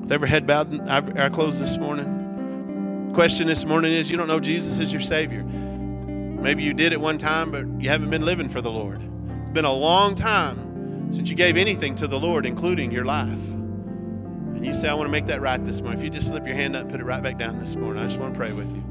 With 0.00 0.10
every 0.10 0.28
head 0.28 0.46
bowed, 0.46 0.88
I 0.88 1.28
close 1.28 1.60
this 1.60 1.78
morning. 1.78 3.12
Question 3.14 3.46
this 3.46 3.64
morning 3.64 3.92
is 3.92 4.10
you 4.10 4.16
don't 4.16 4.28
know 4.28 4.40
Jesus 4.40 4.78
is 4.78 4.92
your 4.92 5.00
Savior. 5.00 5.42
Maybe 5.42 6.62
you 6.62 6.72
did 6.72 6.92
at 6.92 7.00
one 7.00 7.18
time, 7.18 7.50
but 7.50 7.66
you 7.82 7.88
haven't 7.88 8.10
been 8.10 8.24
living 8.24 8.48
for 8.48 8.60
the 8.60 8.70
Lord. 8.70 9.02
It's 9.42 9.50
been 9.50 9.64
a 9.64 9.72
long 9.72 10.14
time 10.14 11.12
since 11.12 11.28
you 11.28 11.36
gave 11.36 11.56
anything 11.56 11.94
to 11.96 12.06
the 12.06 12.18
Lord, 12.18 12.46
including 12.46 12.90
your 12.90 13.04
life. 13.04 13.28
And 13.28 14.64
you 14.64 14.74
say, 14.74 14.88
I 14.88 14.94
want 14.94 15.06
to 15.06 15.12
make 15.12 15.26
that 15.26 15.40
right 15.40 15.64
this 15.64 15.80
morning. 15.80 15.98
If 15.98 16.04
you 16.04 16.10
just 16.10 16.28
slip 16.28 16.46
your 16.46 16.56
hand 16.56 16.76
up 16.76 16.90
put 16.90 17.00
it 17.00 17.04
right 17.04 17.22
back 17.22 17.38
down 17.38 17.58
this 17.58 17.76
morning, 17.76 18.02
I 18.02 18.06
just 18.06 18.18
want 18.18 18.34
to 18.34 18.38
pray 18.38 18.52
with 18.52 18.72
you. 18.74 18.82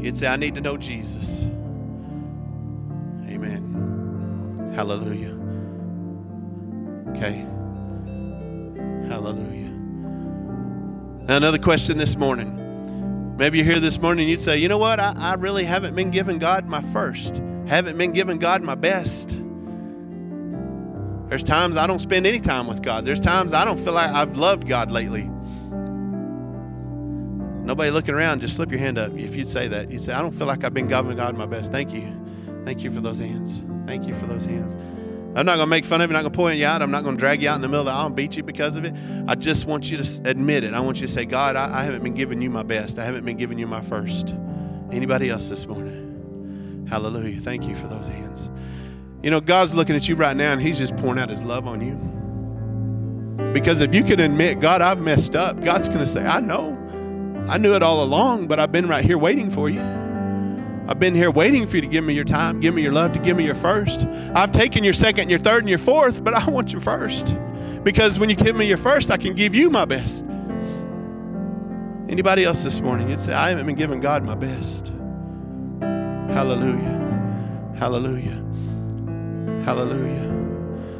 You'd 0.00 0.16
say, 0.16 0.26
I 0.26 0.36
need 0.36 0.54
to 0.56 0.60
know 0.60 0.76
Jesus. 0.76 1.46
Amen. 3.44 4.72
Hallelujah. 4.74 5.36
Okay. 7.16 7.44
Hallelujah. 9.08 9.70
Now, 11.26 11.36
another 11.36 11.58
question 11.58 11.98
this 11.98 12.16
morning. 12.16 13.36
Maybe 13.36 13.58
you're 13.58 13.66
here 13.66 13.80
this 13.80 14.00
morning 14.00 14.24
and 14.24 14.30
you'd 14.30 14.40
say, 14.40 14.58
you 14.58 14.68
know 14.68 14.78
what? 14.78 15.00
I, 15.00 15.14
I 15.16 15.34
really 15.34 15.64
haven't 15.64 15.96
been 15.96 16.10
giving 16.10 16.38
God 16.38 16.66
my 16.66 16.80
first, 16.80 17.42
haven't 17.66 17.98
been 17.98 18.12
giving 18.12 18.38
God 18.38 18.62
my 18.62 18.74
best. 18.74 19.36
There's 21.28 21.42
times 21.42 21.76
I 21.76 21.86
don't 21.86 21.98
spend 21.98 22.26
any 22.26 22.40
time 22.40 22.66
with 22.66 22.82
God. 22.82 23.04
There's 23.04 23.20
times 23.20 23.52
I 23.52 23.64
don't 23.64 23.78
feel 23.78 23.94
like 23.94 24.10
I've 24.10 24.36
loved 24.36 24.68
God 24.68 24.90
lately. 24.90 25.30
Nobody 27.64 27.90
looking 27.90 28.14
around, 28.14 28.40
just 28.40 28.54
slip 28.56 28.70
your 28.70 28.80
hand 28.80 28.98
up. 28.98 29.12
If 29.12 29.34
you'd 29.34 29.48
say 29.48 29.66
that, 29.68 29.90
you'd 29.90 30.02
say, 30.02 30.12
I 30.12 30.20
don't 30.20 30.34
feel 30.34 30.46
like 30.46 30.62
I've 30.62 30.74
been 30.74 30.88
giving 30.88 31.16
God 31.16 31.36
my 31.36 31.46
best. 31.46 31.72
Thank 31.72 31.94
you. 31.94 32.21
Thank 32.64 32.82
you 32.82 32.90
for 32.90 33.00
those 33.00 33.18
hands. 33.18 33.62
Thank 33.86 34.06
you 34.06 34.14
for 34.14 34.26
those 34.26 34.44
hands. 34.44 34.74
I'm 35.34 35.46
not 35.46 35.56
going 35.56 35.66
to 35.66 35.70
make 35.70 35.86
fun 35.86 36.02
of 36.02 36.10
you. 36.10 36.16
I'm 36.16 36.22
not 36.22 36.28
going 36.28 36.32
to 36.32 36.36
point 36.36 36.58
you 36.58 36.66
out. 36.66 36.82
I'm 36.82 36.90
not 36.90 37.04
going 37.04 37.16
to 37.16 37.20
drag 37.20 37.42
you 37.42 37.48
out 37.48 37.56
in 37.56 37.62
the 37.62 37.68
middle 37.68 37.80
of 37.80 37.86
the 37.86 37.92
aisle 37.92 38.06
and 38.06 38.16
beat 38.16 38.36
you 38.36 38.42
because 38.42 38.76
of 38.76 38.84
it. 38.84 38.94
I 39.26 39.34
just 39.34 39.64
want 39.66 39.90
you 39.90 39.96
to 39.96 40.22
admit 40.24 40.62
it. 40.62 40.74
I 40.74 40.80
want 40.80 41.00
you 41.00 41.06
to 41.06 41.12
say, 41.12 41.24
God, 41.24 41.56
I, 41.56 41.80
I 41.80 41.84
haven't 41.84 42.02
been 42.02 42.12
giving 42.14 42.42
you 42.42 42.50
my 42.50 42.62
best. 42.62 42.98
I 42.98 43.04
haven't 43.04 43.24
been 43.24 43.38
giving 43.38 43.58
you 43.58 43.66
my 43.66 43.80
first. 43.80 44.34
Anybody 44.90 45.30
else 45.30 45.48
this 45.48 45.66
morning? 45.66 46.86
Hallelujah. 46.88 47.40
Thank 47.40 47.66
you 47.66 47.74
for 47.74 47.88
those 47.88 48.08
hands. 48.08 48.50
You 49.22 49.30
know, 49.30 49.40
God's 49.40 49.74
looking 49.74 49.96
at 49.96 50.06
you 50.06 50.16
right 50.16 50.36
now 50.36 50.52
and 50.52 50.60
He's 50.60 50.76
just 50.76 50.94
pouring 50.98 51.18
out 51.18 51.30
His 51.30 51.44
love 51.44 51.66
on 51.66 51.80
you. 51.80 53.52
Because 53.54 53.80
if 53.80 53.94
you 53.94 54.04
can 54.04 54.20
admit, 54.20 54.60
God, 54.60 54.82
I've 54.82 55.00
messed 55.00 55.34
up, 55.34 55.64
God's 55.64 55.88
going 55.88 56.00
to 56.00 56.06
say, 56.06 56.24
I 56.26 56.40
know. 56.40 56.76
I 57.48 57.56
knew 57.56 57.74
it 57.74 57.82
all 57.82 58.04
along, 58.04 58.48
but 58.48 58.60
I've 58.60 58.70
been 58.70 58.86
right 58.86 59.04
here 59.04 59.16
waiting 59.16 59.50
for 59.50 59.70
you. 59.70 60.01
I've 60.88 60.98
been 60.98 61.14
here 61.14 61.30
waiting 61.30 61.66
for 61.66 61.76
you 61.76 61.82
to 61.82 61.88
give 61.88 62.04
me 62.04 62.14
your 62.14 62.24
time, 62.24 62.60
give 62.60 62.74
me 62.74 62.82
your 62.82 62.92
love, 62.92 63.12
to 63.12 63.20
give 63.20 63.36
me 63.36 63.44
your 63.44 63.54
first. 63.54 64.00
I've 64.34 64.50
taken 64.50 64.82
your 64.82 64.92
second, 64.92 65.30
your 65.30 65.38
third, 65.38 65.62
and 65.62 65.68
your 65.68 65.78
fourth, 65.78 66.24
but 66.24 66.34
I 66.34 66.48
want 66.48 66.72
your 66.72 66.80
first. 66.80 67.36
Because 67.84 68.18
when 68.18 68.28
you 68.28 68.36
give 68.36 68.56
me 68.56 68.66
your 68.66 68.78
first, 68.78 69.10
I 69.10 69.16
can 69.16 69.34
give 69.34 69.54
you 69.54 69.70
my 69.70 69.84
best. 69.84 70.24
Anybody 72.08 72.44
else 72.44 72.62
this 72.64 72.80
morning, 72.80 73.08
you'd 73.08 73.20
say, 73.20 73.32
I 73.32 73.50
haven't 73.50 73.66
been 73.66 73.76
giving 73.76 74.00
God 74.00 74.24
my 74.24 74.34
best. 74.34 74.92
Hallelujah. 75.80 77.74
Hallelujah. 77.78 78.42
Hallelujah. 79.64 80.30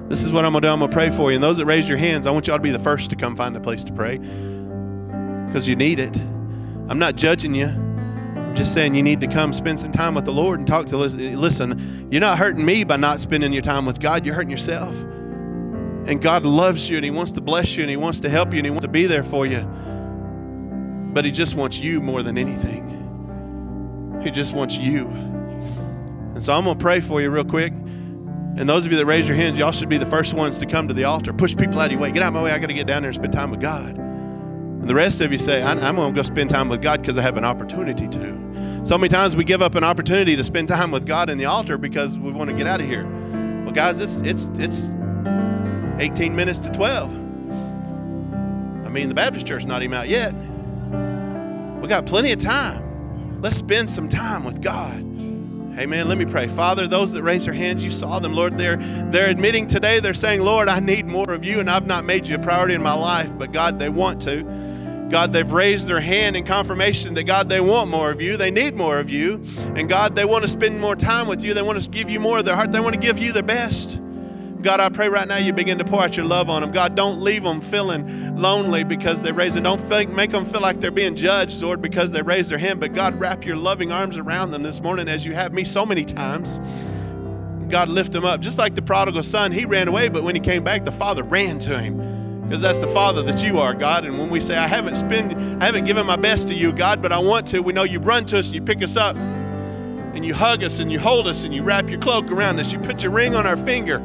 This 0.09 0.22
is 0.22 0.30
what 0.30 0.44
I'm 0.44 0.52
going 0.52 0.62
to 0.62 0.68
do. 0.68 0.72
I'm 0.72 0.78
going 0.78 0.90
to 0.90 0.94
pray 0.94 1.10
for 1.10 1.30
you. 1.30 1.36
And 1.36 1.42
those 1.42 1.56
that 1.56 1.66
raise 1.66 1.88
your 1.88 1.98
hands, 1.98 2.26
I 2.26 2.30
want 2.30 2.46
you 2.46 2.52
all 2.52 2.59
to 2.59 2.62
be 2.62 2.70
the 2.70 2.78
first 2.78 3.10
to 3.10 3.16
come 3.16 3.34
find 3.34 3.56
a 3.56 3.60
place 3.60 3.82
to 3.84 3.92
pray 3.92 4.18
because 4.18 5.66
you 5.66 5.74
need 5.74 5.98
it. 5.98 6.16
I'm 6.88 6.98
not 6.98 7.16
judging 7.16 7.54
you. 7.54 7.91
Just 8.54 8.74
saying 8.74 8.94
you 8.94 9.02
need 9.02 9.20
to 9.20 9.26
come 9.26 9.52
spend 9.52 9.80
some 9.80 9.92
time 9.92 10.14
with 10.14 10.24
the 10.24 10.32
Lord 10.32 10.58
and 10.58 10.68
talk 10.68 10.86
to 10.86 10.96
listen. 10.96 12.08
You're 12.10 12.20
not 12.20 12.38
hurting 12.38 12.64
me 12.64 12.84
by 12.84 12.96
not 12.96 13.20
spending 13.20 13.52
your 13.52 13.62
time 13.62 13.86
with 13.86 13.98
God. 13.98 14.26
You're 14.26 14.34
hurting 14.34 14.50
yourself. 14.50 14.94
And 16.04 16.20
God 16.20 16.44
loves 16.44 16.90
you 16.90 16.96
and 16.96 17.04
He 17.04 17.10
wants 17.10 17.32
to 17.32 17.40
bless 17.40 17.76
you 17.76 17.82
and 17.82 17.90
He 17.90 17.96
wants 17.96 18.20
to 18.20 18.28
help 18.28 18.52
you 18.52 18.58
and 18.58 18.66
He 18.66 18.70
wants 18.70 18.82
to 18.82 18.88
be 18.88 19.06
there 19.06 19.22
for 19.22 19.46
you. 19.46 19.60
But 21.12 21.24
He 21.24 21.30
just 21.30 21.54
wants 21.54 21.78
you 21.78 22.00
more 22.00 22.22
than 22.22 22.36
anything. 22.36 24.20
He 24.22 24.30
just 24.30 24.52
wants 24.54 24.76
you. 24.76 25.06
And 25.06 26.42
so 26.42 26.52
I'm 26.52 26.64
going 26.64 26.76
to 26.76 26.82
pray 26.82 27.00
for 27.00 27.20
you 27.20 27.30
real 27.30 27.44
quick. 27.44 27.72
And 27.72 28.68
those 28.68 28.84
of 28.84 28.92
you 28.92 28.98
that 28.98 29.06
raise 29.06 29.26
your 29.26 29.36
hands, 29.36 29.58
y'all 29.58 29.72
should 29.72 29.88
be 29.88 29.96
the 29.96 30.06
first 30.06 30.34
ones 30.34 30.58
to 30.58 30.66
come 30.66 30.88
to 30.88 30.94
the 30.94 31.04
altar. 31.04 31.32
Push 31.32 31.56
people 31.56 31.80
out 31.80 31.86
of 31.86 31.92
your 31.92 32.00
way. 32.00 32.10
Get 32.10 32.22
out 32.22 32.28
of 32.28 32.34
my 32.34 32.42
way. 32.42 32.52
I 32.52 32.58
got 32.58 32.66
to 32.66 32.74
get 32.74 32.86
down 32.86 33.02
there 33.02 33.08
and 33.08 33.14
spend 33.14 33.32
time 33.32 33.50
with 33.50 33.60
God. 33.60 33.96
And 34.82 34.90
the 34.90 34.96
rest 34.96 35.20
of 35.20 35.30
you 35.30 35.38
say, 35.38 35.62
I'm 35.62 35.94
going 35.94 36.12
to 36.12 36.16
go 36.16 36.24
spend 36.24 36.50
time 36.50 36.68
with 36.68 36.82
God 36.82 37.02
because 37.02 37.16
I 37.16 37.22
have 37.22 37.36
an 37.36 37.44
opportunity 37.44 38.09
to. 38.09 38.80
So 38.84 38.98
many 38.98 39.10
times 39.10 39.36
we 39.36 39.44
give 39.44 39.62
up 39.62 39.76
an 39.76 39.84
opportunity 39.84 40.34
to 40.34 40.42
spend 40.42 40.66
time 40.66 40.90
with 40.90 41.06
God 41.06 41.30
in 41.30 41.38
the 41.38 41.44
altar 41.44 41.78
because 41.78 42.18
we 42.18 42.32
want 42.32 42.50
to 42.50 42.56
get 42.56 42.66
out 42.66 42.80
of 42.80 42.88
here. 42.88 43.06
Well, 43.62 43.70
guys, 43.70 44.00
it's 44.00 44.20
it's 44.22 44.50
it's 44.59 44.90
18 46.00 46.34
minutes 46.34 46.59
to 46.59 46.70
12. 46.72 47.10
I 48.84 48.88
mean, 48.88 49.09
the 49.09 49.14
Baptist 49.14 49.46
church 49.46 49.62
is 49.62 49.66
not 49.66 49.84
even 49.84 49.96
out 49.96 50.09
yet. 50.09 50.34
We 51.80 51.86
got 51.86 52.04
plenty 52.04 52.32
of 52.32 52.40
time. 52.40 53.40
Let's 53.40 53.54
spend 53.54 53.88
some 53.88 54.09
time 54.09 54.42
with 54.42 54.60
God. 54.60 54.98
Amen. 55.78 56.09
Let 56.09 56.18
me 56.18 56.24
pray. 56.24 56.48
Father, 56.48 56.88
those 56.88 57.12
that 57.12 57.22
raise 57.22 57.44
their 57.44 57.54
hands, 57.54 57.84
you 57.84 57.92
saw 57.92 58.18
them, 58.18 58.34
Lord. 58.34 58.59
They're 58.59 58.78
they're 59.12 59.30
admitting 59.30 59.68
today, 59.68 60.00
they're 60.00 60.12
saying, 60.12 60.42
Lord, 60.42 60.68
I 60.68 60.80
need 60.80 61.06
more 61.06 61.30
of 61.30 61.44
you, 61.44 61.60
and 61.60 61.70
I've 61.70 61.86
not 61.86 62.04
made 62.04 62.26
you 62.26 62.34
a 62.34 62.40
priority 62.40 62.74
in 62.74 62.82
my 62.82 62.94
life. 62.94 63.38
But 63.38 63.52
God, 63.52 63.78
they 63.78 63.88
want 63.88 64.20
to. 64.22 64.42
God, 65.12 65.34
they've 65.34 65.52
raised 65.52 65.89
their 65.89 66.01
hand 66.01 66.36
in 66.36 66.44
confirmation 66.44 67.12
that 67.14 67.24
God, 67.24 67.51
they 67.51 67.60
want 67.60 67.90
more 67.90 68.10
of 68.10 68.22
you. 68.22 68.39
They 68.39 68.51
need 68.51 68.76
more 68.76 68.98
of 68.98 69.10
you. 69.10 69.43
And 69.76 69.86
God, 69.86 70.16
they 70.16 70.24
want 70.24 70.43
to 70.43 70.48
spend 70.48 70.80
more 70.80 70.97
time 70.97 71.28
with 71.28 71.44
you. 71.44 71.52
They 71.52 71.60
want 71.60 71.80
to 71.80 71.89
give 71.90 72.09
you 72.09 72.18
more 72.18 72.39
of 72.39 72.47
their 72.47 72.56
heart. 72.56 72.72
They 72.72 72.80
want 72.80 72.94
to 72.94 73.01
give 73.01 73.18
you 73.18 73.30
their 73.30 73.43
best. 73.43 74.01
God, 74.62 74.80
I 74.80 74.89
pray 74.89 75.09
right 75.09 75.28
now 75.28 75.36
you 75.36 75.52
begin 75.52 75.76
to 75.78 75.84
pour 75.84 76.02
out 76.02 76.16
your 76.16 76.24
love 76.24 76.48
on 76.48 76.62
them. 76.62 76.72
God, 76.72 76.94
don't 76.94 77.20
leave 77.20 77.43
them 77.43 77.60
feeling 77.60 78.36
lonely 78.36 78.84
because 78.84 79.22
they 79.22 79.32
raise 79.32 79.55
it. 79.55 79.64
Don't 79.64 79.80
feel, 79.80 80.06
make 80.09 80.30
them 80.30 80.47
feel 80.47 80.62
like 80.62 80.80
they're 80.80 80.90
being 80.90 81.14
judged, 81.14 81.62
Lord, 81.62 81.82
because 81.82 82.10
they 82.12 82.22
raise 82.22 82.48
their 82.48 82.59
hand. 82.59 82.80
But 82.80 82.94
God, 82.94 83.20
wrap 83.20 83.44
your 83.44 83.56
loving 83.56 83.93
arms 83.93 84.16
around 84.16 84.52
them 84.52 84.62
this 84.62 84.80
morning 84.80 85.09
as 85.09 85.26
you 85.26 85.34
have 85.34 85.52
me 85.52 85.64
so 85.64 85.84
many 85.84 86.06
times. 86.06 86.59
God, 87.68 87.90
lift 87.90 88.12
them 88.12 88.24
up. 88.24 88.40
Just 88.40 88.56
like 88.56 88.76
the 88.76 88.82
prodigal 88.82 89.24
son, 89.24 89.52
he 89.52 89.66
ran 89.66 89.89
away, 89.89 90.09
but 90.09 90.22
when 90.22 90.34
he 90.34 90.40
came 90.40 90.64
back, 90.64 90.84
the 90.84 90.93
father 90.93 91.22
ran 91.22 91.59
to 91.59 91.78
him. 91.78 92.21
Because 92.43 92.60
that's 92.60 92.78
the 92.78 92.89
father 92.89 93.23
that 93.23 93.43
you 93.43 93.60
are, 93.60 93.74
God. 93.74 94.05
And 94.05 94.19
when 94.19 94.28
we 94.28 94.40
say, 94.40 94.56
I 94.56 94.66
haven't 94.66 94.97
spent, 94.97 95.36
I 95.62 95.66
haven't 95.66 95.85
given 95.85 96.06
my 96.06 96.16
best 96.16 96.48
to 96.48 96.55
you, 96.55 96.73
God, 96.73 97.01
but 97.01 97.12
I 97.12 97.19
want 97.19 97.47
to, 97.48 97.60
we 97.60 97.73
know 97.73 97.85
you 97.85 97.98
run 97.98 98.27
to 98.27 98.39
us 98.39 98.47
and 98.47 98.55
you 98.55 98.62
pick 98.62 98.82
us 98.82 98.97
up 98.97 99.16
and 99.16 100.24
you 100.24 100.35
hug 100.35 100.62
us 100.62 100.78
and 100.78 100.93
you 100.93 101.01
hold 101.01 101.27
us 101.27 101.44
and 101.44 101.55
you 101.55 101.62
wrap 101.62 101.89
your 101.89 102.01
cloak 102.01 102.31
around 102.31 102.59
us. 102.59 102.73
You 102.73 102.78
put 102.78 103.02
your 103.02 103.12
ring 103.12 103.35
on 103.35 103.47
our 103.47 103.56
finger 103.56 104.01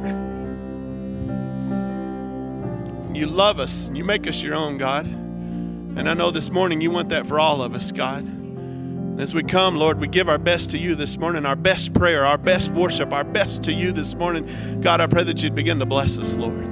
you 3.17 3.25
love 3.25 3.59
us 3.59 3.87
and 3.87 3.97
you 3.97 4.03
make 4.03 4.27
us 4.27 4.43
your 4.43 4.55
own, 4.55 4.77
God. 4.77 5.05
And 5.05 6.07
I 6.07 6.13
know 6.13 6.29
this 6.29 6.51
morning 6.51 6.81
you 6.81 6.91
want 6.91 7.09
that 7.09 7.25
for 7.25 7.39
all 7.39 7.63
of 7.63 7.73
us, 7.73 7.91
God. 7.91 8.23
And 8.23 9.19
as 9.19 9.33
we 9.33 9.41
come, 9.41 9.75
Lord, 9.75 9.99
we 9.99 10.07
give 10.07 10.29
our 10.29 10.37
best 10.37 10.69
to 10.71 10.77
you 10.77 10.93
this 10.93 11.17
morning, 11.17 11.45
our 11.45 11.55
best 11.55 11.93
prayer, 11.93 12.23
our 12.23 12.37
best 12.37 12.71
worship, 12.71 13.11
our 13.11 13.23
best 13.23 13.63
to 13.63 13.73
you 13.73 13.91
this 13.91 14.13
morning. 14.13 14.79
God, 14.81 15.01
I 15.01 15.07
pray 15.07 15.23
that 15.23 15.41
you'd 15.41 15.55
begin 15.55 15.79
to 15.79 15.87
bless 15.87 16.19
us, 16.19 16.35
Lord. 16.35 16.67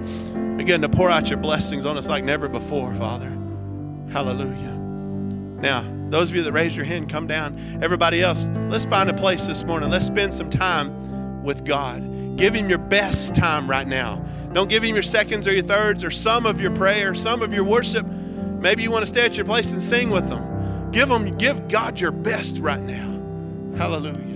Begin 0.66 0.82
to 0.82 0.90
pour 0.90 1.12
out 1.12 1.30
your 1.30 1.38
blessings 1.38 1.86
on 1.86 1.96
us 1.96 2.08
like 2.08 2.24
never 2.24 2.48
before, 2.48 2.92
Father. 2.96 3.30
Hallelujah. 4.12 4.72
Now, 5.62 5.86
those 6.10 6.32
of 6.32 6.36
you 6.36 6.42
that 6.42 6.54
raised 6.54 6.76
your 6.76 6.86
hand, 6.86 7.08
come 7.08 7.28
down. 7.28 7.80
Everybody 7.84 8.24
else, 8.24 8.48
let's 8.70 8.88
find 8.88 9.08
a 9.08 9.14
place 9.14 9.46
this 9.46 9.64
morning. 9.64 9.92
Let's 9.92 10.08
spend 10.08 10.34
some 10.34 10.50
time 10.50 11.44
with 11.44 11.66
God. 11.66 12.36
Give 12.36 12.52
Him 12.52 12.68
your 12.68 12.80
best 12.80 13.36
time 13.36 13.70
right 13.70 13.88
now. 13.88 14.26
Don't 14.54 14.68
give 14.68 14.84
him 14.84 14.96
your 14.96 15.04
seconds 15.04 15.48
or 15.48 15.54
your 15.54 15.62
thirds 15.62 16.04
or 16.04 16.10
some 16.10 16.48
of 16.48 16.60
your 16.60 16.72
prayer, 16.72 17.14
some 17.14 17.44
of 17.44 17.54
your 17.54 17.64
worship. 17.64 18.08
Maybe 18.08 18.82
you 18.82 18.90
want 18.90 19.04
to 19.04 19.08
stay 19.08 19.24
at 19.24 19.38
your 19.38 19.46
place 19.46 19.72
and 19.72 19.80
sing 19.80 20.10
with 20.10 20.30
them. 20.30 20.90
Give 20.90 21.10
them, 21.10 21.38
give 21.38 21.68
God 21.68 22.00
your 22.00 22.12
best 22.12 22.58
right 22.58 22.82
now. 22.82 23.78
Hallelujah. 23.78 24.35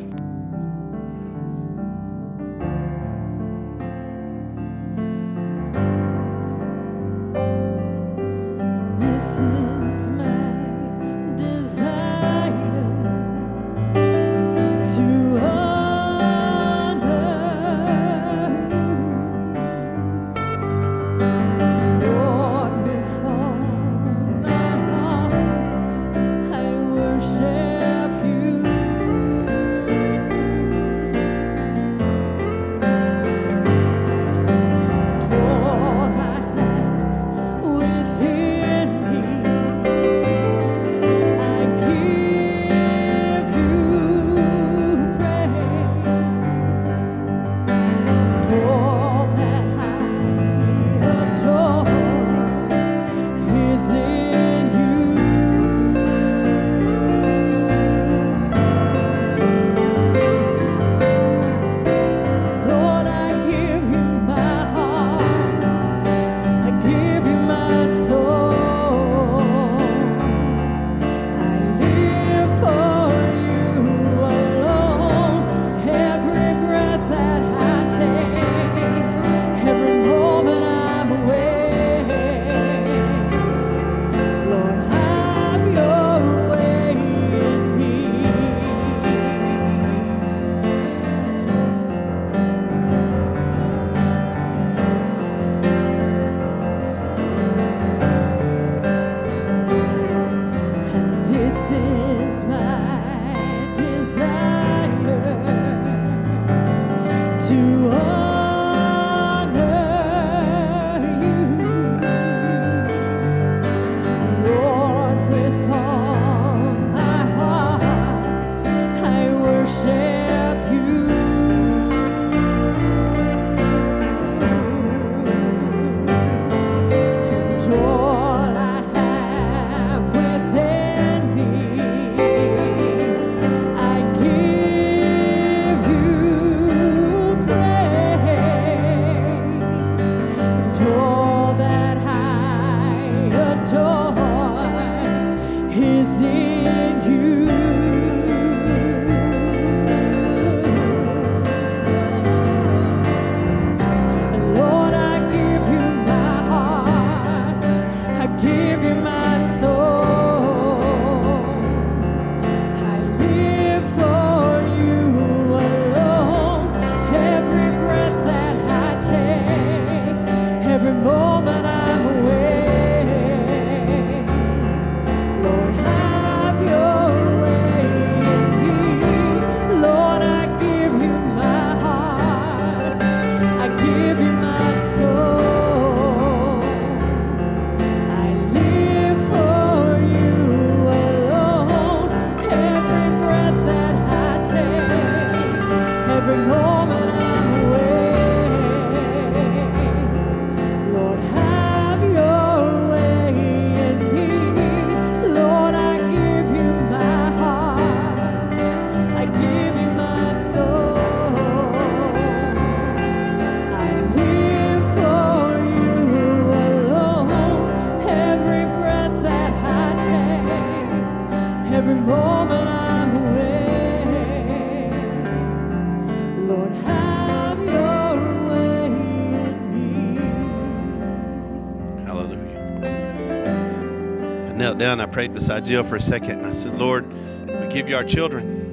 Down, 234.80 235.00
I 235.00 235.06
prayed 235.06 235.34
beside 235.34 235.66
Jill 235.66 235.84
for 235.84 235.98
a 235.98 236.02
second, 236.02 236.40
and 236.40 236.48
I 236.48 236.54
said, 236.54 236.80
Lord, 236.80 237.06
we 237.48 237.68
give 237.68 237.88
you 237.90 237.96
our 237.96 238.04
children. 238.04 238.68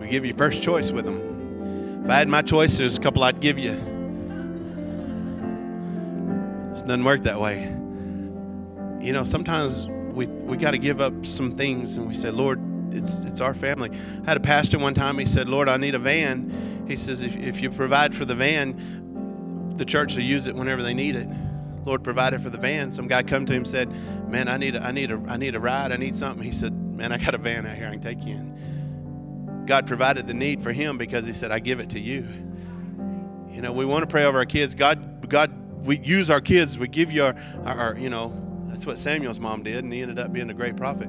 We 0.00 0.08
give 0.08 0.24
you 0.24 0.32
first 0.32 0.62
choice 0.62 0.90
with 0.90 1.04
them. 1.04 2.02
If 2.04 2.10
I 2.10 2.16
had 2.16 2.28
my 2.28 2.42
choice, 2.42 2.78
there's 2.78 2.96
a 2.96 3.00
couple 3.00 3.22
I'd 3.22 3.40
give 3.40 3.58
you. 3.58 3.72
It 6.72 6.86
doesn't 6.86 7.04
work 7.04 7.22
that 7.24 7.38
way. 7.40 7.64
You 9.00 9.12
know, 9.12 9.24
sometimes 9.24 9.86
we 9.86 10.26
we 10.26 10.56
got 10.56 10.70
to 10.72 10.78
give 10.78 11.00
up 11.00 11.26
some 11.26 11.50
things, 11.50 11.96
and 11.96 12.08
we 12.08 12.14
say, 12.14 12.30
Lord, 12.30 12.60
it's 12.94 13.24
it's 13.24 13.40
our 13.40 13.54
family. 13.54 13.90
I 14.22 14.24
had 14.24 14.36
a 14.36 14.40
pastor 14.40 14.78
one 14.78 14.94
time. 14.94 15.18
He 15.18 15.26
said, 15.26 15.48
Lord, 15.48 15.68
I 15.68 15.76
need 15.76 15.94
a 15.94 15.98
van. 15.98 16.86
He 16.88 16.96
says, 16.96 17.22
if 17.22 17.36
if 17.36 17.60
you 17.60 17.70
provide 17.70 18.14
for 18.14 18.24
the 18.24 18.34
van, 18.34 19.74
the 19.76 19.84
church 19.84 20.16
will 20.16 20.22
use 20.22 20.46
it 20.46 20.54
whenever 20.54 20.82
they 20.82 20.94
need 20.94 21.14
it. 21.14 21.28
Lord 21.84 22.02
provided 22.02 22.42
for 22.42 22.50
the 22.50 22.58
van. 22.58 22.90
Some 22.90 23.06
guy 23.08 23.22
come 23.22 23.46
to 23.46 23.52
him 23.52 23.64
said, 23.64 23.87
"Man, 24.28 24.48
I 24.48 24.56
need 24.56 24.76
a, 24.76 24.82
I 24.82 24.92
need 24.92 25.10
a 25.10 25.22
I 25.28 25.36
need 25.36 25.54
a 25.54 25.60
ride. 25.60 25.92
I 25.92 25.96
need 25.96 26.16
something." 26.16 26.44
He 26.44 26.52
said, 26.52 26.72
"Man, 26.72 27.12
I 27.12 27.18
got 27.18 27.34
a 27.34 27.38
van 27.38 27.66
out 27.66 27.76
here. 27.76 27.88
I 27.88 27.92
can 27.92 28.00
take 28.00 28.24
you 28.24 28.34
in." 28.34 29.64
God 29.66 29.86
provided 29.86 30.26
the 30.26 30.34
need 30.34 30.62
for 30.62 30.72
him 30.72 30.98
because 30.98 31.26
He 31.26 31.32
said, 31.32 31.50
"I 31.50 31.58
give 31.58 31.80
it 31.80 31.90
to 31.90 32.00
you." 32.00 32.26
You 33.50 33.62
know, 33.62 33.72
we 33.72 33.84
want 33.84 34.02
to 34.02 34.06
pray 34.06 34.24
over 34.24 34.38
our 34.38 34.46
kids. 34.46 34.74
God, 34.76 35.28
God, 35.28 35.84
we 35.84 35.98
use 35.98 36.30
our 36.30 36.40
kids. 36.40 36.78
We 36.78 36.86
give 36.86 37.10
you 37.10 37.24
our, 37.24 37.34
our, 37.64 37.76
our 37.76 37.98
you 37.98 38.08
know, 38.08 38.32
that's 38.68 38.86
what 38.86 38.98
Samuel's 38.98 39.40
mom 39.40 39.64
did, 39.64 39.82
and 39.82 39.92
he 39.92 40.00
ended 40.00 40.18
up 40.18 40.32
being 40.32 40.48
a 40.48 40.54
great 40.54 40.76
prophet. 40.76 41.08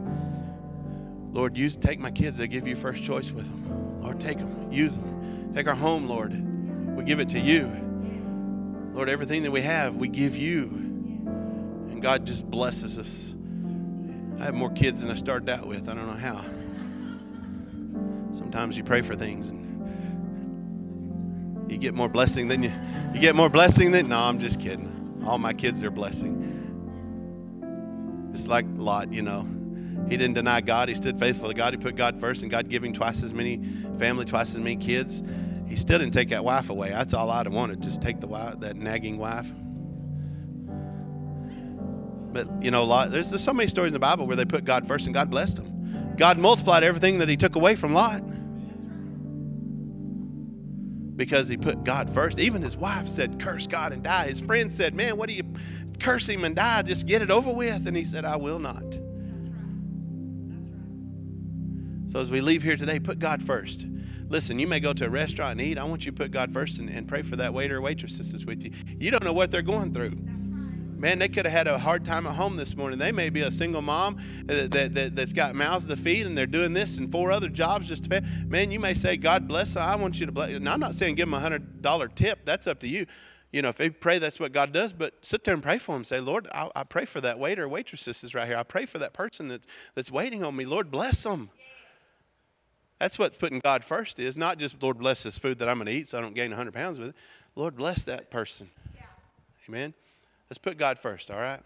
Lord, 1.31 1.55
use 1.55 1.77
take 1.77 1.99
my 1.99 2.09
kids. 2.09 2.39
They 2.39 2.47
give 2.47 2.67
you 2.67 2.75
first 2.75 3.03
choice 3.03 3.31
with 3.31 3.45
them. 3.45 4.01
Lord, 4.01 4.19
take 4.19 4.39
them, 4.39 4.71
use 4.71 4.97
them. 4.97 5.51
Take 5.53 5.67
our 5.67 5.75
home, 5.75 6.07
Lord. 6.07 6.33
We 6.97 7.03
give 7.03 7.19
it 7.19 7.29
to 7.29 7.39
you. 7.39 7.71
Lord, 8.93 9.09
everything 9.09 9.43
that 9.43 9.51
we 9.51 9.61
have, 9.61 9.95
we 9.95 10.07
give 10.07 10.35
you. 10.35 10.88
And 11.99 12.03
God 12.05 12.25
just 12.25 12.49
blesses 12.49 12.97
us. 12.97 13.35
I 14.39 14.45
have 14.45 14.55
more 14.55 14.69
kids 14.69 15.01
than 15.01 15.11
I 15.11 15.15
started 15.15 15.49
out 15.49 15.67
with. 15.67 15.89
I 15.89 15.93
don't 15.93 16.07
know 16.07 16.13
how. 16.13 16.45
Sometimes 18.31 18.77
you 18.77 18.85
pray 18.85 19.01
for 19.01 19.17
things 19.17 19.49
and 19.49 19.59
you 21.69 21.77
get 21.77 21.93
more 21.93 22.07
blessing 22.07 22.47
than 22.47 22.63
you 22.63 22.71
you 23.13 23.19
get 23.19 23.35
more 23.35 23.49
blessing 23.49 23.91
than 23.91 24.07
no, 24.07 24.17
I'm 24.17 24.39
just 24.39 24.61
kidding. 24.61 25.21
All 25.25 25.37
my 25.39 25.51
kids 25.51 25.83
are 25.83 25.91
blessing. 25.91 26.55
It's 28.33 28.47
like 28.47 28.65
Lot, 28.75 29.11
you 29.11 29.21
know. 29.21 29.45
He 30.07 30.15
didn't 30.15 30.35
deny 30.35 30.61
God. 30.61 30.87
He 30.87 30.95
stood 30.95 31.19
faithful 31.19 31.49
to 31.49 31.53
God. 31.53 31.73
He 31.73 31.79
put 31.79 31.97
God 31.97 32.17
first, 32.17 32.43
and 32.43 32.49
God 32.49 32.69
giving 32.69 32.93
twice 32.93 33.23
as 33.23 33.33
many 33.33 33.61
family, 33.97 34.23
twice 34.23 34.55
as 34.55 34.59
many 34.59 34.77
kids. 34.77 35.21
He 35.67 35.75
still 35.75 35.99
didn't 35.99 36.13
take 36.13 36.29
that 36.29 36.45
wife 36.45 36.69
away. 36.69 36.91
That's 36.91 37.13
all 37.13 37.29
I'd 37.29 37.45
have 37.45 37.53
wanted. 37.53 37.81
Just 37.81 38.01
take 38.01 38.21
the 38.21 38.27
wife, 38.27 38.61
that 38.61 38.77
nagging 38.77 39.17
wife. 39.17 39.51
But 42.31 42.63
you 42.63 42.71
know, 42.71 42.83
Lot, 42.83 43.11
there's, 43.11 43.29
there's 43.29 43.43
so 43.43 43.53
many 43.53 43.69
stories 43.69 43.91
in 43.91 43.93
the 43.93 43.99
Bible 43.99 44.27
where 44.27 44.35
they 44.35 44.45
put 44.45 44.65
God 44.65 44.87
first 44.87 45.07
and 45.07 45.13
God 45.13 45.29
blessed 45.29 45.57
them. 45.57 46.15
God 46.15 46.37
multiplied 46.37 46.83
everything 46.83 47.19
that 47.19 47.29
He 47.29 47.37
took 47.37 47.55
away 47.55 47.75
from 47.75 47.93
Lot 47.93 48.23
because 51.19 51.49
he 51.49 51.57
put 51.57 51.83
God 51.83 52.09
first. 52.09 52.39
Even 52.39 52.61
his 52.61 52.77
wife 52.77 53.09
said, 53.09 53.39
"Curse 53.39 53.67
God 53.67 53.91
and 53.91 54.01
die." 54.01 54.29
His 54.29 54.39
friend 54.39 54.71
said, 54.71 54.95
"Man, 54.95 55.17
what 55.17 55.27
do 55.27 55.35
you 55.35 55.43
curse 55.99 56.27
him 56.29 56.45
and 56.45 56.55
die? 56.55 56.81
Just 56.83 57.05
get 57.05 57.21
it 57.21 57.29
over 57.29 57.51
with." 57.51 57.85
And 57.85 57.95
he 57.95 58.05
said, 58.05 58.23
"I 58.23 58.37
will 58.37 58.57
not." 58.57 58.97
So 62.09 62.19
as 62.21 62.31
we 62.31 62.39
leave 62.39 62.63
here 62.63 62.77
today, 62.77 62.99
put 62.99 63.19
God 63.19 63.43
first. 63.43 63.85
Listen, 64.29 64.59
you 64.59 64.67
may 64.67 64.79
go 64.79 64.93
to 64.93 65.05
a 65.05 65.09
restaurant 65.09 65.59
and 65.59 65.61
eat. 65.61 65.77
I 65.77 65.83
want 65.83 66.05
you 66.05 66.11
to 66.11 66.17
put 66.17 66.31
God 66.31 66.53
first 66.53 66.79
and, 66.79 66.89
and 66.89 67.05
pray 67.05 67.21
for 67.21 67.35
that 67.35 67.53
waiter 67.53 67.77
or 67.77 67.81
waitress 67.81 68.17
that's 68.17 68.45
with 68.45 68.63
you. 68.63 68.71
You 68.97 69.11
don't 69.11 69.23
know 69.23 69.33
what 69.33 69.51
they're 69.51 69.61
going 69.61 69.93
through. 69.93 70.17
Man, 70.99 71.17
they 71.17 71.29
could 71.29 71.45
have 71.45 71.53
had 71.53 71.67
a 71.67 71.79
hard 71.79 72.03
time 72.03 72.27
at 72.27 72.35
home 72.35 72.57
this 72.57 72.75
morning. 72.75 72.99
They 72.99 73.13
may 73.13 73.29
be 73.29 73.39
a 73.39 73.51
single 73.51 73.81
mom 73.81 74.17
that, 74.45 74.69
that, 74.71 74.95
that, 74.95 75.17
has 75.17 75.31
got 75.31 75.55
mouths 75.55 75.87
to 75.87 75.95
feed 75.95 76.27
and 76.27 76.37
they're 76.37 76.45
doing 76.45 76.73
this 76.73 76.97
and 76.97 77.09
four 77.09 77.31
other 77.31 77.47
jobs 77.47 77.87
just 77.87 78.03
to 78.03 78.09
pay. 78.09 78.21
Man, 78.45 78.69
you 78.69 78.81
may 78.81 78.93
say, 78.93 79.15
God 79.15 79.47
bless 79.47 79.75
them. 79.75 79.83
I 79.83 79.95
want 79.95 80.19
you 80.19 80.25
to 80.25 80.31
bless. 80.33 80.51
And 80.51 80.67
I'm 80.67 80.81
not 80.81 80.95
saying 80.95 81.15
give 81.15 81.29
them 81.29 81.33
a 81.33 81.39
$100 81.39 82.15
tip. 82.15 82.39
That's 82.43 82.67
up 82.67 82.81
to 82.81 82.87
you. 82.89 83.05
You 83.53 83.61
know, 83.61 83.69
if 83.69 83.77
they 83.77 83.89
pray, 83.89 84.19
that's 84.19 84.41
what 84.41 84.51
God 84.51 84.73
does. 84.73 84.91
But 84.91 85.13
sit 85.25 85.45
there 85.45 85.53
and 85.53 85.63
pray 85.63 85.77
for 85.77 85.95
them. 85.95 86.03
Say, 86.03 86.19
Lord, 86.19 86.49
I, 86.53 86.69
I 86.75 86.83
pray 86.83 87.05
for 87.05 87.21
that 87.21 87.39
waiter 87.39 87.67
waitress 87.69 88.05
is 88.05 88.35
right 88.35 88.45
here. 88.45 88.57
I 88.57 88.63
pray 88.63 88.85
for 88.85 88.99
that 88.99 89.13
person 89.13 89.47
that's, 89.47 89.67
that's 89.95 90.11
waiting 90.11 90.43
on 90.43 90.53
me. 90.57 90.65
Lord, 90.65 90.91
bless 90.91 91.23
them. 91.23 91.49
That's 92.99 93.17
what 93.17 93.39
putting 93.39 93.59
God 93.59 93.85
first 93.85 94.19
is. 94.19 94.37
Not 94.37 94.57
just, 94.57 94.83
Lord, 94.83 94.97
bless 94.97 95.23
this 95.23 95.37
food 95.37 95.59
that 95.59 95.69
I'm 95.69 95.77
going 95.77 95.85
to 95.85 95.93
eat 95.93 96.09
so 96.09 96.17
I 96.17 96.21
don't 96.21 96.35
gain 96.35 96.49
100 96.51 96.73
pounds 96.73 96.99
with 96.99 97.09
it. 97.09 97.15
Lord, 97.55 97.77
bless 97.77 98.03
that 98.03 98.29
person. 98.29 98.69
Amen. 99.69 99.93
Let's 100.49 100.57
put 100.57 100.77
God 100.77 100.97
first, 100.97 101.29
all 101.29 101.39
right? 101.39 101.61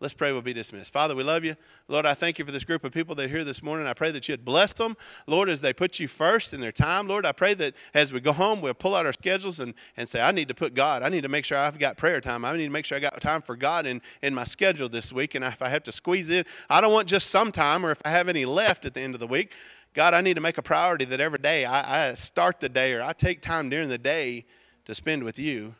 Let's 0.00 0.14
pray 0.14 0.32
we'll 0.32 0.40
be 0.40 0.54
dismissed. 0.54 0.94
Father, 0.94 1.14
we 1.14 1.22
love 1.22 1.44
you. 1.44 1.56
Lord, 1.86 2.06
I 2.06 2.14
thank 2.14 2.38
you 2.38 2.46
for 2.46 2.52
this 2.52 2.64
group 2.64 2.84
of 2.84 2.92
people 2.92 3.14
that 3.16 3.26
are 3.26 3.28
here 3.28 3.44
this 3.44 3.62
morning. 3.62 3.86
I 3.86 3.92
pray 3.92 4.10
that 4.12 4.30
you'd 4.30 4.46
bless 4.46 4.72
them, 4.72 4.96
Lord, 5.26 5.50
as 5.50 5.60
they 5.60 5.74
put 5.74 6.00
you 6.00 6.08
first 6.08 6.54
in 6.54 6.62
their 6.62 6.72
time. 6.72 7.06
Lord, 7.06 7.26
I 7.26 7.32
pray 7.32 7.52
that 7.52 7.74
as 7.92 8.10
we 8.10 8.18
go 8.18 8.32
home, 8.32 8.62
we'll 8.62 8.72
pull 8.72 8.96
out 8.96 9.04
our 9.04 9.12
schedules 9.12 9.60
and, 9.60 9.74
and 9.98 10.08
say, 10.08 10.22
I 10.22 10.32
need 10.32 10.48
to 10.48 10.54
put 10.54 10.72
God. 10.72 11.02
I 11.02 11.10
need 11.10 11.20
to 11.20 11.28
make 11.28 11.44
sure 11.44 11.58
I've 11.58 11.78
got 11.78 11.98
prayer 11.98 12.18
time. 12.22 12.46
I 12.46 12.56
need 12.56 12.64
to 12.64 12.70
make 12.70 12.86
sure 12.86 12.96
I 12.96 13.00
got 13.00 13.20
time 13.20 13.42
for 13.42 13.56
God 13.56 13.84
in, 13.84 14.00
in 14.22 14.34
my 14.34 14.44
schedule 14.44 14.88
this 14.88 15.12
week. 15.12 15.34
And 15.34 15.44
if 15.44 15.60
I 15.60 15.68
have 15.68 15.82
to 15.82 15.92
squeeze 15.92 16.30
it 16.30 16.38
in, 16.38 16.44
I 16.70 16.80
don't 16.80 16.94
want 16.94 17.06
just 17.06 17.28
some 17.28 17.52
time 17.52 17.84
or 17.84 17.90
if 17.90 18.00
I 18.02 18.08
have 18.08 18.26
any 18.26 18.46
left 18.46 18.86
at 18.86 18.94
the 18.94 19.02
end 19.02 19.12
of 19.12 19.20
the 19.20 19.26
week. 19.26 19.52
God, 19.92 20.14
I 20.14 20.22
need 20.22 20.34
to 20.34 20.40
make 20.40 20.56
a 20.56 20.62
priority 20.62 21.04
that 21.04 21.20
every 21.20 21.40
day 21.40 21.66
I, 21.66 22.08
I 22.08 22.14
start 22.14 22.60
the 22.60 22.70
day 22.70 22.94
or 22.94 23.02
I 23.02 23.12
take 23.12 23.42
time 23.42 23.68
during 23.68 23.90
the 23.90 23.98
day 23.98 24.46
to 24.86 24.94
spend 24.94 25.24
with 25.24 25.38
you. 25.38 25.74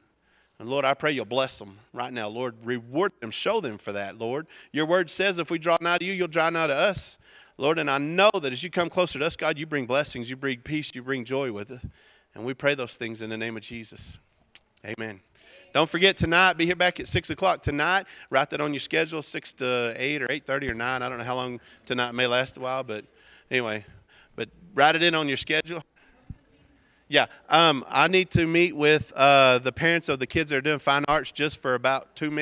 And 0.60 0.68
Lord, 0.68 0.84
I 0.84 0.92
pray 0.92 1.12
you'll 1.12 1.24
bless 1.24 1.58
them 1.58 1.78
right 1.94 2.12
now. 2.12 2.28
Lord, 2.28 2.54
reward 2.62 3.12
them, 3.20 3.30
show 3.30 3.62
them 3.62 3.78
for 3.78 3.92
that, 3.92 4.18
Lord. 4.18 4.46
Your 4.72 4.84
word 4.84 5.08
says 5.08 5.38
if 5.38 5.50
we 5.50 5.58
draw 5.58 5.78
nigh 5.80 5.96
to 5.96 6.04
you, 6.04 6.12
you'll 6.12 6.28
draw 6.28 6.50
nigh 6.50 6.66
to 6.66 6.74
us. 6.74 7.16
Lord, 7.56 7.78
and 7.78 7.90
I 7.90 7.96
know 7.96 8.30
that 8.34 8.52
as 8.52 8.62
you 8.62 8.68
come 8.68 8.90
closer 8.90 9.18
to 9.18 9.24
us, 9.24 9.36
God, 9.36 9.58
you 9.58 9.64
bring 9.64 9.86
blessings, 9.86 10.28
you 10.28 10.36
bring 10.36 10.58
peace, 10.58 10.94
you 10.94 11.02
bring 11.02 11.24
joy 11.24 11.50
with 11.50 11.70
it. 11.70 11.80
And 12.34 12.44
we 12.44 12.52
pray 12.52 12.74
those 12.74 12.96
things 12.96 13.22
in 13.22 13.30
the 13.30 13.38
name 13.38 13.56
of 13.56 13.62
Jesus. 13.62 14.18
Amen. 14.84 15.20
Don't 15.72 15.88
forget 15.88 16.18
tonight, 16.18 16.58
be 16.58 16.66
here 16.66 16.76
back 16.76 17.00
at 17.00 17.08
6 17.08 17.30
o'clock 17.30 17.62
tonight. 17.62 18.06
Write 18.28 18.50
that 18.50 18.60
on 18.60 18.74
your 18.74 18.80
schedule, 18.80 19.22
6 19.22 19.52
to 19.54 19.94
8 19.96 20.22
or 20.22 20.28
8.30 20.28 20.70
or 20.72 20.74
9. 20.74 21.02
I 21.02 21.08
don't 21.08 21.16
know 21.16 21.24
how 21.24 21.36
long 21.36 21.58
tonight 21.86 22.12
may 22.12 22.26
last 22.26 22.58
a 22.58 22.60
while, 22.60 22.82
but 22.82 23.06
anyway. 23.50 23.86
But 24.36 24.50
write 24.74 24.94
it 24.94 25.02
in 25.02 25.14
on 25.14 25.26
your 25.26 25.38
schedule. 25.38 25.82
Yeah, 27.10 27.26
um, 27.48 27.84
I 27.88 28.06
need 28.06 28.30
to 28.30 28.46
meet 28.46 28.76
with 28.76 29.12
uh, 29.16 29.58
the 29.58 29.72
parents 29.72 30.08
of 30.08 30.20
the 30.20 30.28
kids 30.28 30.50
that 30.50 30.56
are 30.58 30.60
doing 30.60 30.78
fine 30.78 31.04
arts 31.08 31.32
just 31.32 31.60
for 31.60 31.74
about 31.74 32.14
two 32.14 32.30
minutes. 32.30 32.38